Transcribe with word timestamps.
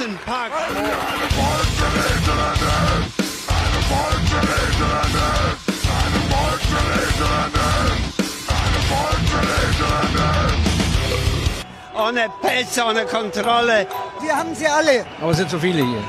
ganzen 0.00 0.18
Park. 0.24 0.52
Ohne 11.94 12.28
Pässe, 12.40 12.84
ohne 12.84 13.04
Kontrolle. 13.04 13.86
Wir 14.20 14.36
haben 14.36 14.54
sie 14.54 14.66
alle. 14.66 15.04
Aber 15.20 15.30
es 15.32 15.36
sind 15.36 15.50
so 15.50 15.58
viele 15.58 15.84
hier. 15.84 16.02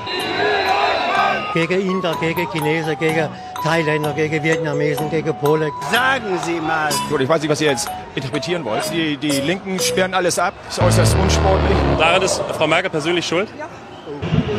Gegen 1.54 1.82
Inder, 1.82 2.16
gegen 2.22 2.50
Chinesen, 2.50 2.98
gegen 2.98 3.28
Thailänder, 3.62 4.14
gegen 4.14 4.42
Vietnamesen, 4.42 5.10
gegen 5.10 5.36
Polen. 5.36 5.70
Sagen 5.92 6.40
Sie 6.46 6.62
mal. 6.62 6.92
Gut, 7.10 7.20
ich 7.20 7.28
weiß 7.28 7.42
nicht, 7.42 7.52
was 7.52 7.60
ihr 7.60 7.72
jetzt 7.72 7.90
interpretieren 8.16 8.64
wollt. 8.64 8.90
Die, 8.94 9.18
die 9.18 9.42
Linken 9.42 9.78
sperren 9.80 10.14
alles 10.14 10.40
ab, 10.40 10.54
ist 10.70 10.80
äußerst 10.80 11.16
unsportlich. 11.16 11.78
Daran 12.00 12.22
ist 12.22 12.42
Frau 12.58 12.68
Merkel 12.68 12.90
persönlich 12.90 13.26
schuld? 13.28 13.50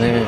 Nee. 0.02 0.26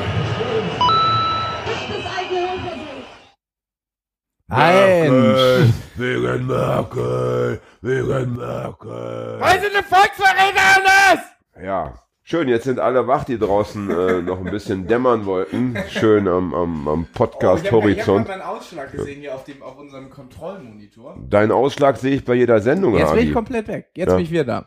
Mensch. 4.48 5.72
Wegen 5.96 6.46
Merkel, 6.46 7.60
wegen 7.82 8.36
Merkel. 8.36 9.36
Weil 9.40 9.60
sie 9.60 9.66
eine 9.66 9.82
Volksverräterin 9.82 10.84
ist! 11.14 11.24
Ja, 11.64 11.94
schön, 12.22 12.46
jetzt 12.48 12.64
sind 12.64 12.78
alle 12.78 13.08
wach, 13.08 13.24
die 13.24 13.36
draußen 13.36 13.90
äh, 13.90 14.22
noch 14.22 14.38
ein 14.38 14.50
bisschen 14.52 14.86
dämmern 14.86 15.26
wollten. 15.26 15.76
Schön 15.88 16.28
am, 16.28 16.54
am, 16.54 16.86
am 16.86 17.06
Podcast-Horizont. 17.12 18.28
meinen 18.28 18.42
Ausschlag 18.42 18.92
gesehen 18.92 19.20
hier 19.22 19.34
auf, 19.34 19.42
dem, 19.42 19.60
auf 19.60 19.76
unserem 19.76 20.08
Kontrollmonitor. 20.08 21.16
Deinen 21.28 21.50
Ausschlag 21.50 21.96
sehe 21.96 22.14
ich 22.16 22.24
bei 22.24 22.34
jeder 22.34 22.60
Sendung, 22.60 22.96
Jetzt 22.96 23.12
bin 23.12 23.26
ich 23.26 23.32
komplett 23.34 23.66
weg. 23.66 23.88
Jetzt 23.96 24.10
Ja. 24.10 24.14
bin 24.16 24.24
ich 24.24 24.30
wieder 24.30 24.44
da. 24.44 24.66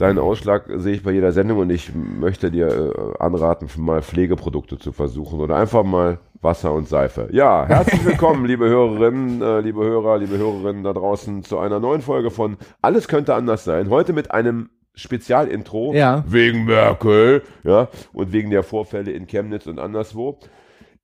Deinen 0.00 0.18
Ausschlag 0.18 0.64
sehe 0.76 0.94
ich 0.94 1.02
bei 1.02 1.10
jeder 1.12 1.30
Sendung 1.30 1.58
und 1.58 1.68
ich 1.68 1.94
möchte 1.94 2.50
dir 2.50 2.68
äh, 2.68 3.22
anraten, 3.22 3.68
mal 3.76 4.00
Pflegeprodukte 4.00 4.78
zu 4.78 4.92
versuchen 4.92 5.40
oder 5.40 5.56
einfach 5.56 5.84
mal 5.84 6.20
Wasser 6.40 6.72
und 6.72 6.88
Seife. 6.88 7.28
Ja, 7.32 7.66
herzlich 7.66 8.02
willkommen, 8.06 8.46
liebe 8.46 8.66
Hörerinnen, 8.66 9.42
äh, 9.42 9.60
liebe 9.60 9.84
Hörer, 9.84 10.16
liebe 10.16 10.38
Hörerinnen 10.38 10.84
da 10.84 10.94
draußen 10.94 11.42
zu 11.44 11.58
einer 11.58 11.80
neuen 11.80 12.00
Folge 12.00 12.30
von 12.30 12.56
Alles 12.80 13.08
könnte 13.08 13.34
anders 13.34 13.64
sein. 13.64 13.90
Heute 13.90 14.14
mit 14.14 14.30
einem 14.30 14.70
Spezialintro 14.94 15.92
Ja. 15.92 16.24
wegen 16.26 16.64
Merkel, 16.64 17.42
ja, 17.62 17.88
und 18.14 18.32
wegen 18.32 18.48
der 18.48 18.62
Vorfälle 18.62 19.10
in 19.10 19.26
Chemnitz 19.26 19.66
und 19.66 19.78
anderswo. 19.78 20.38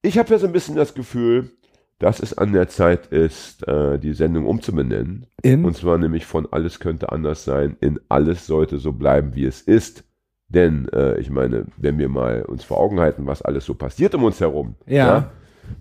Ich 0.00 0.17
habe 0.17 0.30
ja 0.30 0.39
so 0.39 0.47
ein 0.47 0.55
bisschen 0.55 0.74
das 0.74 0.94
Gefühl, 0.94 1.50
dass 1.98 2.20
es 2.20 2.36
an 2.36 2.52
der 2.52 2.69
Zeit 2.69 3.06
ist, 3.06 3.66
äh, 3.66 3.98
die 3.98 4.12
Sendung 4.12 4.47
umzubenennen. 4.47 5.27
In? 5.42 5.64
Und 5.64 5.77
zwar 5.77 5.97
nämlich 5.98 6.27
von 6.27 6.47
Alles 6.52 6.78
könnte 6.80 7.11
anders 7.12 7.44
sein 7.44 7.77
in 7.80 7.98
Alles 8.08 8.47
sollte 8.47 8.78
so 8.78 8.92
bleiben, 8.92 9.34
wie 9.34 9.47
es 9.47 9.62
ist. 9.62 10.05
Denn, 10.48 10.89
äh, 10.91 11.19
ich 11.19 11.30
meine, 11.30 11.67
wenn 11.77 11.98
wir 11.98 12.08
mal 12.08 12.42
uns 12.42 12.62
vor 12.64 12.78
Augen 12.78 13.00
halten, 13.00 13.27
was 13.27 13.42
alles 13.42 13.64
so 13.64 13.74
passiert 13.74 14.14
um 14.14 14.24
uns 14.24 14.41
herum, 14.41 14.77
Ja. 14.86 15.30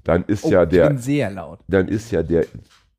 dann 0.03 0.23
ist 0.25 0.43
Oh, 0.45 0.49
ja 0.51 0.63
Ich 0.63 0.69
der, 0.69 0.87
bin 0.87 0.97
sehr 0.97 1.29
laut. 1.29 1.59
dann 1.67 1.87
ist 1.87 2.11
ja 2.11 2.23
der, 2.23 2.45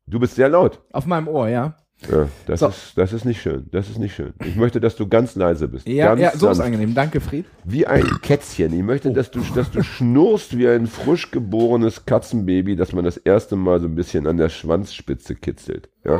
du 0.05 0.19
bist 0.19 0.35
sehr 0.35 0.47
laut. 0.49 0.79
Auf 0.93 1.05
meinem 1.05 1.27
Ohr, 1.27 1.49
ja. 1.49 1.75
Ja, 2.11 2.27
das, 2.45 2.59
So. 2.59 2.67
ist, 2.67 2.93
das 2.95 3.11
ist 3.11 3.25
nicht 3.25 3.41
schön. 3.41 3.65
Das 3.71 3.89
ist 3.89 3.97
nicht 3.97 4.13
schön. 4.15 4.33
Ich 4.45 4.55
möchte, 4.55 4.79
dass 4.79 4.95
du 4.95 5.07
ganz 5.07 5.35
leise 5.35 5.67
bist. 5.67 5.87
Ja, 5.87 6.09
ganz 6.09 6.21
ja 6.21 6.31
so 6.37 6.49
ist 6.49 6.57
sanft. 6.57 6.67
angenehm. 6.67 6.93
Danke, 6.93 7.19
Fried. 7.19 7.45
Wie 7.63 7.87
ein 7.87 8.05
Kätzchen. 8.21 8.71
Ich 8.71 8.83
möchte, 8.83 9.11
dass 9.11 9.31
du, 9.31 9.41
dass 9.55 9.71
du 9.71 9.81
schnurrst 9.81 10.57
wie 10.57 10.67
ein 10.67 10.85
frisch 10.85 11.31
geborenes 11.31 12.05
Katzenbaby, 12.05 12.75
dass 12.75 12.93
man 12.93 13.03
das 13.03 13.17
erste 13.17 13.55
Mal 13.55 13.79
so 13.79 13.87
ein 13.87 13.95
bisschen 13.95 14.27
an 14.27 14.37
der 14.37 14.49
Schwanzspitze 14.49 15.35
kitzelt. 15.35 15.89
Ja. 16.05 16.19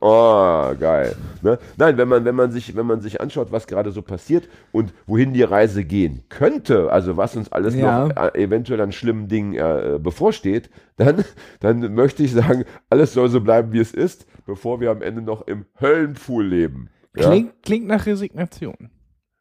Oh, 0.00 0.74
geil. 0.78 1.16
Ne? 1.42 1.58
Nein, 1.76 1.96
wenn 1.96 2.08
man, 2.08 2.24
wenn 2.24 2.34
man 2.34 2.50
sich, 2.52 2.76
wenn 2.76 2.86
man 2.86 3.00
sich 3.00 3.20
anschaut, 3.20 3.50
was 3.50 3.66
gerade 3.66 3.92
so 3.92 4.02
passiert 4.02 4.48
und 4.72 4.92
wohin 5.06 5.32
die 5.32 5.42
Reise 5.42 5.84
gehen 5.84 6.22
könnte, 6.28 6.92
also 6.92 7.16
was 7.16 7.34
uns 7.36 7.50
alles 7.50 7.74
Ja. 7.74 8.08
noch 8.08 8.16
äh, 8.16 8.42
eventuell 8.42 8.80
an 8.80 8.92
schlimmen 8.92 9.28
Dingen 9.28 9.54
äh, 9.54 9.98
bevorsteht, 9.98 10.68
dann, 10.96 11.24
dann 11.60 11.94
möchte 11.94 12.22
ich 12.22 12.32
sagen, 12.32 12.64
alles 12.90 13.14
soll 13.14 13.28
so 13.30 13.40
bleiben, 13.40 13.72
wie 13.72 13.80
es 13.80 13.94
ist, 13.94 14.26
bevor 14.44 14.80
wir 14.80 14.90
am 14.90 15.00
Ende 15.02 15.22
noch 15.22 15.46
im 15.46 15.64
Höllenpfuhl 15.80 16.44
leben. 16.44 16.90
Ja? 17.16 17.30
Klingt, 17.30 17.62
klingt 17.62 17.86
nach 17.86 18.06
Resignation. 18.06 18.90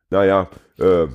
Naja, 0.09 0.47
äh, 0.79 1.07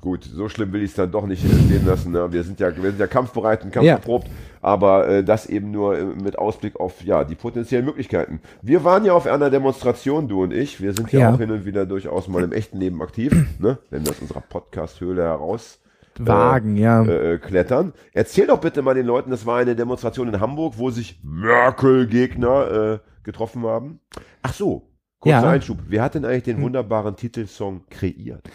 gut, 0.00 0.24
so 0.24 0.48
schlimm 0.48 0.72
will 0.72 0.82
ich 0.82 0.90
es 0.90 0.96
dann 0.96 1.12
doch 1.12 1.26
nicht 1.26 1.42
sehen 1.42 1.84
lassen. 1.86 2.12
Ne? 2.12 2.32
Wir 2.32 2.42
sind 2.42 2.58
ja, 2.60 2.74
wir 2.74 2.90
sind 2.90 2.98
ja 3.00 3.06
kampfbereit 3.06 3.64
und 3.64 3.70
kampfbeprobt, 3.72 4.28
aber 4.62 5.08
äh, 5.08 5.24
das 5.24 5.46
eben 5.46 5.70
nur 5.70 5.98
äh, 5.98 6.04
mit 6.04 6.38
Ausblick 6.38 6.80
auf 6.80 7.02
ja 7.04 7.24
die 7.24 7.34
potenziellen 7.34 7.84
Möglichkeiten. 7.84 8.40
Wir 8.62 8.82
waren 8.84 9.04
ja 9.04 9.12
auf 9.12 9.26
einer 9.26 9.50
Demonstration, 9.50 10.28
du 10.28 10.42
und 10.42 10.52
ich. 10.52 10.80
Wir 10.80 10.94
sind 10.94 11.12
ja, 11.12 11.20
Ja. 11.20 11.34
auch 11.34 11.38
hin 11.38 11.50
und 11.50 11.66
wieder 11.66 11.84
durchaus 11.86 12.28
mal 12.28 12.42
im 12.42 12.52
echten 12.52 12.78
Leben 12.78 13.02
aktiv, 13.02 13.32
ne? 13.58 13.78
wenn 13.90 14.04
wir 14.04 14.12
aus 14.12 14.20
unserer 14.20 14.40
Podcast-Höhle 14.40 15.22
heraus 15.22 15.78
Wagen, 16.18 16.76
ja. 16.76 17.02
äh, 17.04 17.38
klettern. 17.38 17.92
Erzähl 18.12 18.46
doch 18.46 18.60
bitte 18.60 18.82
mal 18.82 18.94
den 18.94 19.06
Leuten, 19.06 19.30
das 19.30 19.46
war 19.46 19.58
eine 19.58 19.74
Demonstration 19.76 20.28
in 20.28 20.40
Hamburg, 20.40 20.74
wo 20.76 20.90
sich 20.90 21.20
Merkel-Gegner 21.22 22.94
äh, 22.94 22.98
getroffen 23.22 23.64
haben. 23.64 24.00
Ach 24.42 24.52
so, 24.52 24.89
kurzer 25.20 25.42
Ja. 25.42 25.50
Einschub. 25.50 25.78
Wer 25.88 26.02
hat 26.02 26.14
denn 26.14 26.24
eigentlich 26.24 26.44
den 26.44 26.60
wunderbaren 26.62 27.16
Titelsong 27.16 27.82
kreiert? 27.90 28.48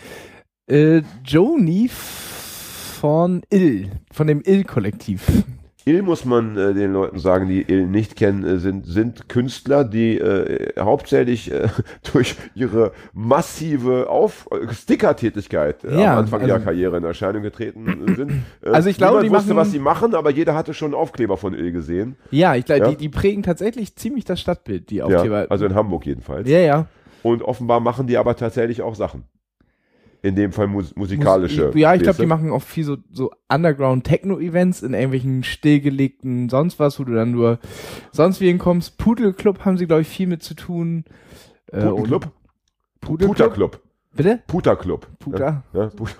Äh, 0.70 1.02
Joni 1.24 1.90
von 1.90 3.42
Ill, 3.50 3.92
von 4.12 4.28
dem 4.28 4.42
Ill-Kollektiv. 4.42 5.44
Ill 5.88 6.02
muss 6.02 6.26
man 6.26 6.58
äh, 6.58 6.74
den 6.74 6.94
Leuten 6.94 7.20
sagen, 7.20 7.48
die 7.48 7.62
Ill 7.62 7.86
nicht 7.86 8.16
kennen, 8.16 8.44
äh, 8.44 8.58
sind, 8.58 8.88
sind 8.88 9.30
Künstler, 9.30 9.84
die 9.84 10.18
äh, 10.18 10.74
hauptsächlich 10.80 11.52
äh, 11.52 11.68
durch 12.12 12.36
ihre 12.56 12.92
massive 13.14 14.10
Auf 14.10 14.48
Sticker-Tätigkeit 14.72 15.84
äh, 15.84 16.02
Ja, 16.02 16.14
am 16.14 16.20
Anfang 16.20 16.42
also- 16.42 16.54
ihrer 16.54 16.60
Karriere 16.64 16.98
in 16.98 17.04
Erscheinung 17.04 17.44
getreten 17.44 17.86
sind. 18.16 18.32
Äh, 18.64 18.70
Also 18.70 18.90
ich 18.90 18.98
glaube, 18.98 19.22
die 19.24 19.30
wusste, 19.30 19.50
machen- 19.54 19.58
was 19.58 19.72
sie 19.72 19.80
machen, 19.80 20.16
aber 20.16 20.32
jeder 20.32 20.56
hatte 20.56 20.74
schon 20.74 20.94
Aufkleber 20.94 21.38
von 21.38 21.54
Ill 21.54 21.72
gesehen. 21.72 22.16
Ja, 22.32 22.56
ich 22.56 22.66
glaube, 22.66 22.82
Ja. 22.82 22.90
die, 22.90 22.98
die 22.98 23.10
prägen 23.10 23.44
tatsächlich 23.44 23.96
ziemlich 23.96 24.26
das 24.26 24.42
Stadtbild, 24.42 24.90
die 24.90 24.96
Ja, 24.98 25.06
Aufkleber. 25.06 25.46
also 25.50 25.66
in 25.66 25.76
Hamburg 25.76 26.06
jedenfalls. 26.06 26.50
ja, 26.50 26.60
ja. 26.60 26.88
Und 27.22 27.42
offenbar 27.42 27.80
machen 27.80 28.06
die 28.08 28.18
aber 28.18 28.36
tatsächlich 28.36 28.82
auch 28.84 28.94
Sachen. 28.96 29.24
In 30.26 30.36
dem 30.36 30.52
Fall 30.52 30.66
mus 30.66 30.96
musikalische. 30.96 31.72
Ja, 31.76 31.94
ich 31.94 32.02
glaube, 32.02 32.18
die 32.20 32.26
machen 32.26 32.50
auch 32.52 32.64
viel 32.64 32.84
so, 32.84 32.98
so 33.12 33.30
Underground-Techno-Events 33.48 34.82
in 34.82 34.94
irgendwelchen 34.96 35.44
stillgelegten 35.44 36.50
sonst 36.50 36.80
was, 36.80 37.00
wo 37.00 37.04
du 37.04 37.14
dann 37.14 37.30
nur 37.30 37.60
sonst 38.12 38.42
wie 38.42 38.48
hinkommst. 38.48 38.98
Pudelclub 38.98 39.66
haben 39.66 39.78
sie, 39.78 39.86
glaube 39.86 40.02
ich, 40.02 40.08
viel 40.08 40.26
mit 40.26 40.42
zu 40.42 40.56
tun. 40.56 41.06
Äh, 41.72 41.84
und- 41.84 41.90
Putenclub? 41.90 42.32
Pudelclub? 43.02 43.38
Puterclub. 43.38 43.80
Bitte? 44.16 44.40
Puterclub. 44.48 45.08
Puter? 45.20 45.64
Ja, 45.74 45.80
ja, 45.80 45.88
Puter. 45.90 46.16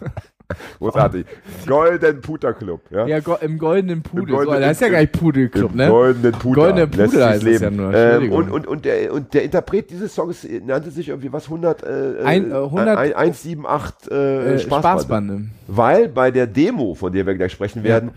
Großartig. 0.78 1.26
Golden 1.66 2.20
Puter 2.20 2.52
Club. 2.54 2.80
Ja. 2.90 3.06
Ja, 3.06 3.20
go 3.20 3.36
im 3.40 3.58
goldenen 3.58 4.02
Pudel. 4.02 4.28
Im 4.28 4.34
goldenen- 4.34 4.54
so, 4.56 4.60
das 4.60 4.70
ist 4.72 4.80
ja 4.80 4.88
gar 4.88 5.00
nicht 5.00 5.12
Pudelclub, 5.12 5.70
Im 5.72 5.76
ne? 5.76 5.88
Goldenen 5.88 6.32
Puder. 6.32 6.54
Goldenen 6.62 6.90
Pudel 6.90 7.24
heißt 7.24 7.44
es 7.46 7.60
ja 7.60 7.70
nur, 7.70 7.94
Ähm, 7.94 8.32
und, 8.32 8.50
und, 8.50 8.66
und, 8.66 8.84
der, 8.84 9.12
und 9.12 9.32
der 9.34 9.42
Interpret 9.44 9.90
dieses 9.90 10.14
Songs 10.14 10.44
äh, 10.44 10.60
nannte 10.64 10.90
sich 10.90 11.08
irgendwie 11.08 11.32
was 11.32 11.44
100, 11.44 11.82
äh, 11.82 11.86
Ein- 12.24 12.50
äh, 12.50 12.54
100 12.54 12.98
ein- 12.98 13.14
178 13.14 14.10
äh, 14.10 14.54
Äh, 14.54 14.58
Spaßbande. 14.58 14.60
Spaßbande. 15.02 15.42
Weil 15.68 16.08
bei 16.08 16.30
der 16.30 16.46
Demo, 16.46 16.94
von 16.94 17.12
der 17.12 17.26
wir 17.26 17.34
gleich 17.34 17.52
sprechen 17.52 17.82
werden, 17.84 18.10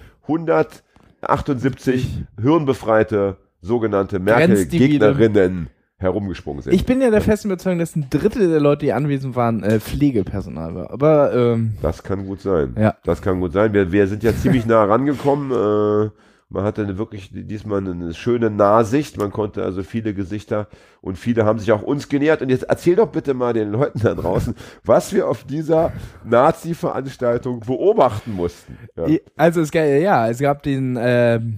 178 1.21 2.23
hirnbefreite 2.41 3.37
sogenannte. 3.61 4.19
Merkel-Gegnerinnen 4.19 5.67
herumgesprungen 5.99 6.61
sind. 6.61 6.73
Ich 6.73 6.85
bin 6.85 7.01
ja 7.01 7.09
der 7.09 7.21
festen 7.21 7.47
Überzeugung, 7.49 7.79
dass 7.79 7.95
ein 7.95 8.07
Drittel 8.09 8.49
der 8.49 8.59
Leute, 8.59 8.85
die 8.85 8.93
anwesend 8.93 9.35
waren, 9.35 9.63
äh, 9.63 9.79
Pflegepersonal 9.79 10.75
war. 10.75 10.91
Aber, 10.91 11.33
ähm, 11.33 11.73
Das 11.81 12.03
kann 12.03 12.25
gut 12.25 12.41
sein. 12.41 12.75
Ja. 12.79 12.95
Das 13.03 13.21
kann 13.21 13.39
gut 13.39 13.53
sein. 13.53 13.73
Wir, 13.73 13.91
wir 13.91 14.07
sind 14.07 14.23
ja 14.23 14.35
ziemlich 14.35 14.65
nah 14.65 14.83
rangekommen. 14.83 15.51
Äh, 15.51 16.09
man 16.49 16.63
hatte 16.63 16.83
eine 16.83 16.97
wirklich 16.97 17.29
diesmal 17.33 17.79
eine 17.85 18.13
schöne 18.13 18.49
Nahsicht. 18.49 19.17
Man 19.17 19.31
konnte 19.31 19.63
also 19.63 19.83
viele 19.83 20.13
Gesichter 20.13 20.67
und 21.01 21.17
viele 21.17 21.43
haben 21.43 21.59
sich 21.59 21.71
auch 21.73 21.81
uns 21.81 22.07
genähert. 22.07 22.41
Und 22.41 22.49
jetzt 22.49 22.63
erzähl 22.63 22.95
doch 22.95 23.09
bitte 23.09 23.33
mal 23.33 23.51
den 23.53 23.69
Leuten 23.71 23.99
da 23.99 24.13
draußen, 24.13 24.55
was 24.85 25.11
wir 25.13 25.27
auf 25.27 25.43
dieser 25.43 25.91
Nazi-Veranstaltung 26.23 27.61
beobachten 27.61 28.33
mussten. 28.33 28.77
Ja. 28.95 29.07
also 29.35 29.61
es, 29.61 29.71
ga- 29.71 29.83
ja, 29.83 30.29
es 30.29 30.39
gab 30.39 30.63
den, 30.63 30.97
ähm, 30.99 31.57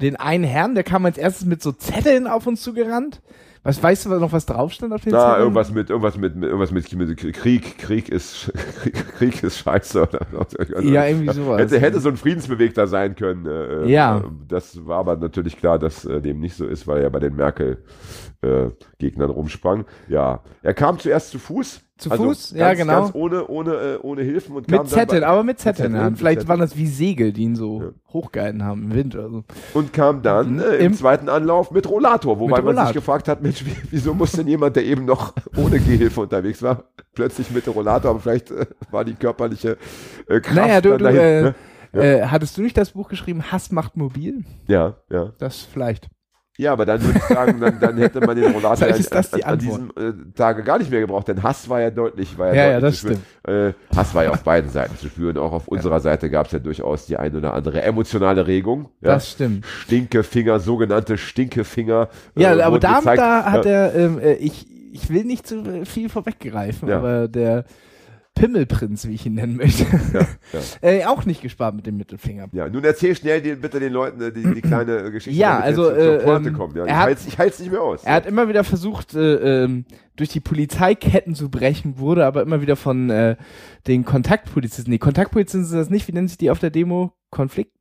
den 0.00 0.16
einen 0.16 0.44
Herrn, 0.44 0.74
der 0.74 0.84
kam 0.84 1.04
als 1.04 1.18
erstes 1.18 1.46
mit 1.46 1.62
so 1.62 1.72
Zetteln 1.72 2.26
auf 2.26 2.46
uns 2.46 2.62
zugerannt. 2.62 3.20
Was 3.64 3.82
weißt 3.82 4.06
du 4.06 4.10
noch, 4.18 4.32
was 4.32 4.46
drauf 4.46 4.72
stand 4.72 4.92
auf 4.92 5.02
den 5.02 5.12
Na, 5.12 5.18
Zetteln? 5.20 5.40
irgendwas 5.42 5.72
mit, 5.72 5.90
irgendwas 5.90 6.16
mit, 6.16 6.34
mit, 6.36 6.44
irgendwas 6.44 6.70
mit, 6.70 6.92
mit 6.94 7.16
Krieg, 7.34 7.78
Krieg 7.78 8.08
ist, 8.08 8.52
Krieg 9.18 9.42
ist 9.42 9.58
scheiße. 9.58 10.02
Oder, 10.02 10.20
also, 10.32 10.88
Ja, 10.88 11.04
irgendwie 11.06 11.32
sowas. 11.32 11.60
Hätte, 11.60 11.78
hätte 11.80 12.00
so 12.00 12.08
ein 12.08 12.16
Friedensbewegter 12.16 12.86
sein 12.86 13.14
können. 13.16 13.46
Äh, 13.46 13.86
Ja. 13.90 14.18
äh, 14.18 14.22
Das 14.46 14.86
war 14.86 14.98
aber 15.00 15.16
natürlich 15.16 15.56
klar, 15.58 15.78
dass 15.78 16.04
äh, 16.04 16.20
dem 16.20 16.40
nicht 16.40 16.54
so 16.56 16.66
ist, 16.66 16.86
weil 16.86 17.02
er 17.02 17.10
bei 17.10 17.18
den 17.20 17.36
Merkel-Gegnern 17.36 19.30
rumsprang. 19.30 19.84
Ja. 20.08 20.42
Er 20.62 20.74
kam 20.74 20.98
zuerst 20.98 21.30
zu 21.30 21.38
Fuß. 21.38 21.80
Zu 21.98 22.10
also 22.12 22.24
Fuß? 22.24 22.52
Ja, 22.52 22.68
ganz, 22.68 22.78
genau. 22.80 23.00
Ganz 23.02 23.14
ohne, 23.14 23.46
ohne, 23.48 23.70
äh, 23.74 23.98
ohne 24.02 24.22
Hilfen 24.22 24.54
und 24.54 24.70
mit 24.70 24.88
Zetteln, 24.88 25.24
aber 25.24 25.42
mit 25.42 25.58
Zetteln. 25.58 25.90
Zetteln, 25.92 26.04
Hand. 26.04 26.18
Vielleicht 26.18 26.38
mit 26.42 26.48
waren 26.48 26.60
das 26.60 26.76
wie 26.76 26.86
Segel, 26.86 27.32
die 27.32 27.42
ihn 27.42 27.56
so 27.56 27.82
Ja. 27.82 27.88
hochgehalten 28.12 28.64
haben 28.64 28.84
im 28.84 28.94
Wind 28.94 29.16
oder 29.16 29.28
so. 29.30 29.44
und 29.74 29.92
kam 29.92 30.22
dann 30.22 30.60
äh, 30.60 30.76
im, 30.76 30.86
Im- 30.86 30.94
zweiten 30.94 31.28
Anlauf 31.28 31.70
mit 31.72 31.88
Rollator, 31.90 32.38
wobei 32.38 32.56
Mit 32.56 32.64
man 32.66 32.74
sich 32.74 32.80
Rollator. 32.80 32.92
gefragt 32.94 33.26
hat, 33.28 33.42
Mensch, 33.42 33.64
wie, 33.66 33.74
wieso 33.90 34.14
muss 34.14 34.30
denn 34.32 34.46
jemand, 34.46 34.76
der 34.76 34.84
eben 34.84 35.04
noch 35.04 35.34
ohne 35.56 35.80
Gehhilfe 35.80 36.20
unterwegs 36.20 36.62
war, 36.62 36.84
plötzlich 37.14 37.50
mit 37.50 37.66
Rollator, 37.66 38.12
aber 38.12 38.20
vielleicht 38.20 38.52
äh, 38.52 38.66
war 38.92 39.04
die 39.04 39.14
körperliche 39.14 39.76
äh, 40.28 40.40
Kraft 40.40 40.54
Naja, 40.56 40.80
du, 40.80 40.90
du 40.90 40.98
dahin, 40.98 41.18
äh, 41.20 41.42
ne? 41.42 41.54
äh, 41.92 42.22
hattest 42.26 42.56
du 42.56 42.62
nicht 42.62 42.76
das 42.76 42.92
Buch 42.92 43.08
geschrieben, 43.08 43.50
Hass 43.50 43.72
macht 43.72 43.96
mobil? 43.96 44.44
Ja, 44.68 44.94
ja. 45.10 45.32
Das 45.38 45.62
vielleicht. 45.62 46.08
Ja, 46.60 46.72
aber 46.72 46.84
dann 46.84 47.00
würde 47.00 47.18
ich 47.18 47.24
sagen, 47.24 47.60
dann, 47.60 47.78
dann 47.78 47.96
hätte 47.98 48.20
man 48.20 48.34
den 48.36 48.52
Rollator 48.52 48.88
das 49.10 49.12
an, 49.12 49.24
die 49.38 49.44
an, 49.44 49.58
diesem 49.60 49.90
äh, 49.96 50.12
Tage 50.34 50.64
gar 50.64 50.78
nicht 50.78 50.90
mehr 50.90 50.98
gebraucht, 50.98 51.28
denn 51.28 51.40
Hass 51.40 51.68
war 51.68 51.80
ja 51.80 51.90
deutlich, 51.90 52.36
war 52.36 52.48
ja, 52.48 52.54
Ja, 52.54 52.70
ja, 52.72 52.80
deutlich 52.80 53.00
das 53.00 53.10
zu 53.10 53.16
spüren. 53.44 53.68
Äh, 53.68 53.96
Hass 53.96 54.12
war 54.12 54.24
ja 54.24 54.30
auf 54.30 54.42
beiden 54.42 54.68
Seiten 54.68 54.98
zu 54.98 55.06
spüren. 55.06 55.38
Auch 55.38 55.52
auf 55.52 55.68
unserer 55.68 56.00
Seite 56.00 56.28
gab 56.30 56.46
es 56.46 56.52
ja 56.52 56.58
durchaus 56.58 57.06
die 57.06 57.16
ein 57.16 57.36
oder 57.36 57.54
andere 57.54 57.82
emotionale 57.82 58.48
Regung. 58.48 58.88
Ja? 59.00 59.14
Das 59.14 59.30
stimmt. 59.30 59.66
Stinkefinger, 59.66 60.58
sogenannte 60.58 61.16
Stinkefinger. 61.16 62.08
Ja, 62.34 62.56
äh, 62.56 62.60
aber 62.62 62.72
wurden 62.72 62.80
da, 62.80 62.98
gezeigt. 62.98 63.20
da 63.20 63.44
hat 63.52 63.64
ja. 63.64 63.70
er, 63.70 63.94
ähm, 63.94 64.18
äh, 64.18 64.32
ich, 64.34 64.66
ich 64.92 65.10
will 65.10 65.24
nicht 65.24 65.46
zu 65.46 65.84
viel 65.86 66.08
vorweggreifen, 66.08 66.88
Ja. 66.88 66.98
aber 66.98 67.28
der 67.28 67.66
Pimmelprinz, 68.38 69.06
wie 69.06 69.12
ich 69.14 69.26
ihn 69.26 69.34
nennen 69.34 69.56
möchte, 69.56 69.84
ja. 70.12 70.26
äh, 70.88 71.04
auch 71.04 71.24
nicht 71.24 71.42
gespart 71.42 71.74
mit 71.74 71.86
dem 71.86 71.96
Mittelfinger. 71.96 72.48
Ja, 72.52 72.68
nun 72.68 72.84
erzähl 72.84 73.14
schnell 73.16 73.40
die, 73.42 73.54
bitte 73.54 73.80
den 73.80 73.92
Leuten 73.92 74.20
äh, 74.20 74.32
die, 74.32 74.42
die 74.54 74.60
kleine 74.60 74.98
äh, 74.98 75.10
Geschichte. 75.10 75.38
Ja, 75.38 75.58
also, 75.58 75.90
äh, 75.90 76.18
ähm, 76.22 76.52
kommen. 76.54 76.76
Ja, 76.76 76.86
ich 76.86 76.92
halte 76.92 77.20
ich 77.26 77.38
halt's 77.38 77.58
nicht 77.58 77.72
mehr 77.72 77.82
aus. 77.82 78.04
Er 78.04 78.14
hat 78.14 78.26
immer 78.26 78.48
wieder 78.48 78.64
versucht, 78.64 79.14
äh, 79.14 79.64
ähm, 79.64 79.84
durch 80.16 80.28
die 80.28 80.40
Polizeiketten 80.40 81.34
zu 81.34 81.50
brechen, 81.50 81.98
wurde 81.98 82.26
aber 82.26 82.42
immer 82.42 82.60
wieder 82.60 82.76
von 82.76 83.10
äh, 83.10 83.36
den 83.86 84.04
Kontaktpolizisten, 84.04 84.90
die 84.92 84.98
Kontaktpolizisten 84.98 85.64
sind 85.64 85.78
das 85.78 85.90
nicht, 85.90 86.06
wie 86.08 86.12
nennen 86.12 86.28
sich 86.28 86.38
die 86.38 86.50
auf 86.50 86.58
der 86.58 86.70
Demo? 86.70 87.12
Konflikt? 87.30 87.72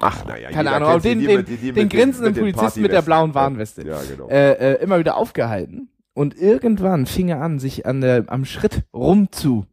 Ach, 0.00 0.24
naja, 0.24 0.50
Keine 0.50 0.70
Ahnung, 0.72 1.00
den, 1.02 1.18
die 1.18 1.26
den, 1.26 1.44
die- 1.44 1.56
die 1.56 1.72
den 1.72 1.88
grinsenden 1.88 2.34
den 2.34 2.40
Polizisten 2.52 2.82
mit 2.82 2.92
der 2.92 3.02
blauen 3.02 3.34
Warnweste. 3.34 3.86
Ja, 3.86 3.98
genau. 4.08 4.28
äh, 4.28 4.52
äh, 4.74 4.82
immer 4.82 4.98
wieder 4.98 5.16
aufgehalten. 5.16 5.88
Und 6.14 6.36
irgendwann 6.38 7.06
fing 7.06 7.28
er 7.28 7.40
an, 7.40 7.58
sich 7.58 7.86
an 7.86 8.00
der, 8.00 8.24
am 8.28 8.44
Schritt 8.44 8.82
rum 8.94 9.32
zu 9.32 9.66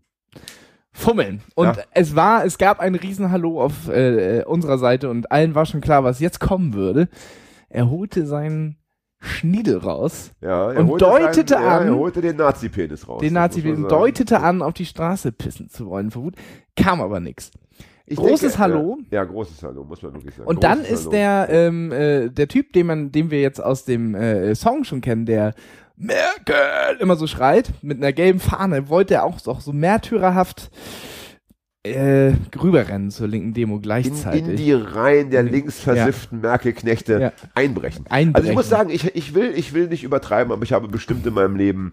fummeln. 0.94 1.42
Und 1.56 1.68
Ja. 1.78 1.84
es 1.94 2.16
war, 2.16 2.46
es 2.46 2.58
gab 2.58 2.80
ein 2.80 2.96
Riesenhallo 2.96 3.62
auf 3.62 3.88
äh, 3.90 4.40
äh, 4.40 4.44
unserer 4.46 4.78
Seite 4.78 5.10
und 5.10 5.32
allen 5.32 5.56
war 5.56 5.66
schon 5.66 5.82
klar, 5.82 6.04
was 6.04 6.20
jetzt 6.20 6.40
kommen 6.40 6.74
würde. 6.74 7.08
Er 7.70 7.90
holte 7.90 8.26
seinen 8.26 8.78
Schniedel 9.24 9.78
raus, 9.78 10.32
ja, 10.42 10.72
er 10.72 10.80
und 10.80 10.90
holte 10.90 11.06
deutete 11.06 11.54
seinen, 11.54 11.64
ja, 11.64 11.78
an- 11.78 11.88
er 11.88 11.96
holte 11.96 12.22
den 12.22 12.38
Nazi-Penis 12.38 13.08
raus. 13.08 13.22
den 13.22 13.34
das 13.36 13.44
Nazi 13.44 13.60
muss 13.60 13.66
man 13.66 13.76
und 13.84 13.90
sagen. 13.90 14.02
deutete 14.02 14.40
an, 14.42 14.62
auf 14.64 14.74
die 14.74 14.86
Straße 14.86 15.32
pissen 15.32 15.70
zu 15.70 15.86
wollen 15.88 16.10
vor 16.12 16.24
Wut. 16.24 16.36
Kam 16.76 17.02
aber 17.02 17.20
nix. 17.20 17.52
Ich 18.08 18.18
Großes 18.18 18.58
Hallo. 18.58 18.98
Ja, 19.12 19.20
ja, 19.20 19.24
großes 19.24 19.62
Hallo, 19.64 19.86
muss 19.86 20.02
man 20.02 20.14
wirklich 20.16 20.34
sagen. 20.36 20.50
Und 20.50 20.64
dann 20.66 20.80
Großes 20.80 20.92
ist 20.92 21.02
Hallo. 21.06 21.12
der, 21.12 21.48
ähm, 21.50 21.92
äh, 21.94 22.30
der 22.30 22.48
Typ, 22.50 22.74
den 22.74 22.88
man, 22.88 23.12
den 23.12 23.32
wir 23.32 23.40
jetzt 23.42 23.64
aus 23.64 23.86
dem 23.86 24.16
äh, 24.16 24.54
Song 24.56 24.84
schon 24.84 25.00
kennen, 25.02 25.26
der 25.26 25.54
Merkel 26.02 26.98
immer 27.00 27.16
so 27.16 27.28
schreit, 27.28 27.72
mit 27.82 27.98
einer 27.98 28.12
gelben 28.14 28.40
Fahne, 28.40 28.90
wollte 28.90 29.16
er 29.16 29.24
auch, 29.24 29.46
auch 29.48 29.62
so 29.62 29.72
märtyrerhaft 29.74 30.70
äh, 31.84 32.34
rüberrennen 32.62 33.10
zur 33.10 33.28
linken 33.28 33.54
Demo 33.54 33.78
in, 33.78 33.82
gleichzeitig. 33.82 34.48
in 34.48 34.56
die 34.56 34.74
Reihen 34.74 35.32
der 35.32 35.42
In- 35.42 35.48
linksversifften 35.50 36.42
Merkel-Knechte 36.42 37.20
Ja. 37.20 37.32
einbrechen. 37.56 38.06
Einbrechen. 38.10 38.36
Also 38.36 38.50
ich 38.50 38.56
muss 38.56 38.70
sagen, 38.70 38.90
ich, 38.92 39.16
ich, 39.16 39.34
will, 39.34 39.52
ich 39.56 39.74
will 39.74 39.88
nicht 39.88 40.04
übertreiben, 40.04 40.52
aber 40.54 40.64
ich 40.64 40.74
habe 40.74 40.88
bestimmt 40.88 41.26
in 41.26 41.34
meinem 41.34 41.56
Leben 41.56 41.92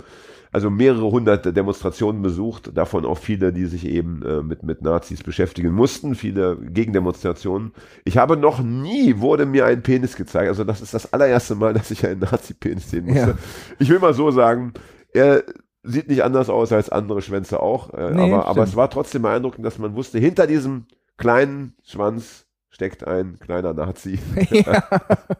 also 0.52 0.70
mehrere 0.70 1.10
hundert 1.10 1.44
Demonstrationen 1.56 2.22
besucht, 2.22 2.76
davon 2.76 3.04
auch 3.04 3.18
viele, 3.18 3.52
die 3.52 3.66
sich 3.66 3.86
eben 3.86 4.22
äh, 4.22 4.42
mit, 4.42 4.62
mit 4.62 4.82
Nazis 4.82 5.22
beschäftigen 5.22 5.72
mussten, 5.72 6.14
viele 6.14 6.56
Gegendemonstrationen. 6.56 7.72
Ich 8.04 8.18
habe 8.18 8.36
noch 8.36 8.60
nie, 8.60 9.18
wurde 9.18 9.46
mir 9.46 9.66
ein 9.66 9.82
Penis 9.82 10.16
gezeigt, 10.16 10.48
also 10.48 10.64
das 10.64 10.80
ist 10.80 10.94
das 10.94 11.12
allererste 11.12 11.54
Mal, 11.54 11.74
dass 11.74 11.90
ich 11.90 12.06
einen 12.06 12.20
Nazi-Penis 12.20 12.90
sehen 12.90 13.06
musste. 13.06 13.20
Ja. 13.20 13.38
Ich 13.78 13.88
will 13.88 13.98
mal 13.98 14.14
so 14.14 14.30
sagen, 14.30 14.72
er 15.12 15.44
sieht 15.82 16.08
nicht 16.08 16.22
anders 16.22 16.48
aus 16.50 16.72
als 16.72 16.90
andere 16.90 17.22
Schwänze 17.22 17.60
auch, 17.60 17.92
äh, 17.94 18.10
Nee, 18.12 18.32
aber, 18.32 18.46
aber 18.46 18.62
es 18.62 18.76
war 18.76 18.90
trotzdem 18.90 19.22
beeindruckend, 19.22 19.64
dass 19.64 19.78
man 19.78 19.94
wusste, 19.94 20.18
hinter 20.18 20.46
diesem 20.46 20.86
kleinen 21.16 21.74
Schwanz 21.84 22.46
steckt 22.70 23.06
ein 23.06 23.38
kleiner 23.38 23.74
Nazi. 23.74 24.18
ja. 24.50 24.84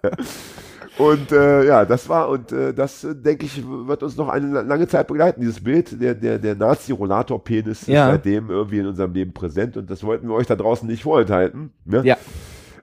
Und 0.99 1.31
äh, 1.33 1.65
ja, 1.65 1.85
das 1.85 2.09
war, 2.09 2.29
und 2.29 2.51
äh, 2.53 2.75
das, 2.75 3.05
äh, 3.05 3.15
denke 3.15 3.47
ich, 3.47 3.63
wird 3.67 4.03
uns 4.03 4.17
noch 4.17 4.29
eine 4.29 4.49
la- 4.49 4.61
lange 4.63 4.89
Zeit 4.89 5.07
begleiten. 5.07 5.41
Dieses 5.41 5.63
Bild, 5.63 6.01
der, 6.01 6.15
der, 6.15 6.39
der 6.39 6.57
Nazi-Rollator-Penis 6.57 7.87
Ja. 7.87 8.07
ist 8.09 8.13
seitdem 8.15 8.51
irgendwie 8.51 8.81
in 8.81 8.87
unserem 8.87 9.13
Leben 9.13 9.33
präsent 9.33 9.77
und 9.77 9.91
das 9.91 10.03
wollten 10.03 10.29
wir 10.29 10.35
euch 10.35 10.47
da 10.49 10.57
draußen 10.57 10.89
nicht 10.89 11.05
vorenthalten. 11.05 11.71
Ne? 11.85 12.03
ja. 12.05 12.17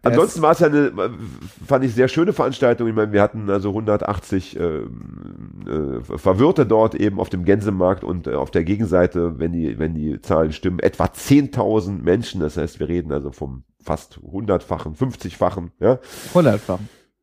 Ansonsten 0.02 0.44
war 0.44 0.52
es 0.52 0.60
ja 0.60 0.68
eine, 0.68 0.92
fand 1.66 1.84
ich, 1.84 1.96
sehr 1.96 2.08
schöne 2.08 2.32
Veranstaltung. 2.32 2.88
Ich 2.88 2.94
meine, 2.94 3.12
wir 3.12 3.24
hatten 3.24 3.50
also 3.50 3.70
180 3.70 4.56
ähm, 4.60 6.00
äh, 6.12 6.18
Verwirrte 6.20 6.68
dort 6.68 6.94
eben 6.94 7.20
auf 7.20 7.30
dem 7.30 7.44
Gänsemarkt 7.44 8.04
und 8.04 8.28
äh, 8.28 8.36
auf 8.36 8.52
der 8.52 8.64
Gegenseite, 8.64 9.40
wenn 9.40 9.52
die, 9.52 9.80
wenn 9.80 9.96
die 9.96 10.22
Zahlen 10.22 10.52
stimmen, 10.52 10.78
etwa 10.78 11.06
10.000 11.06 12.04
Menschen. 12.04 12.40
Das 12.40 12.56
heißt, 12.56 12.80
wir 12.80 12.88
reden 12.88 13.12
also 13.12 13.32
vom 13.32 13.64
fast 13.84 14.18
hundertfachen, 14.22 14.94
50-fachen, 14.94 15.72
ja. 15.80 15.98
Hundertfach. 16.36 16.78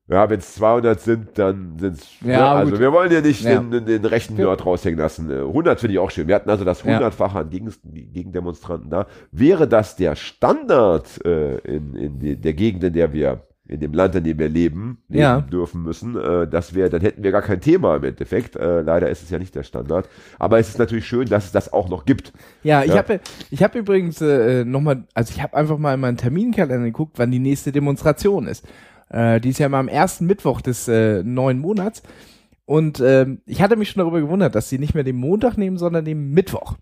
Ja, 0.08 0.28
wenn 0.28 0.40
es 0.40 0.54
200 0.56 1.00
sind, 1.00 1.28
dann 1.38 1.78
sind 1.78 1.94
es. 1.98 2.08
Ja, 2.24 2.54
also 2.54 2.72
gut. 2.72 2.80
wir 2.80 2.92
wollen 2.92 3.12
ja 3.12 3.20
nicht 3.20 3.44
Ja. 3.44 3.60
Den, 3.60 3.86
den, 3.86 4.04
rechten 4.04 4.34
Nerd 4.34 4.66
raushängen 4.66 4.98
lassen. 4.98 5.30
Äh, 5.30 5.34
100 5.40 5.78
finde 5.80 5.94
ich 5.94 5.98
auch 6.00 6.10
schön. 6.10 6.26
Wir 6.28 6.34
hatten 6.34 6.50
also 6.50 6.64
das 6.64 6.82
Ja. 6.82 6.94
hundertfache 6.94 7.38
an 7.38 7.50
Gegen, 7.50 7.72
Gegendemonstranten 7.84 8.90
da. 8.90 9.06
Wäre 9.30 9.68
das 9.68 9.96
der 9.96 10.16
Standard 10.16 11.24
äh, 11.24 11.56
in, 11.58 11.94
in 11.94 12.40
der 12.42 12.52
Gegend, 12.52 12.82
in 12.84 12.92
der 12.92 13.12
wir 13.12 13.46
in 13.68 13.80
dem 13.80 13.94
Land, 13.94 14.14
in 14.16 14.24
dem 14.24 14.38
wir 14.38 14.48
leben, 14.48 14.98
leben 15.08 15.22
Ja. 15.22 15.40
dürfen 15.40 15.82
müssen, 15.82 16.16
äh, 16.16 16.46
das 16.48 16.74
wäre, 16.74 16.90
dann 16.90 17.00
hätten 17.00 17.22
wir 17.22 17.30
gar 17.30 17.40
kein 17.42 17.60
Thema 17.60 17.96
im 17.96 18.04
Endeffekt. 18.04 18.56
Äh, 18.56 18.82
leider 18.82 19.08
ist 19.08 19.22
es 19.22 19.30
ja 19.30 19.38
nicht 19.38 19.54
der 19.54 19.62
Standard. 19.62 20.08
Aber 20.38 20.58
es 20.58 20.68
ist 20.68 20.78
natürlich 20.78 21.06
schön, 21.06 21.26
dass 21.28 21.44
es 21.46 21.52
das 21.52 21.72
auch 21.72 21.88
noch 21.88 22.04
gibt. 22.04 22.32
Ja, 22.64 22.82
ich 22.82 22.88
Ja. 22.88 22.96
habe 22.98 23.20
ich 23.50 23.62
hab 23.62 23.74
übrigens 23.76 24.20
äh, 24.20 24.64
nochmal, 24.64 25.04
also 25.14 25.32
ich 25.34 25.42
habe 25.42 25.56
einfach 25.56 25.78
mal 25.78 25.94
in 25.94 26.00
meinen 26.00 26.16
Terminkalender 26.18 26.84
geguckt, 26.84 27.14
wann 27.18 27.30
die 27.30 27.38
nächste 27.38 27.72
Demonstration 27.72 28.46
ist. 28.48 28.66
Äh, 29.12 29.40
die 29.40 29.50
ist 29.50 29.58
ja 29.58 29.68
mal 29.68 29.80
am 29.80 29.88
ersten 29.88 30.26
Mittwoch 30.26 30.60
des 30.60 30.88
äh, 30.88 31.22
neuen 31.22 31.58
Monats. 31.58 32.02
Und 32.64 33.00
ähm, 33.00 33.42
ich 33.46 33.60
hatte 33.60 33.76
mich 33.76 33.90
schon 33.90 34.00
darüber 34.00 34.20
gewundert, 34.20 34.54
dass 34.54 34.68
sie 34.68 34.78
nicht 34.78 34.94
mehr 34.94 35.04
den 35.04 35.16
Montag 35.16 35.56
nehmen, 35.56 35.76
sondern 35.78 36.04
den 36.04 36.30
Mittwoch. 36.30 36.76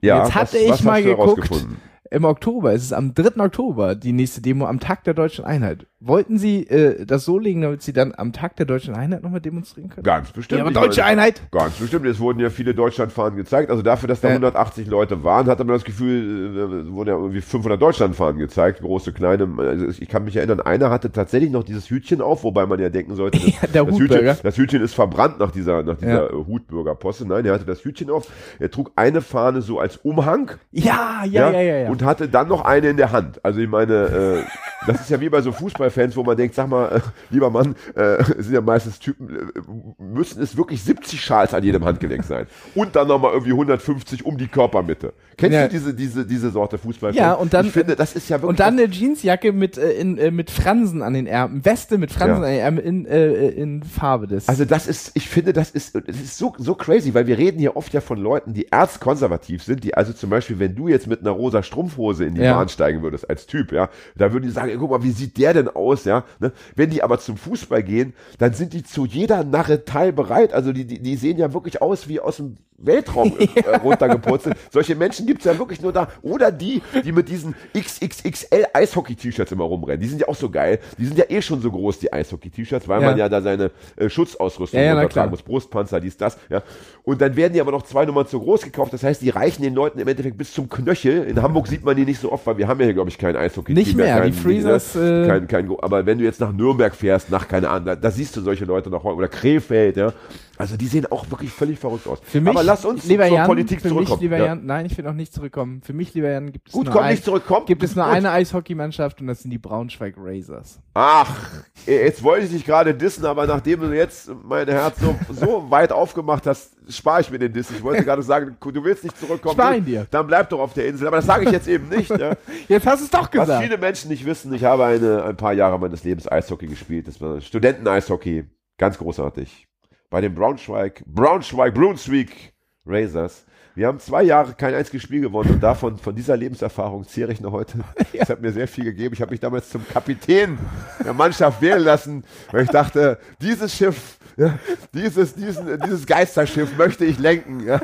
Ja, 0.00 0.24
jetzt 0.24 0.34
hatte 0.34 0.56
was, 0.56 0.62
ich 0.62 0.70
was 0.70 0.82
mal 0.82 1.02
geguckt. 1.02 1.66
Im 2.12 2.24
Oktober, 2.26 2.74
es 2.74 2.82
ist 2.82 2.92
am 2.92 3.14
3. 3.14 3.42
Oktober 3.42 3.94
die 3.94 4.12
nächste 4.12 4.42
Demo 4.42 4.66
am 4.66 4.80
Tag 4.80 5.02
der 5.04 5.14
Deutschen 5.14 5.46
Einheit. 5.46 5.86
Wollten 5.98 6.36
Sie 6.36 6.66
äh, 6.66 7.06
das 7.06 7.24
so 7.24 7.38
legen, 7.38 7.62
damit 7.62 7.80
Sie 7.82 7.92
dann 7.94 8.12
am 8.14 8.32
Tag 8.32 8.56
der 8.56 8.66
Deutschen 8.66 8.94
Einheit 8.94 9.22
nochmal 9.22 9.40
demonstrieren 9.40 9.88
können? 9.88 10.02
Ganz 10.02 10.30
bestimmt. 10.32 10.58
Ja, 10.58 10.64
aber 10.66 10.74
Deutsche 10.74 11.00
meine- 11.00 11.12
Einheit! 11.22 11.42
Ganz 11.52 11.74
bestimmt. 11.76 12.04
Es 12.06 12.18
wurden 12.18 12.40
ja 12.40 12.50
viele 12.50 12.74
Deutschlandfahnen 12.74 13.36
gezeigt. 13.36 13.70
Also 13.70 13.82
dafür, 13.82 14.08
dass 14.08 14.20
da 14.20 14.28
Ja. 14.28 14.34
180 14.34 14.88
Leute 14.88 15.22
waren, 15.24 15.46
hatte 15.46 15.64
man 15.64 15.74
das 15.76 15.84
Gefühl, 15.84 16.56
äh, 16.56 16.86
es 16.86 16.90
wurden 16.92 17.08
ja 17.08 17.14
irgendwie 17.14 17.40
500 17.40 17.80
Deutschlandfahnen 17.80 18.38
gezeigt. 18.38 18.80
Große, 18.80 19.12
kleine. 19.12 19.48
Also 19.58 19.86
ich 19.86 20.08
kann 20.08 20.24
mich 20.24 20.36
erinnern, 20.36 20.60
einer 20.60 20.90
hatte 20.90 21.12
tatsächlich 21.12 21.50
noch 21.52 21.62
dieses 21.62 21.88
Hütchen 21.88 22.20
auf, 22.20 22.42
wobei 22.44 22.66
man 22.66 22.78
ja 22.80 22.90
denken 22.90 23.14
sollte, 23.14 23.38
das, 23.42 23.46
Ja, 23.62 23.68
der 23.72 23.84
das, 23.84 23.94
Hutbürger. 23.94 24.32
Hütchen, 24.32 24.42
das 24.42 24.58
Hütchen 24.58 24.82
ist 24.82 24.94
verbrannt 24.94 25.38
nach 25.38 25.52
dieser, 25.52 25.82
nach 25.84 25.96
dieser 25.96 26.30
Ja. 26.32 26.38
äh, 26.40 26.44
Hutbürgerposte. 26.46 27.26
Nein, 27.28 27.46
er 27.46 27.54
hatte 27.54 27.64
das 27.64 27.84
Hütchen 27.84 28.10
auf. 28.10 28.26
Er 28.58 28.70
trug 28.72 28.90
eine 28.96 29.22
Fahne 29.22 29.62
so 29.62 29.78
als 29.78 29.98
Umhang. 29.98 30.50
Ja, 30.72 31.22
ja, 31.30 31.50
ja, 31.52 31.60
ja, 31.62 31.76
ja. 31.84 31.90
Und 31.90 32.01
hatte 32.04 32.28
dann 32.28 32.48
noch 32.48 32.64
eine 32.64 32.88
in 32.88 32.96
der 32.96 33.12
Hand. 33.12 33.44
Also 33.44 33.60
ich 33.60 33.68
meine, 33.68 33.94
äh, 33.94 34.42
das 34.86 35.02
ist 35.02 35.10
ja 35.10 35.20
wie 35.20 35.28
bei 35.28 35.40
so 35.42 35.52
Fußballfans, 35.52 36.16
wo 36.16 36.22
man 36.24 36.36
denkt, 36.36 36.54
sag 36.54 36.68
mal, 36.68 36.88
äh, 36.96 37.00
lieber 37.30 37.50
Mann, 37.50 37.76
äh, 37.94 38.20
es 38.38 38.46
sind 38.46 38.54
ja 38.54 38.60
meistens 38.60 38.98
Typen, 38.98 39.28
äh, 39.30 40.02
müssen 40.02 40.42
es 40.42 40.56
wirklich 40.56 40.82
70 40.82 41.20
Schals 41.20 41.54
an 41.54 41.62
jedem 41.62 41.84
Handgelenk 41.84 42.24
sein. 42.24 42.46
Und 42.74 42.96
dann 42.96 43.08
nochmal 43.08 43.32
irgendwie 43.32 43.52
150 43.52 44.24
um 44.26 44.36
die 44.38 44.48
Körpermitte. 44.48 45.12
Kennst 45.36 45.54
Ja. 45.54 45.64
du 45.64 45.70
diese, 45.70 45.94
diese, 45.94 46.26
diese 46.26 46.50
Sorte 46.50 46.78
Fußballfans? 46.78 47.16
Ja, 47.18 47.34
und 47.34 47.54
dann- 47.54 47.66
Ich 47.66 47.72
finde, 47.72 47.96
das 47.96 48.14
ist 48.14 48.28
ja 48.28 48.36
wirklich. 48.36 48.48
Und 48.50 48.60
dann 48.60 48.78
eine 48.78 48.88
Jeansjacke 48.90 49.52
mit, 49.52 49.78
äh, 49.78 49.92
in, 49.92 50.18
äh, 50.18 50.30
mit 50.30 50.50
Fransen 50.50 51.02
an 51.02 51.14
den 51.14 51.26
Ärmeln, 51.26 51.64
Weste 51.64 51.98
mit 51.98 52.12
Fransen 52.12 52.42
Ja. 52.42 52.48
an 52.48 52.52
den 52.52 52.60
Ärmeln 52.60 52.86
in, 52.86 53.06
äh, 53.06 53.48
in 53.50 53.82
Farbe 53.82 54.26
des. 54.26 54.48
Also 54.48 54.64
das 54.64 54.86
ist, 54.86 55.12
ich 55.14 55.28
finde, 55.28 55.52
das 55.52 55.70
ist, 55.70 55.94
das 55.94 56.02
ist 56.16 56.36
so, 56.38 56.54
so 56.58 56.74
crazy, 56.74 57.14
weil 57.14 57.26
wir 57.26 57.38
reden 57.38 57.58
hier 57.58 57.76
oft 57.76 57.92
ja 57.94 58.00
von 58.00 58.18
Leuten, 58.18 58.52
die 58.54 58.70
erzkonservativ 58.70 59.62
sind, 59.62 59.84
die 59.84 59.94
also 59.94 60.12
zum 60.12 60.30
Beispiel, 60.30 60.58
wenn 60.58 60.74
du 60.74 60.88
jetzt 60.88 61.06
mit 61.06 61.20
einer 61.20 61.30
rosa 61.30 61.62
Strumpfhose 61.92 62.24
in 62.24 62.34
die 62.34 62.40
Ja. 62.40 62.54
Bahn 62.54 62.68
steigen 62.68 63.02
würdest 63.02 63.28
als 63.28 63.46
Typ, 63.46 63.72
ja, 63.72 63.88
da 64.16 64.32
würden 64.32 64.44
die 64.44 64.50
sagen, 64.50 64.70
ey, 64.70 64.76
guck 64.76 64.90
mal, 64.90 65.02
wie 65.02 65.10
sieht 65.10 65.38
der 65.38 65.54
denn 65.54 65.68
aus, 65.68 66.04
ja, 66.04 66.24
ne? 66.40 66.52
Wenn 66.74 66.90
die 66.90 67.02
aber 67.02 67.18
zum 67.18 67.36
Fußball 67.36 67.82
gehen, 67.82 68.14
dann 68.38 68.54
sind 68.54 68.72
die 68.72 68.82
zu 68.82 69.06
jeder 69.06 69.44
Narretei 69.44 70.12
bereit, 70.12 70.52
also 70.52 70.72
die, 70.72 70.84
die, 70.86 71.00
die 71.00 71.16
sehen 71.16 71.38
ja 71.38 71.52
wirklich 71.52 71.82
aus 71.82 72.08
wie 72.08 72.20
aus 72.20 72.36
dem 72.38 72.56
Weltraum 72.84 73.32
äh, 73.38 73.76
runtergepurzelt. 73.76 74.56
Solche 74.70 74.94
Menschen 74.94 75.26
gibt's 75.26 75.44
ja 75.44 75.58
wirklich 75.58 75.80
nur 75.80 75.92
da. 75.92 76.08
Oder 76.22 76.50
die, 76.52 76.82
die 77.04 77.12
mit 77.12 77.28
diesen 77.28 77.54
XXXL 77.76 78.66
Eishockey-T-Shirts 78.72 79.52
immer 79.52 79.64
rumrennen. 79.64 80.00
Die 80.00 80.08
sind 80.08 80.20
ja 80.20 80.28
auch 80.28 80.34
so 80.34 80.50
geil. 80.50 80.78
Die 80.98 81.04
sind 81.06 81.18
ja 81.18 81.24
eh 81.28 81.40
schon 81.42 81.60
so 81.60 81.70
groß, 81.70 81.98
die 82.00 82.12
Eishockey-T-Shirts, 82.12 82.88
weil 82.88 83.00
Ja. 83.02 83.08
man 83.10 83.18
ja 83.18 83.28
da 83.28 83.40
seine 83.40 83.70
äh, 83.96 84.08
Schutzausrüstung 84.08 84.78
Ja, 84.80 85.00
ja, 85.00 85.06
klar. 85.08 85.28
muss. 85.28 85.42
Brustpanzer, 85.42 86.00
dies, 86.00 86.16
das. 86.16 86.38
Ja. 86.48 86.62
Und 87.04 87.20
dann 87.20 87.36
werden 87.36 87.52
die 87.52 87.60
aber 87.60 87.72
noch 87.72 87.82
zwei 87.82 88.04
Nummern 88.04 88.26
zu 88.26 88.40
groß 88.40 88.62
gekauft. 88.62 88.92
Das 88.92 89.02
heißt, 89.02 89.22
die 89.22 89.30
reichen 89.30 89.62
den 89.62 89.74
Leuten 89.74 89.98
im 89.98 90.08
Endeffekt 90.08 90.38
bis 90.38 90.52
zum 90.52 90.68
Knöchel. 90.68 91.24
In 91.24 91.40
Hamburg 91.42 91.66
sieht 91.68 91.84
man 91.84 91.96
die 91.96 92.04
nicht 92.04 92.20
so 92.20 92.30
oft, 92.32 92.46
weil 92.46 92.58
wir 92.58 92.68
haben 92.68 92.78
ja 92.80 92.86
hier, 92.86 92.94
glaube 92.94 93.10
ich, 93.10 93.18
kein 93.18 93.36
Eishockey. 93.36 93.72
Nicht 93.72 93.96
mehr, 93.96 94.20
die 94.22 94.32
Freezers, 94.32 94.94
äh, 94.96 95.26
kein, 95.26 95.48
kein, 95.48 95.70
aber 95.80 96.06
wenn 96.06 96.18
du 96.18 96.24
jetzt 96.24 96.40
nach 96.40 96.52
Nürnberg 96.52 96.94
fährst, 96.94 97.30
nach 97.30 97.48
keine 97.48 97.68
Ahnung, 97.70 97.86
da, 97.86 97.96
da 97.96 98.10
siehst 98.10 98.36
du 98.36 98.40
solche 98.40 98.64
Leute 98.64 98.90
noch 98.90 99.04
oder 99.04 99.28
Krefeld, 99.28 99.96
ja. 99.96 100.12
Also 100.58 100.76
die 100.76 100.86
sehen 100.86 101.06
auch 101.10 101.28
wirklich 101.30 101.50
völlig 101.50 101.78
verrückt 101.78 102.06
aus. 102.06 102.18
Für 102.22 102.40
mich- 102.40 102.54
lass 102.72 102.84
uns 102.84 103.04
lieber 103.06 103.26
zur 103.26 103.36
Jan, 103.36 103.46
Politik 103.46 103.80
für 103.80 103.88
mich, 103.88 103.94
zurückkommen. 103.94 104.20
lieber 104.22 104.38
Ja. 104.38 104.44
Jan, 104.46 104.66
nein, 104.66 104.86
ich 104.86 104.96
will 104.96 105.04
noch 105.04 105.14
nicht 105.14 105.32
zurückkommen. 105.32 105.80
Für 105.82 105.92
mich, 105.92 106.12
lieber 106.14 106.30
Jan, 106.30 106.52
gibt 106.52 106.68
es 106.68 106.74
Gut, 106.74 106.86
nur, 106.86 106.94
komm 106.94 107.02
ein, 107.04 107.10
nicht 107.12 107.24
zurück, 107.24 107.44
komm. 107.46 107.64
gibt 107.66 107.82
es 107.82 107.94
nur 107.96 108.04
Gut. 108.04 108.14
eine 108.14 108.30
Eishockeymannschaft 108.30 109.20
und 109.20 109.26
das 109.26 109.42
sind 109.42 109.50
die 109.50 109.58
Braunschweig 109.58 110.14
Razors. 110.18 110.80
Ach, 110.94 111.50
jetzt 111.86 112.22
wollte 112.22 112.46
ich 112.46 112.52
dich 112.52 112.64
gerade 112.64 112.94
dissen, 112.94 113.24
aber 113.24 113.46
nachdem 113.46 113.80
du 113.80 113.92
jetzt 113.96 114.30
mein 114.44 114.68
Herz 114.68 114.98
so, 115.00 115.14
so 115.32 115.70
weit 115.70 115.92
aufgemacht 115.92 116.46
hast, 116.46 116.76
spare 116.88 117.20
ich 117.20 117.30
mir 117.30 117.38
den 117.38 117.52
Diss. 117.52 117.70
Ich 117.70 117.82
wollte 117.82 118.04
gerade 118.04 118.22
sagen, 118.22 118.56
du 118.60 118.84
willst 118.84 119.04
nicht 119.04 119.18
zurückkommen. 119.18 119.54
Spar 119.54 119.76
ihn 119.76 119.84
dir. 119.84 120.06
Dann 120.10 120.26
bleib 120.26 120.50
doch 120.50 120.60
auf 120.60 120.74
der 120.74 120.86
Insel. 120.86 121.06
Aber 121.06 121.16
das 121.16 121.26
sage 121.26 121.44
ich 121.44 121.50
jetzt 121.52 121.68
eben 121.68 121.88
nicht. 121.88 122.10
Ja. 122.10 122.36
Jetzt 122.68 122.86
hast 122.86 123.00
du 123.00 123.04
es 123.04 123.10
doch 123.10 123.22
Was 123.22 123.30
gesagt. 123.30 123.62
viele 123.62 123.78
Menschen 123.78 124.10
nicht 124.10 124.24
wissen, 124.24 124.52
ich 124.52 124.64
habe 124.64 124.84
eine, 124.84 125.24
ein 125.24 125.36
paar 125.36 125.52
Jahre 125.52 125.78
meines 125.78 126.04
Lebens 126.04 126.30
Eishockey 126.30 126.66
gespielt. 126.66 127.06
Das 127.08 127.20
war 127.20 127.40
Studenten-Eishockey. 127.40 128.44
Ganz 128.78 128.98
großartig. 128.98 129.66
Bei 130.10 130.20
den 130.20 130.34
Braunschweig, 130.34 131.02
Braunschweig, 131.06 131.74
Brunswick 131.74 132.51
Razors. 132.84 133.44
Wir 133.74 133.86
haben 133.86 134.00
zwei 134.00 134.22
Jahre 134.22 134.52
kein 134.52 134.74
einziges 134.74 135.02
Spiel 135.02 135.22
gewonnen 135.22 135.52
und 135.52 135.62
davon, 135.62 135.96
von 135.96 136.14
dieser 136.14 136.36
Lebenserfahrung 136.36 137.06
zehre 137.06 137.32
ich 137.32 137.40
noch 137.40 137.52
heute. 137.52 137.78
Das 138.18 138.28
hat 138.28 138.42
mir 138.42 138.52
sehr 138.52 138.68
viel 138.68 138.84
gegeben. 138.84 139.14
Ich 139.14 139.20
habe 139.20 139.30
mich 139.30 139.40
damals 139.40 139.70
zum 139.70 139.86
Kapitän 139.88 140.58
der 141.04 141.14
Mannschaft 141.14 141.60
wählen 141.62 141.82
lassen, 141.82 142.24
weil 142.50 142.64
ich 142.64 142.70
dachte, 142.70 143.18
dieses 143.40 143.74
Schiff, 143.74 144.18
ja, 144.36 144.58
dieses, 144.94 145.34
diesen, 145.34 145.78
dieses 145.84 146.06
Geisterschiff 146.06 146.76
möchte 146.76 147.04
ich 147.04 147.18
lenken. 147.18 147.64
Ja. 147.66 147.80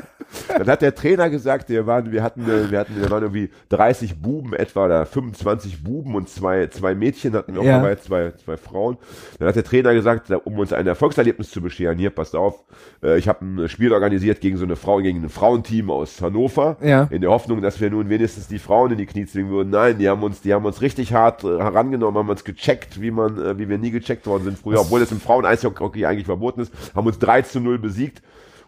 Dann 0.47 0.67
hat 0.67 0.81
der 0.83 0.93
Trainer 0.93 1.29
gesagt, 1.29 1.69
wir 1.69 1.87
waren, 1.87 2.11
wir 2.11 2.21
hatten, 2.21 2.45
wir 2.45 2.77
hatten, 2.79 2.95
wir 3.01 3.09
waren 3.09 3.23
irgendwie 3.23 3.49
30 3.69 4.21
Buben 4.21 4.53
etwa 4.53 4.85
oder 4.85 5.05
25 5.07 5.83
Buben 5.83 6.13
und 6.15 6.29
zwei, 6.29 6.67
zwei 6.67 6.93
Mädchen 6.93 7.33
hatten 7.33 7.53
wir 7.55 7.61
auch 7.61 7.65
Ja. 7.65 7.77
dabei, 7.77 7.95
zwei, 7.95 8.31
zwei 8.43 8.57
Frauen. 8.57 8.97
Dann 9.39 9.47
hat 9.47 9.55
der 9.55 9.63
Trainer 9.63 9.93
gesagt, 9.93 10.29
um 10.45 10.59
uns 10.59 10.71
ein 10.73 10.85
Erfolgserlebnis 10.85 11.49
zu 11.49 11.61
bescheren, 11.61 11.97
hier, 11.97 12.11
passt 12.11 12.35
auf, 12.35 12.63
äh, 13.03 13.17
ich 13.17 13.27
habe 13.27 13.43
ein 13.43 13.69
Spiel 13.69 13.91
organisiert 13.91 14.39
gegen 14.41 14.57
so 14.57 14.65
eine 14.65 14.75
Frau, 14.75 14.97
gegen 14.99 15.23
ein 15.23 15.29
Frauenteam 15.29 15.89
aus 15.89 16.21
Hannover, 16.21 16.77
Ja. 16.81 17.07
in 17.09 17.21
der 17.21 17.31
Hoffnung, 17.31 17.61
dass 17.61 17.79
wir 17.81 17.89
nun 17.89 18.09
wenigstens 18.09 18.47
die 18.47 18.59
Frauen 18.59 18.91
in 18.91 18.97
die 18.99 19.05
Knie 19.07 19.25
zwingen 19.25 19.49
würden. 19.51 19.71
Nein, 19.71 19.97
die 19.97 20.07
haben 20.09 20.21
uns, 20.21 20.41
die 20.41 20.53
haben 20.53 20.65
uns 20.65 20.81
richtig 20.81 21.13
hart 21.13 21.43
äh, 21.43 21.57
herangenommen, 21.57 22.19
haben 22.19 22.29
uns 22.29 22.43
gecheckt, 22.43 23.01
wie 23.01 23.09
man, 23.11 23.37
äh, 23.43 23.57
wie 23.57 23.67
wir 23.67 23.79
nie 23.79 23.89
gecheckt 23.91 24.27
worden 24.27 24.43
sind 24.43 24.59
früher, 24.59 24.81
obwohl 24.81 25.01
es 25.01 25.11
im 25.11 25.19
Frauen-Eishockey 25.19 26.05
eigentlich 26.05 26.27
verboten 26.39 26.61
ist, 26.61 26.73
haben 26.95 27.05
uns 27.07 27.19
3 27.19 27.41
zu 27.43 27.59
0 27.59 27.77
besiegt. 27.79 28.21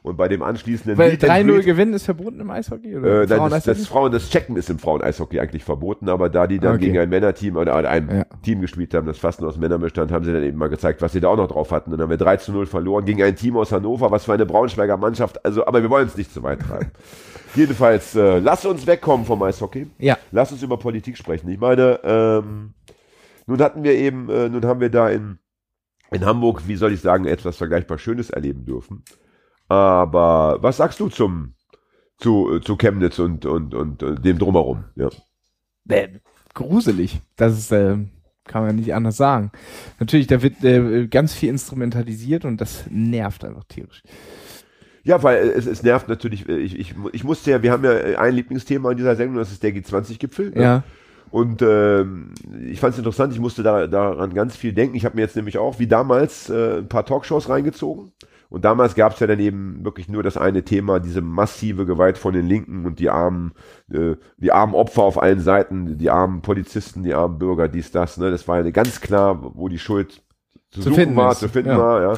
Und 0.04 0.18
bei 0.18 0.28
dem 0.28 0.42
anschließenden 0.42 0.98
Weil 0.98 1.12
Meet 1.12 1.24
and 1.30 1.32
3-0 1.48 1.54
Greet- 1.58 1.66
gewinnen 1.66 1.94
ist 1.94 2.06
verboten 2.06 2.40
im 2.40 2.50
Eishockey? 2.50 2.92
äh, 2.94 2.98
Oder 2.98 3.38
nein, 3.38 3.52
das, 3.52 3.66
das 3.66 3.86
Frauen, 3.86 4.12
das 4.12 4.32
Checken 4.32 4.56
ist 4.56 4.68
im 4.72 4.80
Frauen-Eishockey 4.80 5.40
eigentlich 5.40 5.64
verboten, 5.64 6.10
aber 6.10 6.28
da 6.28 6.48
die 6.48 6.58
dann 6.58 6.78
Okay. 6.78 6.86
gegen 6.86 6.98
ein 6.98 7.10
Männerteam 7.10 7.56
oder 7.56 7.76
einem 7.88 8.10
Ja. 8.10 8.26
Team 8.42 8.62
gespielt 8.62 8.96
haben, 8.96 9.06
das 9.06 9.20
fast 9.20 9.42
nur 9.42 9.50
aus 9.52 9.58
Männern 9.58 9.80
bestand, 9.80 10.12
haben 10.12 10.26
sie 10.26 10.34
dann 10.34 10.42
eben 10.42 10.58
mal 10.58 10.70
gezeigt, 10.70 11.04
was 11.04 11.12
sie 11.12 11.20
da 11.22 11.28
auch 11.28 11.38
noch 11.38 11.50
drauf 11.50 11.70
hatten. 11.72 11.92
Dann 11.92 12.02
haben 12.02 12.10
wir 12.10 12.18
3 12.18 12.38
zu 12.38 12.52
0 12.52 12.66
verloren 12.66 13.06
gegen 13.06 13.22
ein 13.22 13.36
Team 13.36 13.56
aus 13.56 13.72
Hannover, 13.72 14.10
was 14.10 14.26
für 14.26 14.34
eine 14.34 14.48
Braunschweiger 14.48 14.98
Mannschaft, 14.98 15.46
also, 15.46 15.68
aber 15.68 15.84
wir 15.84 15.92
wollen 15.92 16.08
es 16.08 16.18
nicht 16.18 16.34
zu 16.34 16.42
weit 16.42 16.62
treiben. 16.62 16.90
Jedenfalls, 17.54 18.16
äh, 18.16 18.40
lass 18.40 18.66
uns 18.66 18.88
wegkommen 18.88 19.28
vom 19.28 19.44
Eishockey. 19.44 19.86
Ja. 20.00 20.18
Lass 20.32 20.52
uns 20.52 20.64
über 20.64 20.78
Politik 20.78 21.16
sprechen. 21.16 21.48
Ich 21.52 21.60
meine, 21.60 22.00
ähm, 22.04 22.74
nun 23.46 23.62
hatten 23.62 23.84
wir 23.84 23.94
eben, 23.94 24.30
äh, 24.32 24.50
nun 24.50 24.66
haben 24.66 24.80
wir 24.80 24.90
da 24.90 25.10
in, 25.10 25.38
in 26.12 26.26
Hamburg, 26.26 26.68
wie 26.68 26.76
soll 26.76 26.94
ich 26.94 27.02
sagen, 27.02 27.26
etwas 27.26 27.58
vergleichbar 27.58 27.98
Schönes 27.98 28.30
erleben 28.30 28.66
dürfen. 28.66 29.04
Aber 29.68 30.58
was 30.62 30.78
sagst 30.78 31.00
du 31.00 31.08
zum, 31.08 31.54
zu, 32.18 32.60
zu 32.60 32.76
Chemnitz 32.76 33.20
und, 33.20 33.46
und, 33.46 33.74
und, 33.74 34.04
äh, 34.04 34.16
dem 34.16 34.38
Drumherum? 34.38 34.84
Ja. 34.96 35.10
äh, 35.90 36.10
gruselig. 36.54 37.22
Das 37.38 37.58
ist, 37.58 37.72
äh, 37.72 37.98
kann 38.44 38.66
man 38.66 38.76
nicht 38.76 38.94
anders 38.94 39.16
sagen. 39.16 39.52
Natürlich, 40.00 40.28
da 40.28 40.42
wird 40.42 40.64
äh, 40.64 41.08
ganz 41.08 41.34
viel 41.34 41.50
instrumentalisiert 41.50 42.44
und 42.44 42.60
das 42.60 42.86
nervt 42.90 43.46
einfach 43.46 43.64
tierisch. 43.64 44.04
Ja, 45.04 45.24
weil 45.24 45.50
es, 45.50 45.66
es 45.66 45.82
nervt 45.82 46.10
natürlich, 46.10 46.48
äh, 46.50 46.58
ich, 46.58 46.78
ich, 46.78 46.94
ich 47.14 47.24
musste 47.24 47.52
ja, 47.52 47.64
wir 47.64 47.72
haben 47.72 47.86
ja 47.86 48.20
ein 48.20 48.36
Lieblingsthema 48.36 48.92
in 48.92 48.98
dieser 48.98 49.16
Sendung, 49.16 49.38
das 49.38 49.52
ist 49.52 49.64
der 49.64 49.72
G20-Gipfel. 49.74 50.52
ne? 50.52 50.62
Ja. 50.62 50.84
Und 51.32 51.62
ähm, 51.62 52.34
ich 52.70 52.80
fand 52.82 52.94
es 52.94 52.98
interessant, 53.00 53.34
ich 53.34 53.40
musste 53.40 53.64
da, 53.64 53.88
daran 53.88 54.34
ganz 54.34 54.56
viel 54.58 54.74
denken. 54.74 54.96
Ich 54.98 55.06
habe 55.06 55.16
mir 55.16 55.22
jetzt 55.22 55.38
nämlich 55.38 55.58
auch, 55.58 55.80
wie 55.80 55.88
damals, 55.88 56.50
äh, 56.50 56.80
ein 56.80 56.90
paar 56.90 57.06
Talkshows 57.06 57.48
reingezogen. 57.48 58.12
Und 58.50 58.66
damals 58.66 58.96
gab 58.96 59.14
es 59.14 59.20
ja 59.22 59.28
dann 59.28 59.40
eben 59.40 59.86
wirklich 59.86 60.10
nur 60.10 60.24
das 60.24 60.36
eine 60.36 60.64
Thema, 60.64 61.00
diese 61.00 61.22
massive 61.22 61.86
Gewalt 61.86 62.18
von 62.18 62.34
den 62.34 62.48
Linken 62.48 62.86
und 62.86 63.00
die 63.00 63.10
armen, 63.10 63.54
äh, 63.90 64.16
die 64.36 64.52
armen 64.52 64.76
Opfer 64.76 65.04
auf 65.04 65.22
allen 65.22 65.40
Seiten, 65.40 65.98
die 65.98 66.10
armen 66.10 66.42
Polizisten, 66.42 67.02
die 67.04 67.14
armen 67.14 67.40
Bürger, 67.40 67.70
dies, 67.70 67.92
das. 67.92 68.18
Ne? 68.18 68.30
Das 68.30 68.50
war 68.50 68.62
ja 68.62 68.70
ganz 68.72 69.00
klar, 69.00 69.40
wo 69.56 69.70
die 69.70 69.80
Schuld 69.80 70.22
zu, 70.70 70.82
Zu 70.82 70.90
suchen 70.90 70.96
finden 70.96 71.16
war, 71.16 71.32
ist, 71.32 71.40
zu 71.40 71.48
finden 71.48 71.70
ja. 71.70 71.80
war. 71.80 72.02
Ja. 72.02 72.14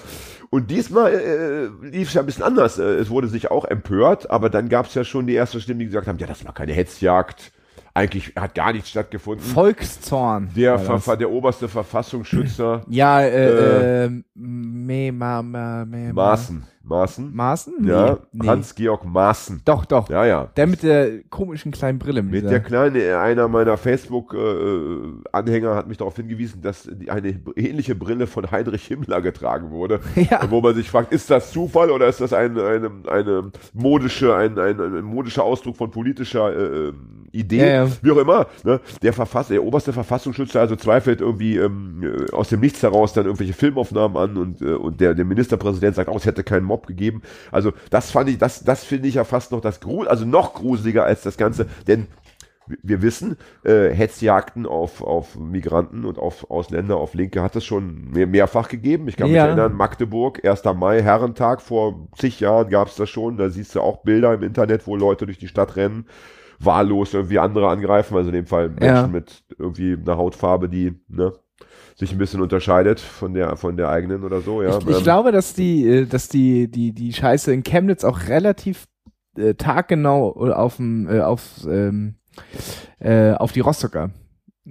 Und 0.50 0.72
diesmal 0.72 1.14
äh, 1.14 1.88
lief 1.88 2.08
es 2.08 2.16
ja 2.16 2.22
ein 2.22 2.26
bisschen 2.26 2.44
anders. 2.44 2.80
Äh, 2.80 2.96
Es 2.96 3.12
wurde 3.12 3.28
sich 3.28 3.52
auch 3.52 3.66
empört, 3.66 4.32
aber 4.32 4.50
dann 4.50 4.70
gab 4.70 4.88
es 4.88 4.96
ja 4.96 5.04
schon 5.04 5.28
die 5.28 5.36
erste 5.36 5.62
Stimme, 5.62 5.82
die 5.82 5.86
gesagt 5.86 6.08
haben, 6.08 6.18
ja, 6.18 6.26
das 6.26 6.44
war 6.46 6.54
keine 6.54 6.74
Hetzjagd. 6.74 7.52
Eigentlich 7.96 8.34
hat 8.36 8.56
gar 8.56 8.74
nichts 8.74 8.90
stattgefunden. 8.90 9.46
Volkszorn. 9.46 10.50
Der, 10.56 10.78
der 11.18 11.30
oberste 11.30 11.68
Verfassungsschützer 11.68 12.82
Ja, 12.90 13.22
äh, 13.22 14.06
äh, 14.06 14.10
me, 14.34 15.12
ma, 15.12 15.44
ma, 15.44 15.86
me, 15.86 16.08
ma- 16.08 16.14
Maaßen. 16.14 16.64
Maaßen? 16.86 17.34
Maaßen? 17.34 17.74
Nee, 17.80 17.92
Ja, 17.92 18.18
nee. 18.34 18.48
Hans-Georg 18.48 19.06
Maaßen. 19.06 19.62
Doch, 19.64 19.86
doch. 19.86 20.10
Ja, 20.10 20.26
ja. 20.26 20.46
Der 20.58 20.68
mit 20.68 20.82
der 20.84 21.22
komischen 21.30 21.72
kleinen 21.72 21.98
Brille. 22.00 22.24
Mit 22.24 22.34
dieser- 22.34 22.50
der 22.50 22.60
kleine, 22.62 23.20
einer 23.20 23.48
meiner 23.48 23.78
Facebook-Anhänger 23.78 25.76
hat 25.76 25.88
mich 25.88 25.98
darauf 25.98 26.16
hingewiesen, 26.16 26.62
dass 26.62 26.90
eine 27.08 27.40
ähnliche 27.56 27.96
Brille 27.96 28.28
von 28.28 28.50
Heinrich 28.52 28.86
Himmler 28.88 29.22
getragen 29.22 29.70
wurde. 29.72 30.00
Ja. 30.30 30.50
Wo 30.50 30.62
man 30.62 30.74
sich 30.74 30.90
fragt, 30.90 31.12
ist 31.12 31.30
das 31.30 31.52
Zufall 31.52 31.90
oder 31.92 32.08
ist 32.08 32.22
das 32.22 32.32
ein, 32.34 32.58
eine, 32.58 32.90
eine 33.10 33.52
modische, 33.74 34.34
ein, 34.36 34.58
ein, 34.58 34.80
ein 34.80 35.04
modischer 35.04 35.44
Ausdruck 35.44 35.76
von 35.76 35.92
politischer 35.92 36.50
äh, 36.56 36.88
äh, 36.90 36.94
Idee? 37.34 37.58
Ja, 37.58 37.86
ja. 37.86 37.88
Wie 38.02 38.12
auch 38.12 38.18
immer. 38.18 38.48
Ne? 38.64 38.80
Der 39.02 39.12
Verfass, 39.12 39.48
der 39.50 39.64
oberste 39.64 39.92
Verfassungsschützer 39.92 40.60
also 40.62 40.76
zweifelt 40.76 41.20
irgendwie 41.20 41.58
ähm, 41.58 42.02
äh, 42.04 42.32
aus 42.32 42.50
dem 42.50 42.60
Nichts 42.62 42.82
heraus 42.84 43.12
dann 43.14 43.26
irgendwelche 43.26 43.54
Filmaufnahmen 43.54 44.16
an 44.18 44.38
und, 44.38 44.62
äh, 44.62 44.74
und 44.76 45.02
der, 45.02 45.16
der 45.16 45.26
Ministerpräsident 45.26 45.96
sagt 45.96 46.10
auch, 46.10 46.16
es 46.18 46.26
hätte 46.26 46.44
keinen 46.44 46.64
Mob 46.66 46.88
gegeben. 46.88 47.22
Also 47.52 47.74
das 47.90 48.12
fand 48.12 48.30
ich, 48.30 48.38
das, 48.38 48.64
das 48.64 48.84
finde 48.84 49.08
ich 49.10 49.16
ja 49.16 49.24
fast 49.24 49.52
noch 49.52 49.62
das 49.62 49.80
Gru 49.80 50.04
also 50.04 50.26
noch 50.26 50.54
gruseliger 50.54 51.04
als 51.06 51.24
das 51.24 51.36
Ganze, 51.38 51.66
denn 51.88 52.08
wir- 52.68 52.78
wir 52.84 53.02
wissen, 53.02 53.36
äh, 53.66 53.90
Hetzjagden 53.90 54.66
auf, 54.66 55.02
auf 55.04 55.36
Migranten 55.38 56.06
und 56.06 56.18
auf 56.18 56.50
Ausländer, 56.50 56.96
auf 56.98 57.14
Linke 57.14 57.42
hat 57.42 57.56
es 57.58 57.66
schon 57.66 58.12
mehr, 58.12 58.26
mehrfach 58.28 58.70
gegeben. 58.70 59.08
Ich 59.10 59.18
kann 59.18 59.28
mich 59.28 59.36
Ja. 59.36 59.48
erinnern, 59.48 59.74
Magdeburg, 59.74 60.40
1. 60.46 60.74
Mai, 60.74 61.02
Herrentag, 61.02 61.62
vor 61.62 62.08
zig 62.18 62.40
Jahren 62.40 62.70
gab 62.70 62.88
es 62.88 62.96
das 62.96 63.10
schon. 63.10 63.36
Da 63.38 63.50
siehst 63.50 63.76
du 63.76 63.82
auch 63.82 64.04
Bilder 64.04 64.34
im 64.34 64.44
Internet, 64.44 64.88
wo 64.88 64.96
Leute 64.96 65.26
durch 65.26 65.38
die 65.40 65.50
Stadt 65.50 65.76
rennen, 65.76 66.06
wahllos 66.66 67.14
irgendwie 67.14 67.40
andere 67.40 67.70
angreifen, 67.70 68.16
also 68.16 68.30
in 68.30 68.36
dem 68.36 68.46
Fall 68.46 68.70
Menschen 68.70 68.86
Ja. 68.86 69.08
mit 69.08 69.44
irgendwie 69.58 69.94
einer 69.94 70.18
Hautfarbe, 70.18 70.70
die 70.70 70.94
ne, 71.08 71.34
sich 71.96 72.12
ein 72.12 72.18
bisschen 72.18 72.42
unterscheidet 72.42 73.00
von 73.00 73.34
der, 73.34 73.56
von 73.56 73.78
der 73.78 73.90
eigenen 73.90 74.24
oder 74.24 74.42
so. 74.42 74.62
Ja. 74.64 74.78
Ich, 74.80 74.88
ich 74.88 74.98
Ähm, 74.98 75.04
glaube, 75.04 75.32
dass 75.32 75.54
die, 75.54 75.88
äh, 75.88 76.06
dass 76.06 76.30
die, 76.30 76.70
die, 76.70 76.92
die 76.94 77.14
Scheiße 77.14 77.54
in 77.54 77.64
Chemnitz 77.64 78.04
auch 78.04 78.28
relativ 78.28 78.86
äh, 79.38 79.54
taggenau 79.54 80.32
auf 80.54 80.78
dem, 80.78 81.08
äh, 81.10 81.22
auf, 81.22 81.66
ähm, 81.68 82.16
äh, 83.00 83.32
auf 83.34 83.52
die 83.52 83.60
Rostocker 83.62 84.12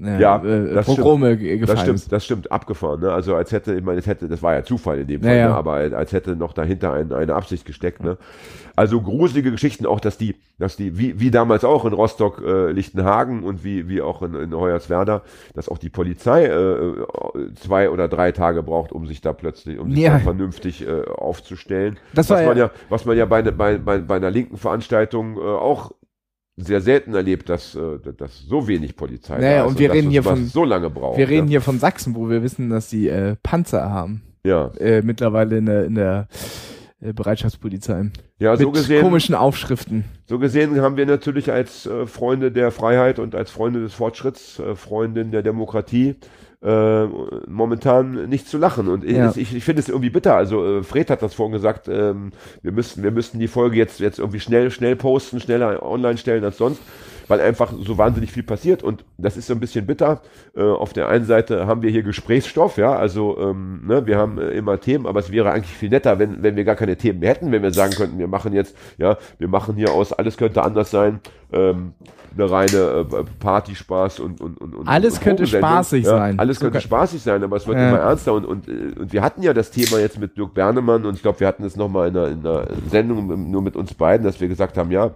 äh, 0.01 0.21
Ja, 0.21 0.43
äh, 0.45 0.75
das 0.75 0.87
Pogrome 0.87 1.37
gefallen 1.37 1.67
Das 1.67 1.81
stimmt, 1.83 2.13
das 2.13 2.25
stimmt, 2.25 2.53
abgefahren. 2.53 3.01
Ne? 3.01 3.13
Also 3.13 3.35
als 3.35 3.53
hätte, 3.53 3.75
ich 3.75 3.83
meine, 3.85 3.99
es 3.99 4.07
hätte, 4.07 4.29
das 4.29 4.43
war 4.43 4.55
ja 4.55 4.63
Zufall 4.65 5.01
in 5.01 5.07
dem 5.07 5.21
Fall, 5.23 5.31
Ja, 5.33 5.37
ja. 5.37 5.49
Ne? 5.49 5.55
aber 5.55 5.73
als 5.73 6.13
hätte 6.13 6.37
noch 6.37 6.53
dahinter 6.53 6.93
ein, 6.93 7.13
eine 7.13 7.35
Absicht 7.35 7.65
gesteckt. 7.67 8.03
Ne? 8.03 8.17
Also 8.75 9.01
gruselige 9.03 9.51
Geschichten, 9.51 9.85
auch 9.85 10.01
dass 10.01 10.17
die, 10.17 10.35
dass 10.59 10.77
die, 10.77 10.97
wie, 10.99 11.21
wie 11.21 11.31
damals 11.31 11.63
auch 11.65 11.85
in 11.85 11.93
Rostock, 11.93 12.41
äh, 12.43 12.71
Lichtenhagen 12.73 13.43
und 13.43 13.65
wie, 13.65 13.89
wie 13.89 14.01
auch 14.01 14.23
in, 14.23 14.35
in 14.35 14.55
Hoyerswerda, 14.55 15.23
dass 15.55 15.69
auch 15.69 15.77
die 15.79 15.91
Polizei 15.91 16.47
äh, 16.47 16.95
zwei 17.57 17.91
oder 17.91 18.09
drei 18.09 18.33
Tage 18.33 18.63
braucht, 18.63 18.93
um 18.93 19.07
sich 19.07 19.21
da 19.21 19.33
plötzlich, 19.35 19.79
um 19.79 19.91
sich 19.91 20.01
Ja. 20.01 20.13
da 20.15 20.19
vernünftig 20.21 20.87
äh, 20.87 21.03
aufzustellen. 21.07 21.99
Das 22.15 22.31
was 22.31 22.39
war 22.41 22.47
man 22.47 22.57
ja- 22.57 22.65
ja, 22.67 22.71
was 22.89 23.05
man 23.05 23.17
ja 23.19 23.27
bei, 23.27 23.43
ne- 23.43 23.53
bei, 23.53 23.77
bei, 23.77 23.99
bei 23.99 24.17
einer 24.17 24.31
linken 24.31 24.57
Veranstaltung 24.57 25.37
äh, 25.37 25.41
auch 25.41 25.93
sehr 26.57 26.81
selten 26.81 27.15
erlebt, 27.15 27.49
dass, 27.49 27.75
äh, 27.75 27.99
dass 28.17 28.41
so 28.41 28.69
wenig 28.69 28.95
Polizei 28.97 29.39
Naja, 29.39 29.65
und 29.65 29.79
wir 29.79 29.89
dass 29.89 29.97
reden 29.97 30.11
hier 30.11 30.23
von- 30.23 30.47
so 30.47 30.65
lange 30.65 30.91
braucht. 30.91 31.17
Wir 31.19 31.29
reden 31.29 31.47
ja. 31.47 31.53
hier 31.53 31.61
von 31.63 31.79
Sachsen, 31.79 32.15
wo 32.15 32.29
wir 32.29 32.43
wissen, 32.43 32.69
dass 32.71 32.91
sie 32.91 33.09
äh, 33.09 33.37
Panzer 33.43 33.89
haben. 33.91 34.23
Ja, 34.45 34.71
Äh, 34.79 35.03
mittlerweile 35.03 35.57
in 35.59 35.67
der, 35.67 35.85
in 35.87 35.95
der 35.95 36.29
äh, 37.01 37.13
Bereitschaftspolizei. 37.13 38.11
ja 38.39 38.57
so 38.57 38.67
Mit 38.67 38.75
gesehen, 38.75 39.03
komischen 39.03 39.35
Aufschriften. 39.35 40.05
so 40.27 40.39
gesehen 40.39 40.81
haben 40.81 40.97
wir 40.97 41.07
natürlich 41.07 41.51
als 41.53 41.87
äh, 41.87 42.07
Freunde 42.07 42.53
der 42.53 42.71
Freiheit 42.71 43.19
und 43.19 43.35
als 43.35 43.51
Freunde 43.51 43.81
des 43.81 43.95
Fortschritts, 43.95 44.59
äh, 44.59 44.75
Freundin 44.75 45.31
der 45.31 45.43
Demokratie, 45.43 46.17
äh, 46.63 47.07
momentan 47.49 48.29
nicht 48.29 48.49
zu 48.49 48.59
lachen. 48.59 48.89
Und 48.89 49.05
ich, 49.05 49.17
Ja. 49.17 49.33
ich, 49.35 49.55
ich 49.55 49.65
finde 49.65 49.81
es 49.81 49.89
irgendwie 49.89 50.11
bitter. 50.11 50.35
Also 50.37 50.79
äh, 50.79 50.83
Fred 50.83 51.11
hat 51.11 51.23
das 51.23 51.35
vorhin 51.35 51.53
gesagt, 51.53 51.89
ähm, 51.89 52.33
wir 52.63 52.73
müssten, 52.73 53.03
wir 53.03 53.11
müssten 53.11 53.39
die 53.39 53.49
Folge 53.49 53.77
jetzt, 53.77 54.01
jetzt 54.01 54.19
irgendwie 54.19 54.41
schnell, 54.41 54.71
schnell 54.71 54.97
posten, 54.97 55.41
schneller 55.41 55.83
online 55.83 56.19
stellen 56.19 56.45
als 56.45 56.59
sonst. 56.59 56.81
Weil 57.29 57.41
einfach 57.41 57.73
so 57.81 57.99
wahnsinnig 57.99 58.33
viel 58.33 58.43
passiert 58.43 58.83
und 58.83 59.05
das 59.19 59.37
ist 59.37 59.47
so 59.47 59.55
ein 59.55 59.61
bisschen 59.61 59.87
bitter. 59.87 60.23
Äh, 60.57 60.63
auf 60.63 60.93
der 60.93 61.09
einen 61.09 61.25
Seite 61.25 61.67
haben 61.67 61.83
wir 61.83 61.91
hier 61.91 62.03
Gesprächsstoff, 62.03 62.77
ja, 62.77 62.95
also 62.95 63.39
ähm, 63.39 63.83
ne, 63.87 64.07
wir 64.07 64.19
haben 64.19 64.39
äh, 64.39 64.51
immer 64.51 64.81
Themen, 64.81 65.07
aber 65.07 65.21
es 65.21 65.31
wäre 65.31 65.51
eigentlich 65.53 65.77
viel 65.77 65.91
netter, 65.91 66.19
wenn, 66.19 66.43
wenn 66.43 66.57
wir 66.57 66.65
gar 66.65 66.77
keine 66.77 66.97
Themen 66.97 67.21
mehr 67.21 67.31
hätten, 67.31 67.53
wenn 67.53 67.63
wir 67.63 67.73
sagen 67.73 67.95
könnten, 67.95 68.19
wir 68.19 68.29
machen 68.29 68.53
jetzt, 68.53 68.77
ja, 68.99 69.17
wir 69.39 69.49
machen 69.49 69.77
hier 69.77 69.93
aus, 69.93 70.13
alles 70.13 70.37
könnte 70.37 70.63
anders 70.63 70.91
sein, 70.91 71.21
ähm, 71.53 71.95
eine 72.35 72.51
reine 72.51 73.07
äh, 73.11 73.25
Partyspaß 73.41 74.21
und, 74.21 74.41
und, 74.41 74.59
und, 74.61 74.75
und 74.75 74.89
Alles 74.89 75.15
und 75.15 75.23
könnte 75.23 75.47
spaßig 75.47 76.05
ja, 76.05 76.11
sein. 76.11 76.39
Alles 76.39 76.59
So 76.59 76.65
könnte 76.65 76.81
spaßig 76.81 77.23
sein, 77.23 77.43
aber 77.45 77.57
es 77.57 77.67
wird 77.67 77.77
Ja. 77.79 77.89
immer 77.91 77.99
ernster 77.99 78.33
und, 78.33 78.45
und, 78.47 78.69
äh, 78.69 78.99
und 78.99 79.13
wir 79.13 79.23
hatten 79.23 79.43
ja 79.43 79.53
das 79.53 79.71
Thema 79.71 79.99
jetzt 79.99 80.19
mit 80.19 80.37
Dirk 80.37 80.55
Bernemann 80.55 81.05
und 81.05 81.15
ich 81.15 81.23
glaube, 81.23 81.41
wir 81.41 81.47
hatten 81.47 81.65
es 81.65 81.77
nochmal 81.77 82.09
in 82.09 82.17
einer, 82.17 82.29
in 82.29 82.47
einer 82.47 82.67
Sendung 82.91 83.51
nur 83.51 83.63
mit 83.63 83.77
uns 83.77 83.95
beiden, 83.95 84.25
dass 84.25 84.41
wir 84.41 84.49
gesagt 84.49 84.79
haben, 84.79 84.91
ja, 84.91 85.15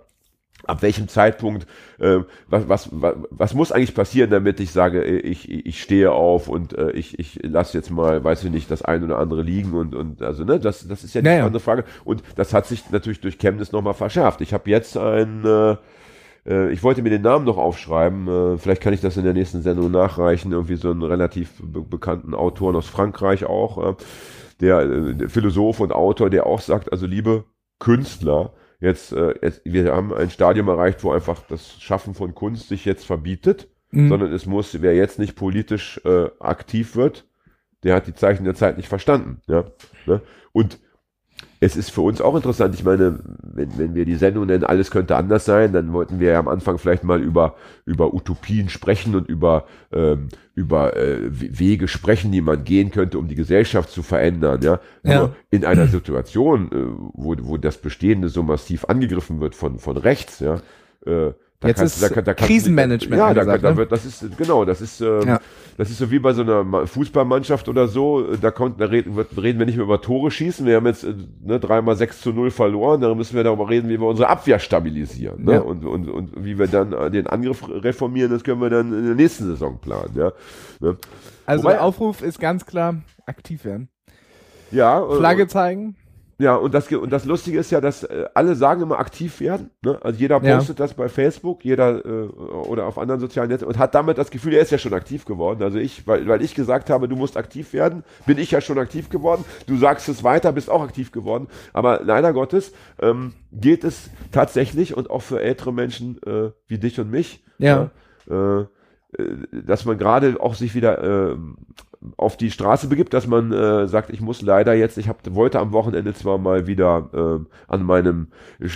ab 0.68 0.82
welchem 0.82 1.08
Zeitpunkt, 1.08 1.66
äh, 1.98 2.18
was, 2.48 2.68
was, 2.68 2.88
was, 2.92 3.14
was 3.30 3.54
muss 3.54 3.72
eigentlich 3.72 3.94
passieren, 3.94 4.30
damit 4.30 4.60
ich 4.60 4.72
sage, 4.72 5.02
äh, 5.04 5.18
ich, 5.18 5.50
ich 5.50 5.82
stehe 5.82 6.12
auf 6.12 6.48
und 6.48 6.76
äh, 6.76 6.90
ich, 6.92 7.18
ich 7.18 7.40
lasse 7.42 7.76
jetzt 7.76 7.90
mal, 7.90 8.22
weiß 8.22 8.44
ich 8.44 8.50
nicht, 8.50 8.70
das 8.70 8.82
ein 8.82 9.04
oder 9.04 9.18
andere 9.18 9.42
liegen 9.42 9.72
und, 9.74 9.94
und 9.94 10.22
also, 10.22 10.44
ne, 10.44 10.58
das, 10.58 10.86
das 10.88 11.04
ist 11.04 11.14
ja 11.14 11.20
die 11.20 11.28
Naja. 11.28 11.46
andere 11.46 11.60
Frage. 11.60 11.84
Und 12.04 12.22
das 12.36 12.52
hat 12.52 12.66
sich 12.66 12.90
natürlich 12.90 13.20
durch 13.20 13.38
Chemnitz 13.38 13.72
nochmal 13.72 13.94
verschärft. 13.94 14.40
Ich 14.40 14.52
habe 14.52 14.68
jetzt 14.70 14.96
ein, 14.96 15.44
äh, 15.44 15.76
äh, 16.46 16.70
ich 16.72 16.82
wollte 16.82 17.02
mir 17.02 17.10
den 17.10 17.22
Namen 17.22 17.44
noch 17.44 17.58
aufschreiben, 17.58 18.28
äh, 18.28 18.58
vielleicht 18.58 18.82
kann 18.82 18.94
ich 18.94 19.00
das 19.00 19.16
in 19.16 19.24
der 19.24 19.34
nächsten 19.34 19.62
Sendung 19.62 19.90
nachreichen, 19.90 20.52
irgendwie 20.52 20.76
so 20.76 20.90
einen 20.90 21.02
relativ 21.02 21.50
be 21.62 21.82
bekannten 21.82 22.34
Autoren 22.34 22.76
aus 22.76 22.86
Frankreich 22.86 23.44
auch, 23.44 23.92
äh, 23.92 23.94
der, 24.60 24.80
äh, 24.80 25.14
der 25.14 25.28
Philosoph 25.28 25.80
und 25.80 25.92
Autor, 25.92 26.30
der 26.30 26.46
auch 26.46 26.60
sagt, 26.60 26.92
also 26.92 27.06
liebe 27.06 27.44
Künstler, 27.78 28.52
jetzt, 28.80 29.12
äh, 29.12 29.34
jetzt, 29.42 29.62
wir 29.64 29.92
haben 29.92 30.12
ein 30.12 30.30
Stadium 30.30 30.68
erreicht, 30.68 31.02
wo 31.04 31.12
einfach 31.12 31.42
das 31.48 31.80
Schaffen 31.80 32.14
von 32.14 32.34
Kunst 32.34 32.68
sich 32.68 32.84
jetzt 32.84 33.06
verbietet, 33.06 33.68
Mhm. 33.92 34.08
sondern 34.08 34.32
es 34.32 34.46
muss, 34.46 34.82
wer 34.82 34.94
jetzt 34.94 35.18
nicht 35.18 35.36
politisch 35.36 36.00
äh, 36.04 36.26
aktiv 36.40 36.96
wird, 36.96 37.24
der 37.84 37.94
hat 37.94 38.06
die 38.06 38.14
Zeichen 38.14 38.44
der 38.44 38.54
Zeit 38.54 38.76
nicht 38.76 38.88
verstanden. 38.88 39.40
Ja? 39.46 39.64
Ne? 40.06 40.22
Und 40.52 40.80
es 41.60 41.76
ist 41.76 41.90
für 41.90 42.02
uns 42.02 42.20
auch 42.20 42.36
interessant, 42.36 42.74
ich 42.74 42.84
meine, 42.84 43.18
wenn, 43.42 43.78
wenn 43.78 43.94
wir 43.94 44.04
die 44.04 44.16
Sendung 44.16 44.46
nennen, 44.46 44.64
alles 44.64 44.90
könnte 44.90 45.16
anders 45.16 45.44
sein, 45.44 45.72
dann 45.72 45.92
wollten 45.92 46.20
wir 46.20 46.32
ja 46.32 46.38
am 46.38 46.48
Anfang 46.48 46.78
vielleicht 46.78 47.04
mal 47.04 47.20
über, 47.20 47.54
über 47.84 48.12
Utopien 48.12 48.68
sprechen 48.68 49.14
und 49.14 49.28
über, 49.28 49.64
ähm, 49.92 50.28
über 50.54 50.96
äh, 50.96 51.20
We- 51.28 51.58
Wege 51.58 51.88
sprechen, 51.88 52.32
die 52.32 52.42
man 52.42 52.64
gehen 52.64 52.90
könnte, 52.90 53.18
um 53.18 53.28
die 53.28 53.34
Gesellschaft 53.34 53.90
zu 53.90 54.02
verändern. 54.02 54.60
Ja? 54.62 54.80
Ja. 55.02 55.18
Nur 55.18 55.36
in 55.50 55.64
einer 55.64 55.86
Situation, 55.86 56.70
äh, 56.72 57.10
wo, 57.14 57.34
wo 57.40 57.56
das 57.56 57.78
Bestehende 57.78 58.28
so 58.28 58.42
massiv 58.42 58.84
angegriffen 58.86 59.40
wird 59.40 59.54
von, 59.54 59.78
von 59.78 59.96
rechts, 59.96 60.40
ja, 60.40 60.56
äh, 61.06 61.32
da 61.66 61.70
Jetzt 61.70 61.78
kannst- 61.80 62.02
ist 62.02 62.16
da 62.16 62.22
da 62.22 62.34
Krisenmanagement 62.34 63.18
Ja, 63.18 63.34
da, 63.34 63.40
angesagt, 63.42 63.64
da 63.64 63.70
ne? 63.70 63.76
wird, 63.76 63.92
das 63.92 64.04
ist 64.04 64.36
genau, 64.38 64.64
das 64.64 64.80
ist 64.80 65.00
ähm, 65.00 65.20
Ja. 65.26 65.40
das 65.76 65.90
ist 65.90 65.98
so 65.98 66.10
wie 66.10 66.18
bei 66.18 66.32
so 66.32 66.42
einer 66.42 66.64
Ma- 66.64 66.86
Fußballmannschaft 66.86 67.68
oder 67.68 67.88
so. 67.88 68.34
Da, 68.36 68.50
kommt, 68.50 68.80
da 68.80 68.86
reden, 68.86 69.16
wird- 69.16 69.36
reden 69.40 69.58
wir 69.58 69.66
nicht 69.66 69.76
mehr 69.76 69.84
über 69.84 70.00
Tore 70.00 70.30
schießen. 70.30 70.64
Wir 70.66 70.76
haben 70.76 70.86
jetzt 70.86 71.04
äh, 71.04 71.14
ne, 71.44 71.60
dreimal 71.60 71.96
6 71.96 72.20
zu 72.20 72.32
0 72.32 72.50
verloren. 72.50 73.00
Da 73.00 73.14
müssen 73.14 73.36
wir 73.36 73.44
darüber 73.44 73.68
reden, 73.68 73.88
wie 73.88 74.00
wir 74.00 74.06
unsere 74.06 74.28
Abwehr 74.28 74.58
stabilisieren. 74.58 75.44
Ne? 75.44 75.52
Ja. 75.54 75.60
Und, 75.60 75.84
und, 75.84 76.08
und 76.08 76.44
wie 76.44 76.58
wir 76.58 76.66
dann 76.66 76.92
äh, 76.92 77.10
den 77.10 77.26
Angriff 77.26 77.62
reformieren, 77.68 78.30
das 78.30 78.42
können 78.44 78.60
wir 78.60 78.70
dann 78.70 78.92
in 78.92 79.06
der 79.06 79.14
nächsten 79.14 79.44
Saison 79.44 79.78
planen. 79.80 80.12
Ja, 80.14 80.32
ne? 80.80 80.96
Also 81.46 81.64
Wobei- 81.64 81.72
der 81.74 81.82
Aufruf 81.84 82.22
ist 82.22 82.40
ganz 82.40 82.66
klar, 82.66 82.96
aktiv 83.26 83.64
werden. 83.64 83.88
ja 84.70 85.00
äh, 85.04 85.16
Flagge 85.16 85.46
zeigen. 85.46 85.96
Ja, 86.38 86.54
und 86.56 86.74
das, 86.74 86.92
und 86.92 87.10
das 87.10 87.24
Lustige 87.24 87.58
ist 87.58 87.70
ja, 87.70 87.80
dass 87.80 88.02
äh, 88.04 88.26
alle 88.34 88.54
sagen 88.56 88.82
immer 88.82 88.98
aktiv 88.98 89.40
werden. 89.40 89.70
Ne? 89.82 89.98
Also 90.02 90.20
jeder 90.20 90.42
Ja. 90.42 90.56
postet 90.56 90.78
das 90.80 90.92
bei 90.92 91.08
Facebook, 91.08 91.64
jeder 91.64 92.04
äh, 92.04 92.08
oder 92.28 92.84
auf 92.86 92.98
anderen 92.98 93.20
sozialen 93.20 93.48
Netzen 93.48 93.64
und 93.66 93.78
hat 93.78 93.94
damit 93.94 94.18
das 94.18 94.30
Gefühl, 94.30 94.52
er 94.52 94.60
ist 94.60 94.70
ja 94.70 94.76
schon 94.76 94.92
aktiv 94.92 95.24
geworden. 95.24 95.62
Also 95.62 95.78
ich, 95.78 96.06
weil, 96.06 96.28
weil 96.28 96.42
ich 96.42 96.54
gesagt 96.54 96.90
habe, 96.90 97.08
du 97.08 97.16
musst 97.16 97.38
aktiv 97.38 97.72
werden, 97.72 98.04
bin 98.26 98.36
ich 98.36 98.50
ja 98.50 98.60
schon 98.60 98.78
aktiv 98.78 99.08
geworden. 99.08 99.46
Du 99.66 99.78
sagst 99.78 100.10
es 100.10 100.24
weiter, 100.24 100.52
bist 100.52 100.68
auch 100.68 100.82
aktiv 100.82 101.10
geworden. 101.10 101.48
Aber 101.72 102.00
leider 102.04 102.34
Gottes 102.34 102.72
ähm, 103.00 103.32
gilt 103.50 103.82
es 103.84 104.10
tatsächlich 104.30 104.94
und 104.94 105.08
auch 105.08 105.22
für 105.22 105.40
ältere 105.40 105.72
Menschen 105.72 106.20
äh, 106.26 106.50
wie 106.66 106.78
dich 106.78 107.00
und 107.00 107.10
mich, 107.10 107.42
Ja. 107.56 107.90
ja, 108.28 108.60
äh, 108.60 108.60
äh, 108.60 108.66
dass 109.64 109.86
man 109.86 109.96
gerade 109.96 110.36
auch 110.38 110.54
sich 110.54 110.74
wieder 110.74 111.30
äh, 111.32 111.36
auf 112.16 112.36
die 112.36 112.50
Straße 112.50 112.88
begibt, 112.88 113.14
dass 113.14 113.26
man 113.26 113.52
äh, 113.52 113.86
sagt, 113.86 114.10
ich 114.10 114.20
muss 114.20 114.42
leider 114.42 114.74
jetzt, 114.74 114.98
ich 114.98 115.08
hab, 115.08 115.18
wollte 115.34 115.58
am 115.58 115.72
Wochenende 115.72 116.14
zwar 116.14 116.38
mal 116.38 116.66
wieder 116.66 117.10
äh, 117.12 117.72
an 117.72 117.82
meinem 117.82 118.28
äh, 118.60 118.68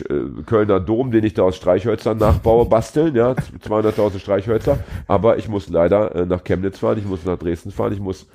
Kölner 0.46 0.80
Dom, 0.80 1.10
den 1.10 1.24
ich 1.24 1.34
da 1.34 1.42
aus 1.42 1.56
Streichhölzern 1.56 2.18
nachbaue, 2.18 2.66
basteln, 2.66 3.14
ja, 3.14 3.32
200.000 3.32 4.18
Streichhölzer, 4.18 4.78
aber 5.06 5.38
ich 5.38 5.48
muss 5.48 5.68
leider 5.68 6.14
äh, 6.14 6.26
nach 6.26 6.44
Chemnitz 6.44 6.78
fahren, 6.78 6.98
ich 6.98 7.06
muss 7.06 7.24
nach 7.24 7.38
Dresden 7.38 7.70
fahren, 7.70 7.92
ich 7.92 8.00
muss 8.00 8.26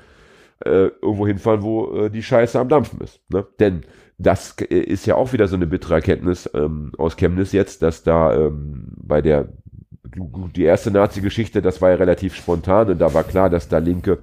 äh, 0.64 0.90
irgendwo 1.02 1.28
hinfahren, 1.28 1.62
wo 1.64 1.94
äh, 1.96 2.10
die 2.10 2.24
Scheiße 2.24 2.60
am 2.60 2.70
Dampfen 2.70 3.02
ist. 3.02 3.20
Ne? 3.30 3.46
Denn 3.60 3.84
das 4.18 4.56
äh, 4.60 4.76
ist 4.76 5.06
ja 5.06 5.16
auch 5.16 5.34
wieder 5.34 5.48
so 5.48 5.56
eine 5.56 5.68
bittere 5.68 5.96
Erkenntnis 5.96 6.50
ähm, 6.54 6.92
aus 6.98 7.18
Chemnitz 7.18 7.52
jetzt, 7.52 7.82
dass 7.82 8.04
da 8.04 8.34
ähm, 8.34 8.88
bei 8.98 9.22
der 9.22 9.50
die 10.56 10.64
erste 10.64 10.92
Nazi-Geschichte, 10.92 11.62
das 11.62 11.82
war 11.82 11.90
ja 11.90 11.96
relativ 11.96 12.36
spontan 12.36 12.90
und 12.90 13.00
da 13.00 13.14
war 13.14 13.24
klar, 13.24 13.50
dass 13.50 13.68
da 13.68 13.80
Linke 13.80 14.20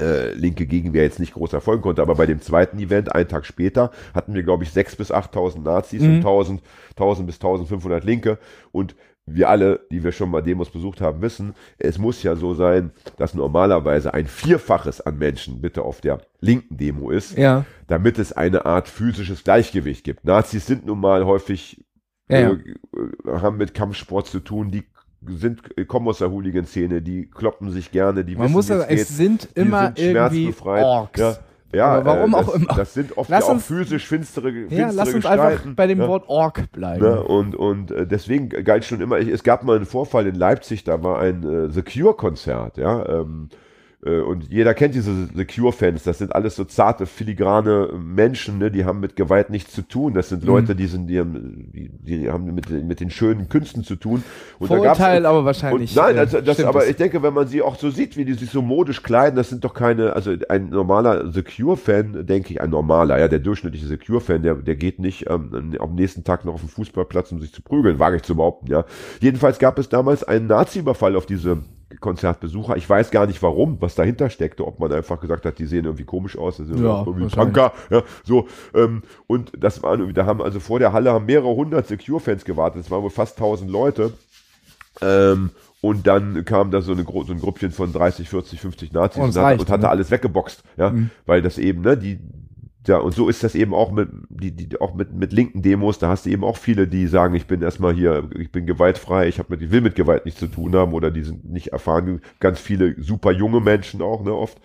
äh, 0.00 0.32
linke 0.34 0.66
Gegenwehr 0.66 1.04
jetzt 1.04 1.20
nicht 1.20 1.34
groß 1.34 1.52
erfolgen 1.52 1.82
konnte, 1.82 2.02
aber 2.02 2.14
bei 2.16 2.26
dem 2.26 2.40
zweiten 2.40 2.78
Event, 2.78 3.14
einen 3.14 3.28
Tag 3.28 3.46
später, 3.46 3.90
hatten 4.14 4.34
wir, 4.34 4.42
glaube 4.42 4.64
ich, 4.64 4.70
6.000 4.70 4.96
bis 4.96 5.10
8.000 5.12 5.62
Nazis 5.62 6.02
Mhm. 6.02 6.08
und 6.08 6.16
1000, 6.16 6.62
1000 6.96 7.26
bis 7.26 7.36
1500 7.36 8.04
Linke 8.04 8.38
und 8.72 8.96
wir 9.26 9.48
alle, 9.48 9.80
die 9.90 10.04
wir 10.04 10.12
schon 10.12 10.28
mal 10.30 10.42
Demos 10.42 10.68
besucht 10.68 11.00
haben, 11.00 11.22
wissen, 11.22 11.54
es 11.78 11.96
muss 11.96 12.22
ja 12.22 12.36
so 12.36 12.52
sein, 12.52 12.90
dass 13.16 13.32
normalerweise 13.34 14.12
ein 14.12 14.26
Vierfaches 14.26 15.00
an 15.00 15.16
Menschen 15.16 15.62
bitte 15.62 15.80
auf 15.82 16.02
der 16.02 16.20
linken 16.40 16.76
Demo 16.76 17.08
ist, 17.10 17.38
Ja. 17.38 17.64
damit 17.86 18.18
es 18.18 18.32
eine 18.34 18.66
Art 18.66 18.86
physisches 18.86 19.42
Gleichgewicht 19.42 20.04
gibt. 20.04 20.24
Nazis 20.26 20.66
sind 20.66 20.84
nun 20.84 21.00
mal 21.00 21.24
häufig 21.24 21.82
Ja, 22.28 22.38
ja. 22.40 22.50
äh, 22.52 23.40
haben 23.40 23.56
mit 23.56 23.72
Kampfsport 23.74 24.26
zu 24.26 24.40
tun, 24.40 24.70
die 24.70 24.84
sind, 25.28 25.62
kommen 25.88 26.08
aus 26.08 26.18
der 26.18 26.30
Hooligan-Szene, 26.30 27.02
die 27.02 27.26
kloppen 27.26 27.70
sich 27.70 27.90
gerne, 27.90 28.24
die 28.24 28.34
Man 28.34 28.44
wissen, 28.44 28.52
muss 28.52 28.66
sagen, 28.66 28.84
es 28.88 28.88
geht, 28.88 29.06
sind 29.08 29.48
immer 29.54 29.92
sind 29.96 29.98
irgendwie. 29.98 30.54
Orks. 30.64 31.20
Ja, 31.20 31.36
ja 31.72 31.86
Aber 31.86 32.04
warum 32.06 32.32
äh, 32.32 32.36
auch 32.36 32.46
das, 32.46 32.54
immer. 32.54 32.74
Das 32.74 32.94
sind 32.94 33.16
oft 33.18 33.30
Lass 33.30 33.44
ja 33.44 33.50
auch 33.50 33.54
uns- 33.54 33.66
physisch 33.66 34.06
finstere, 34.06 34.52
finstere 34.52 34.80
Ja, 34.80 34.90
lass 34.90 35.06
uns 35.08 35.14
Gestalten. 35.16 35.42
einfach 35.42 35.74
bei 35.76 35.86
dem 35.86 36.00
ja. 36.00 36.08
Wort 36.08 36.28
Ork 36.28 36.70
bleiben. 36.72 37.02
Ne, 37.04 37.22
und 37.22 37.54
und 37.56 37.90
äh, 37.90 38.06
deswegen 38.06 38.48
galt 38.48 38.84
schon 38.84 39.00
immer, 39.00 39.18
ich, 39.18 39.28
es 39.28 39.42
gab 39.42 39.64
mal 39.64 39.76
einen 39.76 39.86
Vorfall 39.86 40.26
in 40.26 40.34
Leipzig, 40.34 40.84
da 40.84 41.02
war 41.02 41.18
ein 41.20 41.42
äh, 41.42 41.70
The 41.70 41.82
Cure-Konzert, 41.82 42.76
ja, 42.76 43.04
ähm, 43.20 43.48
äh, 43.50 43.56
und 44.10 44.50
jeder 44.50 44.74
kennt 44.74 44.94
diese 44.94 45.28
The 45.34 45.44
Cure-Fans, 45.46 46.02
das 46.02 46.18
sind 46.18 46.34
alles 46.34 46.56
so 46.56 46.64
zarte, 46.64 47.06
filigrane 47.06 47.88
Menschen, 47.98 48.58
ne, 48.58 48.70
die 48.70 48.84
haben 48.84 49.00
mit 49.00 49.16
Gewalt 49.16 49.48
nichts 49.50 49.72
zu 49.72 49.82
tun, 49.82 50.12
das 50.12 50.26
Mhm. 50.30 50.36
sind 50.40 50.44
Leute, 50.44 50.74
die 50.76 50.86
sind, 50.86 51.06
die 51.06 51.18
haben, 51.18 51.70
die, 51.72 51.90
die 51.90 52.30
haben 52.30 52.52
mit, 52.54 52.68
mit 52.70 53.00
den 53.00 53.10
schönen 53.10 53.48
Künsten 53.48 53.82
zu 53.84 53.96
tun. 53.96 54.22
Und 54.58 54.70
da 54.70 54.76
Vorurteil, 54.76 55.24
aber 55.26 55.44
wahrscheinlich. 55.44 55.96
und 55.96 56.02
nein, 56.02 56.16
äh, 56.16 56.20
also 56.20 56.40
das, 56.40 56.54
stimmt 56.56 56.68
aber 56.68 56.84
es. 56.84 56.90
ich 56.90 56.96
denke, 56.96 57.22
wenn 57.22 57.32
man 57.34 57.46
sie 57.46 57.62
auch 57.62 57.76
so 57.76 57.90
sieht, 57.90 58.16
wie 58.16 58.24
die 58.24 58.34
sich 58.34 58.50
so 58.50 58.62
modisch 58.62 59.02
kleiden, 59.02 59.36
das 59.36 59.48
sind 59.48 59.64
doch 59.64 59.74
keine, 59.74 60.14
also 60.14 60.34
ein 60.48 60.68
normaler 60.70 61.30
The 61.30 61.42
Cure-Fan, 61.42 62.26
denke 62.26 62.52
ich, 62.52 62.60
ein 62.60 62.70
normaler, 62.70 63.18
ja, 63.18 63.28
der 63.28 63.38
durchschnittliche 63.38 63.86
The 63.86 63.96
Cure-Fan, 63.96 64.42
der, 64.42 64.54
der 64.56 64.76
geht 64.76 64.98
nicht 64.98 65.30
ähm, 65.30 65.76
am 65.78 65.94
nächsten 65.94 66.24
Tag 66.24 66.44
noch 66.44 66.54
auf 66.54 66.60
den 66.60 66.68
Fußballplatz, 66.68 67.32
um 67.32 67.40
sich 67.40 67.52
zu 67.52 67.62
prügeln, 67.62 67.98
wage 67.98 68.16
ich 68.16 68.22
zu 68.22 68.36
behaupten, 68.36 68.66
ja. 68.66 68.84
Jedenfalls 69.20 69.58
gab 69.58 69.78
es 69.78 69.88
damals 69.88 70.24
einen 70.24 70.46
Nazi-Überfall 70.46 71.16
auf 71.16 71.26
diese 71.26 71.62
Konzertbesucher. 72.04 72.76
Ich 72.76 72.88
weiß 72.88 73.10
gar 73.10 73.26
nicht 73.26 73.42
warum, 73.42 73.78
was 73.80 73.94
dahinter 73.94 74.28
steckte, 74.28 74.66
ob 74.66 74.78
man 74.78 74.92
einfach 74.92 75.20
gesagt 75.20 75.46
hat, 75.46 75.58
die 75.58 75.64
sehen 75.64 75.86
irgendwie 75.86 76.04
komisch 76.04 76.36
aus, 76.36 76.58
das 76.58 76.66
sind 76.66 76.84
Ja, 76.84 77.02
irgendwie. 77.06 77.34
Punker, 77.34 77.72
ja, 77.90 78.02
so, 78.24 78.46
ähm, 78.74 79.02
und 79.26 79.52
das 79.58 79.82
waren, 79.82 80.00
irgendwie- 80.00 80.12
da 80.14 80.26
haben 80.26 80.42
also 80.42 80.60
vor 80.60 80.78
der 80.78 80.92
Halle 80.92 81.12
haben 81.12 81.24
mehrere 81.24 81.54
hundert 81.56 81.88
Secure-Fans 81.88 82.44
gewartet, 82.44 82.82
es 82.84 82.90
waren 82.90 83.02
wohl 83.02 83.08
fast 83.10 83.38
tausend 83.38 83.70
Leute, 83.70 84.12
ähm, 85.00 85.50
und 85.80 86.06
dann 86.06 86.44
kam 86.44 86.70
da 86.70 86.80
so, 86.82 86.92
eine, 86.92 87.04
so 87.04 87.32
ein 87.32 87.40
Gruppchen 87.40 87.70
von 87.70 87.92
30, 87.92 88.28
40, 88.28 88.60
50 88.60 88.92
Nazis 88.92 89.18
Und 89.18 89.24
und, 89.24 89.30
es 89.30 89.36
hat, 89.36 89.44
reicht, 89.44 89.60
und 89.60 89.70
hatte 89.70 89.82
ne? 89.84 89.88
alles 89.88 90.10
weggeboxt, 90.10 90.62
ja, 90.76 90.90
Mhm. 90.90 91.10
weil 91.26 91.40
das 91.42 91.56
eben, 91.58 91.80
ne, 91.82 91.96
die, 91.96 92.18
ja, 92.86 92.98
und 92.98 93.14
so 93.14 93.28
ist 93.28 93.42
das 93.42 93.54
eben 93.54 93.72
auch 93.72 93.90
mit, 93.92 94.10
die, 94.28 94.52
die, 94.52 94.80
auch 94.80 94.94
mit, 94.94 95.12
mit 95.14 95.32
linken 95.32 95.62
Demos, 95.62 95.98
da 95.98 96.08
hast 96.08 96.26
du 96.26 96.30
eben 96.30 96.44
auch 96.44 96.56
viele, 96.56 96.86
die 96.86 97.06
sagen, 97.06 97.34
ich 97.34 97.46
bin 97.46 97.62
erstmal 97.62 97.94
hier, 97.94 98.28
ich 98.38 98.52
bin 98.52 98.66
gewaltfrei, 98.66 99.28
ich 99.28 99.38
habe 99.38 99.52
mit, 99.52 99.62
ich 99.62 99.70
will 99.70 99.80
mit 99.80 99.94
Gewalt 99.94 100.24
nichts 100.26 100.40
zu 100.40 100.48
tun 100.48 100.74
haben 100.74 100.92
oder 100.92 101.10
die 101.10 101.22
sind 101.22 101.44
nicht 101.50 101.68
erfahren, 101.68 102.20
ganz 102.40 102.60
viele 102.60 103.00
super 103.02 103.32
junge 103.32 103.60
Menschen 103.60 104.02
auch, 104.02 104.22
ne, 104.22 104.34
oft. 104.34 104.60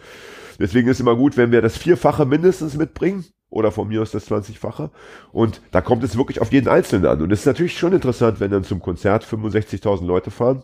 Deswegen 0.59 0.89
ist 0.89 0.99
immer 0.99 1.15
gut, 1.15 1.37
wenn 1.37 1.51
wir 1.51 1.61
das 1.61 1.77
Vierfache 1.77 2.25
mindestens 2.25 2.75
mitbringen 2.75 3.23
oder 3.49 3.71
von 3.71 3.87
mir 3.87 4.01
aus 4.01 4.11
das 4.11 4.29
20-fache. 4.29 4.89
Und 5.31 5.61
da 5.71 5.79
kommt 5.79 6.03
es 6.03 6.17
wirklich 6.17 6.41
auf 6.41 6.51
jeden 6.51 6.67
Einzelnen 6.67 7.05
an. 7.05 7.21
Und 7.21 7.31
es 7.31 7.39
ist 7.39 7.45
natürlich 7.45 7.77
schon 7.77 7.93
interessant, 7.93 8.41
wenn 8.41 8.51
dann 8.51 8.65
zum 8.65 8.81
Konzert 8.81 9.23
65.000 9.23 10.05
Leute 10.05 10.31
fahren, 10.31 10.63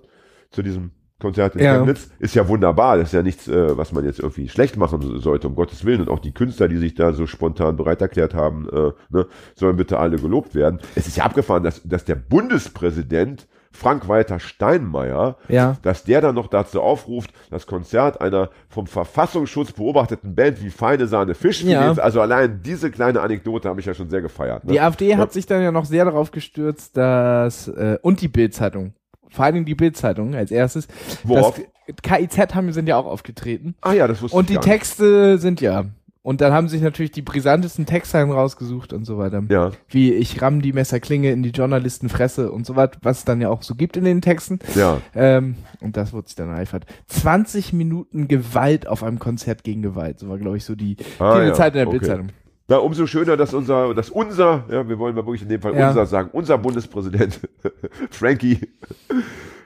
zu 0.51 0.61
diesem 0.61 0.91
Konzert 1.19 1.55
in 1.55 1.63
Ja. 1.63 1.75
Chemnitz. 1.77 2.09
Ist 2.19 2.35
ja 2.35 2.47
wunderbar. 2.47 2.97
Das 2.97 3.07
ist 3.07 3.13
ja 3.13 3.23
nichts, 3.23 3.47
äh, 3.47 3.77
was 3.77 3.91
man 3.93 4.03
jetzt 4.03 4.19
irgendwie 4.19 4.49
schlecht 4.49 4.75
machen 4.77 5.19
sollte, 5.19 5.47
um 5.47 5.55
Gottes 5.55 5.85
Willen. 5.85 6.01
Und 6.01 6.09
auch 6.09 6.19
die 6.19 6.33
Künstler, 6.33 6.67
die 6.67 6.77
sich 6.77 6.93
da 6.95 7.13
so 7.13 7.25
spontan 7.25 7.77
bereit 7.77 8.01
erklärt 8.01 8.33
haben, 8.33 8.67
äh, 8.69 8.91
ne, 9.09 9.25
sollen 9.55 9.77
bitte 9.77 9.97
alle 9.97 10.17
gelobt 10.17 10.55
werden. 10.55 10.79
Es 10.95 11.07
ist 11.07 11.15
ja 11.17 11.23
abgefahren, 11.23 11.63
dass, 11.63 11.81
dass 11.83 12.03
der 12.03 12.15
Bundespräsident 12.15 13.47
Frank-Walter 13.71 14.39
Steinmeier, 14.39 15.35
Ja. 15.49 15.75
dass 15.81 16.05
der 16.05 16.21
dann 16.21 16.35
noch 16.35 16.47
dazu 16.47 16.81
aufruft, 16.81 17.31
das 17.49 17.67
Konzert 17.67 18.21
einer 18.21 18.49
vom 18.69 18.87
Verfassungsschutz 18.87 19.73
beobachteten 19.73 20.33
Band 20.33 20.63
wie 20.63 20.69
Feine 20.69 21.07
Sahne 21.07 21.35
Fischfilet, 21.35 21.71
Ja. 21.73 21.91
also 21.93 22.21
allein 22.21 22.61
diese 22.63 22.89
kleine 22.89 23.19
Anekdote 23.21 23.67
habe 23.67 23.79
ich 23.81 23.85
ja 23.85 23.93
schon 23.93 24.09
sehr 24.09 24.21
gefeiert. 24.21 24.63
Ne? 24.63 24.71
Die 24.73 24.79
AfD 24.79 25.17
hat 25.17 25.33
sich 25.33 25.45
dann 25.45 25.61
ja 25.61 25.71
noch 25.73 25.83
sehr 25.85 26.05
darauf 26.05 26.31
gestürzt, 26.31 26.95
dass 26.95 27.67
äh, 27.67 27.97
und 28.01 28.21
die 28.21 28.29
Bild-Zeitung, 28.29 28.93
vor 29.35 29.45
allen 29.45 29.53
Dingen 29.55 29.65
die 29.65 29.75
Bild-Zeitung 29.75 30.33
als 30.35 30.51
erstes. 30.51 30.87
Worauf? 31.23 31.59
Das, 31.87 31.95
KIZ 32.01 32.55
haben 32.55 32.71
sind 32.71 32.87
ja 32.89 32.97
auch 32.97 33.05
aufgetreten 33.05 33.75
Ah 33.81 33.93
ja, 33.93 34.07
das 34.07 34.21
wusste 34.21 34.35
und 34.35 34.45
ich 34.45 34.47
die 34.47 34.53
gar 34.55 34.61
nicht. 34.61 34.71
Texte 34.71 35.37
sind 35.37 35.61
ja 35.61 35.85
und 36.25 36.41
dann 36.41 36.53
haben 36.53 36.67
sich 36.69 36.81
natürlich 36.81 37.11
die 37.11 37.21
brisantesten 37.21 37.85
Textzeilen 37.85 38.31
rausgesucht 38.31 38.93
und 38.93 39.05
so 39.05 39.19
weiter. 39.19 39.43
Ja. 39.47 39.69
Wie 39.87 40.11
ich 40.11 40.41
ramm 40.41 40.59
die 40.63 40.73
Messerklinge 40.73 41.31
in 41.31 41.43
die 41.43 41.51
Journalistenfresse 41.51 42.51
und 42.51 42.65
so 42.65 42.75
weiter, 42.75 42.97
was 43.03 43.19
es 43.19 43.25
dann 43.25 43.41
ja 43.41 43.49
auch 43.49 43.61
so 43.61 43.75
gibt 43.75 43.95
in 43.95 44.05
den 44.05 44.21
Texten. 44.21 44.57
Ja. 44.73 45.01
Ähm, 45.13 45.53
und 45.81 45.97
das 45.97 46.13
wurde 46.13 46.27
sich 46.27 46.35
dann 46.35 46.49
eifert. 46.49 46.87
20 47.09 47.73
Minuten 47.73 48.27
Gewalt 48.27 48.87
auf 48.87 49.03
einem 49.03 49.19
Konzert 49.19 49.63
gegen 49.63 49.83
Gewalt. 49.83 50.17
So 50.17 50.27
war, 50.27 50.39
glaube 50.39 50.57
ich, 50.57 50.65
so 50.65 50.73
die, 50.73 50.97
Ah, 51.19 51.39
die 51.39 51.49
ja, 51.49 51.53
Zeit 51.53 51.73
in 51.75 51.77
der 51.77 51.87
okay. 51.89 51.99
Bildzeitung. 51.99 52.29
Na, 52.67 52.77
umso 52.77 53.05
schöner, 53.05 53.37
dass 53.37 53.53
unser, 53.53 53.93
dass 53.93 54.09
unser, 54.09 54.63
ja, 54.71 54.87
wir 54.89 54.97
wollen 54.97 55.13
mal 55.15 55.23
wirklich 55.25 55.43
in 55.43 55.49
dem 55.49 55.61
Fall 55.61 55.75
Ja. 55.75 55.89
unser 55.89 56.05
sagen, 56.07 56.29
unser 56.33 56.57
Bundespräsident 56.57 57.39
Frankie, 58.09 58.59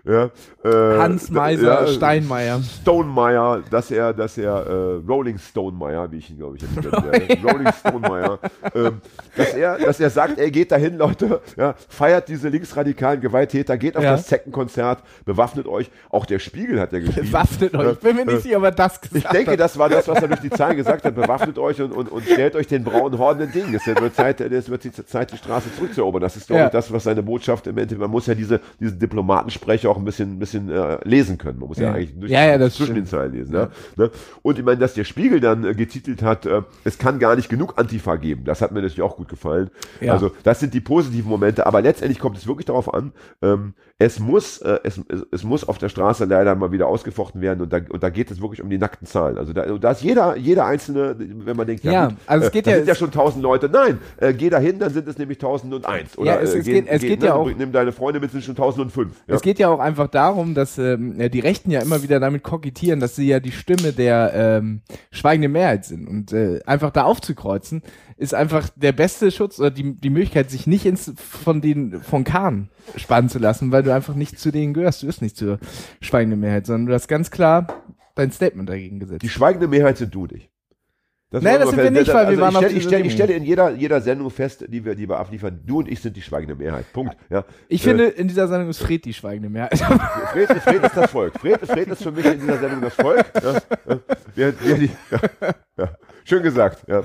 ja, 0.06 0.30
äh, 0.64 0.98
Hans 0.98 1.30
Meiser 1.30 1.82
ja, 1.82 1.88
Steinmeier. 1.88 2.60
Stonemeyer, 2.82 3.62
dass 3.70 3.92
er, 3.92 4.14
dass 4.14 4.38
er 4.38 4.54
äh, 4.66 4.72
Rolling 5.08 5.38
Stonemeyer, 5.38 6.12
wie 6.12 6.18
ich 6.18 6.30
ihn 6.30 6.38
glaube 6.38 6.58
ich 6.58 6.62
jetzt 6.64 6.76
nennen 6.76 7.04
werde, 7.04 7.38
Rolling 7.48 7.72
Stonemeyer, 7.80 8.40
ähm, 8.76 9.02
dass 9.36 9.54
er, 9.54 9.78
dass 9.78 10.00
er 10.00 10.10
sagt, 10.10 10.38
ey, 10.40 10.52
geht 10.52 10.72
dahin, 10.72 10.98
Leute, 10.98 11.42
ja, 11.58 11.76
feiert 11.90 12.28
diese 12.28 12.50
linksradikalen 12.50 13.22
Gewalttäter, 13.22 13.78
geht 13.78 13.98
auf 13.98 14.04
Ja. 14.04 14.12
das 14.12 14.28
Zeckenkonzert, 14.28 15.00
bewaffnet 15.26 15.68
euch. 15.68 15.90
Auch 16.10 16.26
der 16.26 16.40
Spiegel 16.40 16.80
hat 16.80 16.94
ja 16.94 17.00
geschrieben. 17.00 17.28
Bewaffnet 17.28 17.74
euch. 17.76 17.94
Ich 17.94 18.00
bin 18.00 18.16
mir 18.16 18.26
nicht 18.26 18.42
sicher, 18.44 18.58
ob 18.58 18.64
er 18.64 18.72
das 18.72 19.00
gesagt 19.02 19.26
Ich 19.26 19.30
denke, 19.32 19.52
hat. 19.52 19.60
das 19.60 19.78
war 19.78 19.90
das, 19.90 20.08
was 20.08 20.22
er 20.22 20.28
durch 20.28 20.40
die 20.42 20.50
Zahlen 20.50 20.78
gesagt 20.78 21.04
hat. 21.04 21.16
Bewaffnet 21.16 21.58
euch 21.58 21.82
und, 21.82 21.92
und, 21.92 22.12
und 22.12 22.24
stellt 22.24 22.56
euch 22.56 22.68
den 22.68 22.84
braunen 22.84 23.20
Horden 23.20 23.42
entgegen. 23.42 23.74
Es 23.76 23.86
wird 23.86 24.16
Zeit, 24.16 24.42
es 24.42 24.70
wird 24.70 24.84
die 24.84 24.92
Zeit, 24.92 25.32
die 25.32 25.38
Straße 25.38 25.74
zurückzuerobern. 25.76 26.22
Das 26.22 26.36
ist, 26.38 26.48
glaube 26.48 26.62
Ja. 26.62 26.66
ich, 26.68 26.72
das, 26.72 26.92
was 26.92 27.04
seine 27.04 27.24
Botschaft 27.24 27.68
im 27.68 27.78
Endeffekt, 27.78 28.00
man 28.02 28.10
muss 28.12 28.28
ja 28.28 28.36
diese, 28.36 28.60
diesen 28.80 28.98
Auch 29.90 29.98
ein 29.98 30.06
bisschen, 30.06 30.34
ein 30.34 30.40
bisschen 30.40 30.70
äh, 30.70 30.98
lesen 31.04 31.38
können. 31.38 31.60
Man 31.60 31.68
muss 31.68 31.78
ja, 31.78 31.90
Ja. 31.90 31.94
eigentlich 31.96 32.18
durch, 32.20 32.32
Ja, 32.32 32.46
ja, 32.46 32.58
das 32.58 32.76
zwischen 32.76 32.94
stimmt. 32.94 32.98
den 33.00 33.06
Zeilen 33.08 33.34
lesen. 33.34 33.54
Ja. 33.56 33.70
Ne? 33.96 34.12
Und 34.44 34.60
ich 34.60 34.64
meine, 34.66 34.78
dass 34.78 34.94
der 34.94 35.04
Spiegel 35.04 35.40
dann 35.40 35.64
äh, 35.66 35.74
getitelt 35.74 36.22
hat, 36.22 36.46
äh, 36.46 36.62
es 36.84 36.98
kann 36.98 37.20
gar 37.20 37.36
nicht 37.36 37.50
genug 37.50 37.78
Antifa 37.78 38.16
geben. 38.18 38.44
Das 38.46 38.62
hat 38.62 38.72
mir 38.72 38.82
natürlich 38.82 39.02
auch 39.02 39.18
gut 39.18 39.30
gefallen. 39.30 39.70
Also, 40.08 40.32
das 40.44 40.60
sind 40.60 40.74
die 40.74 40.82
positiven 40.82 41.30
Momente. 41.30 41.66
Aber 41.66 41.82
letztendlich 41.82 42.20
kommt 42.20 42.38
es 42.38 42.46
wirklich 42.48 42.66
darauf 42.66 42.94
an, 42.94 43.12
ähm, 43.42 43.74
es 43.98 44.20
muss, 44.20 44.60
äh, 44.60 44.80
es, 44.84 45.02
es, 45.32 45.44
muss 45.44 45.68
auf 45.68 45.78
der 45.78 45.90
Straße 45.90 46.24
leider 46.26 46.56
mal 46.56 46.72
wieder 46.72 46.88
ausgefochten 46.88 47.42
werden 47.42 47.62
und 47.62 47.74
da, 47.74 47.80
und 47.90 48.02
da 48.02 48.10
geht 48.10 48.32
es 48.32 48.40
wirklich 48.42 48.62
um 48.62 48.70
die 48.70 48.78
nackten 48.78 49.06
Zahlen. 49.08 49.38
Also 49.38 49.52
da, 49.52 49.66
da 49.66 49.92
ist 49.92 50.02
jeder, 50.02 50.38
jeder 50.38 50.66
einzelne, 50.66 51.16
wenn 51.20 51.58
man 51.58 51.68
denkt, 51.68 51.84
ja, 51.84 51.92
Ja, 51.92 52.06
gut, 52.08 52.16
also 52.26 52.44
es 52.46 52.50
äh, 52.50 52.54
geht 52.54 52.68
da 52.68 52.72
ja- 52.72 52.78
sind 52.78 52.88
ja 52.88 52.96
schon 52.96 53.12
tausend 53.12 53.44
Leute. 53.44 53.68
Nein, 53.68 54.00
äh, 54.18 54.34
geh 54.34 54.50
da 54.50 54.58
hin, 54.60 54.80
dann 54.80 54.94
sind 54.94 55.08
es 55.10 55.18
nämlich 55.18 55.38
1001. 55.40 56.18
Oder 56.18 56.36
Ja, 56.36 56.40
es- 56.40 56.54
äh, 56.54 56.60
es 56.60 56.66
geht- 56.66 56.88
es 56.88 57.02
geht 57.02 57.24
ja 57.24 57.34
auch- 57.34 57.50
Nimm 57.52 57.72
deine 57.74 57.92
Freunde 57.92 58.20
mit, 58.22 58.32
sind 58.32 58.44
schon 58.44 58.56
1005. 58.56 59.12
Ja. 59.28 59.36
Es 59.36 59.42
geht 59.42 59.60
ja 59.60 59.68
auch 59.68 59.79
einfach 59.80 60.08
darum, 60.08 60.54
dass 60.54 60.78
ähm, 60.78 61.18
die 61.32 61.40
Rechten 61.40 61.72
ja 61.72 61.82
immer 61.82 62.04
wieder 62.04 62.20
damit 62.20 62.44
kokettieren, 62.44 63.00
dass 63.00 63.16
sie 63.16 63.28
ja 63.28 63.40
die 63.40 63.52
Stimme 63.52 63.94
der 63.94 64.32
ähm, 64.34 64.82
schweigenden 65.12 65.52
Mehrheit 65.52 65.86
sind. 65.86 66.08
Und 66.08 66.34
äh, 66.34 66.62
einfach 66.66 66.92
da 66.92 67.04
aufzukreuzen, 67.04 67.82
ist 68.18 68.34
einfach 68.34 68.70
der 68.76 68.92
beste 68.92 69.32
Schutz 69.32 69.60
oder 69.60 69.72
die, 69.72 69.96
die 69.96 70.10
Möglichkeit, 70.10 70.50
sich 70.50 70.68
nicht 70.68 70.86
ins, 70.86 71.14
von 71.16 71.62
den 71.62 72.02
von 72.02 72.24
Kahn 72.24 72.70
spannen 72.96 73.30
zu 73.30 73.40
lassen, 73.40 73.72
weil 73.72 73.84
du 73.84 73.94
einfach 73.94 74.16
nicht 74.16 74.40
zu 74.40 74.52
denen 74.52 74.74
gehörst. 74.74 75.02
Du 75.02 75.08
bist 75.08 75.22
nicht 75.22 75.38
zur 75.38 75.60
schweigenden 76.02 76.40
Mehrheit, 76.40 76.66
sondern 76.66 76.88
du 76.88 76.94
hast 76.94 77.08
ganz 77.08 77.32
klar 77.32 77.68
dein 78.16 78.32
Statement 78.32 78.70
dagegen 78.70 79.00
gesetzt. 79.00 79.24
Die 79.24 79.30
schweigende 79.30 79.68
Mehrheit 79.68 79.98
sind 79.98 80.14
du 80.14 80.26
nicht. 80.26 80.50
Das 81.32 81.44
wollen 81.44 81.60
das 81.60 81.70
sind 81.70 81.78
wir 81.84 81.92
nicht, 81.92 82.08
weil 82.08 82.26
wir 82.26 82.28
also 82.30 82.42
waren 82.42 82.50
ich 82.50 82.58
auf 82.58 82.64
stelle, 82.64 82.78
ich, 82.78 82.84
stelle, 82.84 83.04
ich 83.06 83.14
stelle 83.14 83.34
in 83.34 83.44
jeder, 83.44 83.70
jeder 83.70 84.02
Sendung 84.02 84.32
fest, 84.32 84.66
die 84.68 84.84
wir, 84.84 84.96
die 84.96 85.08
wir 85.08 85.20
abliefern, 85.20 85.60
du 85.64 85.78
und 85.78 85.88
ich 85.88 86.00
sind 86.00 86.18
die 86.18 86.24
schweigende 86.24 86.56
Mehrheit. 86.56 86.92
Punkt. 86.92 87.16
Ja. 87.30 87.46
Ich 87.68 87.82
Äh, 87.86 87.90
finde, 87.90 88.06
in 88.06 88.28
dieser 88.28 88.48
Sendung 88.48 88.70
ist 88.70 88.80
Fred 88.80 89.06
die 89.06 89.14
schweigende 89.14 89.48
Mehrheit. 89.48 89.78
Fred, 89.78 90.50
Fred 90.50 90.84
ist 90.84 90.98
das 90.98 91.12
Volk. 91.12 91.40
Fred, 91.40 91.60
Fred 91.68 91.88
ist 91.88 92.02
für 92.02 92.12
mich 92.12 92.26
in 92.26 92.40
dieser 92.40 92.58
Sendung 92.58 92.82
das 92.82 92.96
Volk. 92.96 93.26
Ja, 93.44 93.54
ja. 93.54 94.00
Wer, 94.34 94.54
wer 94.60 94.76
die, 94.76 94.90
ja. 95.78 95.90
Schön 96.30 96.44
gesagt, 96.44 96.84
ja. 96.88 97.02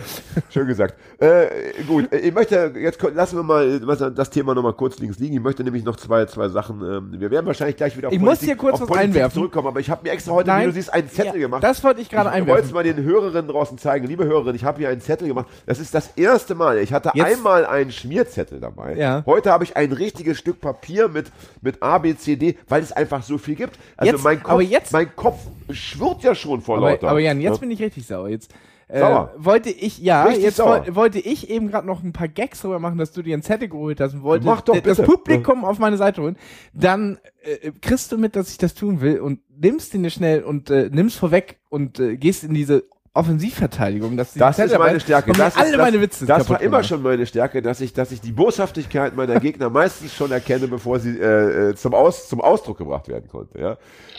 Schön 0.50 0.66
gesagt. 0.66 0.96
Äh, 1.18 1.46
gut, 1.88 2.12
äh, 2.12 2.18
ich 2.18 2.34
möchte, 2.34 2.74
jetzt 2.76 3.00
lassen 3.14 3.36
wir 3.38 3.42
mal 3.42 3.80
das 4.14 4.28
Thema 4.28 4.54
nochmal 4.54 4.74
kurz 4.74 4.98
links 4.98 5.18
liegen. 5.18 5.34
Ich 5.34 5.40
möchte 5.42 5.64
nämlich 5.64 5.82
noch 5.82 5.96
zwei, 5.96 6.26
zwei 6.26 6.50
Sachen, 6.50 6.82
ähm, 6.82 7.18
wir 7.18 7.30
werden 7.30 7.46
wahrscheinlich 7.46 7.76
gleich 7.78 7.96
wieder 7.96 8.08
auf 8.08 8.14
Ich 8.14 8.20
muss 8.20 8.40
hier 8.40 8.54
kurz 8.54 8.80
was 8.82 8.86
Politik 8.86 9.08
einwerfen. 9.08 9.32
zurückkommen, 9.34 9.68
aber 9.68 9.80
ich 9.80 9.88
habe 9.88 10.02
mir 10.02 10.10
extra 10.12 10.32
heute, 10.32 10.48
Nein. 10.48 10.62
wie 10.64 10.66
du 10.66 10.72
siehst, 10.72 10.92
einen 10.92 11.08
Zettel 11.08 11.36
Ja, 11.36 11.40
gemacht. 11.46 11.64
das 11.64 11.82
wollte 11.82 12.02
ich 12.02 12.10
gerade 12.10 12.28
Ich 12.38 12.46
wollte 12.46 12.50
es 12.64 12.74
einwerfen. 12.74 12.74
mal 12.74 12.84
den 12.84 13.02
Hörerinnen 13.02 13.48
draußen 13.48 13.78
zeigen. 13.78 14.06
Liebe 14.06 14.26
Hörerinnen, 14.26 14.56
ich 14.56 14.64
habe 14.64 14.78
hier 14.80 14.90
einen 14.90 15.00
Zettel 15.00 15.26
gemacht. 15.28 15.46
Das 15.64 15.78
ist 15.78 15.94
das 15.94 16.10
erste 16.16 16.54
Mal. 16.54 16.76
Ich 16.80 16.92
hatte 16.92 17.10
Jetzt- 17.14 17.26
einmal 17.38 17.64
einen 17.64 17.92
Schmierzettel 17.92 18.60
dabei. 18.60 18.94
Ja. 18.96 19.22
Heute 19.24 19.50
habe 19.52 19.64
ich 19.64 19.74
ein 19.74 19.92
richtiges 19.92 20.36
Stück 20.38 20.60
Papier 20.60 21.08
mit, 21.08 21.32
mit 21.62 21.82
A, 21.82 21.96
B, 21.96 22.14
C, 22.14 22.36
D, 22.36 22.58
weil 22.68 22.82
es 22.82 22.92
einfach 22.92 23.22
so 23.22 23.38
viel 23.38 23.54
gibt. 23.54 23.78
Also 23.96 24.12
Jetzt- 24.12 24.22
mein 24.22 24.42
Kopf, 24.42 24.52
aber 24.52 24.62
jetzt- 24.62 24.92
mein 24.92 25.16
Kopf 25.16 25.38
schwirrt 25.70 26.22
ja 26.24 26.34
schon 26.34 26.60
vor 26.60 26.76
Aber, 26.76 26.90
lauter. 26.90 27.08
aber 27.08 27.20
Jan, 27.20 27.40
jetzt 27.40 27.54
ja. 27.54 27.60
bin 27.60 27.70
ich 27.70 27.80
richtig 27.80 28.06
sauer. 28.06 28.28
Jetzt 28.28 28.52
äh, 28.88 29.00
Sauer? 29.00 29.32
wollte 29.36 29.70
ich, 29.70 29.98
ja, 29.98 30.24
Richtig 30.24 30.44
jetzt 30.44 30.56
sauer. 30.56 30.84
woll, 30.86 30.94
wollte 30.94 31.18
ich 31.18 31.50
eben 31.50 31.68
gerade 31.68 31.86
noch 31.86 32.02
ein 32.02 32.12
paar 32.12 32.28
Gags 32.28 32.60
drüber 32.60 32.78
machen, 32.78 32.98
dass 32.98 33.12
du 33.12 33.22
dir 33.22 33.34
einen 33.34 33.42
Zettel 33.42 33.68
geholt 33.68 34.00
hast 34.00 34.14
und 34.14 34.22
wollte 34.22 34.46
Mach 34.46 34.60
doch, 34.60 34.74
das 34.74 34.98
bitte. 34.98 35.02
Publikum 35.02 35.64
auf 35.64 35.78
meine 35.78 35.96
Seite 35.96 36.22
holen. 36.22 36.36
Dann 36.72 37.18
äh, 37.42 37.72
kriegst 37.80 38.12
du 38.12 38.18
mit, 38.18 38.36
dass 38.36 38.50
ich 38.50 38.58
das 38.58 38.74
tun 38.74 39.00
will 39.00 39.20
und 39.20 39.40
nimmst 39.56 39.94
ihn 39.94 40.02
dir 40.02 40.10
schnell 40.10 40.42
und 40.42 40.70
äh, 40.70 40.90
nimmst 40.92 41.16
vorweg 41.16 41.58
und 41.68 41.98
äh, 41.98 42.16
gehst 42.16 42.44
in 42.44 42.54
diese 42.54 42.84
Offensivverteidigung. 43.14 44.16
Dass 44.16 44.32
du 44.32 44.40
Das 44.40 44.58
ist 44.58 44.76
meine 44.76 44.98
Stärke. 44.98 45.32
Das, 45.32 45.56
alle 45.56 45.70
ist, 45.70 45.76
meine 45.78 46.00
Witze 46.00 46.26
das 46.26 46.48
war 46.50 46.60
immer 46.60 46.82
schon 46.82 47.00
meine 47.00 47.24
Stärke, 47.26 47.62
dass 47.62 47.80
ich, 47.80 47.92
dass 47.92 48.10
ich 48.10 48.20
die 48.20 48.32
Boshaftigkeit 48.32 49.14
meiner 49.14 49.38
Gegner 49.38 49.70
meistens 49.70 50.12
schon 50.12 50.32
erkenne, 50.32 50.66
bevor 50.66 50.98
sie 50.98 51.16
äh, 51.18 51.70
äh, 51.70 51.74
zum, 51.76 51.94
Aus, 51.94 52.28
zum 52.28 52.40
Ausdruck 52.40 52.78
gebracht 52.78 53.06
werden 53.08 53.28
konnte. 53.28 53.58
Ja? 53.60 53.76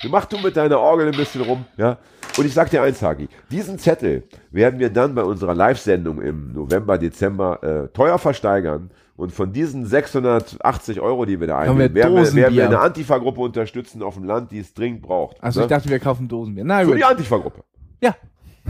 Mach 0.10 0.26
du 0.26 0.38
mit 0.38 0.56
deiner 0.56 0.80
Orgel 0.80 1.08
ein 1.08 1.18
bisschen 1.18 1.42
rum. 1.42 1.66
Ja? 1.76 1.98
Und 2.38 2.46
ich 2.46 2.54
sag 2.54 2.70
dir 2.70 2.82
eins, 2.82 3.02
Hagi, 3.02 3.28
diesen 3.52 3.78
Zettel 3.80 4.24
werden 4.52 4.80
wir 4.80 4.90
dann 4.90 5.14
bei 5.14 5.24
unserer 5.24 5.54
Live-Sendung 5.54 6.22
im 6.22 6.54
November, 6.54 6.98
Dezember 6.98 7.64
äh, 7.64 7.88
teuer 7.90 8.18
versteigern. 8.18 8.92
Und 9.18 9.32
von 9.32 9.54
diesen 9.54 9.86
680 9.86 11.00
Euro, 11.00 11.26
die 11.26 11.40
wir 11.40 11.48
da 11.48 11.60
einnehmen, 11.60 11.94
werden 11.94 12.16
wir, 12.16 12.34
werden 12.34 12.56
wir 12.56 12.66
eine 12.66 12.80
Antifa-Gruppe 12.80 13.42
unterstützen 13.42 14.04
auf 14.04 14.16
dem 14.16 14.26
Land, 14.26 14.52
die 14.52 14.60
es 14.60 14.74
dringend 14.74 15.02
braucht. 15.02 15.42
Also 15.42 15.62
ne? 15.62 15.66
ich 15.66 15.70
dachte, 15.70 15.90
wir 15.90 16.00
kaufen 16.00 16.28
Dosenbier. 16.28 16.66
Na 16.66 16.82
Für 16.82 16.88
gut. 16.88 16.98
die 16.98 17.04
Antifa-Gruppe. 17.04 17.64
Ja. 18.02 18.16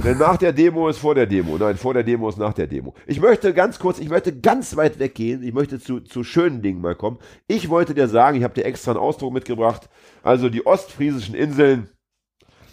Denn 0.03 0.17
nach 0.17 0.37
der 0.37 0.51
Demo 0.51 0.89
ist 0.89 0.97
vor 0.97 1.15
der 1.15 1.25
Demo. 1.25 1.57
Nein, 1.57 1.77
vor 1.77 1.93
der 1.93 2.03
Demo 2.03 2.27
ist 2.27 2.37
nach 2.37 2.53
der 2.53 2.67
Demo. 2.67 2.93
Ich 3.07 3.21
möchte 3.21 3.53
ganz 3.53 3.79
kurz, 3.79 3.99
ich 3.99 4.09
möchte 4.09 4.37
ganz 4.37 4.75
weit 4.75 4.99
weggehen. 4.99 5.41
Ich 5.41 5.53
möchte 5.53 5.79
zu, 5.79 6.01
zu 6.01 6.23
schönen 6.23 6.61
Dingen 6.61 6.81
mal 6.81 6.95
kommen. 6.95 7.17
Ich 7.47 7.69
wollte 7.69 7.93
dir 7.93 8.07
sagen, 8.07 8.37
ich 8.37 8.43
habe 8.43 8.53
dir 8.53 8.65
extra 8.65 8.91
einen 8.91 8.99
Ausdruck 8.99 9.33
mitgebracht. 9.33 9.89
Also 10.21 10.49
die 10.49 10.65
ostfriesischen 10.65 11.33
Inseln, 11.33 11.89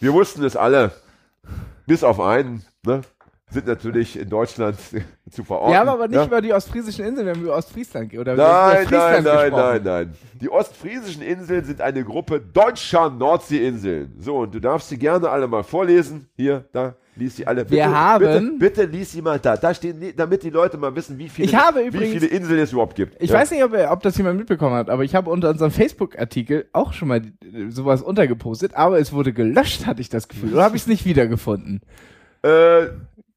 wir 0.01 0.13
wussten 0.13 0.43
es 0.43 0.57
alle, 0.57 0.93
bis 1.87 2.03
auf 2.03 2.19
einen, 2.19 2.65
ne, 2.85 3.03
sind 3.53 3.67
natürlich 3.67 4.19
in 4.19 4.29
Deutschland 4.29 4.77
zu 5.31 5.45
verorten. 5.45 5.73
Wir 5.73 5.79
haben 5.81 5.89
aber 5.89 6.09
nicht 6.09 6.17
ja? 6.17 6.25
über 6.25 6.41
die 6.41 6.53
ostfriesischen 6.53 7.05
Inseln, 7.05 7.27
wir 7.27 7.35
haben 7.35 7.43
über 7.43 7.57
Ostfriesland 7.57 8.13
oder 8.17 8.35
Nein, 8.35 8.37
über 8.37 8.47
nein, 8.47 8.87
Friesland 8.87 9.25
nein, 9.25 9.51
gesprochen. 9.51 9.63
nein, 9.63 9.83
nein. 9.85 10.15
Die 10.41 10.49
ostfriesischen 10.51 11.23
Inseln 11.23 11.65
sind 11.65 11.81
eine 11.81 12.05
Gruppe 12.05 12.41
deutscher 12.41 13.11
Nordseeinseln. 13.11 14.15
So, 14.19 14.37
und 14.39 14.55
du 14.55 14.61
darfst 14.61 14.89
sie 14.89 14.99
gerne 14.99 15.29
alle 15.29 15.47
mal 15.47 15.63
vorlesen. 15.63 16.27
Hier, 16.37 16.65
da, 16.73 16.95
lies 17.15 17.37
sie 17.37 17.47
alle. 17.47 17.63
Bitte, 17.65 17.77
Wir 17.77 17.91
haben- 17.91 18.59
Bitte, 18.59 18.83
bitte 18.83 18.85
lies 18.97 19.13
sie 19.13 19.23
mal 19.23 19.39
da. 19.39 19.57
Da 19.57 19.75
stehen, 19.75 20.03
damit 20.17 20.43
die 20.43 20.51
Leute 20.51 20.79
mal 20.79 20.95
wissen, 20.97 21.19
wie 21.19 21.29
viele, 21.29 21.47
Ich 21.47 21.55
habe 21.55 21.81
wie 21.83 21.89
übrigens- 21.89 22.13
viele 22.15 22.27
Inseln 22.27 22.59
es 22.61 22.73
überhaupt 22.73 22.97
gibt. 22.97 23.23
Ich 23.23 23.31
Ja. 23.31 23.39
weiß 23.39 23.51
nicht, 23.51 23.63
ob, 23.63 23.73
ob 23.75 24.03
das 24.03 24.17
jemand 24.17 24.39
mitbekommen 24.39 24.75
hat, 24.75 24.89
aber 24.91 25.05
ich 25.05 25.15
habe 25.15 25.31
unter 25.31 25.51
unserem 25.51 25.71
Facebook-Artikel 25.71 26.67
auch 26.73 26.93
schon 26.93 27.09
mal 27.09 27.19
äh, 27.21 27.69
sowas 27.71 28.03
untergepostet, 28.03 28.75
aber 28.75 28.99
es 28.99 29.13
wurde 29.13 29.33
gelöscht, 29.33 29.87
hatte 29.87 30.01
ich 30.01 30.09
das 30.09 30.27
Gefühl. 30.29 30.55
Oder 30.55 30.65
habe 30.65 30.77
ich 30.77 30.83
es 30.83 30.89
nicht 30.89 31.05
wiedergefunden? 31.05 31.83
Äh, 32.45 32.87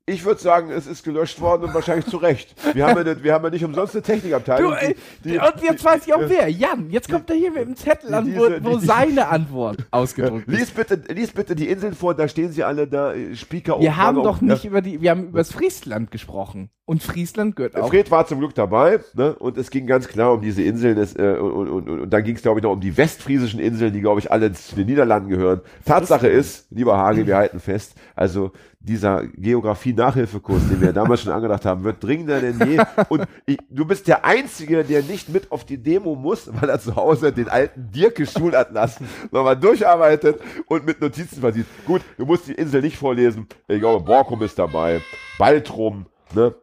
ich 0.07 0.23
würde 0.23 0.39
sagen, 0.39 0.69
es 0.69 0.85
ist 0.85 1.03
gelöscht 1.03 1.41
worden 1.41 1.63
und 1.63 1.73
wahrscheinlich 1.73 2.05
zu 2.05 2.17
Recht. 2.17 2.53
Wir 2.75 2.85
haben 2.85 2.97
ja, 2.97 3.03
nicht- 3.13 3.23
wir 3.23 3.33
haben 3.33 3.43
ja 3.43 3.49
nicht 3.49 3.65
umsonst 3.65 3.95
eine 3.95 4.03
Technikabteilung. 4.03 4.71
Du, 4.73 4.77
ey, 4.77 4.95
die, 5.23 5.31
die, 5.31 5.37
und 5.39 5.61
jetzt 5.63 5.83
weiß 5.83 6.05
ich 6.05 6.13
auch 6.13 6.21
wer. 6.27 6.47
Jan, 6.47 6.91
jetzt 6.91 7.09
kommt 7.09 7.27
er 7.31 7.35
hier 7.35 7.51
mit 7.51 7.63
dem 7.65 7.75
Zettel 7.75 8.13
an, 8.13 8.25
wo, 8.35 8.45
diese- 8.47 8.63
wo 8.63 8.77
seine 8.77 9.29
Antwort 9.29 9.77
ausgedruckt 9.91 10.47
ist. 10.47 10.59
Lies 10.59 10.69
bitte, 10.71 11.01
lies 11.11 11.31
bitte 11.31 11.55
die 11.55 11.67
Inseln 11.69 11.95
vor, 11.95 12.13
da 12.13 12.27
stehen 12.27 12.51
sie 12.51 12.63
alle 12.63 12.87
da, 12.87 13.13
äh, 13.13 13.35
Speaker 13.35 13.79
Wir 13.79 13.97
haben 13.97 14.21
doch 14.21 14.37
oben. 14.37 14.45
nicht 14.47 14.65
über 14.65 14.81
die, 14.81 15.01
wir 15.01 15.09
haben 15.09 15.23
über 15.29 15.39
das 15.39 15.51
Friesland 15.51 16.11
gesprochen. 16.11 16.69
Und 16.87 17.01
Friesland 17.01 17.55
gehört 17.55 17.75
auch. 17.75 17.89
Fred 17.89 18.11
war 18.11 18.27
zum 18.27 18.37
Glück 18.37 18.53
dabei, 18.53 18.99
ne? 19.15 19.33
Und 19.33 19.57
es 19.57 19.71
ging 19.71 19.87
ganz 19.87 20.07
klar 20.07 20.33
um 20.33 20.41
diese 20.43 20.61
Inseln. 20.61 20.99
Es, 20.99 21.15
äh, 21.15 21.35
und, 21.41 21.51
und, 21.67 21.89
und, 21.89 21.99
und 22.01 22.09
dann 22.11 22.23
ging 22.23 22.35
es, 22.35 22.43
glaube 22.43 22.59
ich, 22.59 22.63
noch 22.63 22.73
um 22.73 22.79
die 22.79 22.95
westfriesischen 22.95 23.59
Inseln, 23.59 23.91
die, 23.91 24.01
glaube 24.01 24.19
ich, 24.19 24.31
alle 24.31 24.53
zu 24.53 24.75
den 24.75 24.85
Niederlanden 24.85 25.29
gehören. 25.29 25.61
Tatsache 25.83 26.27
ist, 26.27 26.67
lieber 26.69 26.95
Hage, 26.95 27.25
wir 27.25 27.37
halten 27.37 27.59
fest, 27.59 27.95
also 28.15 28.51
dieser 28.85 29.25
Geografie-Nachhilfekurs, 29.27 30.67
den 30.69 30.79
wir 30.79 30.93
damals 30.93 31.21
schon 31.21 31.33
angedacht 31.33 31.65
haben, 31.65 31.83
wird 31.83 32.03
dringender 32.03 32.39
denn 32.39 32.59
je. 32.59 32.81
Und 33.09 33.25
ich, 33.45 33.57
du 33.69 33.85
bist 33.85 34.07
der 34.07 34.23
Einzige, 34.23 34.83
der 34.83 35.01
nicht 35.01 35.29
mit 35.29 35.51
auf 35.51 35.65
die 35.65 35.81
Demo 35.81 36.15
muss, 36.15 36.49
weil 36.53 36.69
er 36.69 36.79
zu 36.79 36.95
Hause 36.95 37.33
den 37.33 37.49
alten 37.49 37.91
Dirke-Schulatlas 37.91 38.99
nochmal 39.31 39.57
durcharbeitet 39.57 40.39
und 40.67 40.85
mit 40.85 41.01
Notizen 41.01 41.41
versieht. 41.41 41.65
Gut, 41.85 42.01
du 42.17 42.25
musst 42.25 42.47
die 42.47 42.53
Insel 42.53 42.81
nicht 42.81 42.97
vorlesen. 42.97 43.47
Ich 43.67 43.79
glaube, 43.79 44.05
Borkum 44.05 44.41
ist 44.43 44.59
dabei, 44.59 45.01
Baltrum, 45.39 46.05
ne? 46.33 46.55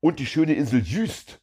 Und 0.00 0.20
die 0.20 0.26
schöne 0.26 0.54
Insel 0.54 0.80
Jüst. 0.80 1.40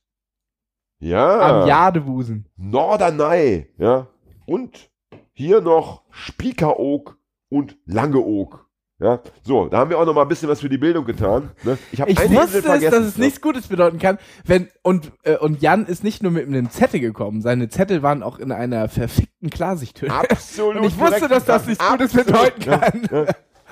Ja. 1.00 1.64
Am 1.64 1.68
Jadebusen. 1.68 2.48
Norderney, 2.56 3.68
ja. 3.78 4.08
Und 4.46 4.90
hier 5.34 5.60
noch 5.60 6.04
Spiekeroog 6.12 7.18
und 7.50 7.78
Langeoog. 7.86 8.63
Ja, 9.00 9.20
so, 9.42 9.68
da 9.68 9.80
haben 9.80 9.90
wir 9.90 9.98
auch 9.98 10.06
noch 10.06 10.14
mal 10.14 10.22
ein 10.22 10.28
bisschen 10.28 10.48
was 10.48 10.62
für 10.62 10.70
die 10.70 10.78
Bildung 10.78 11.04
getan. 11.04 11.52
Ne? 11.64 11.78
Ich, 11.92 12.00
Ich 12.00 12.18
wusste 12.32 12.60
es, 12.60 12.64
dass 12.64 12.94
es 12.94 13.18
nichts 13.18 13.42
Gutes 13.42 13.68
bedeuten 13.68 14.00
kann. 14.00 14.20
Wenn, 14.46 14.70
und, 14.82 15.12
äh, 15.24 15.36
und 15.38 15.62
Jan 15.62 15.88
ist 15.88 16.04
nicht 16.04 16.22
nur 16.22 16.32
mit 16.32 16.48
einem 16.48 16.70
Zettel 16.70 17.00
gekommen, 17.00 17.42
seine 17.42 17.70
Zettel 17.70 18.04
waren 18.04 18.22
auch 18.24 18.40
in 18.40 18.52
einer 18.52 18.88
verfickten 18.90 19.50
Klarsichthülle. 19.50 20.14
Absolut. 20.14 20.78
Und 20.78 20.84
ich 20.86 21.00
wusste, 21.00 21.28
dass 21.28 21.44
das 21.44 21.66
nichts 21.66 21.84
Gutes 21.90 22.14
bedeuten 22.14 22.62
ja, 22.62 22.78
kann. 22.78 23.02
ja. 23.12 23.26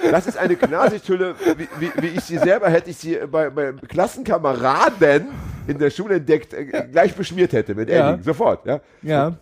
Das 0.10 0.26
ist 0.26 0.38
eine 0.38 0.56
Klarsichthülle, 0.56 1.36
wie, 1.58 1.68
wie, 1.80 1.92
wie 2.02 2.08
ich 2.08 2.22
sie 2.22 2.38
selber 2.40 2.70
hätte 2.70 2.90
ich 2.90 2.98
sie 2.98 3.18
bei 3.32 3.52
meinem 3.52 3.80
Klassenkameraden 3.82 5.28
in 5.68 5.78
der 5.78 5.92
Schule 5.92 6.16
entdeckt, 6.16 6.54
äh, 6.54 6.88
gleich 6.92 7.16
beschmiert 7.16 7.54
hätte 7.54 7.76
mit 7.76 7.90
Ja. 7.90 8.12
Edding, 8.14 8.24
sofort. 8.24 8.66
Ja. 8.66 8.82
Ja. 9.04 9.38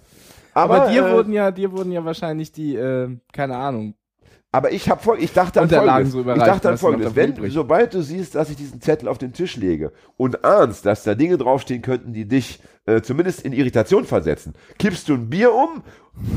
Aber, 0.53 0.89
dir 0.89 1.05
äh, 1.05 1.13
wurden 1.13 1.31
ja, 1.31 1.51
dir 1.51 1.71
wurden 1.71 1.91
ja 1.91 2.03
wahrscheinlich 2.03 2.51
die, 2.51 2.75
äh, 2.75 3.09
keine 3.31 3.55
Ahnung. 3.55 3.95
Aber 4.51 4.71
ich 4.71 4.89
habe 4.89 5.17
ich 5.19 5.31
dachte 5.33 5.61
an 5.61 5.69
Folgendes. 5.69 6.11
so 6.11 6.21
ich 6.21 6.25
dachte 6.25 6.69
an 6.69 6.77
Folgendes. 6.79 7.15
Wenn, 7.15 7.51
sobald 7.51 7.93
du 7.93 8.01
siehst, 8.01 8.33
dass 8.33 8.49
ich 8.49 8.55
diesen 8.55 8.81
Zettel 8.81 9.07
auf 9.07 9.19
den 9.19 9.31
Tisch 9.31 9.57
lege 9.57 9.91
und 10.17 10.43
ahnst, 10.43 10.87
dass 10.87 11.03
da 11.03 11.13
Dinge 11.13 11.37
draufstehen 11.37 11.83
könnten, 11.83 12.13
die 12.13 12.25
dich 12.27 12.59
äh, 12.87 13.01
zumindest 13.01 13.41
in 13.41 13.53
Irritation 13.53 14.05
versetzen, 14.05 14.55
kippst 14.79 15.07
du 15.07 15.13
ein 15.13 15.29
Bier 15.29 15.53
um, 15.53 15.83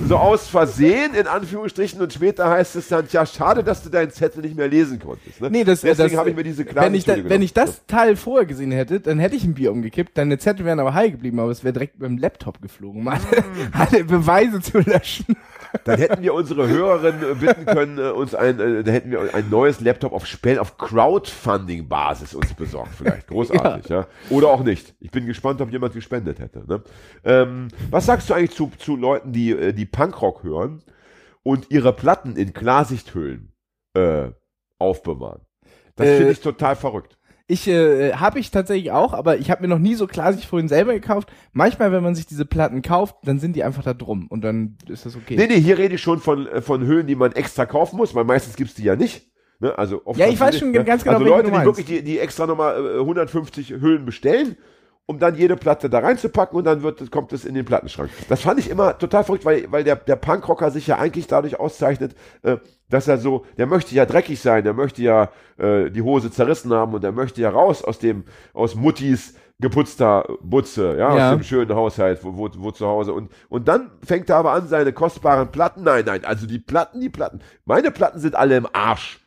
so 0.06 0.16
aus 0.16 0.46
Versehen, 0.46 1.14
in 1.14 1.26
Anführungsstrichen, 1.26 2.02
und 2.02 2.12
später 2.12 2.50
heißt 2.50 2.76
es 2.76 2.88
dann, 2.88 3.08
tja, 3.08 3.24
schade, 3.24 3.64
dass 3.64 3.82
du 3.82 3.88
deinen 3.88 4.10
Zettel 4.10 4.42
nicht 4.42 4.56
mehr 4.56 4.68
lesen 4.68 4.98
konntest. 5.00 5.40
Ne? 5.40 5.48
Nee, 5.50 5.64
das, 5.64 5.80
Deswegen 5.80 6.18
habe 6.18 6.30
ich 6.30 6.36
mir 6.36 6.44
diese 6.44 6.66
wenn 6.74 6.94
ich, 6.94 7.04
da, 7.04 7.16
wenn 7.24 7.40
ich 7.40 7.54
das 7.54 7.86
Teil 7.86 8.16
vorher 8.16 8.44
gesehen 8.46 8.72
hätte, 8.72 9.00
dann 9.00 9.18
hätte 9.18 9.36
ich 9.36 9.44
ein 9.44 9.54
Bier 9.54 9.72
umgekippt, 9.72 10.18
deine 10.18 10.38
Zettel 10.38 10.66
wären 10.66 10.80
aber 10.80 10.92
heil 10.92 11.12
geblieben, 11.12 11.40
aber 11.40 11.50
es 11.50 11.64
wäre 11.64 11.72
direkt 11.72 11.98
mit 11.98 12.10
dem 12.10 12.18
Laptop 12.18 12.60
geflogen, 12.60 13.00
um 13.00 13.08
alle, 13.08 13.20
Mm. 13.22 13.72
alle 13.72 14.04
Beweise 14.04 14.60
zu 14.60 14.78
löschen. 14.80 15.34
Dann 15.84 15.98
hätten 15.98 16.22
wir 16.22 16.34
unsere 16.34 16.68
Hörerinnen 16.68 17.22
äh, 17.22 17.34
bitten 17.34 17.66
können, 17.66 17.98
äh, 17.98 18.10
uns 18.10 18.34
ein, 18.34 18.60
äh, 18.60 18.84
da 18.84 18.92
hätten 18.92 19.10
wir 19.10 19.34
ein 19.34 19.48
neues 19.50 19.80
Laptop 19.80 20.12
auf 20.12 20.26
Spenden, 20.26 20.60
auf 20.60 20.76
Crowdfunding-Basis 20.78 22.34
uns 22.34 22.54
besorgt, 22.54 22.94
vielleicht. 22.94 23.26
Großartig, 23.28 23.88
ja. 23.88 24.06
Oder 24.30 24.48
auch 24.48 24.62
nicht. 24.62 24.94
Ich 25.00 25.10
bin 25.10 25.26
gespannt, 25.26 25.60
ob 25.60 25.70
jemand 25.70 25.94
gespendet 25.94 26.38
hätte. 26.38 26.64
Ne? 26.66 26.82
Ähm, 27.24 27.68
was 27.90 28.06
sagst 28.06 28.28
du 28.30 28.34
eigentlich 28.34 28.52
zu, 28.52 28.70
zu 28.78 28.96
Leuten, 28.96 29.32
die, 29.32 29.50
äh, 29.50 29.72
die 29.72 29.86
Punkrock 29.86 30.42
hören 30.42 30.82
und 31.42 31.70
ihre 31.70 31.92
Platten 31.92 32.36
in 32.36 32.52
Klarsichthüllen 32.52 33.52
äh, 33.94 34.28
aufbewahren? 34.78 35.42
Das 35.96 36.06
Äh, 36.06 36.16
finde 36.16 36.32
ich 36.32 36.40
total 36.40 36.76
verrückt. 36.76 37.18
Ich 37.52 37.68
äh, 37.68 38.14
habe 38.14 38.38
ich 38.38 38.50
tatsächlich 38.50 38.92
auch, 38.92 39.12
aber 39.12 39.36
ich 39.36 39.50
habe 39.50 39.60
mir 39.60 39.68
noch 39.68 39.78
nie 39.78 39.94
so 39.94 40.06
klar 40.06 40.32
sich 40.32 40.46
vorhin 40.46 40.68
selber 40.68 40.94
gekauft. 40.94 41.30
Manchmal, 41.52 41.92
wenn 41.92 42.02
man 42.02 42.14
sich 42.14 42.24
diese 42.24 42.46
Platten 42.46 42.80
kauft, 42.80 43.16
dann 43.24 43.38
sind 43.38 43.56
die 43.56 43.62
einfach 43.62 43.82
da 43.82 43.92
drum 43.92 44.26
und 44.28 44.42
dann 44.42 44.78
ist 44.88 45.04
das 45.04 45.16
okay. 45.16 45.36
Nee, 45.36 45.48
nee, 45.48 45.60
hier 45.60 45.76
rede 45.76 45.96
ich 45.96 46.00
schon 46.00 46.18
von, 46.18 46.46
äh, 46.46 46.62
von 46.62 46.86
Hüllen, 46.86 47.06
die 47.06 47.14
man 47.14 47.32
extra 47.32 47.66
kaufen 47.66 47.98
muss, 47.98 48.14
weil 48.14 48.24
meistens 48.24 48.56
gibt's 48.56 48.72
die 48.72 48.84
ja 48.84 48.96
nicht. 48.96 49.26
Ne? 49.60 49.76
Also 49.76 50.00
oft 50.06 50.18
Ja, 50.18 50.28
ich 50.28 50.40
weiß 50.40 50.52
nicht, 50.52 50.60
schon 50.60 50.70
ne? 50.70 50.82
ganz 50.82 51.04
genau, 51.04 51.18
Also 51.18 51.28
Leute, 51.28 51.50
die 51.50 51.64
wirklich 51.64 51.84
die, 51.84 52.02
die 52.02 52.18
extra 52.18 52.46
nochmal 52.46 52.86
äh, 52.96 53.00
150 53.00 53.68
Hüllen 53.82 54.06
bestellen, 54.06 54.56
um 55.06 55.18
dann 55.18 55.34
jede 55.34 55.56
Platte 55.56 55.90
da 55.90 55.98
reinzupacken 55.98 56.56
und 56.56 56.64
dann 56.64 56.82
wird, 56.82 57.10
kommt 57.10 57.32
es 57.32 57.44
in 57.44 57.54
den 57.54 57.64
Plattenschrank. 57.64 58.10
Das 58.28 58.42
fand 58.42 58.60
ich 58.60 58.70
immer 58.70 58.96
total 58.98 59.24
verrückt, 59.24 59.44
weil, 59.44 59.70
weil 59.70 59.84
der, 59.84 59.96
der 59.96 60.16
Punkrocker 60.16 60.70
sich 60.70 60.86
ja 60.86 60.98
eigentlich 60.98 61.26
dadurch 61.26 61.58
auszeichnet, 61.58 62.14
äh, 62.42 62.58
dass 62.88 63.08
er 63.08 63.18
so, 63.18 63.44
der 63.58 63.66
möchte 63.66 63.94
ja 63.94 64.06
dreckig 64.06 64.40
sein, 64.40 64.64
der 64.64 64.74
möchte 64.74 65.02
ja 65.02 65.30
äh, 65.58 65.90
die 65.90 66.02
Hose 66.02 66.30
zerrissen 66.30 66.72
haben 66.72 66.94
und 66.94 67.02
der 67.02 67.12
möchte 67.12 67.40
ja 67.40 67.50
raus 67.50 67.82
aus 67.82 67.98
dem, 67.98 68.24
aus 68.54 68.74
Muttis 68.74 69.34
geputzter 69.60 70.26
Butze, 70.42 70.96
ja, 70.98 71.16
Ja. 71.16 71.30
aus 71.30 71.36
dem 71.38 71.42
schönen 71.44 71.74
Haushalt, 71.74 72.22
wo, 72.24 72.36
wo, 72.36 72.48
wo 72.58 72.70
zu 72.70 72.86
Hause. 72.86 73.12
Und, 73.12 73.30
und 73.48 73.68
dann 73.68 73.90
fängt 74.04 74.28
er 74.30 74.36
aber 74.36 74.52
an, 74.52 74.66
seine 74.66 74.92
kostbaren 74.92 75.48
Platten, 75.50 75.82
nein, 75.82 76.04
nein, 76.06 76.24
also 76.24 76.46
die 76.46 76.58
Platten, 76.58 77.00
die 77.00 77.08
Platten, 77.08 77.40
meine 77.64 77.90
Platten 77.90 78.18
sind 78.20 78.34
alle 78.34 78.56
im 78.56 78.66
Arsch. 78.72 79.20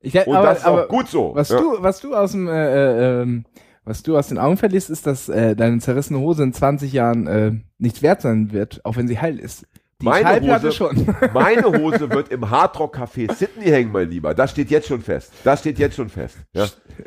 Ich, 0.00 0.14
Und 0.26 0.34
das 0.34 0.58
ist 0.58 0.66
auch 0.66 0.88
gut 0.88 1.08
so. 1.08 1.32
Was 1.34 1.50
ja. 1.50 1.58
du, 1.60 1.76
was 1.80 2.00
du 2.00 2.14
aus 2.14 2.32
dem, 2.32 2.48
äh, 2.48 2.52
äh, 2.52 3.22
ähm, 3.22 3.44
was 3.84 4.02
du 4.02 4.16
aus 4.16 4.28
den 4.28 4.38
Augen 4.38 4.56
verlierst, 4.56 4.90
ist, 4.90 5.06
dass 5.06 5.28
äh, 5.28 5.56
deine 5.56 5.78
zerrissene 5.78 6.18
Hose 6.20 6.42
in 6.44 6.52
20 6.52 6.92
Jahren 6.92 7.26
äh, 7.26 7.52
nichts 7.78 8.02
wert 8.02 8.22
sein 8.22 8.52
wird, 8.52 8.84
auch 8.84 8.96
wenn 8.96 9.08
sie 9.08 9.18
heil 9.20 9.38
ist. 9.38 9.66
Die 10.00 10.06
Meine 10.06 10.40
Hose, 10.56 10.72
schon. 10.72 11.06
meine 11.32 11.62
Hose 11.64 12.10
wird 12.10 12.28
im 12.30 12.50
Hardrock 12.50 12.96
Café 12.96 13.32
Sydney 13.32 13.66
hängen, 13.66 13.92
mein 13.92 14.10
Lieber. 14.10 14.34
Das 14.34 14.50
steht 14.50 14.68
jetzt 14.70 14.88
schon 14.88 15.00
fest. 15.00 15.32
Das 15.44 15.60
steht 15.60 15.78
jetzt 15.78 15.94
schon 15.94 16.08
fest. 16.08 16.38
Ja. 16.52 16.66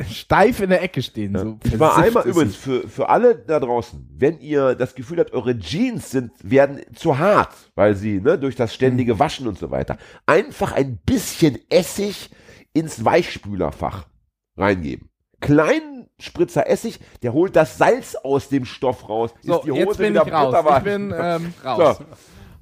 Steif 0.09 0.61
in 0.61 0.69
der 0.69 0.81
Ecke 0.81 1.01
stehen. 1.01 1.37
So 1.37 1.59
Ich 1.65 1.77
war 1.77 1.97
einmal 1.97 2.25
übrigens 2.25 2.55
für, 2.55 2.87
für 2.87 3.09
alle 3.09 3.35
da 3.35 3.59
draußen, 3.59 4.07
wenn 4.17 4.39
ihr 4.39 4.75
das 4.75 4.95
Gefühl 4.95 5.19
habt, 5.19 5.33
eure 5.33 5.57
Jeans 5.59 6.09
sind, 6.09 6.31
werden 6.41 6.79
zu 6.95 7.17
hart, 7.17 7.53
weil 7.75 7.95
sie 7.95 8.21
ne, 8.21 8.37
durch 8.39 8.55
das 8.55 8.71
Mhm. 8.71 8.75
ständige 8.75 9.19
Waschen 9.19 9.47
und 9.47 9.57
so 9.57 9.71
weiter, 9.71 9.97
einfach 10.25 10.71
ein 10.71 10.97
bisschen 11.05 11.57
Essig 11.69 12.29
ins 12.71 13.03
Weichspülerfach 13.03 14.05
reingeben. 14.55 15.09
Kleinen 15.41 16.09
Spritzer 16.19 16.69
Essig, 16.69 16.99
der 17.21 17.33
holt 17.33 17.55
das 17.55 17.77
Salz 17.77 18.15
aus 18.15 18.49
dem 18.49 18.65
Stoff 18.65 19.09
raus. 19.09 19.33
So, 19.41 19.57
ist 19.57 19.65
die 19.65 19.71
Hose 19.71 19.79
jetzt 19.81 19.97
bin 19.97 20.13
wieder 20.13 20.27
ich 20.27 20.33
raus. 20.33 20.77
Ich 20.77 20.83
bin 20.83 21.13
ähm, 21.17 21.53
raus. 21.65 21.97
So. 21.97 22.05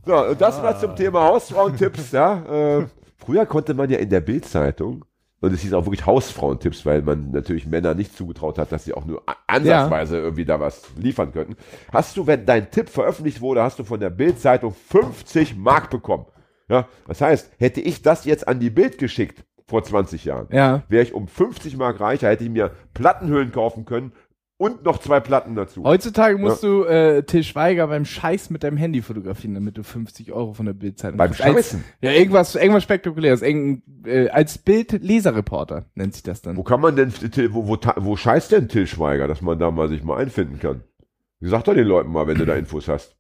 So, 0.06 0.26
und 0.28 0.42
das 0.42 0.62
war 0.62 0.78
zum 0.78 0.96
Thema 0.96 1.24
Hausfrauentipps, 1.24 2.12
ja. 2.12 2.80
Äh, 2.80 2.88
früher 3.18 3.46
konnte 3.46 3.74
man 3.74 3.90
ja 3.90 4.00
in 4.00 4.10
der 4.10 4.20
Bildzeitung, 4.20 5.06
und 5.40 5.54
es 5.54 5.62
hieß 5.62 5.74
auch 5.74 5.86
wirklich 5.86 6.06
Hausfrauentipps, 6.06 6.86
weil 6.86 7.02
man 7.02 7.32
natürlich 7.32 7.66
Männer 7.66 7.94
nicht 7.94 8.16
zugetraut 8.16 8.58
hat, 8.58 8.72
dass 8.72 8.86
sie 8.86 8.94
auch 8.94 9.06
nur 9.06 9.24
ansatzweise 9.48 10.18
irgendwie 10.18 10.46
da 10.46 10.60
was 10.60 10.84
liefern 10.98 11.32
könnten. 11.32 11.56
Hast 11.92 12.18
du, 12.18 12.28
wenn 12.28 12.46
dein 12.46 12.72
Tipp 12.72 12.90
veröffentlicht 12.90 13.42
wurde, 13.42 13.62
hast 13.62 13.80
du 13.80 13.84
von 13.84 14.00
der 14.00 14.10
Bildzeitung 14.10 14.74
50 14.74 15.56
Mark 15.56 15.90
bekommen. 15.90 16.26
Ja, 16.70 16.88
das 17.08 17.22
heißt, 17.22 17.52
hätte 17.58 17.82
ich 17.82 18.02
das 18.02 18.26
jetzt 18.26 18.48
an 18.48 18.60
die 18.60 18.70
Bild 18.70 18.98
geschickt 18.98 19.44
vor 19.68 19.84
20 19.84 20.26
Jahren, 20.26 20.48
Ja. 20.52 20.84
wäre 20.90 21.04
ich 21.04 21.14
um 21.14 21.28
50 21.28 21.78
Mark 21.78 22.00
reicher, 22.00 22.30
hätte 22.30 22.44
ich 22.44 22.50
mir 22.50 22.72
Plattenhüllen 22.94 23.52
kaufen 23.52 23.86
können 23.86 24.12
und 24.58 24.84
noch 24.86 25.00
zwei 25.00 25.20
Platten 25.20 25.56
dazu. 25.56 25.84
Heutzutage 25.84 26.38
musst 26.38 26.64
du 26.64 26.84
äh, 26.84 27.24
Till 27.24 27.44
Schweiger 27.44 27.88
beim 27.88 28.06
Scheiß 28.06 28.50
mit 28.50 28.64
deinem 28.64 28.78
Handy 28.78 29.02
fotografieren, 29.02 29.56
damit 29.56 29.78
du 29.78 29.84
50 29.84 30.32
Euro 30.32 30.54
von 30.54 30.66
der 30.66 30.74
Bildzeitung 30.74 31.18
Beim 31.18 31.34
Scheißen? 31.34 31.84
Ja, 32.02 32.12
irgendwas, 32.12 32.56
irgendwas 32.56 32.84
spektakuläres. 32.84 33.42
Irgend, 33.42 33.84
äh, 34.06 34.30
als 34.30 34.58
Bild-Leserreporter 34.60 35.86
nennt 35.96 36.14
sich 36.14 36.24
das 36.24 36.42
dann. 36.42 36.56
Wo 36.56 36.64
kann 36.64 36.80
man 36.82 36.96
denn, 36.96 37.12
wo, 37.52 37.68
wo, 37.68 37.78
wo 37.98 38.16
scheißt 38.16 38.52
denn 38.52 38.70
Till 38.70 38.88
Schweiger, 38.88 39.28
dass 39.28 39.42
man 39.42 39.60
da 39.60 39.72
mal 39.72 39.90
sich 39.90 40.04
mal 40.04 40.18
einfinden 40.18 40.60
kann? 40.60 40.84
Sag 41.42 41.66
doch 41.66 41.74
den 41.74 41.88
Leuten 41.88 42.12
mal, 42.12 42.28
wenn 42.28 42.38
du 42.38 42.46
da 42.46 42.56
Infos 42.56 42.88
hast. 42.88 43.18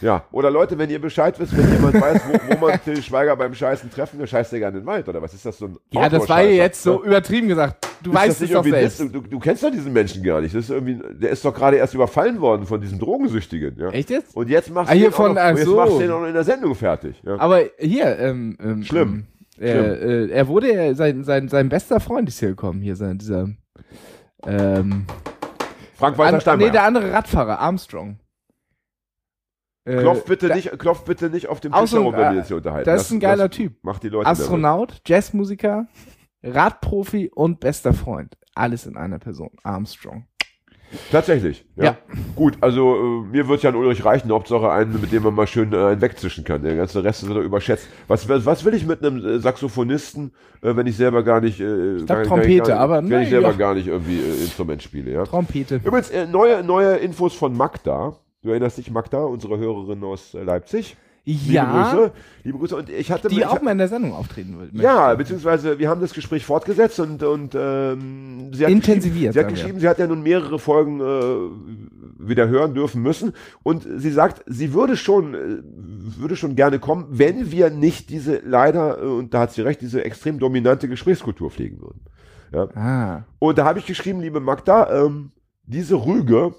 Ja, 0.00 0.24
oder 0.32 0.50
Leute, 0.50 0.78
wenn 0.78 0.88
ihr 0.88 0.98
Bescheid 1.00 1.38
wisst, 1.38 1.56
wenn 1.56 1.70
jemand 1.70 2.00
weiß, 2.00 2.22
wo, 2.26 2.54
wo 2.54 2.66
man 2.66 2.82
Till 2.82 3.02
Schweiger 3.02 3.36
beim 3.36 3.54
Scheißen 3.54 3.90
treffen, 3.90 4.18
dann 4.18 4.26
scheißt 4.26 4.50
der 4.52 4.58
gerne 4.60 4.78
in 4.78 4.82
den 4.84 4.86
Wald, 4.86 5.06
oder 5.08 5.20
was 5.20 5.34
ist 5.34 5.44
das 5.44 5.58
so 5.58 5.66
ein 5.66 5.76
Ja, 5.90 6.08
das 6.08 6.26
war 6.28 6.42
jetzt 6.42 6.82
so 6.82 7.04
übertrieben 7.04 7.48
gesagt. 7.48 7.86
Du 8.02 8.10
Ist 8.10 8.16
weißt 8.16 8.28
es 8.36 8.40
nicht 8.40 8.54
doch 8.54 8.64
selbst. 8.64 9.00
Du, 9.00 9.08
du 9.20 9.38
kennst 9.38 9.62
doch 9.62 9.70
diesen 9.70 9.92
Menschen 9.92 10.22
gar 10.22 10.40
nicht. 10.40 10.54
Das 10.54 10.64
ist 10.64 10.70
irgendwie, 10.70 10.98
der 11.12 11.30
ist 11.30 11.44
doch 11.44 11.54
gerade 11.54 11.76
erst 11.76 11.94
überfallen 11.94 12.40
worden 12.40 12.66
von 12.66 12.80
diesem 12.80 12.98
Drogensüchtigen. 12.98 13.78
Ja? 13.78 13.90
Echt 13.90 14.08
jetzt? 14.10 14.34
Und 14.34 14.48
jetzt 14.48 14.70
machst 14.70 14.90
Ah, 14.90 14.94
du 14.94 15.10
von- 15.10 15.36
auch 15.38 15.50
noch, 15.52 15.58
so. 15.58 15.76
machst 15.76 16.00
den 16.00 16.10
auch 16.10 16.20
noch 16.20 16.26
in 16.28 16.34
der 16.34 16.44
Sendung 16.44 16.74
fertig. 16.74 17.22
Ja? 17.22 17.38
Aber 17.38 17.60
hier, 17.78 18.18
ähm, 18.18 18.56
ähm, 18.62 18.82
Schlimm. 18.84 19.26
Ähm, 19.60 19.66
äh, 19.66 20.24
äh, 20.24 20.30
er 20.30 20.48
wurde, 20.48 20.74
ja- 20.74 20.94
sein, 20.94 21.24
sein, 21.24 21.48
sein 21.48 21.68
bester 21.68 22.00
Freund 22.00 22.28
ist 22.28 22.40
hier 22.40 22.48
gekommen, 22.48 22.80
hier 22.80 22.96
sein, 22.96 23.18
dieser, 23.18 23.48
ähm, 24.46 25.06
Frank 25.96 26.18
Walter 26.18 26.34
an, 26.36 26.40
Steinmeier. 26.40 26.66
nee, 26.66 26.72
der 26.72 26.82
andere 26.84 27.12
Radfahrer, 27.12 27.58
Armstrong. 27.60 28.18
Äh, 29.84 29.98
klopf 29.98 30.24
bitte 30.24 30.48
da- 30.48 30.54
nicht, 30.54 30.78
klopf 30.78 31.04
bitte 31.04 31.28
nicht 31.28 31.48
auf 31.48 31.60
dem 31.60 31.72
Tisch 31.72 31.92
herum, 31.92 32.12
wenn 32.12 32.20
wir 32.20 32.30
äh, 32.30 32.36
jetzt 32.36 32.48
hier 32.48 32.56
unterhalten. 32.56 32.86
das 32.86 33.02
ist 33.02 33.10
ein 33.10 33.20
geiler 33.20 33.50
Typ. 33.50 33.74
Macht 33.82 34.02
die 34.02 34.08
Leute. 34.08 34.28
Astronaut, 34.28 35.02
Jazzmusiker, 35.06 35.86
Radprofi 36.42 37.30
und 37.34 37.60
bester 37.60 37.92
Freund. 37.92 38.36
Alles 38.54 38.86
in 38.86 38.96
einer 38.96 39.18
Person. 39.18 39.50
Armstrong. 39.62 40.26
Tatsächlich. 41.10 41.66
Ja. 41.76 41.84
Ja. 41.84 41.96
Gut, 42.36 42.56
also 42.60 42.96
äh, 42.96 43.26
mir 43.26 43.48
wird 43.48 43.62
ja 43.62 43.70
an 43.70 43.76
Ulrich 43.76 44.04
reichen, 44.04 44.30
Hauptsache 44.30 44.70
einen, 44.70 45.00
mit 45.00 45.12
dem 45.12 45.22
man 45.22 45.34
mal 45.34 45.46
schön 45.46 45.72
äh, 45.72 45.76
einen 45.76 46.00
wegzischen 46.00 46.44
kann. 46.44 46.62
Der 46.62 46.76
ganze 46.76 47.02
Rest 47.02 47.26
wird 47.26 47.36
er 47.36 47.42
überschätzt. 47.42 47.88
Was, 48.08 48.28
was, 48.28 48.64
will 48.64 48.74
ich 48.74 48.86
mit 48.86 49.04
einem 49.04 49.24
äh, 49.24 49.38
Saxophonisten, 49.38 50.32
äh, 50.62 50.76
wenn 50.76 50.86
ich 50.86 50.96
selber 50.96 51.22
gar 51.22 51.40
nicht, 51.40 51.60
äh, 51.60 51.96
glaub, 51.96 52.08
gar, 52.08 52.22
Trompete, 52.24 52.58
gar, 52.58 52.68
gar, 52.68 52.80
aber 52.80 52.96
wenn 52.98 53.08
na 53.08 53.22
ich 53.22 53.28
selber 53.28 53.50
ja. 53.50 53.56
gar 53.56 53.74
nicht 53.74 53.88
irgendwie 53.88 54.18
äh, 54.18 54.42
Instrument 54.42 54.82
spiele, 54.82 55.12
ja. 55.12 55.24
Trompete. 55.24 55.80
Übrigens, 55.84 56.10
äh, 56.10 56.26
neue, 56.26 56.62
neue 56.62 56.96
Infos 56.96 57.34
von 57.34 57.56
Magda. 57.56 58.16
Du 58.44 58.50
erinnerst 58.50 58.76
dich, 58.76 58.90
Magda, 58.90 59.24
unsere 59.24 59.56
Hörerin 59.56 60.04
aus 60.04 60.34
äh, 60.34 60.42
Leipzig. 60.42 60.98
Liebe 61.24 61.54
Ja, 61.54 61.92
Grüße. 61.94 62.12
Liebe 62.42 62.58
Grüße. 62.58 62.76
Und 62.76 62.90
ich 62.90 63.10
hatte 63.10 63.28
die 63.28 63.38
ich, 63.38 63.46
auch 63.46 63.62
mal 63.62 63.70
in 63.72 63.78
der 63.78 63.88
Sendung 63.88 64.12
auftreten 64.12 64.58
will. 64.60 64.68
Ja, 64.82 65.14
beziehungsweise 65.14 65.78
wir 65.78 65.88
haben 65.88 66.02
das 66.02 66.12
Gespräch 66.12 66.44
fortgesetzt 66.44 67.00
und, 67.00 67.22
und 67.22 67.54
ähm, 67.58 68.52
sie 68.52 68.66
hat 68.66 68.70
Intensiviert, 68.70 68.92
geschrieben, 68.92 69.00
sie 69.00 69.28
hat, 69.28 69.34
sagen 69.34 69.48
wir. 69.48 69.52
geschrieben 69.54 69.80
sie 69.80 69.88
hat 69.88 69.98
ja 69.98 70.06
nun 70.06 70.22
mehrere 70.22 70.58
Folgen 70.58 71.00
äh, 71.00 72.28
wieder 72.28 72.46
hören 72.48 72.74
dürfen 72.74 73.00
müssen 73.00 73.32
und 73.62 73.86
sie 73.96 74.10
sagt, 74.10 74.44
sie 74.46 74.74
würde 74.74 74.98
schon, 74.98 75.34
äh, 75.34 75.62
würde 76.20 76.36
schon 76.36 76.54
gerne 76.54 76.78
kommen, 76.78 77.06
wenn 77.08 77.50
wir 77.50 77.70
nicht 77.70 78.10
diese 78.10 78.42
leider, 78.44 79.02
äh, 79.02 79.06
und 79.06 79.32
da 79.32 79.40
hat 79.40 79.52
sie 79.52 79.62
recht, 79.62 79.80
diese 79.80 80.04
extrem 80.04 80.38
dominante 80.38 80.86
Gesprächskultur 80.86 81.50
pflegen 81.50 81.80
würden. 81.80 82.02
Ja. 82.52 82.68
Ah. 82.76 83.24
Und 83.38 83.56
da 83.56 83.64
habe 83.64 83.78
ich 83.78 83.86
geschrieben, 83.86 84.20
liebe 84.20 84.40
Magda, 84.40 85.06
ähm, 85.06 85.30
diese 85.64 85.94
Rüge, 85.94 86.54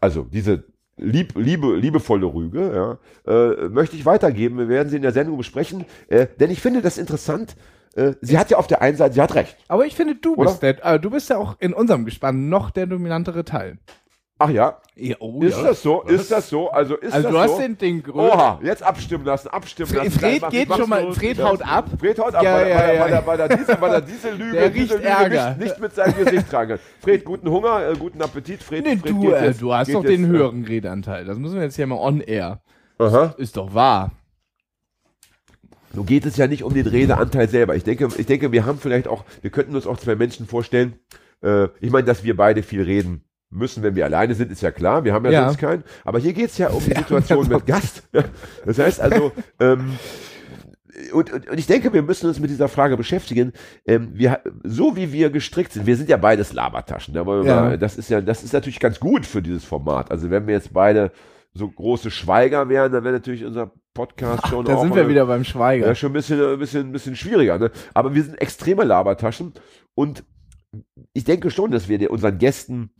also 0.00 0.22
diese 0.22 0.64
lieb, 0.96 1.34
liebe, 1.36 1.76
liebevolle 1.76 2.26
Rüge, 2.26 2.98
ja, 3.26 3.32
äh, 3.32 3.68
möchte 3.68 3.96
ich 3.96 4.06
weitergeben. 4.06 4.58
Wir 4.58 4.68
werden 4.68 4.88
sie 4.88 4.96
in 4.96 5.02
der 5.02 5.12
Sendung 5.12 5.36
besprechen, 5.36 5.84
äh, 6.08 6.26
denn 6.40 6.50
ich 6.50 6.60
finde 6.60 6.82
das 6.82 6.98
interessant. 6.98 7.56
Äh, 7.94 8.12
sie 8.20 8.38
hat 8.38 8.50
ja 8.50 8.58
auf 8.58 8.66
der 8.66 8.82
einen 8.82 8.96
Seite, 8.96 9.14
sie 9.14 9.22
hat 9.22 9.34
recht. 9.34 9.56
Aber 9.68 9.86
ich 9.86 9.94
finde, 9.94 10.14
du 10.16 10.34
Oder? 10.34 10.50
bist 10.50 10.62
der, 10.62 10.84
äh, 10.84 11.00
du 11.00 11.10
bist 11.10 11.30
ja 11.30 11.38
auch 11.38 11.56
in 11.60 11.72
unserem 11.72 12.04
Gespann 12.04 12.48
noch 12.48 12.70
der 12.70 12.86
dominantere 12.86 13.44
Teil. 13.44 13.78
Ach 14.38 14.50
ja, 14.50 14.78
Ja, 14.96 15.16
oh, 15.20 15.40
ist 15.42 15.56
das 15.62 15.80
so? 15.82 16.02
Ist 16.02 16.30
das 16.30 16.50
so? 16.50 16.68
Also 16.70 16.96
ist 16.96 17.10
Also 17.14 17.28
das 17.28 17.32
du 17.32 17.38
hast 17.40 17.50
so? 17.56 17.58
den 17.62 17.78
Ding 17.78 18.02
größer. 18.02 18.34
Oha, 18.34 18.60
jetzt 18.62 18.82
abstimmen 18.82 19.24
lassen, 19.24 19.48
abstimmen 19.48 19.88
Fred, 19.88 20.04
lassen. 20.04 20.18
Fred 20.18 20.50
geht 20.50 20.74
schon 20.74 20.90
mal. 20.90 21.10
Fred 21.14 21.42
haut 21.42 21.62
ab. 21.62 21.88
Fred 21.98 22.18
haut 22.18 22.34
ab, 22.34 22.42
Ja, 22.44 22.54
weil, 22.54 22.68
ja, 22.68 22.76
weil, 22.78 22.94
ja. 22.94 23.00
weil, 23.00 23.12
er- 23.12 23.26
weil, 23.26 23.40
er 23.40 23.48
diese, 23.56 23.80
weil 23.80 23.92
er 23.94 24.00
diese 24.02 24.30
Lüge, 24.32 24.52
Der 24.52 24.68
diese 24.68 24.94
Lüge 24.96 25.08
Ärger. 25.08 25.50
Nicht, 25.52 25.60
nicht 25.60 25.80
mit 25.80 25.94
seinem 25.94 26.16
Gesicht 26.22 26.50
tragen 26.50 26.70
kann. 26.72 26.78
Fred, 27.00 27.24
guten 27.24 27.48
Hunger, 27.50 27.88
äh, 27.88 27.94
guten 27.96 28.20
Appetit. 28.20 28.62
Fred, 28.62 28.84
Nee, 28.84 28.96
Fred 28.98 29.10
du, 29.12 29.30
äh, 29.32 29.46
jetzt- 29.46 29.62
du 29.62 29.72
hast 29.72 29.94
doch 29.94 30.02
jetzt, 30.04 30.12
den 30.12 30.24
äh, 30.24 30.28
höheren 30.28 30.64
Redeanteil. 30.64 31.24
Das 31.24 31.38
müssen 31.38 31.54
wir 31.56 31.62
jetzt 31.62 31.76
hier 31.76 31.86
mal 31.86 31.96
on 31.98 32.20
air. 32.20 32.60
Aha. 32.98 33.34
Ist 33.38 33.56
doch 33.56 33.72
wahr. 33.72 34.12
Nun 35.94 36.04
geht 36.04 36.26
es 36.26 36.36
ja 36.36 36.46
nicht 36.46 36.62
um 36.62 36.74
den 36.74 36.86
Redeanteil 36.86 37.48
selber. 37.48 37.74
Ich 37.74 37.84
denke, 37.84 38.08
ich 38.18 38.26
denke, 38.26 38.52
wir 38.52 38.66
haben 38.66 38.78
vielleicht 38.78 39.08
auch, 39.08 39.24
wir 39.40 39.50
könnten 39.50 39.74
uns 39.74 39.86
auch 39.86 39.96
zwei 39.96 40.14
Menschen 40.14 40.46
vorstellen. 40.46 40.98
Äh, 41.42 41.68
ich 41.80 41.90
meine, 41.90 42.04
dass 42.04 42.22
wir 42.22 42.36
beide 42.36 42.62
viel 42.62 42.82
reden 42.82 43.24
müssen, 43.56 43.82
wenn 43.82 43.94
wir 43.96 44.04
alleine 44.04 44.34
sind, 44.34 44.52
ist 44.52 44.62
ja 44.62 44.70
klar. 44.70 45.04
Wir 45.04 45.12
haben 45.12 45.24
ja, 45.24 45.30
Ja. 45.32 45.44
sonst 45.46 45.58
keinen. 45.58 45.82
Aber 46.04 46.18
hier 46.18 46.32
geht 46.32 46.50
es 46.50 46.58
ja 46.58 46.68
um 46.68 46.82
die 46.84 46.94
Situation 46.96 47.44
ja, 47.50 47.56
mit 47.56 47.66
Gast. 47.66 48.02
Das 48.66 48.78
heißt 48.78 49.00
also, 49.00 49.32
ähm, 49.60 49.98
und, 51.12 51.30
und, 51.32 51.48
und 51.50 51.58
ich 51.58 51.66
denke, 51.66 51.92
wir 51.92 52.02
müssen 52.02 52.26
uns 52.26 52.40
mit 52.40 52.48
dieser 52.50 52.68
Frage 52.68 52.96
beschäftigen. 52.96 53.52
Ähm, 53.86 54.10
wir, 54.14 54.40
so 54.64 54.96
wie 54.96 55.12
wir 55.12 55.28
gestrickt 55.30 55.72
sind, 55.72 55.86
wir 55.86 55.96
sind 55.96 56.08
ja 56.08 56.16
beides 56.16 56.52
Labertaschen. 56.54 57.12
Da 57.12 57.26
wollen 57.26 57.44
wir 57.44 57.50
Ja. 57.52 57.60
mal, 57.62 57.78
das 57.78 57.96
ist 57.98 58.08
ja, 58.08 58.20
das 58.22 58.42
ist 58.42 58.52
natürlich 58.54 58.80
ganz 58.80 58.98
gut 58.98 59.26
für 59.26 59.42
dieses 59.42 59.64
Format. 59.64 60.10
Also 60.10 60.30
wenn 60.30 60.46
wir 60.46 60.54
jetzt 60.54 60.72
beide 60.72 61.12
so 61.52 61.68
große 61.68 62.10
Schweiger 62.10 62.68
wären, 62.68 62.92
dann 62.92 63.04
wäre 63.04 63.14
natürlich 63.14 63.44
unser 63.44 63.72
Podcast 63.94 64.48
schon 64.48 64.64
Da 64.64 64.74
auch 64.76 64.82
sind 64.82 64.94
wir 64.94 65.04
äh, 65.04 65.08
wieder 65.08 65.26
beim 65.26 65.44
Schweiger. 65.44 65.86
ja, 65.86 65.94
schon 65.94 66.10
ein 66.10 66.14
bisschen, 66.14 66.40
ein 66.40 66.58
bisschen, 66.58 66.88
ein 66.88 66.92
bisschen 66.92 67.16
schwieriger, 67.16 67.58
ne? 67.58 67.70
Aber 67.94 68.14
wir 68.14 68.22
sind 68.22 68.40
extreme 68.40 68.84
Labertaschen 68.84 69.52
und 69.94 70.24
ich 71.14 71.24
denke 71.24 71.50
schon, 71.50 71.70
dass 71.70 71.88
wir 71.88 72.10
unseren 72.10 72.36
Gästen 72.38 72.90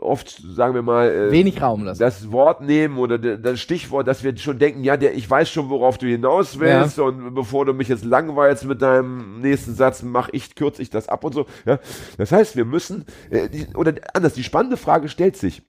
oft, 0.00 0.28
sagen 0.30 0.74
wir 0.74 0.82
mal, 0.82 1.08
äh, 1.08 1.30
Wenig 1.30 1.62
Raum 1.62 1.84
lassen. 1.84 2.00
das 2.00 2.32
Wort 2.32 2.60
nehmen 2.60 2.98
oder 2.98 3.16
de- 3.18 3.38
das 3.40 3.60
Stichwort, 3.60 4.06
dass 4.08 4.24
wir 4.24 4.36
schon 4.36 4.58
denken, 4.58 4.82
ja, 4.82 4.96
der, 4.96 5.14
ich 5.14 5.28
weiß 5.30 5.48
schon, 5.48 5.70
worauf 5.70 5.98
du 5.98 6.06
hinaus 6.06 6.58
willst 6.58 6.98
und 6.98 7.34
bevor 7.34 7.64
du 7.64 7.72
mich 7.74 7.88
jetzt 7.88 8.04
langweilst 8.04 8.64
mit 8.64 8.82
deinem 8.82 9.40
nächsten 9.40 9.74
Satz, 9.74 10.02
mach 10.02 10.28
ich, 10.32 10.54
kürze 10.56 10.82
ich 10.82 10.90
das 10.90 11.08
ab 11.08 11.22
und 11.24 11.32
so. 11.34 11.46
Ja? 11.64 11.78
Das 12.18 12.32
heißt, 12.32 12.56
wir 12.56 12.64
müssen, 12.64 13.04
äh, 13.30 13.48
die, 13.48 13.66
oder 13.74 13.94
anders, 14.14 14.34
die 14.34 14.42
spannende 14.44 14.76
Frage 14.76 15.08
stellt 15.08 15.36
sich, 15.36 15.62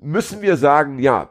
müssen 0.00 0.42
wir 0.42 0.56
sagen, 0.56 0.98
ja, 0.98 1.30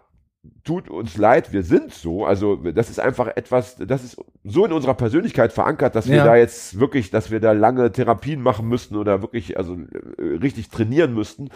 tut 0.63 0.89
uns 0.89 1.17
leid, 1.17 1.53
wir 1.53 1.63
sind 1.63 1.93
so. 1.93 2.25
Also 2.25 2.55
das 2.55 2.89
ist 2.89 2.99
einfach 2.99 3.27
etwas, 3.35 3.75
das 3.77 4.03
ist 4.03 4.17
so 4.43 4.65
in 4.65 4.71
unserer 4.71 4.93
Persönlichkeit 4.93 5.53
verankert, 5.53 5.95
dass 5.95 6.07
wir 6.07 6.17
Ja. 6.17 6.25
da 6.25 6.35
jetzt 6.35 6.79
wirklich, 6.79 7.11
dass 7.11 7.31
wir 7.31 7.39
da 7.39 7.51
lange 7.51 7.91
Therapien 7.91 8.41
machen 8.41 8.67
müssten 8.67 8.95
oder 8.95 9.21
wirklich, 9.21 9.57
also 9.57 9.75
äh, 9.75 10.23
richtig 10.41 10.69
trainieren 10.69 11.13
müssten. 11.13 11.49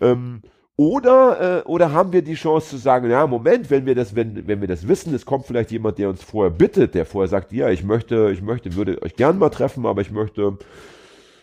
Ähm, 0.00 0.42
oder, 0.76 1.60
äh, 1.60 1.68
oder 1.68 1.92
haben 1.92 2.12
wir 2.12 2.22
die 2.22 2.34
Chance 2.34 2.70
zu 2.70 2.76
sagen, 2.78 3.10
ja, 3.10 3.26
Moment, 3.26 3.70
wenn 3.70 3.84
wir 3.86 3.94
das, 3.94 4.16
wenn, 4.16 4.46
wenn 4.48 4.60
wir 4.60 4.68
das 4.68 4.88
wissen, 4.88 5.14
es 5.14 5.26
kommt 5.26 5.46
vielleicht 5.46 5.70
jemand, 5.70 5.98
der 5.98 6.08
uns 6.08 6.22
vorher 6.22 6.50
bittet, 6.50 6.94
der 6.94 7.04
vorher 7.04 7.28
sagt, 7.28 7.52
ja, 7.52 7.68
ich 7.68 7.84
möchte, 7.84 8.30
ich 8.32 8.42
möchte, 8.42 8.74
würde 8.74 9.00
euch 9.02 9.14
gern 9.16 9.38
mal 9.38 9.50
treffen, 9.50 9.84
aber 9.86 10.00
ich 10.00 10.10
möchte 10.10 10.56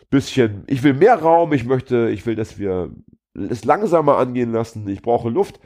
bisschen, 0.09 0.63
ich 0.67 0.83
will 0.83 0.93
mehr 0.93 1.15
Raum, 1.15 1.53
ich 1.53 1.65
möchte, 1.65 2.09
ich 2.09 2.25
will, 2.25 2.35
dass 2.35 2.57
wir 2.57 2.89
es 3.35 3.63
langsamer 3.63 4.17
angehen 4.17 4.51
lassen, 4.51 4.87
ich 4.89 5.01
brauche 5.01 5.29
Luft. 5.29 5.59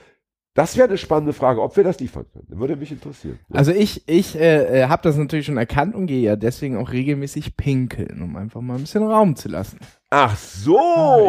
Das 0.55 0.77
wäre 0.77 0.87
eine 0.87 0.99
spannende 0.99 1.33
Frage, 1.33 1.63
ob 1.63 1.75
wir 1.77 1.83
das 1.83 1.99
liefern 1.99 2.25
können. 2.31 2.59
Würde 2.59 2.75
mich 2.75 2.91
interessieren. 2.91 3.39
Also 3.51 3.71
ich, 3.71 4.07
ich 4.07 4.39
äh, 4.39 4.81
äh, 4.83 4.87
habe 4.87 5.01
das 5.01 5.17
natürlich 5.17 5.47
schon 5.47 5.57
erkannt 5.57 5.95
und 5.95 6.05
gehe 6.05 6.21
ja 6.21 6.35
deswegen 6.35 6.77
auch 6.77 6.91
regelmäßig 6.91 7.57
pinkeln, 7.57 8.21
um 8.21 8.35
einfach 8.35 8.61
mal 8.61 8.75
ein 8.75 8.81
bisschen 8.81 9.01
Raum 9.03 9.35
zu 9.35 9.49
lassen. 9.49 9.79
Ach 10.11 10.37
so. 10.37 10.77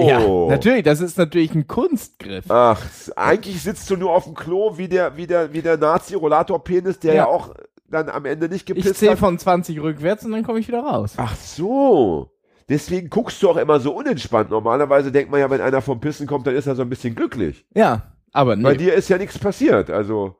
Ja, 0.07 0.21
natürlich, 0.49 0.83
das 0.83 1.01
ist 1.01 1.17
natürlich 1.17 1.55
ein 1.55 1.67
Kunstgriff. 1.67 2.45
Ach, 2.51 2.83
eigentlich 3.17 3.63
sitzt 3.63 3.89
du 3.89 3.97
nur 3.97 4.13
auf 4.13 4.25
dem 4.25 4.35
Klo 4.35 4.77
wie 4.77 4.89
der, 4.89 5.17
wie 5.17 5.27
der, 5.27 5.55
wie 5.55 5.63
der 5.63 5.79
Nazi-Rollator-Penis, 5.79 6.99
der 6.99 7.15
ja. 7.15 7.23
Ja. 7.23 7.27
auch 7.29 7.55
dann 7.89 8.11
am 8.11 8.27
Ende 8.27 8.49
nicht 8.51 8.69
Ich 8.69 8.77
gepisst 8.77 8.97
zähle 8.97 9.13
hat. 9.13 9.19
von 9.21 9.39
20 9.39 9.81
rückwärts 9.81 10.27
und 10.27 10.33
dann 10.33 10.43
komme 10.43 10.59
ich 10.59 10.69
wieder 10.69 10.81
raus. 10.81 11.15
Ach 11.17 11.35
so. 11.37 12.31
Deswegen 12.69 13.09
guckst 13.09 13.43
du 13.43 13.49
auch 13.49 13.57
immer 13.57 13.81
so 13.81 13.95
unentspannt. 13.95 14.51
Normalerweise 14.51 15.13
denkt 15.13 15.31
man 15.31 15.41
ja, 15.41 15.49
wenn 15.49 15.61
einer 15.63 15.81
vom 15.81 16.01
Pissen 16.01 16.27
kommt, 16.27 16.47
dann 16.47 16.55
ist 16.55 16.67
er 16.67 16.75
so 16.75 16.83
ein 16.83 16.89
bisschen 16.91 17.15
glücklich. 17.15 17.67
Ja, 17.75 18.14
aber 18.35 18.57
Bei 18.57 18.73
nee. 18.73 18.79
dir 18.79 18.95
ist 18.95 19.09
ja 19.09 19.17
nichts 19.17 19.39
passiert. 19.39 19.91
Also 19.91 20.37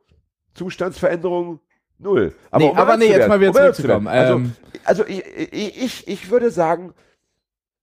Zustandsveränderung 0.55 1.61
null. 1.99 2.35
Nee, 2.57 2.69
um 2.69 2.77
aber 2.77 2.97
nee, 2.97 3.07
jetzt 3.07 3.19
werden, 3.19 3.29
mal 3.29 3.41
wieder 3.41 3.51
um 3.51 3.57
zurückzukommen. 3.57 4.09
Also, 4.09 4.35
Ähm, 4.35 4.53
also 4.85 5.07
ich, 5.07 5.23
ich, 5.53 6.09
ich, 6.09 6.31
würde 6.31 6.51
sagen, 6.51 6.93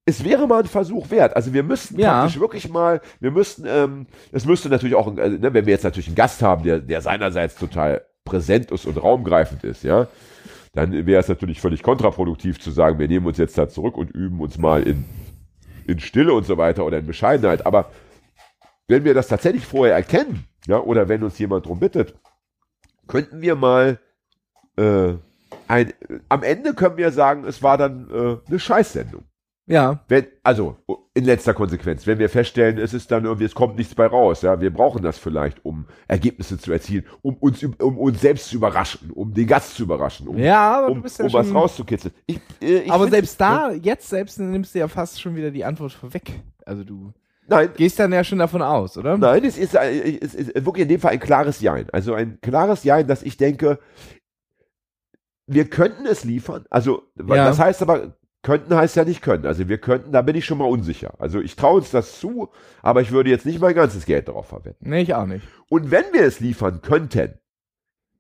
es 0.06 0.24
wäre 0.24 0.48
mal 0.48 0.60
ein 0.60 0.68
Versuch 0.68 1.10
wert. 1.12 1.36
Also 1.36 1.54
wir 1.54 1.64
müssten 1.64 1.98
Ja. 1.98 2.20
praktisch 2.20 2.42
wirklich 2.42 2.70
mal, 2.70 3.00
wir 3.22 3.32
müssten, 3.32 3.66
ähm, 3.66 4.06
es 4.34 4.46
müsste 4.46 4.68
natürlich 4.68 4.96
auch, 4.96 5.08
äh, 5.18 5.30
ne, 5.30 5.54
wenn 5.54 5.66
wir 5.66 5.74
jetzt 5.74 5.84
natürlich 5.84 6.08
einen 6.08 6.18
Gast 6.18 6.42
haben, 6.42 6.64
der, 6.64 6.80
der 6.80 7.02
seinerseits 7.02 7.56
total 7.56 8.06
präsent 8.26 8.70
ist 8.70 8.86
und 8.86 9.02
raumgreifend 9.02 9.64
ist, 9.64 9.84
ja, 9.84 10.08
dann 10.74 11.06
wäre 11.06 11.22
es 11.22 11.30
natürlich 11.30 11.62
völlig 11.62 11.84
kontraproduktiv 11.84 12.60
zu 12.60 12.70
sagen, 12.72 13.00
wir 13.00 13.08
nehmen 13.08 13.26
uns 13.26 13.38
jetzt 13.38 13.58
da 13.58 13.70
zurück 13.70 13.98
und 13.98 14.12
üben 14.12 14.42
uns 14.42 14.58
mal 14.58 14.84
in, 14.84 15.06
in 15.88 16.00
Stille 16.00 16.34
und 16.34 16.46
so 16.46 16.58
weiter 16.58 16.86
oder 16.86 16.98
in 16.98 17.08
Bescheidenheit. 17.08 17.66
Aber 17.66 17.92
wenn 18.92 19.06
wir 19.06 19.14
das 19.14 19.28
tatsächlich 19.28 19.66
vorher 19.66 19.96
erkennen, 19.96 20.46
ja, 20.68 20.80
oder 20.80 21.10
wenn 21.10 21.24
uns 21.24 21.40
jemand 21.40 21.66
drum 21.66 21.80
bittet, 21.80 22.14
könnten 23.08 23.42
wir 23.42 23.56
mal 23.56 24.00
äh, 24.78 25.14
ein, 25.68 25.90
äh, 25.90 25.94
am 26.30 26.44
Ende 26.44 26.74
können 26.74 26.98
wir 26.98 27.12
sagen, 27.12 27.46
es 27.46 27.64
war 27.64 27.78
dann 27.78 28.10
äh, 28.12 28.38
eine 28.48 28.60
Scheißsendung. 28.60 29.24
ja, 29.66 30.04
Wenn, 30.08 30.28
also 30.44 30.78
in 31.14 31.24
letzter 31.24 31.54
Konsequenz, 31.54 32.06
wenn 32.06 32.20
wir 32.20 32.30
feststellen, 32.30 32.78
es 32.78 32.94
ist 32.94 33.12
dann 33.12 33.24
irgendwie, 33.24 33.46
es 33.46 33.56
kommt 33.56 33.78
nichts 33.78 33.96
bei 33.96 34.06
raus, 34.06 34.42
ja, 34.42 34.60
wir 34.60 34.72
brauchen 34.72 35.02
das 35.02 35.18
vielleicht, 35.18 35.64
um 35.66 35.88
Ergebnisse 36.08 36.58
zu 36.58 36.72
erzielen, 36.72 37.06
um 37.22 37.36
uns, 37.36 37.64
um 37.64 37.98
uns 37.98 38.20
selbst 38.20 38.50
zu 38.50 38.58
überraschen, 38.58 39.12
um 39.12 39.34
den 39.34 39.48
Gast 39.48 39.76
zu 39.76 39.84
überraschen, 39.84 40.28
um, 40.28 40.38
ja, 40.38 40.78
aber 40.78 40.92
um, 40.92 41.06
ja 41.06 41.26
um 41.26 41.34
was 41.34 41.54
rauszukitzeln. 41.54 42.14
Ich, 42.28 42.40
äh, 42.62 42.80
ich 42.80 42.92
aber 42.92 43.10
selbst 43.10 43.40
da, 43.40 43.72
jetzt 43.72 44.10
selbst 44.10 44.38
nimmst 44.38 44.76
du 44.76 44.80
ja 44.80 44.90
fast 44.90 45.22
schon 45.22 45.36
wieder 45.36 45.52
die 45.52 45.64
Antwort 45.64 45.94
vorweg. 45.94 46.42
Also 46.66 46.84
du 46.84 47.14
nein, 47.52 47.70
gehst 47.78 48.00
dann 48.00 48.12
ja 48.12 48.24
schon 48.24 48.40
davon 48.40 48.62
aus, 48.64 48.98
oder? 48.98 49.18
Nein, 49.18 49.46
es 49.46 49.58
ist, 49.58 49.78
ein- 49.78 50.18
es 50.22 50.34
ist 50.34 50.56
wirklich 50.66 50.84
in 50.84 50.90
dem 50.90 51.00
Fall 51.00 51.12
ein 51.12 51.20
klares 51.20 51.62
Jein. 51.62 51.88
Also 51.92 52.14
ein 52.16 52.40
klares 52.42 52.84
Jein, 52.84 53.08
dass 53.08 53.22
ich 53.22 53.38
denke, 53.38 53.78
wir 55.48 55.70
könnten 55.70 56.06
es 56.06 56.24
liefern. 56.24 56.66
Also, 56.70 57.04
Ja. 57.18 57.46
das 57.46 57.60
heißt 57.60 57.82
aber, 57.82 58.18
könnten 58.44 58.74
heißt 58.76 58.96
ja 58.96 59.04
nicht 59.04 59.22
können. 59.22 59.46
Also 59.46 59.68
wir 59.70 59.78
könnten, 59.78 60.12
da 60.12 60.22
bin 60.22 60.36
ich 60.36 60.46
schon 60.46 60.58
mal 60.58 60.66
unsicher. 60.66 61.14
Also 61.20 61.40
ich 61.42 61.56
traue 61.56 61.78
uns 61.78 61.92
das 61.92 62.20
zu, 62.20 62.50
aber 62.82 63.02
ich 63.02 63.12
würde 63.12 63.30
jetzt 63.30 63.46
nicht 63.46 63.60
mein 63.60 63.76
ganzes 63.76 64.06
Geld 64.06 64.28
darauf 64.28 64.48
verwenden. 64.48 64.90
Nee, 64.90 65.02
ich 65.02 65.14
auch 65.14 65.26
nicht. 65.28 65.46
Und 65.70 65.92
wenn 65.92 66.06
wir 66.12 66.24
es 66.24 66.40
liefern 66.40 66.82
könnten, 66.82 67.34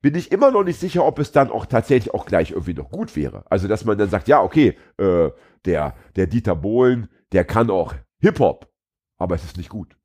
bin 0.01 0.15
ich 0.15 0.31
immer 0.31 0.51
noch 0.51 0.63
nicht 0.63 0.79
sicher, 0.79 1.05
ob 1.05 1.19
es 1.19 1.31
dann 1.31 1.49
auch 1.51 1.65
tatsächlich 1.65 2.13
auch 2.13 2.25
gleich 2.25 2.51
irgendwie 2.51 2.73
noch 2.73 2.89
gut 2.91 3.15
wäre. 3.15 3.45
Also 3.49 3.67
dass 3.67 3.85
man 3.85 3.97
dann 3.97 4.09
sagt, 4.09 4.27
ja, 4.27 4.41
okay, 4.41 4.77
äh, 4.97 5.29
der, 5.65 5.95
der 6.15 6.27
Dieter 6.27 6.55
Bohlen, 6.55 7.07
der 7.31 7.43
kann 7.45 7.69
auch 7.69 7.93
Hip-Hop, 8.19 8.67
aber 9.21 9.35
es 9.35 9.43
ist 9.43 9.57
nicht 9.57 9.69
gut. 9.69 9.95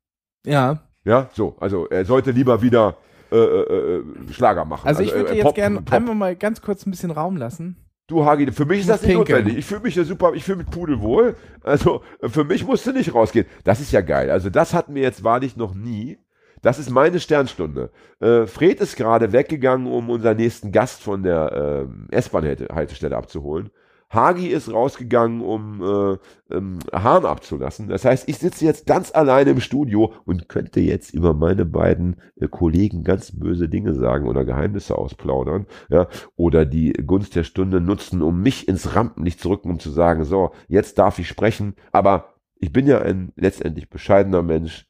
Ja, 0.45 0.83
Ja, 1.03 1.29
so, 1.33 1.55
also 1.59 1.87
er 1.87 2.05
sollte 2.05 2.31
lieber 2.31 2.61
wieder 2.61 2.97
äh, 3.31 3.35
äh, 3.37 3.97
äh, 3.97 4.03
Schlager 4.31 4.65
machen. 4.65 4.87
also 4.87 5.01
ich 5.01 5.13
würde 5.13 5.31
äh, 5.31 5.37
jetzt 5.37 5.55
gerne 5.55 5.81
einmal 5.91 6.15
mal 6.15 6.35
ganz 6.35 6.61
kurz 6.61 6.85
ein 6.85 6.91
bisschen 6.91 7.11
Raum 7.11 7.35
lassen. 7.37 7.75
Du 8.07 8.23
Hagi, 8.23 8.49
für 8.53 8.65
mich 8.65 8.81
ist 8.81 8.89
das 8.89 9.01
nicht 9.01 9.15
pinkeln. 9.15 9.39
notwendig. 9.39 9.57
Ich 9.57 9.65
fühle 9.65 9.81
mich 9.81 9.95
ja 9.95 10.05
super, 10.05 10.31
ich 10.33 10.45
fühle 10.45 10.59
mich 10.59 10.67
pudelwohl. 10.67 11.35
Also 11.61 12.03
äh, 12.21 12.29
für 12.29 12.45
mich 12.45 12.65
musst 12.65 12.87
du 12.87 12.93
nicht 12.93 13.13
rausgehen. 13.13 13.45
Das 13.65 13.81
ist 13.81 13.91
ja 13.91 13.99
geil. 13.99 14.31
Also 14.31 14.49
das 14.49 14.73
hatten 14.73 14.95
wir 14.95 15.01
jetzt 15.01 15.25
wahrlich 15.25 15.57
noch 15.57 15.73
nie. 15.75 16.17
Das 16.61 16.79
ist 16.79 16.89
meine 16.89 17.19
Sternstunde. 17.19 17.91
Äh, 18.21 18.47
Fred 18.47 18.79
ist 18.79 18.95
gerade 18.95 19.33
weggegangen, 19.33 19.87
um 19.87 20.09
unseren 20.09 20.37
nächsten 20.37 20.71
Gast 20.71 21.03
von 21.03 21.21
der 21.21 21.85
ähm, 21.85 22.07
S-Bahn-Haltestelle 22.11 23.15
abzuholen. 23.15 23.71
Hagi 24.09 24.47
ist 24.47 24.71
rausgegangen, 24.71 25.41
um 25.41 25.81
äh, 25.81 26.55
ähm, 26.55 26.79
Hahn 26.93 27.25
abzulassen. 27.25 27.89
Das 27.89 28.05
heißt, 28.05 28.29
ich 28.29 28.37
sitze 28.37 28.63
jetzt 28.63 28.85
ganz 28.85 29.13
alleine 29.13 29.51
im 29.51 29.59
Studio 29.59 30.13
und 30.25 30.47
könnte 30.47 30.79
jetzt 30.79 31.13
über 31.13 31.33
meine 31.33 31.65
beiden 31.65 32.21
äh, 32.39 32.47
Kollegen 32.47 33.03
ganz 33.03 33.37
böse 33.37 33.67
Dinge 33.67 33.93
sagen 33.93 34.27
oder 34.27 34.45
Geheimnisse 34.45 34.97
ausplaudern, 34.97 35.65
ja, 35.89 36.07
oder 36.37 36.65
die 36.65 36.93
Gunst 36.93 37.35
der 37.35 37.43
Stunde 37.43 37.81
nutzen, 37.81 38.21
um 38.21 38.41
mich 38.41 38.67
ins 38.67 38.95
Rampenlicht 38.95 39.41
zu 39.41 39.49
rücken, 39.49 39.71
um 39.71 39.79
zu 39.79 39.89
sagen, 39.89 40.23
so, 40.23 40.51
jetzt 40.69 40.97
darf 40.99 41.19
ich 41.19 41.27
sprechen, 41.27 41.75
aber 41.91 42.35
ich 42.59 42.71
bin 42.71 42.87
ja 42.87 43.01
ein 43.01 43.33
letztendlich 43.35 43.89
bescheidener 43.89 44.41
Mensch, 44.41 44.87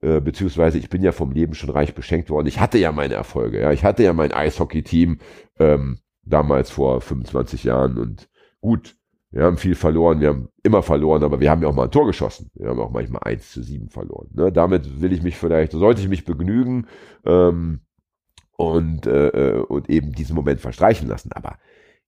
äh, 0.00 0.20
beziehungsweise 0.20 0.78
ich 0.78 0.88
bin 0.88 1.02
ja 1.02 1.12
vom 1.12 1.32
Leben 1.32 1.54
schon 1.54 1.70
reich 1.70 1.94
beschenkt 1.94 2.30
worden. 2.30 2.46
Ich 2.46 2.60
hatte 2.60 2.78
ja 2.78 2.92
meine 2.92 3.14
Erfolge, 3.14 3.60
ja, 3.60 3.72
ich 3.72 3.84
hatte 3.84 4.04
ja 4.04 4.12
mein 4.12 4.32
Eishockey-Team 4.32 5.18
ähm, 5.58 5.98
damals 6.22 6.70
vor 6.70 7.00
25 7.00 7.64
Jahren 7.64 7.98
und 7.98 8.29
gut, 8.60 8.96
wir 9.30 9.44
haben 9.44 9.58
viel 9.58 9.76
verloren, 9.76 10.20
wir 10.20 10.28
haben 10.28 10.48
immer 10.62 10.82
verloren, 10.82 11.22
aber 11.22 11.38
wir 11.38 11.50
haben 11.50 11.62
ja 11.62 11.68
auch 11.68 11.74
mal 11.74 11.84
ein 11.84 11.90
Tor 11.90 12.06
geschossen. 12.06 12.50
Wir 12.54 12.68
haben 12.68 12.80
auch 12.80 12.90
manchmal 12.90 13.22
1 13.24 13.52
zu 13.52 13.62
7 13.62 13.88
verloren. 13.88 14.28
Ne? 14.32 14.50
Damit 14.50 15.00
will 15.00 15.12
ich 15.12 15.22
mich 15.22 15.36
vielleicht, 15.36 15.72
sollte 15.72 16.00
ich 16.00 16.08
mich 16.08 16.24
begnügen 16.24 16.88
ähm, 17.24 17.80
und, 18.56 19.06
äh, 19.06 19.28
äh, 19.28 19.60
und 19.60 19.88
eben 19.88 20.12
diesen 20.12 20.34
Moment 20.34 20.60
verstreichen 20.60 21.08
lassen. 21.08 21.30
Aber 21.32 21.58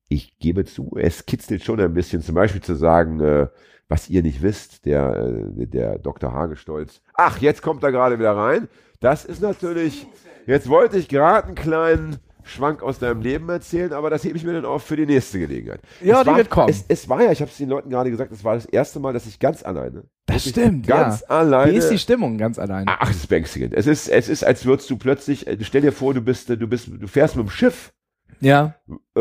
ich 0.08 0.36
gebe 0.40 0.64
zu, 0.64 0.96
es 0.96 1.24
kitzelt 1.24 1.62
schon 1.62 1.80
ein 1.80 1.94
bisschen, 1.94 2.22
zum 2.22 2.34
Beispiel 2.34 2.60
zu 2.60 2.74
sagen, 2.74 3.20
äh, 3.20 3.46
was 3.88 4.10
ihr 4.10 4.22
nicht 4.22 4.42
wisst, 4.42 4.84
der, 4.84 5.44
äh, 5.56 5.66
der 5.66 5.98
Dr. 6.00 6.32
Hagestolz. 6.32 7.02
Ach, 7.14 7.38
jetzt 7.38 7.62
kommt 7.62 7.84
er 7.84 7.92
gerade 7.92 8.18
wieder 8.18 8.36
rein. 8.36 8.68
Das 8.98 9.24
ist 9.24 9.40
natürlich, 9.40 10.08
jetzt 10.46 10.68
wollte 10.68 10.98
ich 10.98 11.08
gerade 11.08 11.46
einen 11.46 11.54
kleinen 11.54 12.16
Schwank 12.44 12.82
aus 12.82 12.98
deinem 12.98 13.20
Leben 13.22 13.48
erzählen, 13.48 13.92
aber 13.92 14.10
das 14.10 14.24
hebe 14.24 14.36
ich 14.36 14.44
mir 14.44 14.52
dann 14.52 14.64
auf 14.64 14.82
für 14.82 14.96
die 14.96 15.06
nächste 15.06 15.38
Gelegenheit. 15.38 15.80
Ja, 16.00 16.16
es 16.18 16.20
die 16.22 16.26
war, 16.26 16.36
wird 16.36 16.50
kommen. 16.50 16.68
Es, 16.68 16.84
es 16.88 17.08
war 17.08 17.22
ja, 17.22 17.32
ich 17.32 17.40
habe 17.40 17.50
es 17.50 17.56
den 17.56 17.68
Leuten 17.68 17.90
gerade 17.90 18.10
gesagt, 18.10 18.32
es 18.32 18.44
war 18.44 18.54
das 18.54 18.66
erste 18.66 19.00
Mal, 19.00 19.12
dass 19.12 19.26
ich 19.26 19.38
ganz 19.38 19.62
alleine. 19.62 20.04
Das 20.26 20.48
stimmt, 20.48 20.86
Ganz 20.86 21.20
ja. 21.22 21.26
alleine. 21.28 21.72
Wie 21.72 21.76
ist 21.76 21.88
die 21.90 21.98
Stimmung 21.98 22.38
ganz 22.38 22.58
allein? 22.58 22.84
Ach, 22.88 23.10
es 23.10 23.16
ist 23.16 23.26
beängstigend. 23.28 23.74
Es 23.74 23.86
ist, 23.86 24.08
es 24.08 24.28
ist, 24.28 24.44
als 24.44 24.64
würdest 24.64 24.88
du 24.90 24.96
plötzlich, 24.96 25.46
äh, 25.46 25.56
stell 25.62 25.82
dir 25.82 25.92
vor, 25.92 26.14
du 26.14 26.20
bist, 26.20 26.48
äh, 26.50 26.56
du 26.56 26.66
bist, 26.68 26.88
du 26.88 27.06
fährst 27.08 27.36
mit 27.36 27.46
dem 27.46 27.50
Schiff, 27.50 27.92
Ja. 28.40 28.74
äh, 29.16 29.20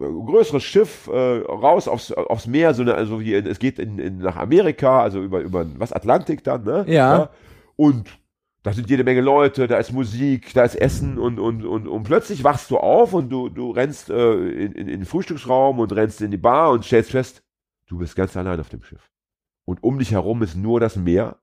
größeres 0.00 0.62
Schiff, 0.62 1.08
äh, 1.08 1.12
raus 1.12 1.88
aufs, 1.88 2.12
aufs 2.12 2.46
Meer, 2.46 2.74
so 2.74 2.82
eine, 2.82 2.94
also 2.94 3.20
wie, 3.20 3.34
es 3.34 3.58
geht 3.58 3.78
in, 3.78 3.98
in, 3.98 4.18
nach 4.18 4.36
Amerika, 4.36 5.02
also 5.02 5.22
über, 5.22 5.40
über, 5.40 5.66
was, 5.78 5.92
Atlantik 5.92 6.44
dann, 6.44 6.64
ne? 6.64 6.84
Ja. 6.86 7.30
Und 7.76 8.08
da 8.62 8.72
sind 8.72 8.88
jede 8.88 9.02
Menge 9.04 9.20
Leute, 9.20 9.66
da 9.66 9.76
ist 9.78 9.92
Musik, 9.92 10.52
da 10.54 10.62
ist 10.64 10.76
Essen 10.76 11.18
und, 11.18 11.38
und, 11.40 11.64
und, 11.64 11.88
und 11.88 12.02
plötzlich 12.04 12.44
wachst 12.44 12.70
du 12.70 12.78
auf 12.78 13.12
und 13.12 13.28
du, 13.30 13.48
du 13.48 13.70
rennst 13.72 14.08
äh, 14.10 14.32
in, 14.34 14.72
in, 14.72 14.88
in 14.88 15.00
den 15.00 15.04
Frühstücksraum 15.04 15.80
und 15.80 15.92
rennst 15.92 16.20
in 16.20 16.30
die 16.30 16.36
Bar 16.36 16.70
und 16.70 16.84
stellst 16.84 17.10
fest, 17.10 17.42
du 17.88 17.98
bist 17.98 18.14
ganz 18.14 18.36
allein 18.36 18.60
auf 18.60 18.68
dem 18.68 18.82
Schiff. 18.82 19.10
Und 19.64 19.82
um 19.82 19.98
dich 19.98 20.12
herum 20.12 20.42
ist 20.42 20.56
nur 20.56 20.78
das 20.80 20.96
Meer 20.96 21.36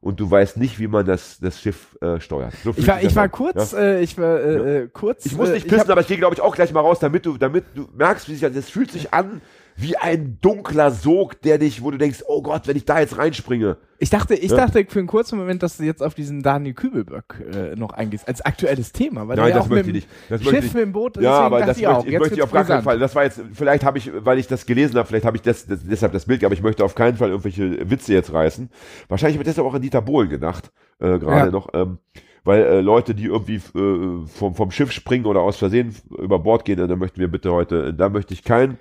und 0.00 0.18
du 0.18 0.30
weißt 0.30 0.56
nicht, 0.56 0.78
wie 0.78 0.88
man 0.88 1.04
das, 1.06 1.38
das 1.40 1.60
Schiff 1.60 1.96
äh, 2.00 2.20
steuert. 2.20 2.54
So 2.64 2.74
Ich 2.76 2.86
war, 2.86 3.02
ich 3.02 3.14
war 3.14 3.24
an, 3.24 3.30
kurz, 3.30 3.72
ja? 3.72 3.78
äh, 3.78 4.02
ich 4.02 4.16
war 4.18 4.40
äh, 4.40 4.78
äh, 4.84 4.88
kurz. 4.88 5.26
Ich 5.26 5.36
muss 5.36 5.50
äh, 5.50 5.54
nicht 5.54 5.68
pissen, 5.68 5.80
hab- 5.82 5.90
aber 5.90 6.00
ich 6.00 6.06
gehe, 6.08 6.18
glaube 6.18 6.34
ich, 6.34 6.40
auch 6.40 6.54
gleich 6.54 6.72
mal 6.72 6.80
raus, 6.80 6.98
damit 6.98 7.24
du, 7.26 7.36
damit 7.38 7.64
du 7.74 7.88
merkst, 7.94 8.28
wie 8.28 8.32
sich 8.32 8.40
das, 8.40 8.52
das 8.54 8.70
fühlt 8.70 8.90
sich 8.90 9.12
an 9.14 9.40
wie 9.76 9.96
ein 9.96 10.38
dunkler 10.40 10.90
Sog, 10.90 11.40
der 11.42 11.58
dich, 11.58 11.82
wo 11.82 11.90
du 11.90 11.98
denkst, 11.98 12.22
oh 12.26 12.42
Gott, 12.42 12.66
wenn 12.66 12.76
ich 12.76 12.84
da 12.84 13.00
jetzt 13.00 13.16
reinspringe. 13.18 13.76
Ich 13.98 14.10
dachte, 14.10 14.34
ich 14.34 14.50
Ja. 14.50 14.56
dachte 14.56 14.84
für 14.88 14.98
einen 14.98 15.06
kurzen 15.08 15.38
Moment, 15.38 15.62
dass 15.62 15.76
du 15.76 15.84
jetzt 15.84 16.02
auf 16.02 16.14
diesen 16.14 16.42
Daniel 16.42 16.74
Kübelböck 16.74 17.40
äh, 17.54 17.76
noch 17.76 17.92
eingehst, 17.92 18.26
als 18.26 18.40
aktuelles 18.40 18.92
Thema. 18.92 19.28
Weil 19.28 19.36
Nein, 19.36 19.48
ja 19.50 19.54
das 19.54 19.64
auch 19.66 19.68
möchte 19.70 19.88
ich 19.90 19.94
nicht. 19.94 20.08
Das 20.28 20.40
möchte 20.42 20.56
Schiff 20.56 20.64
ich 20.66 20.74
mit 20.74 20.82
dem 20.82 20.92
Boot, 20.92 21.16
Ja, 21.18 21.38
aber 21.40 21.60
das 21.64 21.78
ich 21.78 21.86
auch. 21.86 21.96
möchte, 21.98 22.10
ich 22.10 22.18
möchte 22.18 22.34
ich 22.34 22.42
auf 22.42 22.50
gar 22.50 22.64
keinen. 22.64 22.82
Fall. 22.82 22.98
Das 22.98 23.14
war 23.14 23.24
jetzt, 23.24 23.40
vielleicht 23.54 23.84
habe 23.84 23.98
ich, 23.98 24.10
weil 24.14 24.38
ich 24.38 24.48
das 24.48 24.66
gelesen 24.66 24.96
habe, 24.96 25.06
vielleicht 25.06 25.24
habe 25.24 25.36
ich 25.36 25.42
das, 25.42 25.66
das, 25.66 25.80
deshalb 25.84 26.12
das 26.12 26.26
Bild, 26.26 26.44
aber 26.44 26.54
ich 26.54 26.62
möchte 26.62 26.84
auf 26.84 26.94
keinen 26.94 27.16
Fall 27.16 27.30
irgendwelche 27.30 27.88
Witze 27.88 28.12
jetzt 28.12 28.32
reißen. 28.32 28.70
Wahrscheinlich 29.08 29.36
habe 29.36 29.44
ich 29.44 29.48
deshalb 29.54 29.66
auch 29.68 29.74
an 29.74 29.82
Dieter 29.82 30.02
Bohlen 30.02 30.28
gedacht, 30.28 30.72
äh, 30.98 31.18
gerade 31.18 31.46
Ja. 31.46 31.50
noch, 31.50 31.68
ähm, 31.74 31.98
weil 32.44 32.62
äh, 32.64 32.80
Leute, 32.80 33.14
die 33.14 33.26
irgendwie 33.26 33.56
äh, 33.78 34.26
vom, 34.26 34.56
vom 34.56 34.70
Schiff 34.72 34.90
springen 34.90 35.26
oder 35.26 35.40
aus 35.42 35.58
Versehen 35.58 35.94
über 36.18 36.40
Bord 36.40 36.64
gehen, 36.64 36.80
äh, 36.80 36.88
da 36.88 36.96
möchten 36.96 37.20
wir 37.20 37.28
bitte 37.28 37.52
heute, 37.52 37.94
da 37.94 38.08
möchte 38.08 38.34
ich 38.34 38.42
kein 38.42 38.78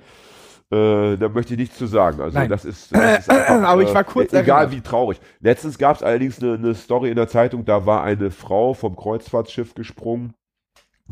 äh, 0.71 1.17
da 1.17 1.29
möchte 1.29 1.53
ich 1.53 1.59
nichts 1.59 1.77
zu 1.77 1.85
sagen. 1.85 2.21
Also 2.21 2.37
Nein. 2.37 2.49
das 2.49 2.65
ist, 2.65 2.95
das 2.95 3.19
ist 3.19 3.29
einfach, 3.29 3.61
Aber 3.67 3.81
ich 3.81 3.93
war 3.93 4.03
kurz 4.03 4.33
äh, 4.33 4.41
egal 4.41 4.71
wie 4.71 4.81
traurig. 4.81 5.19
Letztens 5.39 5.77
gab 5.77 5.97
es 5.97 6.03
allerdings 6.03 6.41
eine, 6.41 6.53
eine 6.53 6.75
Story 6.75 7.09
in 7.09 7.15
der 7.15 7.27
Zeitung, 7.27 7.65
da 7.65 7.85
war 7.85 8.03
eine 8.03 8.31
Frau 8.31 8.73
vom 8.73 8.95
Kreuzfahrtschiff 8.95 9.73
gesprungen 9.75 10.33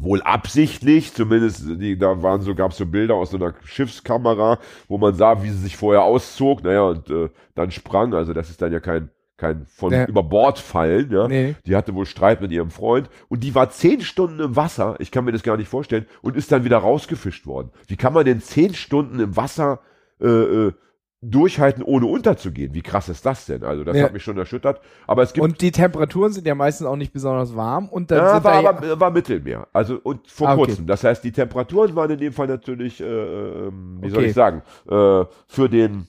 wohl 0.02 0.22
absichtlich, 0.22 1.14
zumindest 1.14 1.64
die, 1.68 1.98
da 1.98 2.22
waren 2.24 2.42
so, 2.42 2.56
gab 2.56 2.72
es 2.72 2.78
so 2.78 2.86
Bilder 2.86 3.16
aus 3.16 3.32
so 3.32 3.38
einer 3.38 3.54
Schiffskamera, 3.64 4.60
wo 4.88 4.98
man 4.98 5.14
sah, 5.14 5.44
wie 5.44 5.50
sie 5.50 5.58
sich 5.58 5.78
vorher 5.78 6.04
auszog, 6.04 6.64
naja, 6.64 6.84
und 6.84 7.10
äh, 7.10 7.30
dann 7.56 7.72
sprang, 7.72 8.14
also 8.14 8.34
das 8.34 8.50
ist 8.50 8.62
dann 8.62 8.72
ja 8.72 8.80
kein, 8.80 9.10
kein 9.40 9.66
von 9.68 9.92
Ja. 9.94 10.06
über 10.06 10.22
Bord 10.24 10.60
fallen, 10.60 11.10
ja. 11.12 11.28
Nee. 11.28 11.56
Die 11.66 11.76
hatte 11.76 11.96
wohl 11.96 12.06
Streit 12.06 12.42
mit 12.42 12.52
ihrem 12.52 12.70
Freund 12.70 13.10
und 13.30 13.44
die 13.44 13.56
war 13.56 13.70
zehn 13.70 14.02
Stunden 14.02 14.40
im 14.40 14.56
Wasser, 14.56 14.96
ich 15.00 15.12
kann 15.12 15.26
mir 15.26 15.32
das 15.32 15.44
gar 15.44 15.58
nicht 15.58 15.70
vorstellen, 15.70 16.06
und 16.22 16.36
ist 16.36 16.52
dann 16.52 16.64
wieder 16.64 16.78
rausgefischt 16.78 17.48
worden. 17.48 17.72
Wie 17.88 17.96
kann 17.96 18.14
man 18.14 18.26
denn 18.26 18.42
zehn 18.42 18.74
Stunden 18.74 19.20
im 19.20 19.36
Wasser 19.38 19.80
äh, 20.22 20.28
äh, 20.28 20.74
durchhalten, 21.22 21.84
ohne 21.84 22.06
unterzugehen? 22.06 22.74
Wie 22.74 22.82
krass 22.82 23.10
ist 23.10 23.26
das 23.26 23.46
denn? 23.46 23.64
Also 23.64 23.84
das 23.84 23.98
Ja. 23.98 24.04
hat 24.06 24.14
mich 24.14 24.24
schon 24.24 24.38
erschüttert. 24.38 24.80
Aber 25.06 25.22
es 25.24 25.34
gibt 25.34 25.44
Und 25.44 25.62
die 25.62 25.72
Temperaturen 25.72 26.32
sind 26.32 26.48
ja 26.48 26.56
meistens 26.56 26.88
auch 26.88 26.96
nicht 26.96 27.12
besonders 27.12 27.56
warm. 27.58 27.90
Und 27.90 28.10
dann 28.12 28.20
ja, 28.20 28.34
sind 28.36 28.44
war, 28.46 28.62
da 28.64 28.70
aber, 28.70 29.00
war 29.00 29.12
Mittelmeer. 29.12 29.68
Also 29.74 30.00
und 30.02 30.28
vor 30.30 30.48
Ah, 30.48 30.54
okay. 30.54 30.66
kurzem. 30.68 30.88
Das 30.88 31.04
heißt, 31.04 31.22
die 31.24 31.32
Temperaturen 31.34 31.94
waren 31.96 32.12
in 32.12 32.20
dem 32.20 32.32
Fall 32.32 32.48
natürlich, 32.48 33.02
äh, 33.02 33.06
ähm, 33.06 33.98
wie 34.02 34.10
soll 34.10 34.20
Okay. 34.20 34.28
ich 34.30 34.34
sagen, 34.34 34.62
äh, 34.90 35.26
für 35.48 35.68
den 35.70 36.08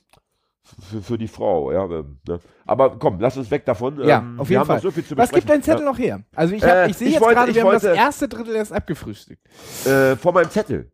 für, 0.91 1.03
für 1.03 1.19
die 1.19 1.29
Frau, 1.29 1.73
ja. 1.73 1.85
ähm, 1.85 2.19
Ne? 2.27 2.41
Aber 2.67 2.99
komm, 2.99 3.19
lass 3.21 3.37
uns 3.37 3.51
weg 3.51 3.65
davon. 3.65 3.99
ja, 4.07 4.19
Ähm, 4.19 4.39
auf 4.41 4.49
wir 4.49 4.55
jeden 4.55 4.61
haben 4.61 4.67
Fall. 4.69 4.81
so 4.81 4.91
viel 4.91 5.05
zu 5.05 5.17
Was 5.17 5.31
gibt 5.31 5.49
dein. 5.49 5.63
Zettel 5.63 5.85
noch 5.85 5.99
her? 5.99 6.23
Also 6.35 6.55
ich, 6.55 6.63
hab, 6.63 6.71
Äh, 6.71 6.91
ich 6.91 6.97
sehe 6.97 7.09
jetzt 7.11 7.21
wollte- 7.21 7.35
gerade, 7.35 7.55
wir 7.55 7.63
haben 7.63 7.73
das 7.73 7.83
wollte- 7.85 7.97
erste 7.97 8.29
Drittel 8.29 8.55
erst 8.57 8.73
abgefrühstückt. 8.73 9.43
Äh, 9.87 10.17
vor 10.17 10.33
meinem 10.33 10.51
Zettel. 10.51 10.91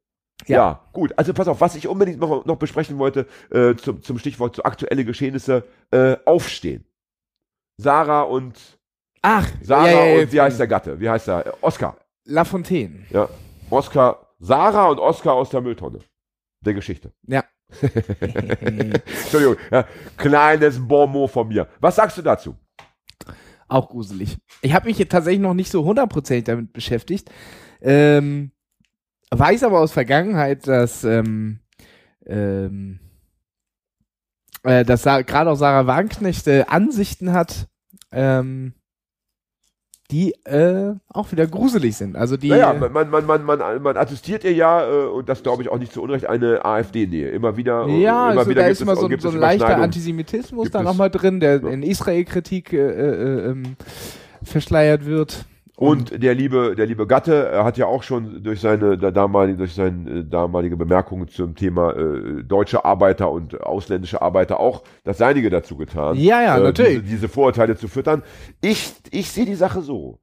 Ja. 0.47 0.57
Ja. 0.57 0.81
gut. 0.93 1.13
Also 1.19 1.33
pass 1.33 1.49
auf, 1.49 1.61
was 1.61 1.75
ich 1.77 1.89
unbedingt 1.89 2.21
noch, 2.21 2.45
noch 2.45 2.57
besprechen 2.57 2.99
wollte, 2.99 3.27
äh, 3.51 3.75
zum, 3.77 4.03
zum 4.03 4.19
Stichwort 4.19 4.55
zu 4.57 4.65
aktuelle 4.65 5.05
Geschehnisse, 5.05 5.65
äh, 5.91 6.17
aufstehen. 6.25 6.85
Sarah 7.79 8.23
und 8.23 8.59
Ach, 9.23 9.49
Sarah 9.63 9.89
ja, 9.91 9.93
ja, 10.05 10.05
ja, 10.17 10.23
und 10.23 10.33
wie 10.33 10.41
heißt 10.41 10.59
der 10.61 10.67
Gatte? 10.69 11.01
Wie 11.01 11.09
heißt 11.11 11.27
der? 11.29 11.55
Oscar. 11.63 11.97
La 12.27 12.45
Fontaine. 12.45 13.05
Ja. 13.11 13.29
Oscar, 13.71 14.27
Sarah 14.39 14.87
und 14.89 14.99
Oscar 15.01 15.33
aus 15.35 15.51
der 15.51 15.61
Mülltonne. 15.61 15.99
Der 16.65 16.75
Geschichte. 16.75 17.13
Ja. 17.27 17.45
Entschuldigung, 17.81 19.57
ja, 19.71 19.87
kleines 20.17 20.79
Bonmot 20.87 21.31
von 21.31 21.49
mir. 21.49 21.69
Was 21.81 21.97
sagst 21.97 22.19
du 22.19 22.23
dazu? 22.23 22.57
Auch 23.69 23.89
gruselig. 23.89 24.37
Ich 24.63 24.73
habe 24.73 24.87
mich 24.87 24.99
jetzt 24.99 25.11
tatsächlich 25.11 25.41
noch 25.41 25.55
nicht 25.55 25.71
so 25.71 25.85
hundertprozentig 25.85 26.45
damit 26.45 26.73
beschäftigt. 26.73 27.31
Ähm, 27.81 28.53
weiß 29.31 29.65
aber 29.65 29.81
aus 29.81 29.93
Vergangenheit, 29.93 30.67
dass 30.69 31.03
ähm, 31.03 31.61
ähm, 32.27 33.01
äh, 34.63 34.85
dass 34.85 35.03
gerade 35.03 35.51
auch 35.51 35.57
Sarah 35.57 35.87
Wagenknecht 35.87 36.47
äh, 36.47 36.65
Ansichten 36.69 37.33
hat, 37.33 37.69
ähm, 38.13 38.75
die 40.11 40.35
äh, 40.45 40.95
auch 41.09 41.33
wieder 41.33 41.47
gruselig 41.47 41.97
sind. 41.97 42.17
Also 42.17 42.37
die 42.37 42.51
naja, 42.51 42.73
äh, 42.73 42.89
man, 42.89 43.11
man, 43.11 43.27
man, 43.27 43.43
man, 43.45 43.83
man 43.83 43.97
attestiert 43.97 44.45
ihr 44.45 44.53
ja, 44.53 44.89
äh, 44.89 45.07
und 45.07 45.29
das 45.29 45.43
glaube 45.43 45.63
ich 45.63 45.69
auch 45.69 45.79
nicht 45.79 45.93
zu 45.93 46.03
Unrecht, 46.03 46.27
eine 46.27 46.65
AfD-Nähe. 46.65 47.31
Immer 47.31 47.57
wieder. 47.57 47.87
äh, 47.87 48.01
ja, 48.01 48.31
immer 48.31 48.41
also 48.41 48.51
wieder 48.51 48.63
da 48.63 48.69
ist 48.69 48.81
immer 48.81 48.97
so, 48.97 49.09
so 49.19 49.29
ein 49.31 49.37
leichter. 49.37 49.77
Antisemitismus 49.79 50.71
da 50.71 50.83
nochmal 50.83 51.11
drin, 51.11 51.41
der 51.41 51.63
in 51.65 51.83
Israel-Kritik 51.83 52.73
äh, 52.73 52.77
äh, 52.77 53.51
ähm, 53.51 53.77
verschleiert 54.43 55.07
wird. 55.07 55.45
Und 55.77 56.23
der 56.23 56.35
liebe, 56.35 56.75
der 56.75 56.87
liebe 56.87 57.07
Gatte 57.07 57.49
er 57.49 57.65
hat 57.65 57.77
ja 57.77 57.85
auch 57.85 58.03
schon 58.03 58.43
durch 58.43 58.63
seine 58.63 58.97
damalige, 58.97 59.59
durch 59.59 59.75
seine 59.75 60.21
äh, 60.21 60.25
damalige 60.25 60.75
Bemerkungen 60.75 61.29
zum 61.29 61.55
Thema 61.55 61.93
äh, 61.93 62.43
deutsche 62.43 62.87
Arbeiter 62.87 63.31
und 63.31 63.61
ausländische 63.61 64.23
Arbeiter 64.23 64.59
auch 64.59 64.85
das 65.05 65.19
Seinige 65.19 65.51
dazu 65.51 65.77
getan. 65.77 66.17
Ja, 66.17 66.41
ja, 66.41 66.57
äh, 66.57 66.63
natürlich. 66.63 67.01
Diese, 67.03 67.15
diese 67.17 67.29
Vorurteile 67.29 67.77
zu 67.77 67.89
füttern. 67.89 68.23
Ich, 68.63 68.95
ich 69.11 69.31
sehe 69.31 69.45
die 69.45 69.55
Sache 69.55 69.83
so. 69.83 70.19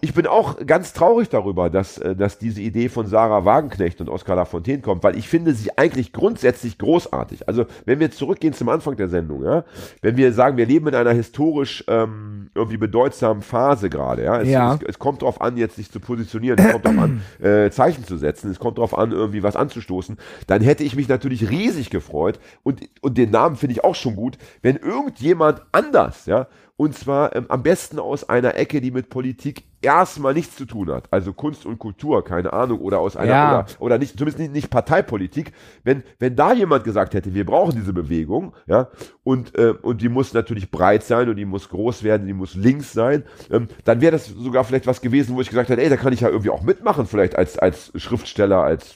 Ich 0.00 0.14
bin 0.14 0.26
auch 0.26 0.64
ganz 0.66 0.92
traurig 0.92 1.28
darüber, 1.28 1.70
dass, 1.70 1.98
äh, 1.98 2.14
dass 2.14 2.38
diese 2.38 2.60
Idee 2.60 2.88
von 2.88 3.06
Sarah 3.06 3.44
Wagenknecht 3.44 4.00
und 4.00 4.08
Oskar 4.08 4.36
Lafontaine 4.36 4.80
kommt, 4.80 5.02
weil 5.02 5.16
ich 5.16 5.28
finde 5.28 5.54
sie 5.54 5.76
eigentlich 5.76 6.12
grundsätzlich 6.12 6.78
großartig. 6.78 7.48
Also, 7.48 7.66
wenn 7.84 7.98
wir 7.98 8.10
zurückgehen 8.10 8.52
zum 8.52 8.68
Anfang 8.68 8.96
der 8.96 9.08
Sendung, 9.08 9.44
ja, 9.44 9.64
wenn 10.02 10.16
wir 10.16 10.32
sagen, 10.32 10.56
wir 10.56 10.66
leben 10.66 10.88
in 10.88 10.94
einer 10.94 11.12
historisch 11.12 11.84
ähm, 11.88 12.50
irgendwie 12.54 12.76
bedeutsamen 12.76 13.42
Phase 13.42 13.90
gerade, 13.90 14.24
ja, 14.24 14.40
es, 14.40 14.48
Ja. 14.48 14.74
Es, 14.74 14.82
es 14.82 14.98
kommt 14.98 15.22
darauf 15.22 15.40
an, 15.40 15.56
jetzt 15.56 15.76
sich 15.76 15.90
zu 15.90 16.00
positionieren, 16.00 16.58
es 16.58 16.72
kommt 16.72 16.84
darauf 16.84 16.98
an, 16.98 17.22
äh, 17.42 17.70
Zeichen 17.70 18.04
zu 18.04 18.16
setzen, 18.16 18.50
es 18.50 18.58
kommt 18.58 18.78
darauf 18.78 18.96
an, 18.96 19.12
irgendwie 19.12 19.42
was 19.42 19.56
anzustoßen, 19.56 20.16
dann 20.46 20.62
hätte 20.62 20.84
ich 20.84 20.94
mich 20.94 21.08
natürlich 21.08 21.50
riesig 21.50 21.90
gefreut 21.90 22.38
und, 22.62 22.80
und 23.00 23.18
den 23.18 23.30
Namen 23.30 23.56
finde 23.56 23.72
ich 23.72 23.84
auch 23.84 23.94
schon 23.94 24.16
gut, 24.16 24.38
wenn 24.62 24.76
irgendjemand 24.76 25.62
anders, 25.72 26.26
ja, 26.26 26.46
Und 26.80 26.94
zwar 26.96 27.34
ähm, 27.34 27.46
am 27.48 27.64
besten 27.64 27.98
aus 27.98 28.28
einer 28.28 28.54
Ecke, 28.54 28.80
die 28.80 28.92
mit 28.92 29.08
Politik 29.10 29.64
erstmal 29.82 30.32
nichts 30.32 30.54
zu 30.54 30.64
tun 30.64 30.88
hat. 30.92 31.08
Also 31.10 31.32
Kunst 31.32 31.66
und 31.66 31.80
Kultur, 31.80 32.22
keine 32.24 32.52
Ahnung, 32.52 32.78
oder 32.80 33.00
aus 33.00 33.16
einer, 33.16 33.30
Ja. 33.32 33.52
oder, 33.58 33.66
oder 33.80 33.98
nicht, 33.98 34.12
zumindest 34.16 34.38
nicht, 34.38 34.52
nicht 34.52 34.70
Parteipolitik. 34.70 35.50
Wenn, 35.82 36.04
wenn 36.20 36.36
da 36.36 36.52
jemand 36.52 36.84
gesagt 36.84 37.14
hätte, 37.14 37.34
wir 37.34 37.44
brauchen 37.44 37.74
diese 37.74 37.92
Bewegung, 37.92 38.54
ja, 38.68 38.90
und, 39.24 39.58
äh, 39.58 39.74
und 39.82 40.02
die 40.02 40.08
muss 40.08 40.32
natürlich 40.34 40.70
breit 40.70 41.02
sein 41.02 41.28
und 41.28 41.34
die 41.34 41.44
muss 41.46 41.68
groß 41.68 42.04
werden, 42.04 42.28
die 42.28 42.32
muss 42.32 42.54
links 42.54 42.92
sein, 42.92 43.24
ähm, 43.50 43.66
dann 43.84 44.00
wäre 44.00 44.12
das 44.12 44.26
sogar 44.28 44.62
vielleicht 44.62 44.86
was 44.86 45.00
gewesen, 45.00 45.34
wo 45.34 45.40
ich 45.40 45.48
gesagt 45.48 45.70
hätte, 45.70 45.82
ey, 45.82 45.88
da 45.90 45.96
kann 45.96 46.12
ich 46.12 46.20
ja 46.20 46.28
irgendwie 46.28 46.50
auch 46.50 46.62
mitmachen, 46.62 47.06
vielleicht 47.06 47.34
als, 47.36 47.58
als 47.58 47.90
Schriftsteller, 47.96 48.62
als, 48.62 48.94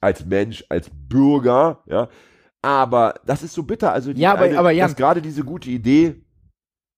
als 0.00 0.24
Mensch, 0.24 0.64
als 0.70 0.88
Bürger, 0.90 1.82
ja. 1.84 2.08
Aber 2.62 3.14
das 3.26 3.42
ist 3.42 3.52
so 3.52 3.64
bitter, 3.64 3.92
also 3.92 4.14
die 4.14 4.20
Ja, 4.22 4.32
aber- 4.32 4.44
eine, 4.44 4.58
aber 4.58 4.70
Jan- 4.70 4.88
dass 4.88 4.96
gerade 4.96 5.20
diese 5.20 5.44
gute 5.44 5.68
Idee 5.68 6.22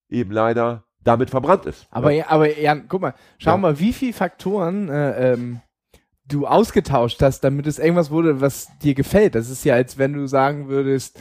eben 0.08 0.30
leider 0.30 0.84
damit 1.02 1.30
verbrannt 1.30 1.66
ist. 1.66 1.86
Aber, 1.90 2.10
ja. 2.12 2.26
aber 2.28 2.58
Jan, 2.58 2.86
guck 2.88 3.02
mal, 3.02 3.14
schau 3.38 3.50
Ja. 3.52 3.56
mal, 3.58 3.78
wie 3.78 3.92
viele 3.92 4.12
Faktoren 4.14 4.88
äh, 4.88 5.32
ähm, 5.34 5.60
du 6.26 6.46
ausgetauscht 6.46 7.20
hast, 7.20 7.40
damit 7.44 7.66
es 7.66 7.78
irgendwas 7.78 8.10
wurde, 8.10 8.40
was 8.40 8.68
dir 8.82 8.94
gefällt. 8.94 9.34
Das 9.34 9.50
ist 9.50 9.64
ja, 9.64 9.74
als 9.74 9.98
wenn 9.98 10.14
du 10.14 10.26
sagen 10.26 10.68
würdest, 10.68 11.20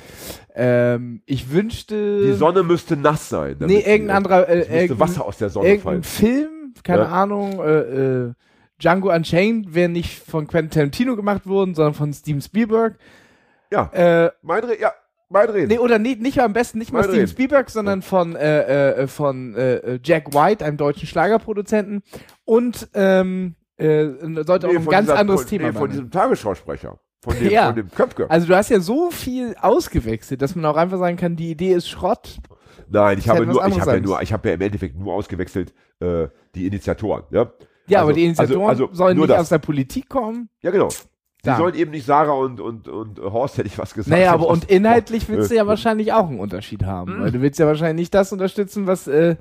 ähm, 0.56 1.22
ich 1.26 1.52
wünschte. 1.52 2.22
die 2.22 2.34
Sonne 2.34 2.64
müsste 2.64 2.96
nass 2.96 3.28
sein. 3.28 3.58
Nee, 3.60 3.80
irgendein 3.80 4.16
anderer, 4.18 4.48
äh, 4.48 4.58
müsste 4.58 4.74
irgendein- 4.74 5.00
Wasser 5.00 5.26
aus 5.26 5.38
der 5.38 5.50
Sonne 5.50 5.68
irgendein 5.68 5.84
fallen. 5.84 6.04
Film, 6.04 6.74
keine 6.84 7.02
Ja. 7.04 7.08
Ahnung, 7.10 7.60
äh, 7.60 7.80
äh, 8.28 8.34
Django 8.82 9.14
Unchained 9.14 9.74
wäre 9.76 9.90
nicht 9.90 10.20
von 10.24 10.48
Quentin 10.48 10.72
Tarantino 10.72 11.16
gemacht 11.18 11.46
worden, 11.48 11.76
sondern 11.76 11.94
von 11.94 12.14
Steven 12.14 12.42
Spielberg. 12.42 12.98
Ja, 13.72 13.90
Äh, 13.94 14.32
mein 14.42 14.64
Re 14.64 14.80
ja, 14.80 14.92
Reden. 15.34 15.68
nee, 15.68 15.80
oder 15.80 16.00
nicht, 16.00 16.22
nicht 16.22 16.40
am 16.40 16.54
besten 16.54 16.78
nicht 16.80 16.92
mal 16.94 17.04
Steven. 17.04 17.28
Spielberg, 17.28 17.70
sondern 17.70 18.02
von, 18.02 18.36
äh, 18.36 18.92
äh, 19.04 19.08
von 19.08 19.56
äh, 19.56 20.00
Jack 20.04 20.34
White, 20.34 20.64
einem 20.66 20.78
deutschen 20.78 21.08
Schlagerproduzenten. 21.08 22.04
Und 22.46 22.90
ähm, 22.94 23.56
äh, 23.78 24.08
sollte 24.46 24.68
auch 24.68 24.72
Nee, 24.72 24.78
ein 24.78 24.84
von 24.84 24.92
ganz 24.92 25.08
dieser- 25.08 25.18
anderes 25.20 25.42
von, 25.42 25.50
Thema 25.50 25.72
nee, 25.72 25.78
von 25.78 25.90
diesem 25.90 26.12
Tagesschausprecher. 26.12 27.00
Von 27.24 27.36
dem, 27.40 27.50
Ja. 27.52 27.68
von 27.68 27.76
dem 27.76 27.90
Köpke. 27.92 28.30
Also 28.30 28.48
du 28.48 28.56
hast 28.56 28.70
ja 28.70 28.80
so 28.80 29.10
viel 29.12 29.56
ausgewechselt, 29.62 30.42
dass 30.42 30.56
man 30.56 30.66
auch 30.66 30.78
einfach 30.78 31.00
sagen 31.00 31.18
kann, 31.18 31.36
die 31.36 31.52
Idee 31.52 31.74
ist 31.74 31.90
Schrott. 31.90 32.38
Nein, 32.90 33.18
ich 33.18 33.26
hätte 33.26 33.38
habe 33.38 33.46
nur, 33.48 33.66
ich 33.66 33.80
habe 33.80 33.92
ja 33.94 34.00
nur, 34.00 34.22
ich 34.22 34.34
habe 34.34 34.50
ja 34.50 34.56
im 34.56 34.62
Endeffekt 34.62 34.98
nur 35.00 35.14
ausgewechselt 35.14 35.74
äh, 36.00 36.28
die 36.54 36.68
Initiatoren. 36.68 37.24
Ja, 37.32 37.52
Ja, 37.88 38.00
Also- 38.00 38.10
aber 38.10 38.14
die 38.14 38.26
Initiatoren 38.26 38.70
also- 38.70 38.84
also 38.86 38.96
sollen 38.96 39.18
nicht 39.18 39.30
das. 39.30 39.40
aus 39.42 39.50
der 39.50 39.58
Politik 39.60 40.10
kommen. 40.10 40.50
ja 40.62 40.70
genau. 40.72 40.90
Die 41.46 41.58
sollen 41.58 41.76
eben 41.76 41.92
nicht 41.92 42.06
Sarah 42.06 42.32
und, 42.32 42.62
und, 42.62 42.88
und 42.88 43.20
Horst, 43.20 43.58
hätte 43.58 43.68
ich 43.68 43.78
was 43.78 43.94
gesagt. 43.94 44.18
Naja, 44.18 44.34
aber 44.34 44.48
und 44.48 44.64
inhaltlich 44.66 45.28
willst 45.28 45.52
du 45.52 45.56
ja 45.56 45.64
Äh, 45.64 45.68
wahrscheinlich 45.68 46.14
auch 46.14 46.30
einen 46.30 46.40
Unterschied 46.40 46.84
haben. 46.86 47.20
Weil 47.20 47.32
du 47.32 47.42
willst 47.42 47.60
ja 47.60 47.68
wahrscheinlich 47.68 48.04
nicht 48.04 48.14
das 48.14 48.32
unterstützen, 48.32 48.88
was 48.88 49.08
äh, 49.08 49.36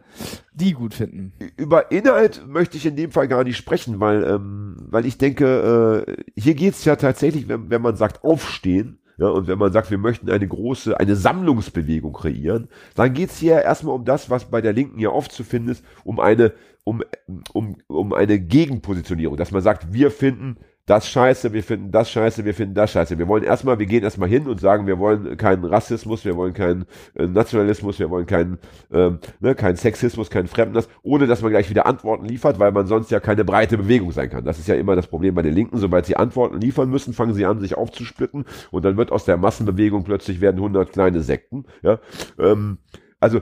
die 0.52 0.72
gut 0.72 0.94
finden. 0.94 1.32
über 1.56 1.92
Inhalt 1.92 2.44
möchte 2.46 2.76
ich 2.76 2.86
in 2.86 2.96
dem 2.96 3.12
Fall 3.12 3.28
gar 3.28 3.44
nicht 3.44 3.56
sprechen, 3.56 4.00
weil, 4.00 4.24
ähm, 4.24 4.76
weil 4.90 5.06
ich 5.06 5.16
denke, 5.16 6.04
äh, 6.08 6.22
hier 6.36 6.54
geht's 6.54 6.84
ja 6.84 6.96
tatsächlich, 6.96 7.48
wenn, 7.48 7.70
wenn 7.70 7.82
man 7.82 7.94
sagt 7.94 8.24
aufstehen, 8.24 8.98
ja, 9.18 9.28
und 9.28 9.46
wenn 9.46 9.58
man 9.58 9.70
sagt, 9.70 9.90
wir 9.92 9.98
möchten 9.98 10.28
eine 10.28 10.48
große, 10.48 10.98
eine 10.98 11.14
Sammlungsbewegung 11.14 12.12
kreieren, 12.14 12.68
dann 12.96 13.12
geht's 13.14 13.38
hier 13.38 13.62
erstmal 13.62 13.94
um 13.94 14.04
das, 14.04 14.28
was 14.28 14.46
bei 14.50 14.60
der 14.60 14.72
Linken 14.72 14.98
ja 14.98 15.10
oft 15.10 15.30
zu 15.30 15.44
finden 15.44 15.68
ist, 15.68 15.84
um 16.02 16.18
eine, 16.18 16.52
um, 16.82 17.04
um, 17.52 17.76
um 17.86 18.12
eine 18.12 18.40
Gegenpositionierung, 18.40 19.36
dass 19.36 19.52
man 19.52 19.62
sagt, 19.62 19.92
wir 19.92 20.10
finden 20.10 20.56
das 20.86 21.08
scheiße, 21.08 21.52
wir 21.52 21.62
finden 21.62 21.92
das 21.92 22.10
scheiße, 22.10 22.44
wir 22.44 22.54
finden 22.54 22.74
das 22.74 22.90
scheiße. 22.90 23.16
Wir 23.16 23.28
wollen 23.28 23.44
erstmal, 23.44 23.78
wir 23.78 23.86
gehen 23.86 24.02
erstmal 24.02 24.28
hin 24.28 24.48
und 24.48 24.60
sagen, 24.60 24.86
wir 24.88 24.98
wollen 24.98 25.36
keinen 25.36 25.64
Rassismus, 25.64 26.24
wir 26.24 26.36
wollen 26.36 26.54
keinen 26.54 26.86
äh, 27.14 27.26
Nationalismus, 27.26 28.00
wir 28.00 28.10
wollen 28.10 28.26
keinen, 28.26 28.58
ähm, 28.92 29.20
ne, 29.38 29.54
keinen 29.54 29.76
Sexismus, 29.76 30.28
keinen 30.28 30.48
Fremdness, 30.48 30.88
ohne 31.02 31.28
dass 31.28 31.40
man 31.40 31.52
gleich 31.52 31.70
wieder 31.70 31.86
Antworten 31.86 32.24
liefert, 32.24 32.58
weil 32.58 32.72
man 32.72 32.86
sonst 32.86 33.12
ja 33.12 33.20
keine 33.20 33.44
breite 33.44 33.78
Bewegung 33.78 34.10
sein 34.10 34.28
kann. 34.28 34.44
Das 34.44 34.58
ist 34.58 34.66
ja 34.66 34.74
immer 34.74 34.96
das 34.96 35.06
Problem 35.06 35.36
bei 35.36 35.42
den 35.42 35.54
Linken. 35.54 35.78
Sobald 35.78 36.06
sie 36.06 36.16
Antworten 36.16 36.60
liefern 36.60 36.90
müssen, 36.90 37.14
fangen 37.14 37.34
sie 37.34 37.46
an, 37.46 37.60
sich 37.60 37.76
aufzusplitten 37.76 38.44
und 38.72 38.84
dann 38.84 38.96
wird 38.96 39.12
aus 39.12 39.24
der 39.24 39.36
Massenbewegung 39.36 40.02
plötzlich 40.02 40.40
werden 40.40 40.56
100 40.56 40.92
kleine 40.92 41.20
Sekten. 41.20 41.64
Ja, 41.82 42.00
ähm, 42.40 42.78
also 43.22 43.40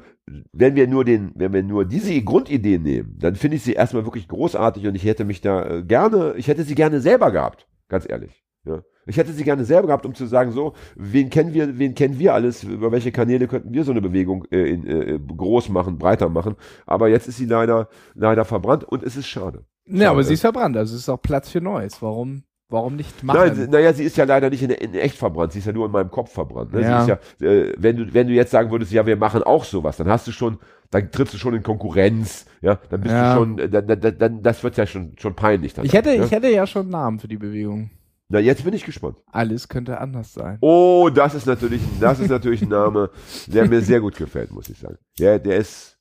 wenn 0.52 0.76
wir 0.76 0.86
nur 0.86 1.04
den, 1.04 1.32
wenn 1.34 1.54
wir 1.54 1.62
nur 1.62 1.86
diese 1.86 2.20
Grundidee 2.22 2.78
nehmen, 2.78 3.16
dann 3.18 3.34
finde 3.34 3.56
ich 3.56 3.62
sie 3.62 3.72
erstmal 3.72 4.04
wirklich 4.04 4.28
großartig 4.28 4.86
und 4.86 4.94
ich 4.94 5.04
hätte 5.04 5.24
mich 5.24 5.40
da 5.40 5.64
äh, 5.64 5.82
gerne, 5.82 6.34
ich 6.36 6.48
hätte 6.48 6.64
sie 6.64 6.74
gerne 6.74 7.00
selber 7.00 7.30
gehabt, 7.30 7.66
ganz 7.88 8.06
ehrlich. 8.08 8.44
Ja. 8.66 8.82
Ich 9.06 9.16
hätte 9.16 9.32
sie 9.32 9.42
gerne 9.42 9.64
selber 9.64 9.86
gehabt, 9.86 10.04
um 10.04 10.14
zu 10.14 10.26
sagen, 10.26 10.52
so, 10.52 10.74
wen 10.96 11.30
kennen 11.30 11.54
wir, 11.54 11.78
wen 11.78 11.94
kennen 11.94 12.18
wir 12.18 12.34
alles, 12.34 12.62
über 12.62 12.92
welche 12.92 13.10
Kanäle 13.10 13.48
könnten 13.48 13.72
wir 13.72 13.84
so 13.84 13.90
eine 13.90 14.02
Bewegung 14.02 14.44
äh, 14.50 14.70
in, 14.70 14.86
äh, 14.86 15.18
groß 15.18 15.70
machen, 15.70 15.96
breiter 15.96 16.28
machen. 16.28 16.56
Aber 16.84 17.08
jetzt 17.08 17.26
ist 17.26 17.38
sie 17.38 17.46
leider, 17.46 17.88
leider 18.14 18.44
verbrannt 18.44 18.84
und 18.84 19.02
es 19.02 19.16
ist 19.16 19.28
schade. 19.28 19.64
Ja, 19.86 20.10
aber 20.10 20.18
Schade. 20.18 20.24
sie 20.24 20.34
ist 20.34 20.40
verbrannt, 20.42 20.76
also 20.76 20.94
es 20.94 21.00
ist 21.00 21.08
auch 21.08 21.22
Platz 21.22 21.48
für 21.48 21.62
Neues. 21.62 22.02
Warum, 22.02 22.42
warum 22.70 22.96
nicht 22.96 23.22
machen? 23.22 23.56
Nein, 23.56 23.70
naja, 23.70 23.92
sie 23.92 24.04
ist 24.04 24.16
ja 24.16 24.24
leider 24.24 24.48
nicht 24.50 24.62
in, 24.62 24.70
in 24.70 24.94
echt 24.94 25.16
verbrannt, 25.16 25.52
sie 25.52 25.58
ist 25.58 25.66
ja 25.66 25.72
nur 25.72 25.86
in 25.86 25.92
meinem 25.92 26.10
Kopf 26.10 26.32
verbrannt. 26.32 26.72
Ne? 26.72 26.82
Ja. 26.82 27.06
Ja, 27.06 27.18
äh, 27.46 27.74
wenn 27.76 27.96
du, 27.96 28.14
wenn 28.14 28.26
du 28.28 28.32
jetzt 28.32 28.50
sagen 28.50 28.70
würdest, 28.70 28.92
ja, 28.92 29.04
wir 29.06 29.16
machen 29.16 29.42
auch 29.42 29.64
sowas, 29.64 29.96
dann 29.96 30.08
hast 30.08 30.26
du 30.26 30.32
schon, 30.32 30.58
dann 30.90 31.10
trittst 31.10 31.34
du 31.34 31.38
schon 31.38 31.54
in 31.54 31.62
Konkurrenz, 31.62 32.46
ja, 32.60 32.78
dann 32.88 33.00
bist 33.00 33.12
Ja. 33.14 33.34
du 33.34 33.40
schon, 33.40 33.58
äh, 33.58 33.68
dann, 33.68 33.86
dann, 33.86 34.18
dann, 34.18 34.42
das 34.42 34.62
wird 34.62 34.76
ja 34.76 34.86
schon, 34.86 35.14
schon 35.18 35.34
peinlich. 35.34 35.74
Dann 35.74 35.84
ich 35.84 35.92
hätte, 35.92 36.14
ja? 36.14 36.24
ich 36.24 36.30
hätte 36.30 36.48
ja 36.48 36.66
schon 36.66 36.82
einen 36.82 36.90
Namen 36.90 37.18
für 37.18 37.28
die 37.28 37.38
Bewegung. 37.38 37.90
Na, 38.32 38.38
jetzt 38.38 38.62
bin 38.62 38.72
ich 38.74 38.84
gespannt. 38.84 39.16
Alles 39.32 39.68
könnte 39.68 39.98
anders 39.98 40.32
sein. 40.32 40.58
Oh, 40.60 41.10
das 41.12 41.34
ist 41.34 41.46
natürlich, 41.46 41.82
das 41.98 42.20
ist 42.20 42.30
natürlich 42.30 42.62
ein 42.62 42.68
Name, 42.68 43.10
der 43.48 43.66
mir 43.66 43.80
sehr 43.80 44.00
gut 44.00 44.16
gefällt, 44.16 44.52
muss 44.52 44.68
ich 44.68 44.78
sagen. 44.78 44.98
Der, 45.18 45.40
der 45.40 45.56
ist 45.56 45.98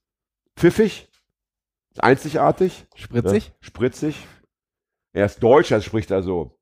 pfiffig, 0.55 1.09
einzigartig, 1.97 2.85
Spritzig? 2.93 3.47
Ja, 3.47 3.53
spritzig. 3.61 4.27
Er 5.11 5.25
ist 5.25 5.41
deutsch, 5.41 5.71
er 5.71 5.81
spricht 5.81 6.11
also 6.11 6.58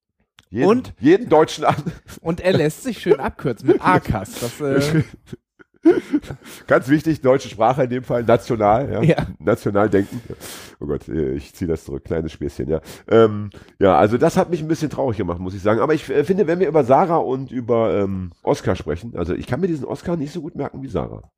jeden, 0.49 0.67
Und? 0.67 0.93
jeden 0.99 1.29
Deutschen 1.29 1.63
an. 1.65 1.75
Und 2.21 2.41
er 2.41 2.53
lässt 2.53 2.83
sich 2.83 2.99
schön 2.99 3.19
abkürzen 3.19 3.67
mit 3.67 3.81
AKAS. 3.81 4.39
Das, 4.39 4.61
äh, 4.61 5.03
Ganz 6.67 6.89
wichtig, 6.89 7.21
deutsche 7.21 7.49
Sprache 7.49 7.83
in 7.83 7.89
dem 7.89 8.03
Fall, 8.03 8.23
national, 8.23 8.91
ja. 8.91 9.01
Ja. 9.03 9.27
National 9.39 9.89
denken. 9.89 10.21
Oh 10.79 10.85
Gott, 10.85 11.07
ich 11.07 11.53
ziehe 11.53 11.67
das 11.67 11.85
zurück, 11.85 12.03
kleines 12.03 12.31
Späßchen, 12.31 12.67
ja. 12.67 12.81
Ähm, 13.07 13.51
ja, 13.79 13.97
also 13.97 14.17
das 14.17 14.37
hat 14.37 14.49
mich 14.49 14.61
ein 14.61 14.67
bisschen 14.67 14.89
traurig 14.89 15.17
gemacht, 15.17 15.39
muss 15.39 15.53
ich 15.53 15.61
sagen. 15.61 15.79
Aber 15.79 15.93
ich 15.93 16.09
äh, 16.09 16.23
finde, 16.23 16.47
wenn 16.47 16.59
wir 16.59 16.67
über 16.67 16.83
Sarah 16.83 17.17
und 17.17 17.51
über 17.51 17.95
ähm, 18.01 18.31
Oscar 18.43 18.75
sprechen, 18.75 19.15
also 19.15 19.33
ich 19.33 19.47
kann 19.47 19.61
mir 19.61 19.67
diesen 19.67 19.85
Oscar 19.85 20.17
nicht 20.17 20.33
so 20.33 20.41
gut 20.41 20.55
merken 20.55 20.81
wie 20.81 20.87
Sarah. 20.87 21.31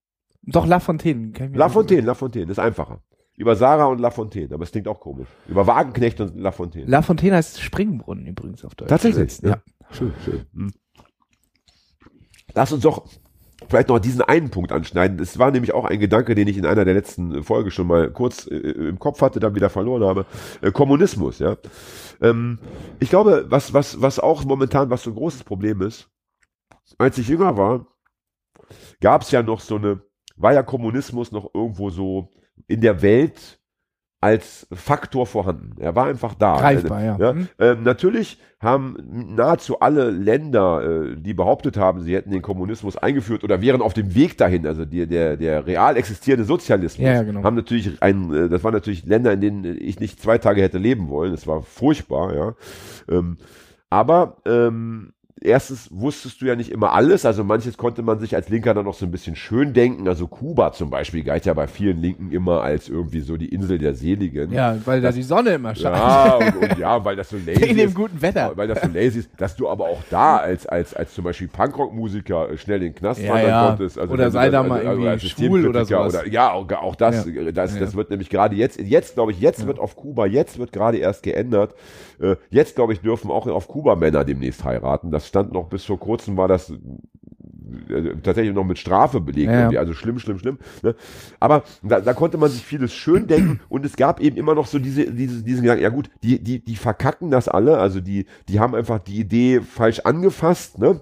doch, 0.43 0.65
La 0.65 0.79
Fontaine. 0.79 1.31
Kann 1.31 1.47
ich 1.47 1.51
mir 1.51 1.57
La 1.57 1.69
Fontaine, 1.69 2.01
La 2.01 2.15
Fontaine, 2.15 2.51
ist 2.51 2.59
einfacher. 2.59 3.01
Über 3.39 3.55
Sarah 3.55 3.85
und 3.85 3.99
La 3.99 4.11
Fontaine, 4.11 4.53
aber 4.53 4.65
es 4.65 4.71
klingt 4.71 4.89
auch 4.89 4.99
komisch. 4.99 5.29
Über 5.47 5.65
Wagenknecht 5.65 6.19
und 6.19 6.35
La 6.37 6.51
Fontaine. 6.51 6.85
La 6.87 7.01
Fontaine 7.01 7.37
heißt 7.37 7.61
Springbrunnen 7.61 8.27
übrigens 8.27 8.65
auf 8.65 8.75
Deutsch. 8.75 8.89
Tatsächlich, 8.89 9.39
Ja. 9.39 9.51
ja. 9.51 9.61
Schön, 9.91 10.13
schön. 10.25 10.45
Hm. 10.53 10.71
Lass 12.53 12.73
uns 12.73 12.83
doch 12.83 13.05
vielleicht 13.69 13.87
noch 13.87 13.99
diesen 13.99 14.21
einen 14.21 14.49
Punkt 14.49 14.73
anschneiden. 14.73 15.17
Es 15.19 15.39
war 15.39 15.51
nämlich 15.51 15.73
auch 15.73 15.85
ein 15.85 16.01
Gedanke, 16.01 16.35
den 16.35 16.49
ich 16.49 16.57
in 16.57 16.65
einer 16.65 16.83
der 16.83 16.93
letzten 16.93 17.41
Folge 17.41 17.71
schon 17.71 17.87
mal 17.87 18.11
kurz 18.11 18.45
äh, 18.45 18.55
im 18.57 18.99
Kopf 18.99 19.21
hatte, 19.21 19.39
dann 19.39 19.55
wieder 19.55 19.69
verloren 19.69 20.03
habe. 20.03 20.25
Äh, 20.61 20.73
Kommunismus, 20.73 21.39
ja. 21.39 21.55
Ähm, 22.21 22.59
ich 22.99 23.09
glaube, 23.09 23.45
was, 23.47 23.73
was, 23.73 24.01
was 24.01 24.19
auch 24.19 24.43
momentan 24.43 24.89
was 24.89 25.03
so 25.03 25.11
ein 25.11 25.15
großes 25.15 25.45
Problem 25.45 25.81
ist, 25.81 26.09
als 26.97 27.17
ich 27.17 27.29
jünger 27.29 27.55
war, 27.55 27.87
gab 28.99 29.21
es 29.21 29.31
ja 29.31 29.41
noch 29.43 29.61
so 29.61 29.77
eine, 29.77 30.01
war 30.35 30.51
ja 30.53 30.61
Kommunismus 30.61 31.31
noch 31.31 31.49
irgendwo 31.53 31.89
so 31.89 32.33
in 32.69 32.81
der 32.81 33.01
Welt 33.01 33.59
als 34.21 34.67
Faktor 34.73 35.25
vorhanden. 35.25 35.75
Er 35.79 35.95
war 35.95 36.07
einfach 36.07 36.33
da. 36.33 36.57
Greifbar, 36.57 37.03
ja. 37.03 37.17
ja. 37.17 37.33
Mhm. 37.33 37.47
Ähm, 37.57 37.83
natürlich 37.83 38.37
haben 38.59 38.97
nahezu 39.35 39.79
alle 39.79 40.09
Länder, 40.09 40.83
äh, 40.83 41.15
die 41.15 41.33
behauptet 41.33 41.77
haben, 41.77 42.01
sie 42.01 42.15
hätten 42.15 42.31
den 42.31 42.41
Kommunismus 42.41 42.97
eingeführt 42.97 43.45
oder 43.45 43.61
wären 43.61 43.81
auf 43.81 43.93
dem 43.93 44.13
Weg 44.15 44.37
dahin, 44.37 44.67
also 44.67 44.83
die, 44.83 45.07
der, 45.07 45.37
der 45.37 45.65
real 45.65 45.95
existierende 45.95 46.43
Sozialismus, 46.43 47.05
Ja, 47.05 47.13
ja, 47.13 47.23
genau. 47.23 47.43
haben 47.43 47.55
natürlich 47.55 48.01
ein, 48.01 48.33
äh, 48.33 48.49
das 48.49 48.61
waren 48.65 48.73
natürlich 48.73 49.05
Länder, 49.05 49.31
in 49.31 49.39
denen 49.39 49.77
ich 49.79 50.01
nicht 50.01 50.21
zwei 50.21 50.37
Tage 50.37 50.61
hätte 50.61 50.77
leben 50.77 51.07
wollen. 51.07 51.31
Das 51.31 51.47
war 51.47 51.61
furchtbar, 51.61 52.35
ja. 52.35 52.55
Ähm, 53.09 53.37
aber 53.89 54.37
ähm, 54.45 55.13
erstens 55.41 55.87
wusstest 55.91 56.41
du 56.41 56.45
ja 56.45 56.55
nicht 56.55 56.69
immer 56.71 56.93
alles, 56.93 57.25
also 57.25 57.43
manches 57.43 57.77
konnte 57.77 58.01
man 58.01 58.19
sich 58.19 58.35
als 58.35 58.49
Linker 58.49 58.73
dann 58.73 58.85
noch 58.85 58.93
so 58.93 59.05
ein 59.05 59.11
bisschen 59.11 59.35
schön 59.35 59.73
denken. 59.73 60.07
Also 60.07 60.27
Kuba 60.27 60.71
zum 60.73 60.89
Beispiel 60.89 61.23
galt 61.23 61.45
ja 61.45 61.53
bei 61.53 61.67
vielen 61.67 61.97
Linken 62.01 62.31
immer 62.31 62.61
als 62.61 62.89
irgendwie 62.89 63.21
so 63.21 63.37
die 63.37 63.47
Insel 63.49 63.77
der 63.77 63.93
Seligen. 63.93 64.51
Ja, 64.51 64.75
weil 64.85 65.01
da 65.01 65.11
die 65.11 65.23
Sonne 65.23 65.51
immer 65.51 65.75
scheint. 65.75 65.95
Ja, 65.95 66.35
und, 66.35 66.55
und 66.57 66.77
ja, 66.77 67.03
weil 67.05 67.15
das 67.15 67.29
so 67.29 67.37
lazy 67.45 67.63
In 67.65 67.77
dem 67.77 67.89
ist. 67.89 67.95
guten 67.95 68.21
Wetter. 68.21 68.51
Weil 68.55 68.67
das 68.67 68.81
so 68.81 68.87
lazy 68.87 69.19
ist, 69.19 69.29
dass 69.37 69.55
du 69.55 69.69
aber 69.69 69.85
auch 69.85 70.01
da 70.09 70.37
als, 70.37 70.65
als, 70.67 70.93
als 70.93 71.13
zum 71.13 71.23
Beispiel 71.23 71.47
Punkrock-Musiker 71.47 72.49
äh, 72.51 72.57
schnell 72.57 72.77
in 72.77 72.93
den 72.93 72.95
Knast 72.95 73.21
Ja, 73.21 73.33
wandern 73.33 73.49
ja. 73.49 73.67
konntest. 73.67 73.97
Also 73.97 74.13
Oder 74.13 74.31
sei 74.31 74.49
das- 74.49 74.61
da 74.63 74.67
mal 74.67 74.81
irgendwie 74.81 75.07
als 75.09 75.23
schwul 75.23 75.67
oder 75.67 75.85
sowas. 75.85 76.21
ja, 76.29 76.51
auch, 76.51 76.95
das, 76.95 77.25
Ja. 77.25 77.31
äh, 77.41 77.53
das, 77.53 77.77
das 77.77 77.95
wird 77.95 78.09
nämlich 78.09 78.29
gerade 78.29 78.55
jetzt, 78.55 78.79
jetzt 78.79 79.13
glaube 79.15 79.31
ich, 79.31 79.39
jetzt 79.39 79.65
wird 79.65 79.79
auf 79.79 79.95
Kuba, 79.95 80.25
jetzt 80.25 80.59
wird 80.59 80.71
gerade 80.71 80.97
erst 80.97 81.23
geändert. 81.23 81.73
Äh, 82.21 82.35
Jetzt 82.49 82.75
glaube 82.75 82.91
ich, 82.91 82.99
dürfen 82.99 83.31
auch 83.31 83.47
auf 83.47 83.67
Kuba 83.69 83.95
Männer 83.95 84.25
demnächst 84.25 84.65
heiraten. 84.65 85.09
Das 85.09 85.25
stand 85.29 85.53
noch 85.53 85.69
bis 85.69 85.85
vor 85.85 85.99
kurzem 85.99 86.37
war 86.37 86.47
das 86.47 86.69
äh, 86.69 88.15
tatsächlich 88.23 88.53
noch 88.53 88.63
mit 88.63 88.77
Strafe 88.77 89.21
belegt. 89.21 89.51
Ja. 89.51 89.69
Also 89.79 89.93
schlimm, 89.93 90.19
schlimm, 90.19 90.39
schlimm. 90.39 90.57
Ne? 90.83 90.95
Aber 91.39 91.63
da, 91.83 92.01
da 92.01 92.13
konnte 92.13 92.37
man 92.37 92.49
sich 92.49 92.63
vieles 92.63 92.93
schön 92.93 93.27
denken 93.27 93.59
und 93.69 93.85
es 93.85 93.95
gab 93.95 94.19
eben 94.19 94.37
immer 94.37 94.55
noch 94.55 94.67
so 94.67 94.79
diese, 94.79 95.11
diese, 95.11 95.43
diesen 95.43 95.63
Gedanken, 95.63 95.83
ja 95.83 95.89
gut, 95.89 96.09
die, 96.23 96.43
die, 96.43 96.63
die 96.63 96.75
verkacken 96.75 97.31
das 97.31 97.47
alle, 97.47 97.77
also 97.77 98.01
die, 98.01 98.25
die 98.47 98.59
haben 98.59 98.75
einfach 98.75 98.99
die 98.99 99.19
Idee 99.19 99.61
falsch 99.61 100.01
angefasst, 100.01 100.79
ne? 100.79 101.01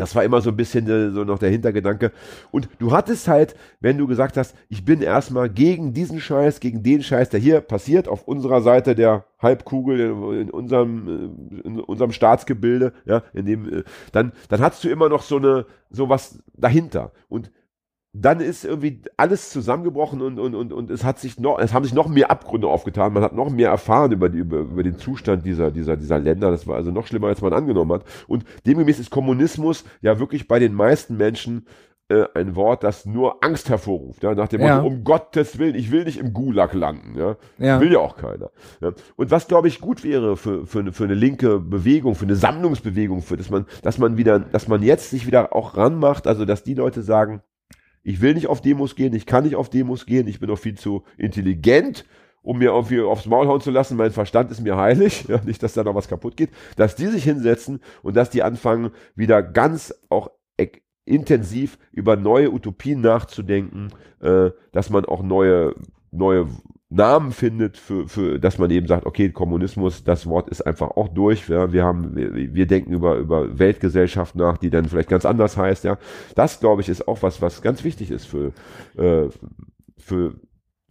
Das 0.00 0.14
war 0.14 0.24
immer 0.24 0.40
so 0.40 0.50
ein 0.50 0.56
bisschen 0.56 0.88
äh, 0.88 1.10
so 1.10 1.24
noch 1.24 1.38
der 1.38 1.50
Hintergedanke. 1.50 2.10
Und 2.50 2.68
du 2.78 2.92
hattest 2.92 3.28
halt, 3.28 3.54
wenn 3.80 3.98
du 3.98 4.06
gesagt 4.06 4.36
hast, 4.36 4.56
ich 4.68 4.84
bin 4.84 5.02
erstmal 5.02 5.50
gegen 5.50 5.92
diesen 5.92 6.20
Scheiß, 6.20 6.60
gegen 6.60 6.82
den 6.82 7.02
Scheiß, 7.02 7.28
der 7.28 7.38
hier 7.38 7.60
passiert, 7.60 8.08
auf 8.08 8.26
unserer 8.26 8.62
Seite 8.62 8.94
der 8.94 9.26
Halbkugel, 9.38 10.00
in, 10.40 10.50
unserem, 10.50 11.08
äh, 11.54 11.66
in 11.66 11.80
unserem 11.80 12.12
Staatsgebilde, 12.12 12.92
ja, 13.04 13.22
in 13.34 13.44
dem, 13.44 13.72
äh, 13.72 13.84
dann, 14.12 14.32
dann 14.48 14.60
hattest 14.60 14.84
du 14.84 14.88
immer 14.88 15.08
noch 15.08 15.22
so 15.22 15.36
eine, 15.36 15.66
so 15.90 16.08
was 16.08 16.38
dahinter. 16.56 17.12
Und 17.28 17.50
dann 18.12 18.40
ist 18.40 18.64
irgendwie 18.64 19.02
alles 19.16 19.50
zusammengebrochen 19.50 20.20
und, 20.20 20.40
und, 20.40 20.54
und, 20.56 20.72
und 20.72 20.90
es 20.90 21.04
hat 21.04 21.20
sich 21.20 21.38
noch, 21.38 21.60
es 21.60 21.72
haben 21.72 21.84
sich 21.84 21.94
noch 21.94 22.08
mehr 22.08 22.30
Abgründe 22.30 22.66
aufgetan. 22.66 23.12
Man 23.12 23.22
hat 23.22 23.34
noch 23.34 23.50
mehr 23.50 23.70
erfahren 23.70 24.10
über, 24.10 24.28
die, 24.28 24.38
über, 24.38 24.58
über 24.58 24.82
den 24.82 24.98
Zustand 24.98 25.46
dieser, 25.46 25.70
dieser, 25.70 25.96
dieser 25.96 26.18
Länder. 26.18 26.50
Das 26.50 26.66
war 26.66 26.74
also 26.76 26.90
noch 26.90 27.06
schlimmer, 27.06 27.28
als 27.28 27.40
man 27.40 27.52
angenommen 27.52 27.92
hat. 27.92 28.04
Und 28.26 28.44
demgemäß 28.66 28.98
ist 28.98 29.10
Kommunismus 29.10 29.84
ja 30.02 30.18
wirklich 30.18 30.48
bei 30.48 30.58
den 30.58 30.74
meisten 30.74 31.16
Menschen 31.18 31.66
äh, 32.08 32.24
ein 32.34 32.56
Wort, 32.56 32.82
das 32.82 33.06
nur 33.06 33.44
Angst 33.44 33.68
hervorruft. 33.68 34.24
Ja, 34.24 34.34
nach 34.34 34.48
dem 34.48 34.60
Ja. 34.60 34.82
Motto, 34.82 34.88
um 34.88 35.04
Gottes 35.04 35.60
Willen, 35.60 35.76
ich 35.76 35.92
will 35.92 36.02
nicht 36.02 36.18
im 36.18 36.32
Gulag 36.32 36.74
landen. 36.74 37.16
Ja, 37.16 37.36
Ja. 37.58 37.80
will 37.80 37.92
ja 37.92 38.00
auch 38.00 38.16
keiner. 38.16 38.50
Ja. 38.80 38.90
Und 39.14 39.30
was 39.30 39.46
glaube 39.46 39.68
ich 39.68 39.80
gut 39.80 40.02
wäre 40.02 40.36
für, 40.36 40.66
für, 40.66 40.80
eine, 40.80 40.92
für 40.92 41.04
eine 41.04 41.14
linke 41.14 41.60
Bewegung, 41.60 42.16
für 42.16 42.24
eine 42.24 42.34
Sammlungsbewegung, 42.34 43.22
für 43.22 43.36
dass 43.36 43.50
man, 43.50 43.66
dass 43.82 43.98
man 43.98 44.16
wieder, 44.16 44.40
dass 44.40 44.66
man 44.66 44.82
jetzt 44.82 45.10
sich 45.10 45.28
wieder 45.28 45.54
auch 45.54 45.76
ranmacht, 45.76 46.26
also 46.26 46.44
dass 46.44 46.64
die 46.64 46.74
Leute 46.74 47.02
sagen, 47.02 47.42
ich 48.02 48.20
will 48.20 48.34
nicht 48.34 48.46
auf 48.46 48.60
Demos 48.60 48.94
gehen, 48.94 49.14
ich 49.14 49.26
kann 49.26 49.44
nicht 49.44 49.56
auf 49.56 49.70
Demos 49.70 50.06
gehen, 50.06 50.28
ich 50.28 50.40
bin 50.40 50.48
doch 50.48 50.58
viel 50.58 50.76
zu 50.76 51.04
intelligent, 51.16 52.04
um 52.42 52.58
mir 52.58 52.70
irgendwie 52.70 53.00
aufs 53.00 53.26
Maul 53.26 53.46
hauen 53.46 53.60
zu 53.60 53.70
lassen, 53.70 53.96
mein 53.96 54.12
Verstand 54.12 54.50
ist 54.50 54.60
mir 54.60 54.76
heilig, 54.76 55.24
ja, 55.28 55.40
nicht, 55.44 55.62
dass 55.62 55.74
da 55.74 55.84
noch 55.84 55.94
was 55.94 56.08
kaputt 56.08 56.36
geht, 56.36 56.50
dass 56.76 56.96
die 56.96 57.06
sich 57.06 57.24
hinsetzen 57.24 57.80
und 58.02 58.16
dass 58.16 58.30
die 58.30 58.42
anfangen, 58.42 58.90
wieder 59.14 59.42
ganz 59.42 59.94
auch 60.08 60.30
intensiv 61.10 61.78
über 61.92 62.16
neue 62.16 62.52
Utopien 62.52 63.00
nachzudenken, 63.00 63.88
äh, 64.20 64.50
dass 64.72 64.90
man 64.90 65.04
auch 65.04 65.22
neue, 65.22 65.74
neue 66.12 66.46
Namen 66.90 67.30
findet, 67.30 67.76
für, 67.76 68.08
für, 68.08 68.40
dass 68.40 68.58
man 68.58 68.68
eben 68.70 68.88
sagt, 68.88 69.06
okay, 69.06 69.30
Kommunismus, 69.30 70.02
das 70.02 70.26
Wort 70.26 70.48
ist 70.48 70.62
einfach 70.62 70.90
auch 70.90 71.06
durch. 71.08 71.48
Ja, 71.48 71.72
wir 71.72 71.84
haben, 71.84 72.16
wir, 72.16 72.52
wir 72.52 72.66
denken 72.66 72.92
über, 72.92 73.16
über 73.16 73.58
Weltgesellschaft 73.58 74.34
nach, 74.34 74.58
die 74.58 74.70
dann 74.70 74.86
vielleicht 74.86 75.08
ganz 75.08 75.24
anders 75.24 75.56
heißt. 75.56 75.84
Ja, 75.84 75.98
das 76.34 76.58
glaube 76.58 76.82
ich 76.82 76.88
ist 76.88 77.06
auch 77.06 77.22
was, 77.22 77.40
was 77.40 77.62
ganz 77.62 77.84
wichtig 77.84 78.10
ist 78.10 78.26
für, 78.26 78.52
äh, 78.96 79.28
für, 79.98 80.34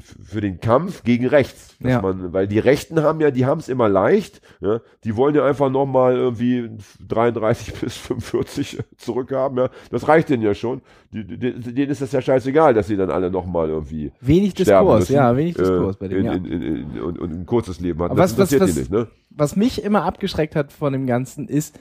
für 0.02 0.41
den 0.41 0.60
Kampf 0.60 1.04
gegen 1.04 1.28
rechts. 1.28 1.76
Ja. 1.80 2.02
man, 2.02 2.34
weil 2.34 2.47
die 2.47 2.60
Rechten 2.60 3.02
haben 3.02 3.22
ja, 3.22 3.32
die 3.32 3.45
haben 3.45 3.60
es 3.60 3.70
immer 3.70 3.88
leicht. 3.89 4.41
Ja, 4.62 4.82
die 5.04 5.16
wollen 5.16 5.36
ja 5.36 5.45
einfach 5.45 5.70
nochmal 5.70 6.16
irgendwie 6.16 6.70
33 7.08 7.74
bis 7.82 7.97
45 7.97 8.80
zurückhaben. 8.97 9.58
Ja, 9.58 9.70
das 9.91 10.08
reicht 10.08 10.30
denen 10.30 10.43
ja 10.43 10.54
schon. 10.54 10.82
Die, 11.12 11.26
die, 11.26 11.38
denen 11.39 11.89
ist 11.91 12.02
das 12.02 12.12
ja 12.12 12.22
scheißegal, 12.22 12.74
dass 12.74 12.88
sie 12.88 12.97
dann 12.97 13.10
alle 13.12 13.32
nochmal 13.32 13.70
irgendwie 13.70 14.12
Wenig 14.22 14.54
Diskurs, 14.54 15.00
müssen, 15.02 15.14
ja, 15.14 15.36
wenig 15.36 15.56
Diskurs 15.56 15.95
äh, 15.95 16.00
bei 16.00 16.08
dem, 16.08 16.26
in, 16.26 16.45
in, 16.45 16.62
in, 16.62 17.02
und, 17.02 17.20
und 17.20 17.32
ein 17.32 17.45
kurzes 17.45 17.80
Leben 17.80 18.02
hatten. 18.02 18.16
Das 18.16 18.38
was- 18.38 18.52
was- 18.52 18.60
was- 18.62 18.76
nicht, 18.76 18.91
ne? 18.91 19.08
Was 19.32 19.56
mich 19.56 19.84
immer 19.84 20.04
abgeschreckt 20.04 20.56
hat 20.56 20.72
von 20.74 20.91
dem 20.93 21.06
Ganzen 21.08 21.47
ist 21.47 21.80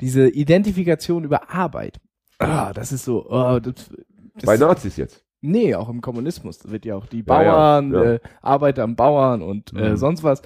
diese 0.00 0.28
Identifikation 0.28 1.24
über 1.24 1.50
Arbeit. 1.50 2.00
Ah, 2.38 2.72
das 2.72 2.92
ist 2.92 3.04
so, 3.04 3.26
oh, 3.30 3.58
das, 3.60 3.74
das 4.34 4.44
Bei 4.44 4.56
Nazis 4.56 4.96
jetzt. 4.96 5.22
Nee, 5.46 5.74
auch 5.74 5.88
im 5.88 6.00
Kommunismus 6.00 6.58
Da 6.58 6.70
wird 6.70 6.84
ja 6.84 6.96
auch 6.96 7.06
die 7.06 7.24
Ja, 7.26 7.42
ja, 7.42 7.52
Bauern, 7.52 7.92
ja. 7.92 8.02
Äh, 8.14 8.20
Arbeiter 8.42 8.82
am 8.84 8.96
Bauern 8.96 9.42
und 9.42 9.72
äh, 9.74 9.90
Mhm. 9.90 9.96
sonst 9.96 10.22
was. 10.24 10.42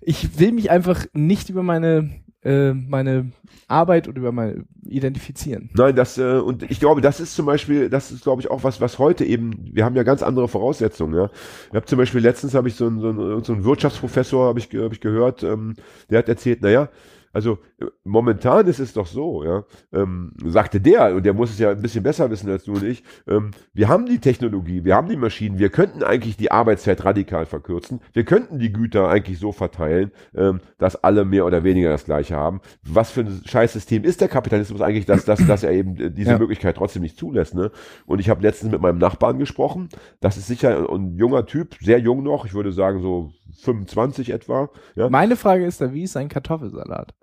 Ich 0.00 0.38
will 0.38 0.52
mich 0.52 0.70
einfach 0.70 1.04
nicht 1.14 1.48
über 1.50 1.62
meine, 1.62 2.10
äh, 2.44 2.72
meine 2.72 3.32
Arbeit 3.68 4.06
und 4.06 4.16
über 4.16 4.30
meine 4.32 4.64
identifizieren. 4.84 5.70
Nein, 5.74 5.96
das, 5.96 6.16
äh, 6.18 6.38
und 6.38 6.62
ich 6.70 6.78
glaube, 6.78 7.00
das 7.00 7.18
ist 7.18 7.34
zum 7.34 7.46
Beispiel, 7.46 7.90
das 7.90 8.12
ist, 8.12 8.22
glaube 8.22 8.40
ich, 8.40 8.48
auch 8.50 8.62
was, 8.62 8.80
was 8.80 8.98
heute 9.00 9.24
eben, 9.24 9.52
wir 9.72 9.84
haben 9.84 9.96
ja 9.96 10.04
ganz 10.04 10.22
andere 10.22 10.46
Voraussetzungen, 10.46 11.14
ja. 11.14 11.28
Ich 11.70 11.74
habe 11.74 11.86
zum 11.86 11.98
Beispiel 11.98 12.20
letztens 12.20 12.54
habe 12.54 12.68
ich 12.68 12.76
so 12.76 12.86
einen, 12.86 13.00
so 13.00 13.08
einen, 13.08 13.42
so 13.42 13.52
einen 13.52 13.64
Wirtschaftsprofessor, 13.64 14.46
habe 14.46 14.60
ich, 14.60 14.68
hab 14.74 14.92
ich 14.92 15.00
gehört, 15.00 15.42
ähm, 15.42 15.74
der 16.08 16.18
hat 16.20 16.28
erzählt, 16.28 16.62
naja, 16.62 16.88
also 17.36 17.58
momentan 18.02 18.66
ist 18.66 18.78
es 18.78 18.94
doch 18.94 19.06
so, 19.06 19.44
ja, 19.44 19.64
ähm, 19.92 20.32
sagte 20.46 20.80
der, 20.80 21.14
und 21.14 21.26
der 21.26 21.34
muss 21.34 21.50
es 21.50 21.58
ja 21.58 21.70
ein 21.70 21.82
bisschen 21.82 22.02
besser 22.02 22.30
wissen 22.30 22.50
als 22.50 22.64
du 22.64 22.72
und 22.72 22.82
ich, 22.82 23.04
ähm, 23.28 23.50
wir 23.74 23.88
haben 23.88 24.06
die 24.06 24.20
Technologie, 24.20 24.84
wir 24.84 24.94
haben 24.96 25.10
die 25.10 25.18
Maschinen, 25.18 25.58
wir 25.58 25.68
könnten 25.68 26.02
eigentlich 26.02 26.38
die 26.38 26.50
Arbeitszeit 26.50 27.04
radikal 27.04 27.44
verkürzen, 27.44 28.00
wir 28.14 28.24
könnten 28.24 28.58
die 28.58 28.72
Güter 28.72 29.10
eigentlich 29.10 29.38
so 29.38 29.52
verteilen, 29.52 30.12
ähm, 30.34 30.60
dass 30.78 31.04
alle 31.04 31.26
mehr 31.26 31.44
oder 31.44 31.62
weniger 31.62 31.90
das 31.90 32.06
gleiche 32.06 32.36
haben. 32.36 32.62
Was 32.82 33.10
für 33.10 33.20
ein 33.20 33.42
Scheißsystem 33.44 34.02
ist 34.04 34.22
der 34.22 34.28
Kapitalismus 34.28 34.80
eigentlich, 34.80 35.04
dass, 35.04 35.26
dass, 35.26 35.46
dass 35.46 35.62
er 35.62 35.72
eben 35.72 35.96
äh, 35.98 36.10
diese 36.10 36.30
Ja. 36.30 36.38
Möglichkeit 36.38 36.76
trotzdem 36.78 37.02
nicht 37.02 37.18
zulässt, 37.18 37.54
ne? 37.54 37.70
Und 38.06 38.18
ich 38.18 38.30
habe 38.30 38.40
letztens 38.40 38.72
mit 38.72 38.80
meinem 38.80 38.98
Nachbarn 38.98 39.38
gesprochen, 39.38 39.90
das 40.20 40.38
ist 40.38 40.46
sicher 40.46 40.88
ein 40.90 41.18
junger 41.18 41.44
Typ, 41.44 41.76
sehr 41.82 41.98
jung 41.98 42.22
noch, 42.22 42.46
ich 42.46 42.54
würde 42.54 42.72
sagen 42.72 43.02
so 43.02 43.30
25 43.60 44.30
etwa, 44.30 44.70
ja. 44.94 45.08
Meine 45.10 45.36
Frage 45.36 45.64
ist 45.66 45.80
da, 45.80 45.92
wie 45.92 46.02
ist 46.04 46.16
ein 46.16 46.28
Kartoffelsalat? 46.28 47.14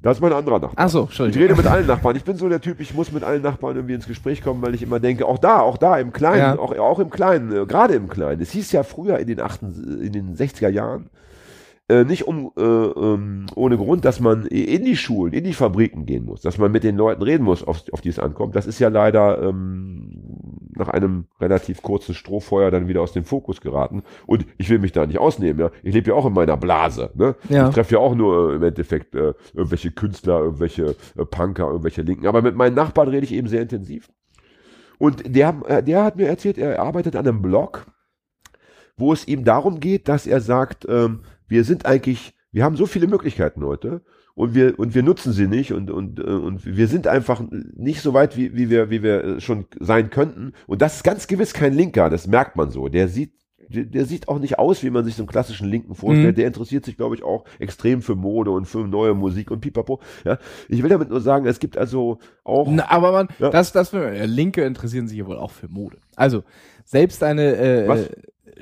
Das 0.00 0.16
ist 0.16 0.20
mein 0.20 0.32
anderer 0.32 0.60
Nachbar. 0.60 0.74
Ach 0.76 0.88
so, 0.88 1.00
Ich 1.00 1.08
Entschuldigung. 1.20 1.42
rede 1.42 1.54
mit 1.56 1.66
allen 1.66 1.86
Nachbarn. 1.86 2.14
Ich 2.16 2.22
bin 2.24 2.36
so 2.36 2.48
der 2.48 2.60
Typ, 2.60 2.78
ich 2.80 2.94
muss 2.94 3.10
mit 3.10 3.24
allen 3.24 3.42
Nachbarn 3.42 3.74
irgendwie 3.76 3.94
ins 3.94 4.06
Gespräch 4.06 4.40
kommen, 4.42 4.62
weil 4.62 4.74
ich 4.76 4.82
immer 4.82 5.00
denke, 5.00 5.26
auch 5.26 5.38
da, 5.38 5.60
auch 5.60 5.76
da 5.76 5.98
im 5.98 6.12
Kleinen, 6.12 6.38
Ja. 6.38 6.58
auch, 6.58 6.76
auch 6.78 7.00
im 7.00 7.10
Kleinen, 7.10 7.50
äh, 7.52 7.66
gerade 7.66 7.94
im 7.94 8.08
Kleinen. 8.08 8.40
Es 8.40 8.52
hieß 8.52 8.70
ja 8.72 8.84
früher 8.84 9.18
in 9.18 9.26
den, 9.26 9.40
achten, 9.40 10.00
in 10.02 10.12
den 10.12 10.34
60er 10.36 10.68
Jahren, 10.68 11.10
äh, 11.88 12.04
nicht 12.04 12.28
um, 12.28 12.52
äh, 12.56 12.62
ähm, 12.62 13.46
ohne 13.56 13.76
Grund, 13.76 14.04
dass 14.04 14.20
man 14.20 14.46
in 14.46 14.84
die 14.84 14.96
Schulen, 14.96 15.32
in 15.32 15.42
die 15.42 15.52
Fabriken 15.52 16.06
gehen 16.06 16.24
muss, 16.26 16.42
dass 16.42 16.58
man 16.58 16.70
mit 16.70 16.84
den 16.84 16.96
Leuten 16.96 17.22
reden 17.22 17.42
muss, 17.42 17.64
auf, 17.64 17.82
auf 17.90 18.00
die 18.00 18.08
es 18.10 18.20
ankommt. 18.20 18.54
Das 18.54 18.68
ist 18.68 18.78
ja 18.78 18.88
leider 18.88 19.42
ähm, 19.42 20.51
nach 20.76 20.88
einem 20.88 21.26
relativ 21.40 21.82
kurzen 21.82 22.14
Strohfeuer 22.14 22.70
dann 22.70 22.88
wieder 22.88 23.02
aus 23.02 23.12
dem 23.12 23.24
Fokus 23.24 23.60
geraten. 23.60 24.02
Und 24.26 24.46
ich 24.58 24.70
will 24.70 24.78
mich 24.78 24.92
da 24.92 25.06
nicht 25.06 25.18
ausnehmen. 25.18 25.60
Ja? 25.60 25.70
Ich 25.82 25.94
lebe 25.94 26.10
ja 26.10 26.16
auch 26.16 26.26
in 26.26 26.32
meiner 26.32 26.56
Blase. 26.56 27.10
Ne? 27.14 27.36
Ja. 27.48 27.68
Ich 27.68 27.74
treffe 27.74 27.94
ja 27.94 28.00
auch 28.00 28.14
nur 28.14 28.52
äh, 28.52 28.56
im 28.56 28.62
Endeffekt 28.62 29.14
äh, 29.14 29.34
irgendwelche 29.54 29.90
Künstler, 29.90 30.40
irgendwelche 30.40 30.96
äh, 31.16 31.24
Punker, 31.24 31.66
irgendwelche 31.68 32.02
Linken. 32.02 32.26
Aber 32.26 32.42
mit 32.42 32.56
meinen 32.56 32.74
Nachbarn 32.74 33.08
rede 33.08 33.24
ich 33.24 33.32
eben 33.32 33.48
sehr 33.48 33.62
intensiv. 33.62 34.08
Und 34.98 35.34
der, 35.34 35.60
äh, 35.66 35.82
der 35.82 36.04
hat 36.04 36.16
mir 36.16 36.28
erzählt, 36.28 36.58
er 36.58 36.80
arbeitet 36.80 37.16
an 37.16 37.26
einem 37.26 37.42
Blog, 37.42 37.86
wo 38.96 39.12
es 39.12 39.26
ihm 39.26 39.44
darum 39.44 39.80
geht, 39.80 40.08
dass 40.08 40.26
er 40.26 40.40
sagt, 40.40 40.86
ähm, 40.88 41.20
wir 41.48 41.64
sind 41.64 41.86
eigentlich, 41.86 42.34
wir 42.50 42.64
haben 42.64 42.76
so 42.76 42.86
viele 42.86 43.08
Möglichkeiten 43.08 43.64
heute 43.64 44.02
und 44.34 44.54
wir 44.54 44.78
und 44.78 44.94
wir 44.94 45.02
nutzen 45.02 45.32
sie 45.32 45.46
nicht 45.46 45.72
und 45.72 45.90
und 45.90 46.18
äh, 46.18 46.22
und 46.22 46.64
wir 46.64 46.88
sind 46.88 47.06
einfach 47.06 47.42
nicht 47.50 48.00
so 48.00 48.14
weit 48.14 48.36
wie 48.36 48.54
wie 48.54 48.70
wir 48.70 48.90
wie 48.90 49.02
wir 49.02 49.24
äh, 49.24 49.40
schon 49.40 49.66
sein 49.80 50.10
könnten 50.10 50.52
und 50.66 50.82
das 50.82 50.96
ist 50.96 51.04
ganz 51.04 51.26
gewiss 51.26 51.52
kein 51.52 51.74
Linker, 51.74 52.10
das 52.10 52.26
merkt 52.26 52.56
man 52.56 52.70
so. 52.70 52.88
Der 52.88 53.08
sieht 53.08 53.32
der, 53.68 53.84
der 53.84 54.04
sieht 54.04 54.28
auch 54.28 54.38
nicht 54.38 54.58
aus, 54.58 54.82
wie 54.82 54.90
man 54.90 55.04
sich 55.04 55.14
so 55.14 55.22
einen 55.22 55.28
klassischen 55.28 55.68
Linken 55.68 55.94
vorstellt. 55.94 56.32
Mhm. 56.32 56.40
Der 56.40 56.46
interessiert 56.46 56.84
sich, 56.84 56.96
glaube 56.96 57.14
ich, 57.14 57.22
auch 57.22 57.44
extrem 57.58 58.02
für 58.02 58.14
Mode 58.14 58.50
und 58.50 58.66
für 58.66 58.86
neue 58.86 59.14
Musik 59.14 59.50
und 59.50 59.60
pipapo. 59.60 60.00
Ja, 60.24 60.38
ich 60.68 60.82
will 60.82 60.90
damit 60.90 61.08
nur 61.10 61.20
sagen, 61.20 61.46
es 61.46 61.58
gibt 61.58 61.78
also 61.78 62.18
auch 62.44 62.68
Na, 62.70 62.90
aber 62.90 63.12
man, 63.12 63.28
Ja. 63.38 63.50
das, 63.50 63.72
das, 63.72 63.92
äh, 63.92 64.26
Linke 64.26 64.62
interessieren 64.64 65.08
sich 65.08 65.18
ja 65.18 65.26
wohl 65.26 65.38
auch 65.38 65.50
für 65.50 65.68
Mode. 65.68 65.98
Also, 66.16 66.42
selbst 66.84 67.22
eine, 67.22 67.56
äh, 67.56 67.88
Was? 67.88 68.10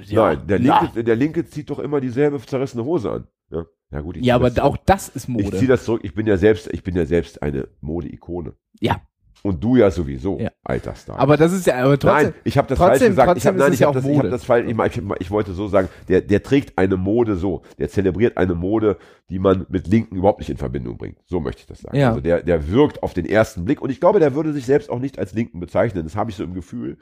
ja, 0.06 0.34
Nein, 0.34 0.46
der 0.46 0.60
na. 0.60 0.80
Linke, 0.82 1.04
der 1.04 1.16
Linke 1.16 1.44
zieht 1.46 1.70
doch 1.70 1.78
immer 1.78 2.00
dieselbe 2.00 2.38
zerrissene 2.40 2.84
Hose 2.84 3.10
an. 3.10 3.26
Ja, 3.50 3.64
ja 3.91 4.01
gut. 4.01 4.16
ich 4.16 4.24
Ja, 4.24 4.36
aber 4.36 4.53
auch 4.64 4.76
das 4.86 5.09
ist 5.09 5.28
Ich 5.28 5.34
ziehe 5.36 5.53
Mode. 5.53 5.66
das 5.66 5.84
zurück. 5.84 6.01
Ich 6.05 6.14
bin 6.14 6.26
ja 6.26 6.36
selbst, 6.36 6.68
ich 6.72 6.82
bin 6.82 6.95
ja 6.97 7.07
selbst 7.07 7.43
eine 7.43 7.68
Modeikone. 7.80 8.55
Ja. 8.80 9.01
Und 9.43 9.64
du 9.64 9.76
ja 9.76 9.91
sowieso, 9.91 10.38
Ja. 10.38 10.51
alter 10.62 10.95
Star. 10.95 11.18
Aber 11.18 11.38
das 11.38 11.51
ist 11.55 11.66
ja, 11.66 11.76
aber 11.82 11.99
trotzdem, 11.99 12.24
nein, 12.30 12.34
ich 12.45 12.59
habe 12.59 12.68
das 12.68 12.76
trotzdem- 12.76 12.99
falsch 12.99 13.09
gesagt. 13.09 13.38
Ich 13.38 13.47
hab, 13.47 13.57
nein, 13.57 13.72
ich 13.72 13.82
habe 13.82 13.95
das, 13.95 14.05
ich 14.05 14.11
hab 14.11 14.16
Mode. 14.16 14.28
das 14.30 14.45
falsch. 14.45 14.68
Ich, 14.70 14.78
ich, 14.99 15.03
ich 15.20 15.30
wollte 15.30 15.55
so 15.55 15.66
sagen, 15.66 15.88
der, 16.09 16.20
der 16.20 16.43
trägt 16.43 16.76
eine 16.76 16.99
Mode 16.99 17.36
so. 17.36 17.62
Der 17.78 17.88
zelebriert 17.88 18.36
eine 18.36 18.55
Mode, 18.55 18.99
die 19.30 19.38
man 19.38 19.64
mit 19.70 19.86
Linken 19.88 20.16
überhaupt 20.16 20.41
nicht 20.41 20.51
in 20.51 20.59
Verbindung 20.59 20.99
bringt. 20.99 21.16
So 21.24 21.41
möchte 21.41 21.61
ich 21.62 21.66
das 21.66 21.80
sagen. 21.80 21.97
Ja. 21.97 22.11
Also 22.11 22.20
der, 22.20 22.43
der 22.43 22.68
wirkt 22.68 23.03
auf 23.03 23.14
den 23.14 23.24
ersten 23.24 23.64
Blick. 23.64 23.80
Und 23.80 23.88
ich 23.88 23.99
glaube, 23.99 24.20
der 24.20 24.34
würde 24.34 24.53
sich 24.53 24.66
selbst 24.66 24.91
auch 24.91 24.99
nicht 24.99 25.18
als 25.18 25.32
Linken 25.32 25.59
bezeichnen. 25.59 26.05
Das 26.05 26.16
habe 26.16 26.30
ich 26.30 26.36
so 26.36 26.45
im 26.45 26.53
Gefühl. 26.53 26.99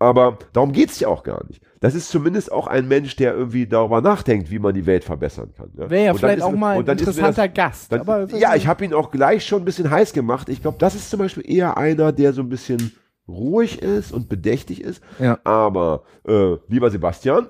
Aber 0.00 0.38
darum 0.52 0.72
geht's 0.72 0.98
ja 0.98 1.06
auch 1.06 1.22
gar 1.22 1.46
nicht. 1.46 1.62
Das 1.80 1.94
ist 1.94 2.10
zumindest 2.10 2.52
auch 2.52 2.66
ein 2.66 2.88
Mensch, 2.88 3.16
der 3.16 3.34
irgendwie 3.34 3.66
darüber 3.66 4.02
nachdenkt, 4.02 4.50
wie 4.50 4.58
man 4.58 4.74
die 4.74 4.84
Welt 4.84 5.02
verbessern 5.02 5.52
kann. 5.56 5.70
wäre 5.74 6.04
ja 6.04 6.12
Und 6.12 6.16
dann 6.22 6.28
vielleicht 6.30 6.38
ist 6.38 6.44
auch 6.44 6.52
mal 6.52 6.72
ein 6.72 6.78
mir 6.80 6.84
das- 6.84 6.98
interessanter 7.00 7.48
Gast. 7.48 7.90
dann, 7.90 8.00
aber 8.00 8.26
ja, 8.36 8.54
ich 8.54 8.66
habe 8.66 8.84
ihn 8.84 8.92
auch 8.92 9.10
gleich 9.10 9.46
schon 9.46 9.62
ein 9.62 9.64
bisschen 9.64 9.90
heiß 9.90 10.12
gemacht. 10.12 10.48
Ich 10.50 10.60
glaube, 10.60 10.76
das 10.78 10.94
ist 10.94 11.08
zum 11.10 11.20
Beispiel 11.20 11.42
eher 11.50 11.78
einer, 11.78 12.12
der 12.12 12.34
so 12.34 12.42
ein 12.42 12.50
bisschen 12.50 12.92
ruhig 13.26 13.80
ist 13.80 14.12
und 14.12 14.28
bedächtig 14.28 14.82
ist. 14.82 15.02
Ja. 15.18 15.38
Aber 15.44 16.02
äh, 16.28 16.56
lieber 16.68 16.90
Sebastian, 16.90 17.46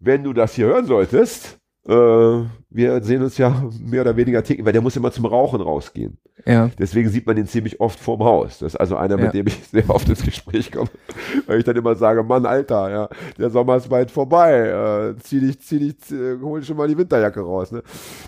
wenn 0.00 0.24
du 0.24 0.32
das 0.32 0.54
hier 0.54 0.66
hören 0.66 0.86
solltest, 0.86 1.58
äh, 1.86 2.40
wir 2.76 3.02
sehen 3.02 3.22
uns 3.22 3.38
ja 3.38 3.64
mehr 3.80 4.02
oder 4.02 4.16
weniger 4.16 4.42
täglich, 4.44 4.64
weil 4.66 4.72
der 4.72 4.82
muss 4.82 4.96
immer 4.96 5.10
zum 5.10 5.24
Rauchen 5.26 5.60
rausgehen. 5.60 6.18
Ja. 6.44 6.70
Deswegen 6.78 7.08
sieht 7.08 7.26
man 7.26 7.36
ihn 7.36 7.46
ziemlich 7.46 7.80
oft 7.80 7.98
vorm 7.98 8.22
Haus. 8.22 8.58
Das 8.58 8.74
ist 8.74 8.76
also 8.80 8.96
einer, 8.96 9.18
Ja. 9.18 9.24
mit 9.24 9.34
dem 9.34 9.46
ich 9.46 9.54
sehr 9.72 9.88
oft 9.88 10.08
ins 10.08 10.22
Gespräch 10.22 10.70
komme, 10.70 10.88
weil 11.46 11.58
ich 11.58 11.64
dann 11.64 11.76
immer 11.76 11.94
sage, 11.94 12.22
Mann, 12.22 12.44
Alter, 12.46 12.90
ja, 12.90 13.08
der 13.38 13.50
Sommer 13.50 13.76
ist 13.76 13.88
bald 13.88 14.10
vorbei, 14.10 15.14
äh, 15.16 15.20
zieh 15.22 15.40
dich, 15.40 15.60
zieh 15.60 15.78
dich, 15.78 16.12
äh, 16.12 16.38
hol 16.40 16.62
schon 16.62 16.76
mal 16.76 16.86
die 16.86 16.98
Winterjacke 16.98 17.40
raus. 17.40 17.72
Ne? 17.72 17.82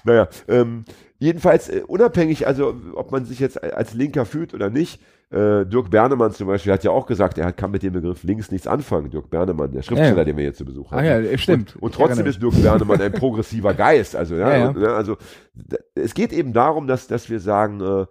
Naja, 0.04 0.28
ähm, 0.48 0.84
jedenfalls 1.18 1.68
äh, 1.68 1.82
unabhängig, 1.86 2.46
also 2.46 2.74
ob 2.94 3.12
man 3.12 3.24
sich 3.26 3.38
jetzt 3.40 3.62
als 3.62 3.92
Linker 3.94 4.24
fühlt 4.24 4.54
oder 4.54 4.70
nicht, 4.70 5.00
äh, 5.30 5.66
Dirk 5.66 5.90
Bernemann 5.90 6.32
zum 6.32 6.46
Beispiel 6.46 6.72
hat 6.72 6.84
ja 6.84 6.90
auch 6.90 7.04
gesagt, 7.04 7.36
er 7.36 7.52
kann 7.52 7.70
mit 7.70 7.82
dem 7.82 7.92
Begriff 7.92 8.22
links 8.22 8.50
nichts 8.50 8.66
anfangen. 8.66 9.10
Dirk 9.10 9.28
Bernemann, 9.28 9.70
der 9.70 9.82
Schriftsteller, 9.82 10.12
Ja, 10.12 10.18
ja. 10.20 10.24
den 10.24 10.36
wir 10.38 10.44
hier 10.44 10.54
zu 10.54 10.64
Besuch 10.64 10.90
haben. 10.90 11.00
Ah 11.00 11.18
ja, 11.20 11.36
stimmt. 11.36 11.76
Und, 11.76 11.82
und 11.82 11.94
trotzdem 11.94 12.24
ist 12.24 12.40
Dirk 12.40 12.54
Bernemann 12.62 12.98
ein 13.02 13.12
progressiver 13.12 13.74
Geist. 13.74 14.16
Also, 14.16 14.36
ja, 14.38 14.56
Ja, 14.56 14.74
ja. 14.78 14.94
Also 14.96 15.16
es 15.94 16.14
geht 16.14 16.32
eben 16.32 16.52
darum, 16.52 16.86
dass, 16.86 17.06
dass 17.06 17.30
wir 17.30 17.40
sagen, 17.40 17.80
äh, 17.80 18.06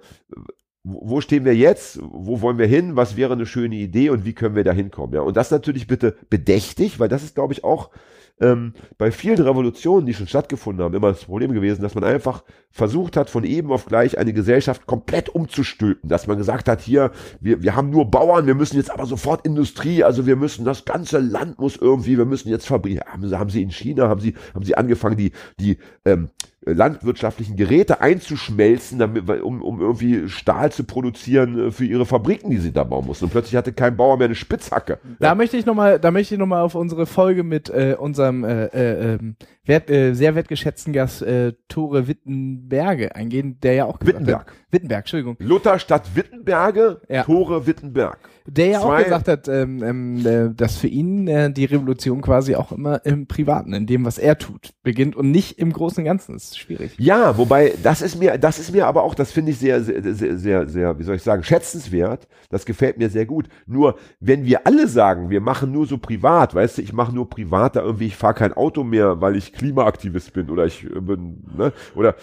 wo 0.84 1.10
wo 1.10 1.22
stehen 1.22 1.46
wir 1.46 1.56
jetzt? 1.56 2.00
Wo 2.02 2.42
wollen 2.42 2.58
wir 2.58 2.68
hin? 2.68 2.96
Was 2.96 3.18
wäre 3.18 3.34
eine 3.34 3.46
schöne 3.46 3.76
Idee 3.76 4.10
und 4.10 4.26
wie 4.26 4.34
können 4.34 4.56
wir 4.56 4.64
da 4.64 4.72
hinkommen? 4.72 5.14
Ja, 5.16 5.22
und 5.22 5.36
das 5.36 5.52
natürlich 5.52 5.88
bitte 5.88 6.16
bedächtig, 6.30 7.00
weil 7.00 7.10
das 7.10 7.24
ist, 7.24 7.36
glaube 7.36 7.54
ich, 7.54 7.64
auch 7.64 7.92
ähm, 8.40 8.74
bei 8.98 9.12
vielen 9.12 9.42
Revolutionen, 9.42 10.06
die 10.06 10.14
schon 10.14 10.28
stattgefunden 10.28 10.84
haben, 10.84 10.94
immer 10.94 11.10
das 11.10 11.26
Problem 11.26 11.54
gewesen, 11.54 11.82
dass 11.82 11.96
man 11.96 12.04
einfach 12.04 12.44
versucht 12.70 13.18
hat, 13.18 13.30
von 13.30 13.44
eben 13.44 13.72
auf 13.72 13.86
gleich 13.86 14.18
eine 14.18 14.34
Gesellschaft 14.34 14.86
komplett 14.86 15.30
umzustülpen. 15.30 16.10
Dass 16.10 16.28
man 16.28 16.38
gesagt 16.38 16.68
hat, 16.70 16.82
hier, 16.82 17.12
wir, 17.40 17.64
wir 17.64 17.76
haben 17.76 17.90
nur 17.90 18.12
Bauern, 18.12 18.46
wir 18.46 18.56
müssen 18.56 18.78
jetzt 18.78 18.92
aber 18.92 19.06
sofort 19.06 19.46
Industrie, 19.46 20.04
also 20.04 20.26
wir 20.28 20.36
müssen, 20.36 20.66
das 20.66 20.86
ganze 20.86 21.20
Land 21.20 21.58
muss 21.60 21.76
irgendwie, 21.78 22.18
wir 22.18 22.26
müssen 22.26 22.50
jetzt 22.50 22.68
Fabriken. 22.68 23.02
Haben, 23.08 23.28
sie- 23.28 23.36
haben 23.38 23.50
sie 23.50 23.62
in 23.64 23.72
China, 23.72 24.08
haben 24.08 24.22
sie, 24.22 24.36
haben 24.54 24.64
sie 24.66 24.76
angefangen, 24.76 25.18
die, 25.18 25.32
die 25.60 25.78
ähm, 26.06 26.30
landwirtschaftlichen 26.74 27.56
Geräte 27.56 28.02
einzuschmelzen, 28.02 29.00
damit, 29.00 29.30
um, 29.42 29.62
um 29.62 29.82
irgendwie 29.82 30.30
Stahl 30.30 30.72
zu 30.72 30.84
produzieren 30.84 31.68
äh, 31.68 31.72
für 31.72 31.86
ihre 31.86 32.06
Fabriken, 32.06 32.50
die 32.52 32.58
sie 32.58 32.72
da 32.72 32.84
bauen 32.84 33.06
mussten. 33.06 33.26
Und 33.26 33.32
plötzlich 33.32 33.56
hatte 33.56 33.74
kein 33.74 33.96
Bauer 33.98 34.18
mehr 34.18 34.26
eine 34.26 34.36
Spitzhacke. 34.36 35.00
Da 35.20 35.36
möchte 35.36 35.58
ich 35.58 35.66
nochmal, 35.66 36.00
da 36.00 36.12
möchte 36.12 36.36
ich 36.36 36.40
noch 36.40 36.48
mal 36.48 36.62
auf 36.62 36.76
unsere 36.76 37.06
Folge 37.06 37.44
mit 37.44 37.70
äh, 37.70 37.96
unserem 37.98 38.44
äh, 38.44 38.66
äh, 38.66 39.16
ähm, 39.16 39.36
wert, 39.66 39.90
äh, 39.90 40.14
sehr 40.14 40.36
wertgeschätzten 40.36 40.94
Gast 40.94 41.22
äh, 41.22 41.54
Tore 41.68 42.08
Wittenberge 42.08 43.16
eingehen, 43.16 43.60
der 43.62 43.74
ja 43.74 43.86
auch 43.86 44.00
gesagt 44.00 44.20
Wittenberg. 44.20 44.48
Hat, 44.48 44.56
Wittenberg, 44.72 45.00
Entschuldigung. 45.02 45.36
Luther 45.40 45.80
statt 45.80 46.16
Wittenberge, 46.16 47.02
Ja. 47.10 47.24
Tore 47.24 47.68
Wittenberg. 47.68 48.18
Der 48.50 48.68
ja 48.68 48.80
auch 48.80 48.98
gesagt 48.98 49.28
hat, 49.28 49.48
ähm, 49.50 49.84
ähm, 49.84 50.26
äh, 50.26 50.54
dass 50.56 50.78
für 50.78 50.88
ihn 50.88 51.28
äh, 51.28 51.52
die 51.52 51.66
Revolution 51.66 52.22
quasi 52.22 52.56
auch 52.56 52.72
immer 52.72 53.06
im 53.06 53.28
Privaten, 53.28 53.74
in 53.74 53.86
dem, 53.86 54.06
was 54.06 54.18
er 54.18 54.38
tut, 54.38 54.70
beginnt 54.84 55.18
und 55.18 55.32
nicht 55.32 55.60
im 55.60 55.74
Großen 55.74 56.00
und 56.00 56.06
Ganzen. 56.06 56.34
Das 56.34 56.46
ist 56.46 56.60
schwierig. 56.60 56.94
Ja, 56.98 57.38
wobei 57.38 57.74
das 57.84 58.02
ist 58.02 58.18
mir, 58.18 58.38
das 58.38 58.58
ist 58.58 58.72
mir 58.72 58.88
aber 58.88 59.04
auch, 59.04 59.16
das 59.16 59.32
finde 59.32 59.52
ich 59.52 59.60
sehr, 59.60 59.84
sehr, 59.84 60.02
sehr, 60.14 60.38
sehr, 60.38 60.70
sehr, 60.70 60.98
wie 60.98 61.04
soll 61.04 61.16
ich 61.16 61.24
sagen, 61.24 61.44
schätzenswert. 61.44 62.28
Das 62.50 62.66
gefällt 62.66 62.98
mir 62.98 63.10
sehr 63.10 63.26
gut. 63.26 63.50
Nur 63.66 63.98
wenn 64.22 64.46
wir 64.46 64.66
alle 64.66 64.88
sagen, 64.88 65.30
wir 65.30 65.42
machen 65.42 65.74
nur 65.74 65.86
so 65.86 65.98
privat, 65.98 66.56
weißt 66.56 66.78
du, 66.78 66.82
ich 66.82 66.94
mache 66.94 67.14
nur 67.14 67.30
privat 67.30 67.76
da 67.76 67.82
irgendwie, 67.82 68.08
ich 68.08 68.16
fahre 68.16 68.34
kein 68.34 68.54
Auto 68.54 68.86
mehr, 68.86 69.20
weil 69.20 69.36
ich 69.36 69.52
Klimaaktivist 69.52 70.32
bin 70.32 70.50
oder 70.50 70.66
ich 70.66 70.86
äh, 70.86 71.02
bin, 71.02 71.44
ne, 71.58 71.74
oder 71.96 72.16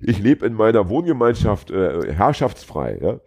ich 0.00 0.18
lebe 0.18 0.46
in 0.46 0.54
meiner 0.54 0.88
Wohngemeinschaft 0.88 1.70
äh, 1.70 2.12
herrschaftsfrei. 2.12 2.98
Ja? 3.00 3.20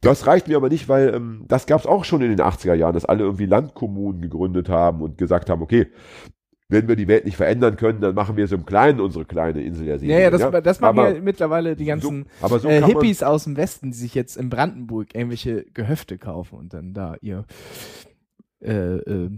Das 0.00 0.26
reicht 0.26 0.48
mir 0.48 0.56
aber 0.56 0.68
nicht, 0.68 0.88
weil 0.88 1.14
ähm, 1.14 1.44
das 1.48 1.66
gab 1.66 1.80
es 1.80 1.86
auch 1.86 2.04
schon 2.04 2.22
in 2.22 2.30
den 2.30 2.40
80er 2.40 2.74
Jahren, 2.74 2.94
dass 2.94 3.04
alle 3.04 3.24
irgendwie 3.24 3.46
Landkommunen 3.46 4.20
gegründet 4.20 4.68
haben 4.68 5.00
und 5.02 5.18
gesagt 5.18 5.50
haben, 5.50 5.62
okay, 5.62 5.88
wenn 6.68 6.88
wir 6.88 6.96
die 6.96 7.06
Welt 7.06 7.24
nicht 7.24 7.36
verändern 7.36 7.76
können, 7.76 8.00
dann 8.00 8.14
machen 8.14 8.36
wir 8.36 8.46
so 8.48 8.56
im 8.56 8.66
Kleinen 8.66 9.00
unsere 9.00 9.24
kleine 9.24 9.62
Insel 9.62 9.86
der 9.86 9.96
Ja, 9.98 10.18
ja, 10.18 10.30
das, 10.30 10.40
das 10.62 10.80
machen 10.80 10.98
aber 10.98 11.14
ja 11.14 11.20
mittlerweile 11.20 11.76
die 11.76 11.84
ganzen 11.84 12.26
so, 12.42 12.58
so 12.58 12.68
äh, 12.68 12.82
Hippies 12.82 13.22
aus 13.22 13.44
dem 13.44 13.56
Westen, 13.56 13.92
die 13.92 13.96
sich 13.96 14.14
jetzt 14.14 14.36
in 14.36 14.50
Brandenburg 14.50 15.14
irgendwelche 15.14 15.64
Gehöfte 15.74 16.18
kaufen 16.18 16.58
und 16.58 16.74
dann 16.74 16.92
da 16.92 17.14
ihr 17.20 17.44
äh, 18.60 18.96
äh, 18.96 19.30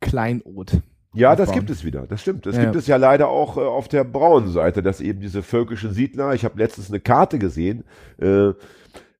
Kleinod. 0.00 0.80
Ja, 1.14 1.36
das 1.36 1.52
gibt 1.52 1.70
es 1.70 1.84
wieder. 1.84 2.08
Das 2.08 2.20
stimmt. 2.20 2.44
Das 2.44 2.56
Ja. 2.56 2.64
gibt 2.64 2.74
es 2.74 2.88
ja 2.88 2.96
leider 2.96 3.28
auch 3.28 3.56
äh, 3.56 3.60
auf 3.60 3.86
der 3.86 4.02
braunen 4.02 4.48
Seite, 4.50 4.82
dass 4.82 5.00
eben 5.00 5.20
diese 5.20 5.42
völkischen 5.44 5.92
Siedler, 5.92 6.34
ich 6.34 6.44
habe 6.44 6.58
letztens 6.58 6.88
eine 6.90 6.98
Karte 6.98 7.38
gesehen, 7.38 7.84
äh, 8.18 8.50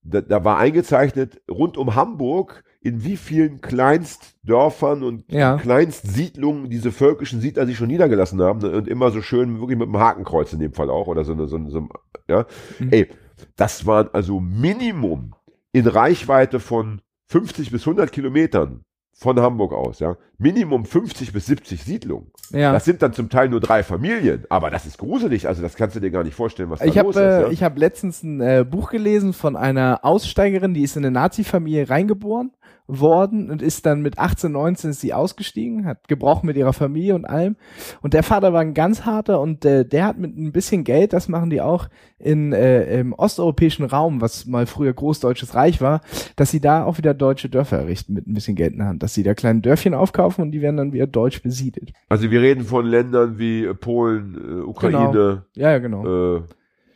da, 0.05 0.21
da 0.21 0.45
war 0.45 0.59
eingezeichnet, 0.59 1.41
rund 1.51 1.77
um 1.77 1.95
Hamburg, 1.95 2.63
in 2.81 3.03
wie 3.03 3.17
vielen 3.17 3.63
Kleinstdörfern 3.63 5.03
und 5.03 5.25
Ja. 5.33 5.57
Kleinstsiedlungen 5.57 6.69
diese 6.69 6.93
völkischen 6.93 7.41
Siedler 7.41 7.67
sich 7.67 7.79
schon 7.79 7.89
niedergelassen 7.89 8.41
haben 8.43 8.61
ne, 8.61 8.71
und 8.77 8.87
immer 8.89 9.11
so 9.11 9.23
schön, 9.23 9.59
wirklich 9.61 9.79
mit 9.79 9.89
einem 9.89 9.99
Hakenkreuz 9.99 10.53
in 10.53 10.61
dem 10.61 10.75
Fall 10.75 10.91
auch 10.91 11.07
oder 11.07 11.25
so 11.25 11.33
eine, 11.33 11.49
so, 11.49 11.59
so 11.69 11.89
ja. 12.29 12.47
Mhm. 12.79 12.93
Ey, 12.93 13.09
das 13.57 13.87
waren 13.87 14.09
also 14.13 14.39
Minimum 14.39 15.35
in 15.73 15.87
Reichweite 15.87 16.61
von 16.61 17.01
50 17.29 17.71
bis 17.71 17.83
100 17.83 18.13
Kilometern 18.13 18.85
von 19.15 19.41
Hamburg 19.41 19.73
aus, 19.73 20.01
ja. 20.01 20.17
Minimum 20.39 20.85
50 20.85 21.33
bis 21.33 21.47
70 21.47 21.83
Siedlungen. 21.85 22.31
Ja. 22.51 22.73
Das 22.73 22.85
sind 22.85 23.01
dann 23.01 23.13
zum 23.13 23.31
Teil 23.31 23.49
nur 23.49 23.61
drei 23.61 23.83
Familien, 23.83 24.45
aber 24.49 24.71
das 24.71 24.87
ist 24.87 24.99
gruselig, 24.99 25.47
also 25.47 25.63
das 25.63 25.77
kannst 25.77 25.97
du 25.97 26.01
dir 26.01 26.11
gar 26.11 26.25
nicht 26.25 26.35
vorstellen, 26.35 26.69
was 26.71 26.81
da 26.81 26.87
Ich 26.87 26.99
habe 26.99 27.09
los 27.09 27.17
äh, 27.17 27.21
ist. 27.21 27.47
Ja? 27.47 27.51
ich 27.51 27.63
hab 27.63 27.79
letztens 27.79 28.23
ein 28.23 28.41
äh, 28.41 28.65
Buch 28.69 28.91
gelesen 28.91 29.33
von 29.33 29.57
einer 29.57 30.01
Aussteigerin, 30.03 30.75
die 30.75 30.83
ist 30.83 30.97
in 30.97 31.05
eine 31.05 31.13
Nazi-Familie 31.13 31.89
reingeboren 31.89 32.51
worden 32.87 33.51
und 33.51 33.63
ist 33.63 33.87
dann 33.87 34.03
mit 34.03 34.19
18, 34.19 34.53
19 34.53 34.91
ist 34.91 35.01
sie 35.01 35.15
ausgestiegen, 35.15 35.87
hat 35.87 36.07
gebrochen 36.07 36.47
mit 36.47 36.57
ihrer 36.57 36.75
Familie 36.75 37.15
und 37.15 37.25
allem. 37.25 37.57
Und 38.03 38.13
der 38.13 38.23
Vater 38.23 38.53
war 38.53 38.61
ein 38.61 38.75
ganz 38.75 39.07
harter 39.07 39.41
und 39.41 39.65
äh, 39.65 39.87
der 39.87 40.05
hat 40.07 40.19
mit 40.19 40.37
ein 40.37 40.53
bisschen 40.53 40.85
Geld, 40.85 41.13
das 41.15 41.29
machen 41.29 41.49
die 41.49 41.63
auch 41.63 41.89
in 42.19 42.53
äh, 42.53 43.01
im 43.01 43.15
osteuropäischen 43.15 43.87
Raum, 43.87 44.21
was 44.21 44.45
mal 44.47 44.67
früher 44.67 44.93
Großdeutsches 44.93 45.55
Reich 45.55 45.81
war, 45.81 46.03
dass 46.37 46.51
sie 46.51 46.61
da 46.61 46.85
auch 46.85 46.99
wieder 46.99 47.15
deutsche 47.15 47.49
Dörfer 47.49 47.79
errichten 47.79 48.13
mit 48.13 48.27
ein 48.27 48.35
bisschen 48.35 48.55
Geld 48.55 48.73
in 48.73 48.79
der 48.81 48.89
Hand, 48.89 49.03
dass 49.03 49.15
sie 49.15 49.23
da 49.23 49.35
kleine 49.35 49.61
Dörfchen 49.61 49.95
aufkaufen 49.95 50.43
und 50.43 50.53
die 50.53 50.61
werden 50.61 50.77
dann 50.77 50.93
wieder 50.93 51.07
deutsch 51.07 51.43
besiedelt. 51.43 51.93
Also 52.09 52.31
wir 52.31 52.41
reden 52.43 52.65
von 52.65 52.85
Ländern 52.85 53.39
wie 53.39 53.65
äh, 53.65 53.75
Polen, 53.75 54.35
äh, 54.37 54.61
Ukraine, 54.63 55.45
Ja, 55.55 55.71
ja, 55.71 55.79
genau. 55.79 56.37
äh, 56.37 56.43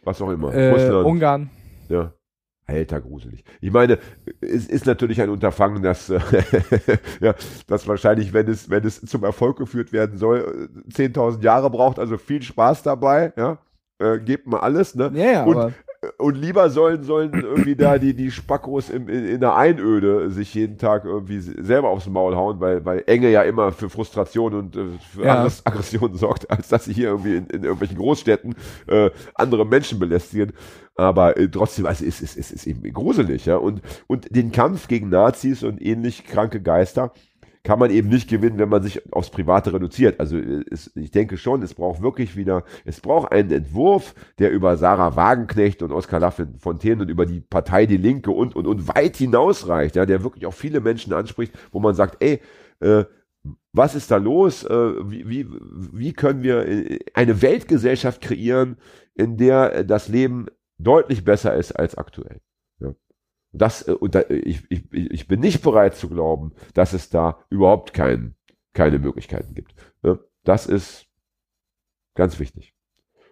was 0.05 0.20
auch 0.20 0.30
immer, 0.30 0.53
Äh, 0.53 0.70
Russland. 0.70 1.07
Ungarn. 1.07 1.51
Ja. 1.89 2.12
Alter, 2.68 3.00
gruselig. 3.00 3.44
Ich 3.62 3.72
meine, 3.72 3.98
es 4.42 4.66
ist 4.66 4.84
natürlich 4.84 5.22
ein 5.22 5.30
Unterfangen, 5.30 5.82
das, 5.82 6.10
äh, 6.10 6.20
ja, 7.20 7.34
das 7.66 7.88
wahrscheinlich, 7.88 8.34
wenn 8.34 8.46
es, 8.46 8.68
wenn 8.68 8.84
es 8.84 9.00
zum 9.00 9.24
Erfolg 9.24 9.56
geführt 9.56 9.90
werden 9.90 10.18
soll, 10.18 10.68
äh, 10.86 10.92
10.000 10.92 11.42
Jahre 11.42 11.70
braucht. 11.70 11.98
Also 11.98 12.18
viel 12.18 12.42
Spaß 12.42 12.82
dabei, 12.82 13.32
ja. 13.36 13.58
Äh, 13.98 14.18
gebt 14.18 14.46
mal 14.46 14.60
alles, 14.60 14.94
ne? 14.94 15.10
Ja, 15.14 15.24
ja, 15.24 15.44
und, 15.44 15.74
und 16.16 16.36
lieber 16.36 16.70
sollen, 16.70 17.02
sollen 17.02 17.32
irgendwie 17.32 17.76
da 17.76 17.98
die, 17.98 18.14
die 18.14 18.30
Spackos 18.30 18.90
im, 18.90 19.09
in, 19.09 19.26
in 19.26 19.40
der 19.40 19.56
Einöde 19.56 20.30
sich 20.30 20.54
jeden 20.54 20.78
Tag 20.78 21.04
irgendwie 21.04 21.38
selber 21.40 21.88
aufs 21.90 22.06
Maul 22.09 22.34
hauen, 22.36 22.61
weil, 22.61 22.84
weil 22.84 23.04
Enge 23.06 23.30
ja 23.30 23.42
immer 23.42 23.72
für 23.72 23.90
Frustration 23.90 24.54
und 24.54 24.76
äh, 24.76 24.86
für 25.12 25.24
Ja. 25.24 25.44
Aggress- 25.44 25.62
Aggression 25.64 26.14
sorgt, 26.14 26.50
als 26.50 26.68
dass 26.68 26.86
sie 26.86 26.92
hier 26.94 27.09
irgendwie 27.09 27.36
in, 27.36 27.46
in 27.46 27.62
irgendwelchen 27.64 27.98
Großstädten 27.98 28.54
äh, 28.86 29.11
andere 29.34 29.66
Menschen 29.66 29.98
belästigen. 29.98 30.52
Aber 30.94 31.36
äh, 31.36 31.48
trotzdem, 31.48 31.86
also 31.86 32.04
es 32.04 32.20
ist, 32.20 32.36
es 32.36 32.50
ist 32.50 32.66
eben 32.66 32.82
gruselig, 32.92 33.46
ja. 33.46 33.56
Und, 33.56 33.82
und 34.09 34.34
den 34.34 34.50
Kampf 34.50 34.88
gegen 34.88 35.11
Nazis 35.11 35.62
und 35.62 35.80
ähnlich 35.80 36.24
kranke 36.24 36.61
Geister 36.61 37.12
kann 37.68 37.78
man 37.78 37.90
eben 37.90 38.08
nicht 38.08 38.30
gewinnen, 38.30 38.58
wenn 38.58 38.70
man 38.70 38.82
sich 38.82 39.12
aufs 39.12 39.28
Private 39.28 39.74
reduziert. 39.74 40.20
Also 40.20 40.38
äh, 40.38 40.64
es, 40.70 40.90
ich 40.96 41.10
denke 41.10 41.36
schon, 41.36 41.60
es 41.60 41.74
braucht 41.74 42.00
wirklich 42.00 42.34
wieder, 42.34 42.64
es 42.86 42.98
braucht 42.98 43.30
einen 43.30 43.50
Entwurf, 43.50 44.14
der 44.38 44.52
über 44.52 44.78
Sarah 44.78 45.16
Wagenknecht 45.16 45.82
und 45.82 45.92
Oskar 45.92 46.18
Lafontaine 46.18 47.02
und 47.02 47.10
über 47.10 47.26
die 47.26 47.42
Partei 47.42 47.84
Die 47.84 47.98
Linke 47.98 48.30
und, 48.30 48.56
und, 48.56 48.66
und 48.66 48.88
weit 48.88 49.18
hinausreicht, 49.18 49.96
ja, 49.96 50.06
der 50.06 50.22
wirklich 50.22 50.46
auch 50.46 50.54
viele 50.54 50.80
Menschen 50.80 51.12
anspricht, 51.12 51.52
wo 51.70 51.78
man 51.78 51.94
sagt, 51.94 52.22
ey, 52.24 52.40
äh, 52.80 53.04
was 53.74 53.94
ist 53.94 54.10
da 54.10 54.16
los? 54.16 54.64
Äh, 54.64 55.10
wie, 55.10 55.28
wie, 55.28 55.46
wie 55.92 56.14
können 56.14 56.42
wir 56.42 56.66
äh, 56.66 57.00
eine 57.12 57.42
Weltgesellschaft 57.42 58.22
kreieren, 58.22 58.78
in 59.14 59.36
der 59.36 59.84
das 59.84 60.08
Leben 60.08 60.46
deutlich 60.78 61.22
besser 61.22 61.54
ist 61.54 61.72
als 61.72 61.98
aktuell? 61.98 62.40
Das, 63.53 63.86
äh, 63.86 63.92
und 63.92 64.14
da, 64.14 64.22
ich, 64.28 64.62
ich, 64.70 64.92
ich 64.92 65.28
bin 65.28 65.40
nicht 65.40 65.62
bereit 65.62 65.94
zu 65.94 66.09
glauben, 66.09 66.53
dass 66.74 66.92
es 66.92 67.11
da 67.11 67.38
überhaupt 67.51 67.92
kein, 67.92 68.34
keine 68.72 68.99
Möglichkeiten 68.99 69.55
gibt. 69.55 69.74
Ja. 70.03 70.18
Das 70.44 70.66
ist 70.66 71.07
ganz 72.14 72.38
wichtig. 72.38 72.74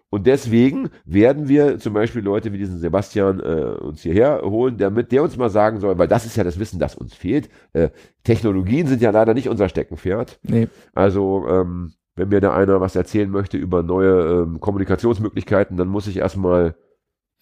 Und 0.09 0.25
deswegen 0.25 0.89
werden 1.03 1.49
wir 1.49 1.79
zum 1.79 1.93
Beispiel 1.93 2.21
Leute 2.21 2.53
wie 2.53 2.57
diesen 2.57 2.79
Sebastian 2.79 3.41
äh, 3.41 3.75
uns 3.81 4.01
hierher 4.01 4.41
holen, 4.43 4.77
damit 4.77 5.11
der 5.11 5.21
uns 5.21 5.35
mal 5.35 5.49
sagen 5.49 5.81
soll, 5.81 5.97
weil 5.97 6.07
das 6.07 6.25
ist 6.25 6.37
ja 6.37 6.45
das 6.45 6.59
Wissen, 6.59 6.79
das 6.79 6.95
uns 6.95 7.13
fehlt. 7.13 7.49
Äh, 7.73 7.89
Technologien 8.23 8.87
sind 8.87 9.01
ja 9.01 9.11
leider 9.11 9.33
nicht 9.33 9.49
unser 9.49 9.67
Steckenpferd. 9.67 10.39
nee. 10.43 10.69
Also, 10.93 11.45
ähm, 11.49 11.93
wenn 12.15 12.29
mir 12.29 12.41
da 12.41 12.55
einer 12.55 12.81
was 12.81 12.95
erzählen 12.95 13.29
möchte 13.29 13.57
über 13.57 13.83
neue 13.83 14.43
ähm, 14.43 14.59
Kommunikationsmöglichkeiten, 14.59 15.77
dann 15.77 15.87
muss 15.87 16.07
ich 16.07 16.17
erstmal 16.17 16.75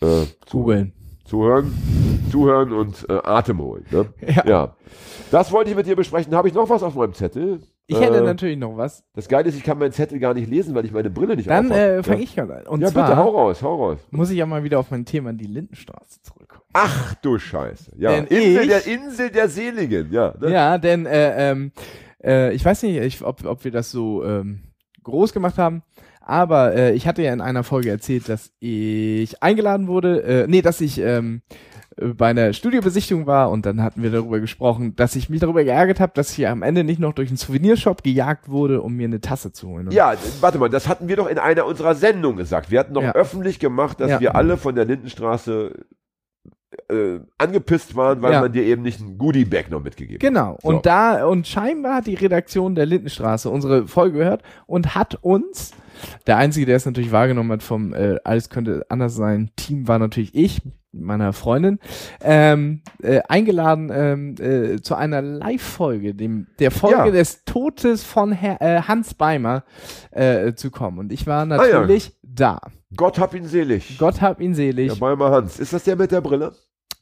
äh, 0.02 0.26
googeln. 0.50 0.94
Zuhören, 1.26 1.74
zuhören 2.32 2.72
und 2.72 3.06
äh, 3.10 3.14
Atem 3.24 3.60
holen. 3.60 3.86
Ne? 3.92 4.06
Ja. 4.36 4.44
Ja. 4.46 4.76
Das 5.32 5.52
wollte 5.52 5.72
ich 5.72 5.76
mit 5.76 5.86
dir 5.88 5.96
besprechen. 5.96 6.34
Habe 6.36 6.48
ich 6.48 6.54
noch 6.54 6.70
was 6.70 6.84
auf 6.84 6.96
meinem 6.96 7.14
Zettel? 7.14 7.62
Ich 7.88 8.00
hätte 8.00 8.18
Äh, 8.18 8.22
natürlich 8.22 8.58
noch 8.58 8.78
was. 8.78 9.04
Das 9.14 9.28
Geile 9.28 9.50
ist, 9.50 9.56
ich 9.58 9.64
kann 9.64 9.78
meinen 9.78 9.92
Zettel 9.92 10.18
gar 10.20 10.34
nicht 10.34 10.50
lesen, 10.50 10.74
weil 10.76 10.86
ich 10.86 10.92
meine 10.92 11.10
Brille 11.10 11.36
nicht 11.36 11.50
Dann 11.50 11.68
aufhab. 11.72 11.78
äh, 11.78 12.04
fange 12.04 12.18
ja. 12.18 12.24
ich 12.24 12.38
mal 12.38 12.52
an. 12.52 12.68
Und 12.68 12.82
Ja, 12.82 12.88
zwar 12.88 13.06
bitte, 13.08 13.18
hau 13.18 13.30
raus, 13.30 13.62
hau 13.62 13.76
raus. 13.76 14.00
muss 14.12 14.30
ich 14.32 14.38
ja 14.38 14.46
mal 14.46 14.64
wieder 14.64 14.80
auf 14.80 14.90
mein 14.92 15.06
Thema 15.06 15.34
die 15.34 15.46
Lindenstraße 15.46 16.22
zurückkommen. 16.22 16.64
Ach 16.74 17.14
du 17.16 17.38
Scheiße. 17.38 17.92
Ja, 17.98 18.12
Denn 18.12 18.26
Insel 18.26 18.62
ich- 18.64 18.68
der, 18.68 18.88
Insel 18.88 19.30
der 19.30 19.50
Seligen. 19.50 20.12
Ja, 20.12 20.34
ne? 20.40 20.52
Ja, 20.52 20.78
denn 20.78 21.06
äh, 21.06 21.52
ähm, 21.52 21.72
äh, 22.24 22.54
ich 22.54 22.64
weiß 22.66 22.84
nicht, 22.84 22.98
ich, 22.98 23.24
ob, 23.24 23.46
ob 23.46 23.64
wir 23.64 23.72
das 23.72 23.92
so 23.92 24.24
ähm, 24.24 24.62
groß 25.04 25.32
gemacht 25.34 25.58
haben, 25.60 25.84
aber 26.26 26.74
äh, 26.76 26.94
ich 26.94 27.08
hatte 27.08 27.22
ja 27.22 27.32
in 27.34 27.42
einer 27.42 27.64
Folge 27.64 27.90
erzählt, 27.90 28.28
dass 28.30 28.52
ich 28.60 29.42
eingeladen 29.44 29.88
wurde, 29.88 30.24
äh, 30.24 30.48
nee, 30.48 30.62
dass 30.62 30.82
ich 30.82 31.00
ähm, 31.00 31.42
äh, 31.98 32.08
bei 32.08 32.28
einer 32.28 32.52
Studiobesichtigung 32.54 33.28
war 33.28 33.52
und 33.52 33.66
dann 33.66 33.82
hatten 33.84 34.02
wir 34.04 34.10
darüber 34.12 34.40
gesprochen, 34.40 34.96
dass 34.96 35.16
ich 35.16 35.30
mich 35.30 35.40
darüber 35.40 35.64
geärgert 35.64 36.00
habe, 36.00 36.14
dass 36.16 36.38
ich 36.38 36.48
am 36.48 36.64
Ende 36.64 36.84
nicht 36.84 37.00
noch 37.00 37.14
durch 37.14 37.30
einen 37.30 37.38
Souvenirshop 37.38 38.04
gejagt 38.04 38.50
wurde, 38.50 38.82
um 38.82 38.94
mir 38.96 39.06
eine 39.08 39.22
Tasse 39.22 39.52
zu 39.54 39.68
holen. 39.70 39.92
Ja, 39.92 40.16
warte 40.42 40.58
mal, 40.58 40.70
das 40.70 40.88
hatten 40.88 41.08
wir 41.08 41.16
doch 41.16 41.28
in 41.28 41.38
einer 41.38 41.66
unserer 41.66 41.94
Sendungen 41.96 42.38
gesagt. 42.38 42.72
Wir 42.72 42.80
hatten 42.80 42.94
doch 42.96 43.04
Ja. 43.04 43.14
öffentlich 43.14 43.60
gemacht, 43.60 44.00
dass 44.02 44.10
Ja. 44.12 44.20
wir 44.20 44.36
alle 44.36 44.58
von 44.58 44.76
der 44.76 44.86
Lindenstraße 44.86 45.86
äh, 46.90 47.20
angepisst 47.38 47.96
waren, 47.96 48.22
weil 48.22 48.34
Ja. 48.34 48.42
man 48.42 48.52
dir 48.52 48.64
eben 48.64 48.82
nicht 48.82 49.00
ein 49.00 49.18
Goodie-Bag 49.18 49.70
noch 49.72 49.82
mitgegeben 49.82 50.16
hat. 50.16 50.20
Genau. 50.22 50.58
So. 50.62 50.68
Und 50.68 50.86
da, 50.86 51.26
und 51.26 51.48
scheinbar 51.48 51.96
hat 51.96 52.08
die 52.08 52.16
Redaktion 52.16 52.76
der 52.76 52.86
Lindenstraße 52.86 53.50
unsere 53.50 53.88
Folge 53.88 54.18
gehört 54.20 54.44
und 54.68 54.94
hat 54.94 55.16
uns, 55.22 55.72
der 56.28 56.38
Einzige, 56.38 56.66
der 56.66 56.76
es 56.78 56.86
natürlich 56.86 57.12
wahrgenommen 57.12 57.52
hat 57.52 57.64
vom 57.64 57.94
äh, 57.94 58.18
Alles 58.24 58.50
könnte 58.50 58.86
anders 58.90 59.16
sein, 59.16 59.52
Team 59.56 59.88
war 59.88 60.00
natürlich 60.00 60.34
ich, 60.36 60.62
meiner 60.92 61.34
Freundin, 61.34 61.80
ähm, 62.22 62.82
äh, 63.02 63.22
eingeladen 63.28 63.92
ähm, 63.94 64.36
äh, 64.40 64.82
zu 64.82 64.96
einer 64.96 65.22
Live-Folge, 65.22 66.16
dem 66.16 66.48
der 66.60 66.72
Folge 66.72 66.98
Ja. 66.98 67.12
des 67.12 67.44
Todes 67.46 68.04
von 68.04 68.32
Herr, 68.32 68.62
äh, 68.62 68.82
Hans 68.82 69.14
Beimer 69.14 69.64
äh, 70.12 70.54
zu 70.54 70.72
kommen. 70.72 71.00
Und 71.00 71.12
ich 71.12 71.28
war 71.28 71.40
ja. 71.40 71.58
natürlich 71.58 72.18
da. 72.24 72.60
Gott 72.96 73.20
hab 73.20 73.34
ihn 73.34 73.46
selig. 73.46 73.98
Gott 73.98 74.22
hab 74.22 74.40
ihn 74.40 74.54
selig. 74.54 74.94
Der 74.94 75.00
Beimer 75.00 75.32
Hans. 75.32 75.60
Ist 75.60 75.74
das 75.74 75.84
der 75.84 75.96
mit 75.98 76.12
der 76.12 76.22
Brille? 76.22 76.54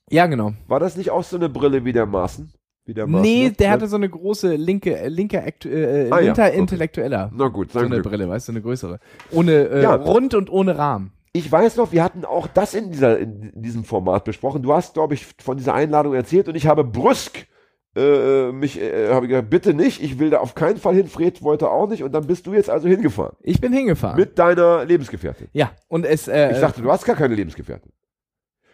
Ja, 0.10 0.26
genau. 0.28 0.54
War 0.68 0.80
das 0.80 0.98
nicht 0.98 1.12
auch 1.12 1.24
so 1.24 1.36
eine 1.38 1.50
Brille 1.50 1.86
wie 1.86 1.94
der 1.94 2.06
Maaßen? 2.06 2.52
Wie 2.86 2.94
der 2.94 3.08
Maaßen 3.08 3.22
Nee, 3.22 3.48
hat? 3.48 3.60
der 3.60 3.68
Ne? 3.68 3.74
hatte 3.74 3.88
so 3.88 3.96
eine 3.96 4.10
große 4.10 4.56
linke, 4.56 4.98
äh, 4.98 5.08
linker, 5.08 5.46
Aktu 5.46 5.70
äh, 5.70 6.10
Ah, 6.12 6.20
ja, 6.20 6.26
linker 6.28 6.48
okay. 6.48 6.58
Intellektueller. 6.58 7.32
Na 7.34 7.48
gut, 7.48 7.72
So 7.72 7.80
eine 7.80 7.90
Glück. 7.90 8.04
Brille, 8.04 8.28
weißt 8.28 8.48
du, 8.50 8.52
eine 8.52 8.62
größere. 8.62 9.00
Ohne, 9.32 9.52
äh, 9.70 9.82
Ja. 9.84 9.96
rund 9.96 10.34
und 10.34 10.50
ohne 10.52 10.78
Rahmen. 10.78 11.14
Ich 11.32 11.52
weiß 11.52 11.78
noch, 11.78 11.92
wir 11.92 12.04
hatten 12.04 12.26
auch 12.26 12.48
das 12.48 12.74
in, 12.76 12.92
dieser, 12.92 13.18
in 13.18 13.52
diesem 13.56 13.84
Format 13.86 14.24
besprochen. 14.26 14.62
Du 14.62 14.74
hast, 14.74 14.94
glaube 14.94 15.14
ich, 15.16 15.26
von 15.42 15.58
dieser 15.58 15.74
Einladung 15.74 16.14
erzählt 16.14 16.48
und 16.48 16.56
ich 16.56 16.68
habe 16.68 16.84
brüsk 16.84 17.48
äh, 17.96 18.52
mich, 18.52 18.82
äh, 18.82 19.10
habe 19.10 19.28
gesagt, 19.28 19.50
bitte 19.52 19.74
nicht, 19.76 20.02
ich 20.02 20.18
will 20.20 20.32
da 20.32 20.40
auf 20.40 20.56
keinen 20.56 20.78
Fall 20.78 20.96
hin. 20.96 21.08
Fred 21.08 21.42
wollte 21.44 21.70
auch 21.70 21.88
nicht 21.88 22.04
und 22.04 22.12
dann 22.12 22.26
bist 22.28 22.48
du 22.48 22.54
jetzt 22.54 22.70
also 22.70 22.88
hingefahren. 22.88 23.36
Ich 23.42 23.62
bin 23.62 23.72
hingefahren. 23.72 24.18
Mit 24.20 24.38
deiner 24.40 24.84
Lebensgefährtin. 24.84 25.48
ja, 25.54 25.72
und 25.88 26.06
es, 26.06 26.28
äh, 26.28 26.52
Ich 26.54 26.60
dachte, 26.60 26.82
du 26.82 26.92
hast 26.92 27.06
gar 27.06 27.16
keine 27.16 27.36
Lebensgefährtin. 27.36 27.92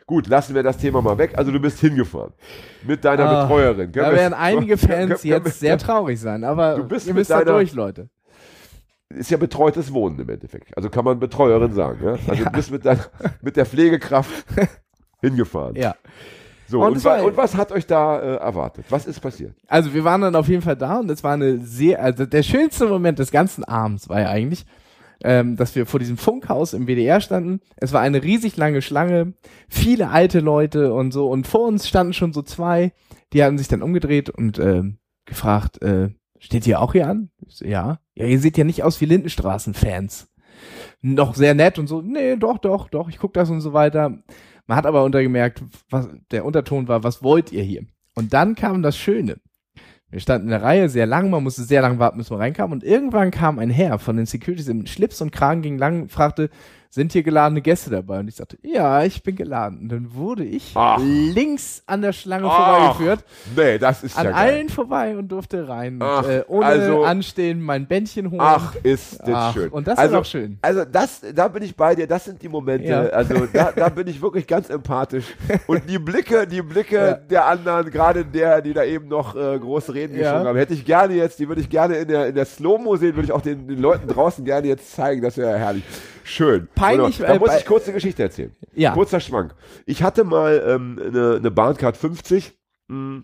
Gut, 0.10 0.26
lassen 0.26 0.55
wir 0.55 0.64
das 0.64 0.76
Thema 0.78 1.03
mal 1.03 1.16
weg. 1.20 1.34
Also 1.38 1.51
du 1.51 1.60
bist 1.60 1.80
hingefahren. 1.80 2.34
Mit 2.84 3.05
deiner 3.05 3.26
Ah, 3.30 3.43
Betreuerin. 3.43 3.91
Können 3.91 4.05
da 4.05 4.12
werden 4.12 4.34
einige 4.38 4.76
können- 4.76 5.10
Fans 5.10 5.22
können- 5.22 5.43
jetzt 5.45 5.60
sehr 5.60 5.78
traurig 5.78 6.20
sein, 6.20 6.43
aber 6.43 6.78
Du 6.78 6.84
bist 6.88 7.05
ihr 7.05 7.14
müsst 7.14 7.30
da 7.30 7.39
deiner- 7.43 7.51
durch, 7.51 7.74
Leute. 7.74 8.10
ist 9.10 9.30
ja 9.30 9.38
betreutes 9.38 9.93
Wohnen 9.93 10.18
im 10.20 10.28
Endeffekt. 10.30 10.76
Also 10.76 10.89
kann 10.89 11.05
man 11.05 11.20
Betreuerin 11.20 11.74
sagen. 11.74 11.99
Ja? 12.03 12.16
Also 12.28 12.43
du 12.43 12.49
bist 12.49 12.72
mit, 12.72 12.86
deiner, 12.86 13.05
mit 13.43 13.55
der 13.55 13.68
Pflegekraft 13.68 14.32
hingefahren. 15.22 15.76
Ja. 15.76 15.93
So, 16.68 16.82
Und 16.82 16.93
und, 16.93 17.03
war- 17.05 17.24
und 17.24 17.38
was 17.38 17.55
hat 17.55 17.72
euch 17.72 17.86
da 17.86 18.20
äh, 18.20 18.36
erwartet? 18.38 18.86
Was 18.89 19.05
ist 19.05 19.20
passiert? 19.20 19.55
Also 19.68 19.93
wir 19.93 20.03
waren 20.03 20.22
dann 20.22 20.36
auf 20.36 20.47
jeden 20.47 20.64
Fall 20.64 20.76
da 20.76 20.97
und 21.01 21.12
es 21.12 21.24
war 21.24 21.34
eine 21.34 21.60
sehr, 21.60 22.01
also 22.03 22.26
der 22.26 22.41
schönste 22.41 22.88
Moment 22.88 23.20
des 23.20 23.30
ganzen 23.32 23.64
Abends 23.64 24.10
war 24.10 24.22
ja 24.22 24.30
eigentlich, 24.30 24.66
ähm, 25.24 25.55
dass 25.55 25.76
wir 25.76 25.86
vor 25.86 25.99
diesem 25.99 26.17
Funkhaus 26.17 26.74
im 26.74 26.88
WDR 26.88 27.22
standen. 27.22 27.61
Es 27.76 27.93
war 27.93 28.01
eine 28.01 28.24
riesig 28.24 28.57
lange 28.57 28.82
Schlange, 28.82 29.34
viele 29.67 30.09
alte 30.09 30.39
Leute 30.39 30.93
und 30.93 31.11
so 31.11 31.30
und 31.30 31.47
vor 31.47 31.67
uns 31.67 31.88
standen 31.88 32.13
schon 32.13 32.34
so 32.34 32.41
zwei, 32.41 32.93
die 33.34 33.43
haben 33.43 33.57
sich 33.57 33.67
dann 33.67 33.82
umgedreht 33.82 34.30
und 34.30 34.59
ähm, 34.59 34.97
gefragt, 35.26 35.82
äh, 35.82 36.09
steht 36.39 36.65
ihr 36.67 36.82
auch 36.82 36.93
hier 36.93 37.07
an? 37.07 37.30
So, 37.47 37.65
ja. 37.65 37.99
Ja, 38.15 38.26
ihr 38.26 38.39
seht 38.39 38.57
ja 38.57 38.63
nicht 38.63 38.84
aus 38.84 38.99
wie 39.01 39.05
Lindenstraßen-Fans. 39.05 40.30
Noch 41.01 41.36
sehr 41.36 41.53
nett 41.53 41.80
und 41.80 41.88
so, 41.88 42.01
nee, 42.01 42.36
doch, 42.36 42.57
doch, 42.57 42.89
doch, 42.89 43.07
ich 43.09 43.17
guck 43.17 43.34
das 43.34 43.49
und 43.49 43.61
so 43.61 43.72
weiter. 43.72 44.22
Man 44.67 44.78
hat 44.78 44.86
aber 44.86 45.03
untergemerkt, 45.03 45.63
was, 45.89 46.09
der 46.32 46.45
Unterton 46.45 46.88
war, 46.88 47.03
was 47.03 47.24
wollt 47.24 47.51
ihr 47.51 47.63
hier? 47.63 47.86
Und 48.15 48.34
dann 48.34 48.55
kam 48.55 48.82
das 48.84 48.97
Schöne. 48.97 49.38
Wir 50.12 50.20
standen 50.20 50.47
in 50.47 50.51
der 50.51 50.64
Reihe 50.64 50.89
sehr 50.89 51.05
lang, 51.05 51.30
man 51.30 51.43
musste 51.43 51.64
sehr 51.64 51.82
lang 51.82 51.99
warten, 51.99 52.18
bis 52.18 52.30
man 52.32 52.39
reinkam. 52.39 52.72
Und 52.72 52.84
irgendwann 52.84 53.30
kam 53.30 53.60
ein 53.60 53.70
Herr 53.70 53.99
von 53.99 54.18
den 54.18 54.26
Securities 54.26 54.68
im 54.68 54.88
Schlips 54.88 55.22
und 55.22 55.32
Kragen 55.32 55.62
ging 55.62 55.78
lang, 55.78 56.10
fragte, 56.10 56.49
sind 56.92 57.14
hier 57.14 57.22
geladene 57.24 57.62
Gäste 57.62 57.92
dabei? 57.92 58.20
Und 58.20 58.28
ich 58.30 58.36
sagte, 58.36 58.58
ja, 58.64 59.04
ich 59.04 59.22
bin 59.22 59.36
geladen. 59.36 59.80
Und 59.82 59.90
dann 59.90 60.14
wurde 60.16 60.44
ich 60.44 60.72
Ach. 60.76 61.00
links 61.00 61.84
an 61.86 62.02
der 62.02 62.14
Schlange 62.14 62.48
Ach, 62.50 62.96
vorbeigeführt, 62.98 63.24
Nee, 63.56 63.78
das 63.78 64.04
ist 64.04 64.18
an 64.18 64.26
ja 64.26 64.32
geil. 64.32 64.40
allen 64.40 64.70
vorbei 64.70 65.16
und 65.18 65.28
durfte 65.28 65.68
rein. 65.68 66.00
Ach, 66.02 66.24
und, 66.24 66.30
äh, 66.32 66.44
ohne 66.48 66.66
also- 66.66 67.04
anstehen, 67.04 67.62
mein 67.62 67.88
Bändchen 67.88 68.32
holen. 68.32 68.42
Ach, 68.42 68.74
ist 68.82 69.20
das 69.20 69.30
Ach, 69.34 69.54
schön. 69.54 69.70
und 69.70 69.88
das 69.88 69.94
ist 69.94 70.00
also, 70.00 70.18
auch 70.18 70.26
schön. 70.26 70.58
Also 70.64 70.84
das, 70.84 71.22
da 71.36 71.48
bin 71.48 71.62
ich 71.64 71.76
bei 71.76 71.94
dir, 71.94 72.08
das 72.08 72.26
sind 72.26 72.42
die 72.42 72.50
Momente, 72.50 72.88
Ja. 72.88 73.02
also 73.04 73.46
da, 73.54 73.72
da 73.72 73.90
bin 73.90 74.08
ich 74.08 74.22
wirklich 74.22 74.48
ganz 74.48 74.70
empathisch. 74.70 75.26
Und 75.68 75.88
die 75.90 76.00
Blicke, 76.00 76.48
die 76.48 76.62
Blicke 76.64 76.96
Ja. 77.00 77.14
der 77.14 77.46
anderen, 77.46 77.92
gerade 77.92 78.26
der, 78.26 78.62
die 78.62 78.74
da 78.74 78.84
eben 78.84 79.08
noch 79.08 79.36
äh, 79.36 79.60
große 79.60 79.94
Reden 79.94 80.16
Ja. 80.16 80.24
geschwungen 80.32 80.48
haben, 80.48 80.58
hätte 80.58 80.74
ich 80.74 80.86
gerne 80.86 81.14
jetzt, 81.14 81.38
die 81.40 81.48
würde 81.48 81.62
ich 81.62 81.70
gerne 81.70 81.98
in 81.98 82.08
der, 82.08 82.28
in 82.30 82.36
der 82.36 82.46
Slow-Mo 82.46 82.96
sehen, 82.96 83.16
würde 83.16 83.26
ich 83.26 83.32
auch 83.32 83.42
den, 83.42 83.68
den 83.68 83.80
Leuten 83.80 84.08
draußen 84.08 84.44
gerne 84.44 84.68
jetzt 84.68 84.92
zeigen, 84.92 85.22
das 85.22 85.38
wäre 85.38 85.58
herrlich. 85.58 85.84
Schön. 86.30 86.67
Peinlich. 86.75 87.17
Da 87.17 87.34
äh, 87.34 87.39
muss 87.39 87.55
ich 87.57 87.65
kurz 87.65 87.86
eine 87.86 87.95
Geschichte 87.95 88.21
erzählen. 88.21 88.55
Ja. 88.75 88.93
Kurzer 88.93 89.19
Schwank. 89.19 89.55
Ich 89.88 90.03
hatte 90.03 90.23
mal 90.23 90.63
ähm, 90.65 91.01
eine, 91.03 91.38
eine 91.38 91.49
Bahncard 91.49 91.97
50 91.97 92.55
mh, 92.88 93.23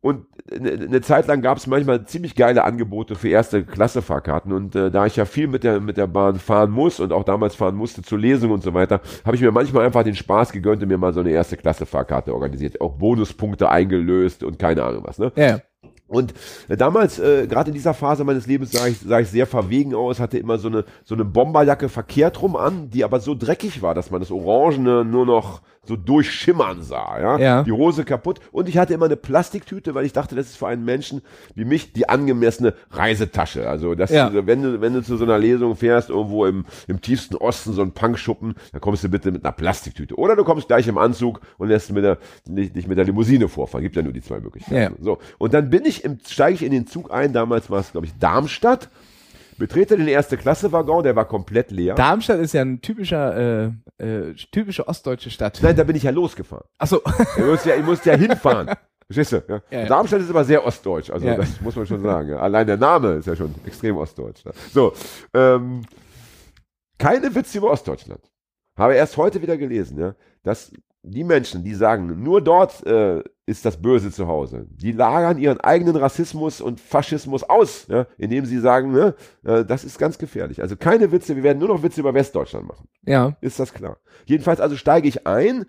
und 0.00 0.26
eine, 0.50 0.72
eine 0.72 1.00
Zeit 1.02 1.26
lang 1.26 1.42
gab 1.42 1.58
es 1.58 1.66
manchmal 1.66 2.06
ziemlich 2.06 2.34
geile 2.34 2.64
Angebote 2.64 3.16
für 3.16 3.28
erste 3.28 3.64
Klasse 3.64 4.00
Fahrkarten 4.00 4.52
und 4.52 4.74
äh, 4.74 4.90
da 4.90 5.04
ich 5.04 5.16
ja 5.16 5.26
viel 5.26 5.46
mit 5.46 5.62
der 5.62 5.80
mit 5.80 5.98
der 5.98 6.06
Bahn 6.06 6.36
fahren 6.38 6.70
muss 6.70 7.00
und 7.00 7.12
auch 7.12 7.24
damals 7.24 7.54
fahren 7.54 7.76
musste 7.76 8.02
zur 8.02 8.18
Lesung 8.18 8.50
und 8.50 8.62
so 8.62 8.72
weiter, 8.72 9.02
habe 9.26 9.36
ich 9.36 9.42
mir 9.42 9.52
manchmal 9.52 9.84
einfach 9.84 10.02
den 10.02 10.16
Spaß 10.16 10.52
gegönnt 10.52 10.82
und 10.82 10.88
mir 10.88 10.98
mal 10.98 11.12
so 11.12 11.20
eine 11.20 11.30
erste 11.30 11.58
Klasse 11.58 11.84
Fahrkarte 11.84 12.32
organisiert, 12.32 12.80
auch 12.80 12.94
Bonuspunkte 12.94 13.68
eingelöst 13.68 14.42
und 14.42 14.58
keine 14.58 14.82
Ahnung 14.84 15.04
was, 15.04 15.18
ne? 15.18 15.32
Ja. 15.36 15.60
Und 16.08 16.34
äh, 16.68 16.76
damals, 16.76 17.18
äh, 17.18 17.46
gerade 17.46 17.70
in 17.70 17.74
dieser 17.74 17.94
Phase 17.94 18.24
meines 18.24 18.46
Lebens, 18.46 18.72
sah 18.72 18.86
ich, 18.86 18.98
sah 18.98 19.20
ich 19.20 19.28
sehr 19.28 19.46
verwegen 19.46 19.94
aus, 19.94 20.20
hatte 20.20 20.36
immer 20.38 20.58
so 20.58 20.68
eine, 20.68 20.84
so 21.04 21.14
eine 21.14 21.24
Bomberjacke 21.24 21.88
verkehrt 21.88 22.42
rum 22.42 22.54
an, 22.56 22.90
die 22.90 23.02
aber 23.04 23.20
so 23.20 23.34
dreckig 23.34 23.80
war, 23.80 23.94
dass 23.94 24.10
man 24.10 24.20
das 24.20 24.30
Orangene 24.30 25.04
nur 25.04 25.24
noch 25.24 25.62
so 25.84 25.96
durchschimmern 25.96 26.80
sah. 26.82 27.18
Ja? 27.20 27.38
Ja. 27.38 27.62
Die 27.64 27.72
Hose 27.72 28.04
kaputt. 28.04 28.38
Und 28.52 28.68
ich 28.68 28.78
hatte 28.78 28.94
immer 28.94 29.06
eine 29.06 29.16
Plastiktüte, 29.16 29.96
weil 29.96 30.04
ich 30.04 30.12
dachte, 30.12 30.36
das 30.36 30.46
ist 30.46 30.56
für 30.56 30.68
einen 30.68 30.84
Menschen 30.84 31.22
wie 31.56 31.64
mich 31.64 31.92
die 31.92 32.08
angemessene 32.08 32.74
Reisetasche. 32.90 33.68
Also, 33.68 33.96
das, 33.96 34.10
Ja. 34.12 34.30
wenn, 34.46 34.62
du, 34.62 34.80
wenn 34.80 34.92
du 34.94 35.02
zu 35.02 35.16
so 35.16 35.24
einer 35.24 35.38
Lesung 35.38 35.74
fährst, 35.74 36.08
irgendwo 36.10 36.46
im, 36.46 36.66
im 36.86 37.00
tiefsten 37.00 37.34
Osten, 37.34 37.72
so 37.72 37.82
ein 37.82 37.90
Punkschuppen, 37.92 38.54
dann 38.70 38.80
kommst 38.80 39.02
du 39.02 39.08
bitte 39.08 39.32
mit 39.32 39.44
einer 39.44 39.52
Plastiktüte. 39.52 40.14
Oder 40.16 40.36
du 40.36 40.44
kommst 40.44 40.68
gleich 40.68 40.86
im 40.86 40.98
Anzug 40.98 41.40
und 41.58 41.68
lässt 41.68 41.90
mit 41.90 42.04
der, 42.04 42.18
nicht, 42.46 42.76
nicht 42.76 42.86
mit 42.86 42.96
der 42.96 43.04
Limousine 43.04 43.48
vorfahren. 43.48 43.82
Gibt 43.82 43.96
ja 43.96 44.02
nur 44.02 44.12
die 44.12 44.22
zwei 44.22 44.38
Möglichkeiten. 44.38 44.94
Ja. 44.94 45.04
So. 45.04 45.18
Und 45.38 45.52
dann 45.52 45.68
bin 45.68 45.84
ich 45.84 46.01
im, 46.04 46.18
steige 46.26 46.54
ich 46.54 46.62
in 46.62 46.72
den 46.72 46.86
Zug 46.86 47.12
ein, 47.12 47.32
damals 47.32 47.70
war 47.70 47.80
es, 47.80 47.92
glaube 47.92 48.06
ich, 48.06 48.18
Darmstadt, 48.18 48.90
betrete 49.58 49.96
den 49.96 50.08
erste 50.08 50.36
Klasse 50.36 50.72
Waggon, 50.72 51.04
der 51.04 51.16
war 51.16 51.26
komplett 51.26 51.70
leer. 51.70 51.94
Darmstadt 51.94 52.40
ist 52.40 52.54
ja 52.54 52.62
ein 52.62 52.80
typischer, 52.80 53.70
äh, 53.98 54.04
äh, 54.04 54.34
typische 54.50 54.88
ostdeutsche 54.88 55.30
Stadt. 55.30 55.60
Nein, 55.62 55.76
da 55.76 55.84
bin 55.84 55.96
ich 55.96 56.02
ja 56.02 56.10
losgefahren. 56.10 56.66
Achso. 56.78 57.00
Ich 57.36 57.44
musste 57.44 57.70
ja, 57.70 57.76
ich 57.76 57.84
musste 57.84 58.10
ja 58.10 58.16
hinfahren. 58.16 58.70
Verstehst 59.06 59.32
du? 59.32 59.52
Ja? 59.52 59.62
Ja, 59.70 59.80
ja. 59.80 59.86
Darmstadt 59.86 60.20
ist 60.20 60.30
aber 60.30 60.44
sehr 60.44 60.64
ostdeutsch, 60.64 61.10
also 61.10 61.26
das 61.26 61.60
muss 61.60 61.76
man 61.76 61.86
schon 61.86 62.02
sagen. 62.02 62.34
Allein 62.34 62.66
der 62.66 62.76
Name 62.76 63.14
ist 63.14 63.26
ja 63.26 63.36
schon 63.36 63.54
extrem 63.66 63.96
ostdeutsch. 63.96 64.44
Ne? 64.44 64.52
So, 64.72 64.92
ähm, 65.34 65.82
keine 66.98 67.34
Witze 67.34 67.58
über 67.58 67.70
Ostdeutschland. 67.70 68.20
Habe 68.78 68.94
erst 68.94 69.16
heute 69.16 69.42
wieder 69.42 69.56
gelesen, 69.58 69.98
ja, 69.98 70.14
dass 70.42 70.72
die 71.02 71.24
Menschen, 71.24 71.64
die 71.64 71.74
sagen, 71.74 72.22
nur 72.22 72.40
dort 72.40 72.86
äh, 72.86 73.22
ist 73.44 73.64
das 73.64 73.80
Böse 73.80 74.12
zu 74.12 74.28
Hause, 74.28 74.66
die 74.70 74.92
lagern 74.92 75.36
ihren 75.36 75.60
eigenen 75.60 75.96
Rassismus 75.96 76.60
und 76.60 76.80
Faschismus 76.80 77.42
aus, 77.42 77.86
ja, 77.88 78.06
indem 78.18 78.46
sie 78.46 78.58
sagen, 78.58 78.92
ne, 78.92 79.14
äh, 79.44 79.64
das 79.64 79.84
ist 79.84 79.98
ganz 79.98 80.16
gefährlich. 80.16 80.62
Also 80.62 80.76
keine 80.76 81.10
Witze, 81.10 81.34
wir 81.34 81.42
werden 81.42 81.58
nur 81.58 81.68
noch 81.68 81.82
Witze 81.82 82.00
über 82.00 82.14
Westdeutschland 82.14 82.68
machen. 82.68 82.88
Ja. 83.04 83.36
Ist 83.40 83.58
das 83.58 83.74
klar? 83.74 83.98
Jedenfalls 84.26 84.60
also 84.60 84.76
steige 84.76 85.08
ich 85.08 85.26
ein 85.26 85.66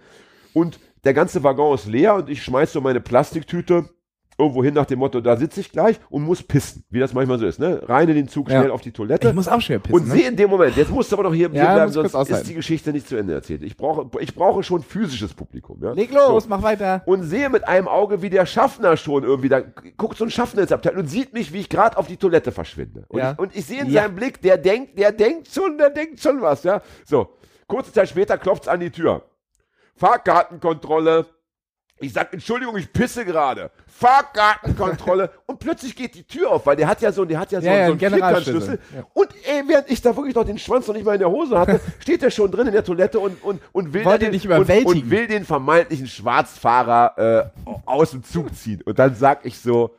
und 0.54 0.80
der 1.04 1.16
ganze 1.16 1.44
Waggon 1.44 1.74
ist 1.76 1.88
leer 1.88 2.16
und 2.16 2.30
ich 2.30 2.44
schmeiß 2.44 2.72
so 2.72 2.82
meine 2.82 3.02
Plastiktüte 3.02 3.90
irgendwo 4.38 4.64
hin 4.64 4.74
nach 4.74 4.86
dem 4.86 5.00
Motto, 5.00 5.22
da 5.22 5.38
sitze 5.38 5.60
ich 5.60 5.72
gleich 5.72 6.00
und 6.10 6.24
muss 6.24 6.42
pissen, 6.44 6.84
wie 6.90 7.00
das 7.00 7.14
manchmal 7.14 7.40
so 7.40 7.46
ist, 7.46 7.60
ne? 7.60 7.82
Rein 7.88 8.10
in 8.10 8.16
den 8.16 8.28
Zug, 8.28 8.50
Ja. 8.50 8.60
schnell 8.60 8.72
auf 8.72 8.82
die 8.82 8.92
Toilette. 8.92 9.28
Ich 9.30 9.34
muss 9.34 9.48
auch 9.48 9.62
schnell 9.62 9.80
pissen. 9.80 9.96
und 9.96 10.08
ne? 10.08 10.14
sehe 10.16 10.28
in 10.30 10.36
dem 10.36 10.50
Moment, 10.50 10.76
jetzt 10.76 10.92
musst 10.92 11.12
du 11.12 11.16
aber 11.16 11.24
noch 11.24 11.34
hier, 11.34 11.50
hier 11.50 11.58
Ja, 11.64 11.74
bleiben, 11.76 11.92
sonst 11.92 12.14
ist 12.30 12.48
die 12.50 12.54
Geschichte 12.56 12.92
nicht 12.92 13.08
zu 13.08 13.16
Ende 13.16 13.34
erzählt. 13.34 13.64
Ich 13.64 13.78
brauche, 13.78 14.10
ich 14.22 14.34
brauche 14.36 14.64
schon 14.64 14.82
physisches 14.84 15.34
Publikum, 15.34 15.80
ja? 15.84 15.92
Leg 15.94 16.12
los, 16.12 16.44
So. 16.44 16.50
mach 16.50 16.64
weiter. 16.64 17.04
Und 17.06 17.24
sehe 17.24 17.50
mit 17.50 17.68
einem 17.68 17.88
Auge, 17.88 18.22
wie 18.22 18.30
der 18.30 18.46
Schaffner 18.46 18.98
schon 18.98 19.24
irgendwie, 19.24 19.50
da 19.50 19.62
guckt 19.62 20.18
so 20.18 20.24
ein 20.26 20.32
Schaffner 20.32 20.62
ins 20.64 20.72
Abteil 20.72 20.98
und 20.98 21.08
sieht 21.08 21.34
mich, 21.34 21.54
wie 21.54 21.60
ich 21.60 21.70
gerade 21.70 21.98
auf 21.98 22.08
die 22.08 22.18
Toilette 22.18 22.52
verschwinde. 22.52 23.06
Und, 23.10 23.20
Ja. 23.20 23.32
ich, 23.34 23.40
und 23.40 23.56
ich 23.56 23.66
sehe 23.66 23.82
in 23.82 23.90
Ja. 23.92 24.04
seinem 24.04 24.16
Blick, 24.16 24.42
der 24.42 24.58
denkt, 24.58 24.98
der 24.98 25.12
denkt 25.12 25.48
schon, 25.50 25.78
der 25.78 25.90
denkt 25.90 26.20
schon 26.20 26.42
was, 26.42 26.64
ja? 26.64 26.82
So, 27.06 27.30
kurze 27.68 27.92
Zeit 27.94 28.10
später 28.10 28.38
klopft's 28.38 28.68
an 28.68 28.80
die 28.80 28.90
Tür. 28.90 29.24
Fahrkartenkontrolle. 29.96 31.26
Ich 32.04 32.14
sag, 32.14 32.34
Entschuldigung, 32.34 32.76
ich 32.78 32.92
pisse 32.92 33.26
gerade. 33.26 33.72
Fahrkartenkontrolle. 33.88 35.32
und 35.46 35.60
plötzlich 35.60 35.96
geht 35.96 36.16
die 36.16 36.24
Tür 36.24 36.52
auf, 36.52 36.66
weil 36.66 36.76
der 36.76 36.88
hat 36.88 37.02
ja 37.02 37.12
so, 37.12 37.26
der 37.26 37.40
hat 37.40 37.52
ja 37.52 37.62
so, 37.62 37.68
Ja, 37.68 37.88
so 37.88 37.92
einen. 37.94 38.00
Vierkantschlüssel. 38.00 38.80
Ja. 38.96 39.06
Und 39.14 39.30
ey, 39.46 39.64
während 39.68 39.90
ich 39.90 40.02
da 40.02 40.16
wirklich 40.16 40.36
noch 40.36 40.44
den 40.44 40.58
Schwanz 40.58 40.88
noch 40.88 40.96
nicht 40.96 41.06
mal 41.06 41.14
in 41.14 41.20
der 41.20 41.30
Hose 41.30 41.58
hatte, 41.58 41.80
steht 42.00 42.22
er 42.24 42.32
schon 42.32 42.52
drin 42.52 42.68
in 42.68 42.74
der 42.74 42.84
Toilette 42.84 43.20
und, 43.20 43.42
und, 43.44 43.62
und 43.72 43.94
will 43.94 44.04
den, 44.04 44.34
überwältigen. 44.34 44.86
Und, 44.86 45.04
und 45.04 45.10
will 45.10 45.28
den 45.28 45.46
vermeintlichen 45.46 46.08
Schwarzfahrer 46.08 47.52
äh, 47.66 47.70
aus 47.86 48.12
dem 48.12 48.24
Zug 48.24 48.54
ziehen. 48.56 48.82
Und 48.84 49.00
dann 49.00 49.16
sag 49.16 49.46
ich 49.46 49.58
so, 49.60 49.96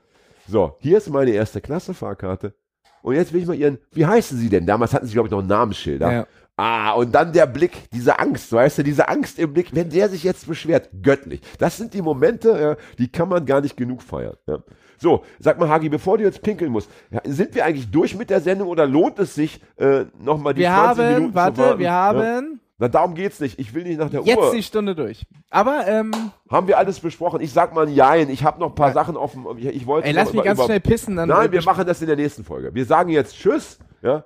so, 0.46 0.76
hier 0.80 0.98
ist 0.98 1.09
meine 1.09 1.30
erste 1.30 1.61
Klasse 1.61 1.94
Fahrkarte. 1.94 2.55
Und 3.02 3.14
jetzt 3.14 3.32
will 3.32 3.42
ich 3.42 3.46
mal 3.46 3.57
ihren, 3.57 3.78
wie 3.92 4.07
heißen 4.07 4.38
sie 4.38 4.48
denn? 4.48 4.66
Damals 4.66 4.94
hatten 4.94 5.07
sie, 5.07 5.12
glaube 5.12 5.28
ich, 5.28 5.32
noch 5.32 5.42
Namensschilder. 5.42 6.12
Ja. 6.12 6.26
Ah, 6.57 6.92
und 6.92 7.12
dann 7.12 7.32
der 7.32 7.46
Blick, 7.46 7.90
diese 7.92 8.18
Angst, 8.20 8.52
weißt 8.52 8.78
du, 8.78 8.82
diese 8.84 9.09
Angst 9.09 9.40
im 9.40 9.52
Blick, 9.52 9.74
wenn 9.74 9.90
der 9.90 10.09
sich 10.09 10.22
jetzt 10.22 10.46
beschwert, 10.46 10.88
göttlich. 11.02 11.40
Das 11.59 11.76
sind 11.76 11.94
die 11.94 12.02
Momente, 12.02 12.50
ja, 12.61 12.76
die 12.96 13.11
kann 13.11 13.28
man 13.28 13.44
gar 13.44 13.61
nicht 13.61 13.76
genug 13.76 14.02
feiern. 14.02 14.36
Ja. 14.46 14.59
So, 14.98 15.24
sag 15.40 15.59
mal, 15.59 15.68
Hagi, 15.68 15.88
bevor 15.88 16.16
du 16.18 16.22
jetzt 16.24 16.42
pinkeln 16.42 16.70
musst, 16.70 16.88
ja, 17.11 17.20
sind 17.24 17.57
wir 17.57 17.64
eigentlich 17.64 17.90
durch 17.90 18.16
mit 18.16 18.30
der 18.30 18.40
Sendung 18.40 18.68
oder 18.68 18.86
lohnt 18.86 19.18
es 19.18 19.34
sich, 19.34 19.61
äh, 19.78 20.05
nochmal 20.20 20.55
die 20.55 20.61
Wir 20.61 20.68
20 20.68 21.05
haben, 21.05 21.14
Minuten 21.14 21.30
zu 21.32 21.34
warte, 21.34 21.59
warten? 21.59 21.78
wir 21.80 21.86
Ja? 21.86 21.92
haben 21.92 22.61
Na, 22.78 22.88
darum 22.88 23.14
geht's 23.14 23.40
nicht. 23.40 23.59
Ich 23.59 23.74
will 23.74 23.82
nicht 23.82 23.98
nach 23.98 24.11
der 24.11 24.22
jetzt 24.22 24.38
Uhr. 24.38 24.52
die 24.55 24.62
Stunde 24.62 24.94
durch. 24.94 25.26
Aber, 25.50 25.86
ähm, 25.88 26.12
Haben 26.48 26.68
wir 26.68 26.78
alles 26.78 27.00
besprochen? 27.00 27.40
Ich 27.40 27.52
sag 27.52 27.74
mal 27.74 27.86
ein 27.88 27.92
Jein. 27.94 28.30
Ich 28.30 28.44
habe 28.44 28.61
noch 28.61 28.68
ein 28.70 28.74
paar 28.76 28.92
Sachen 28.92 29.16
auf 29.16 29.32
dem. 29.32 29.46
Ich, 29.59 29.66
ich 29.66 29.86
wollte 29.86 30.07
ey, 30.07 30.12
lass 30.14 30.32
mich 30.32 30.42
ganz 30.44 30.62
schnell 30.64 30.80
pissen, 30.80 31.16
dann. 31.16 31.28
Nein, 31.28 31.50
wir 31.50 31.62
machen 31.64 31.84
das 31.86 32.00
in 32.00 32.07
der 32.07 32.16
nächsten 32.16 32.44
Folge. 32.44 32.74
Wir 32.74 32.84
sagen 32.84 33.11
jetzt 33.11 33.34
Tschüss. 33.36 33.78
Ja. 34.02 34.24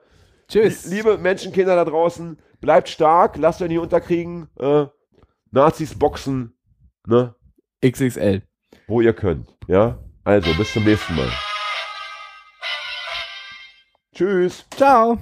Tschüss. 0.48 0.86
Liebe 0.86 1.18
Menschenkinder 1.18 1.76
da 1.76 1.84
draußen, 1.84 2.38
bleibt 2.60 2.88
stark, 2.88 3.36
lasst 3.36 3.60
euch 3.60 3.68
nicht 3.68 3.78
unterkriegen. 3.78 4.48
Äh, 4.58 4.86
Nazis 5.50 5.98
boxen, 5.98 6.56
ne, 7.06 7.34
XXL. 7.84 8.42
wo 8.86 9.00
ihr 9.00 9.12
könnt. 9.12 9.54
Ja. 9.66 9.98
Also, 10.24 10.52
bis 10.54 10.72
zum 10.72 10.84
nächsten 10.84 11.14
Mal. 11.16 11.30
Tschüss. 14.14 14.64
Ciao. 14.74 15.18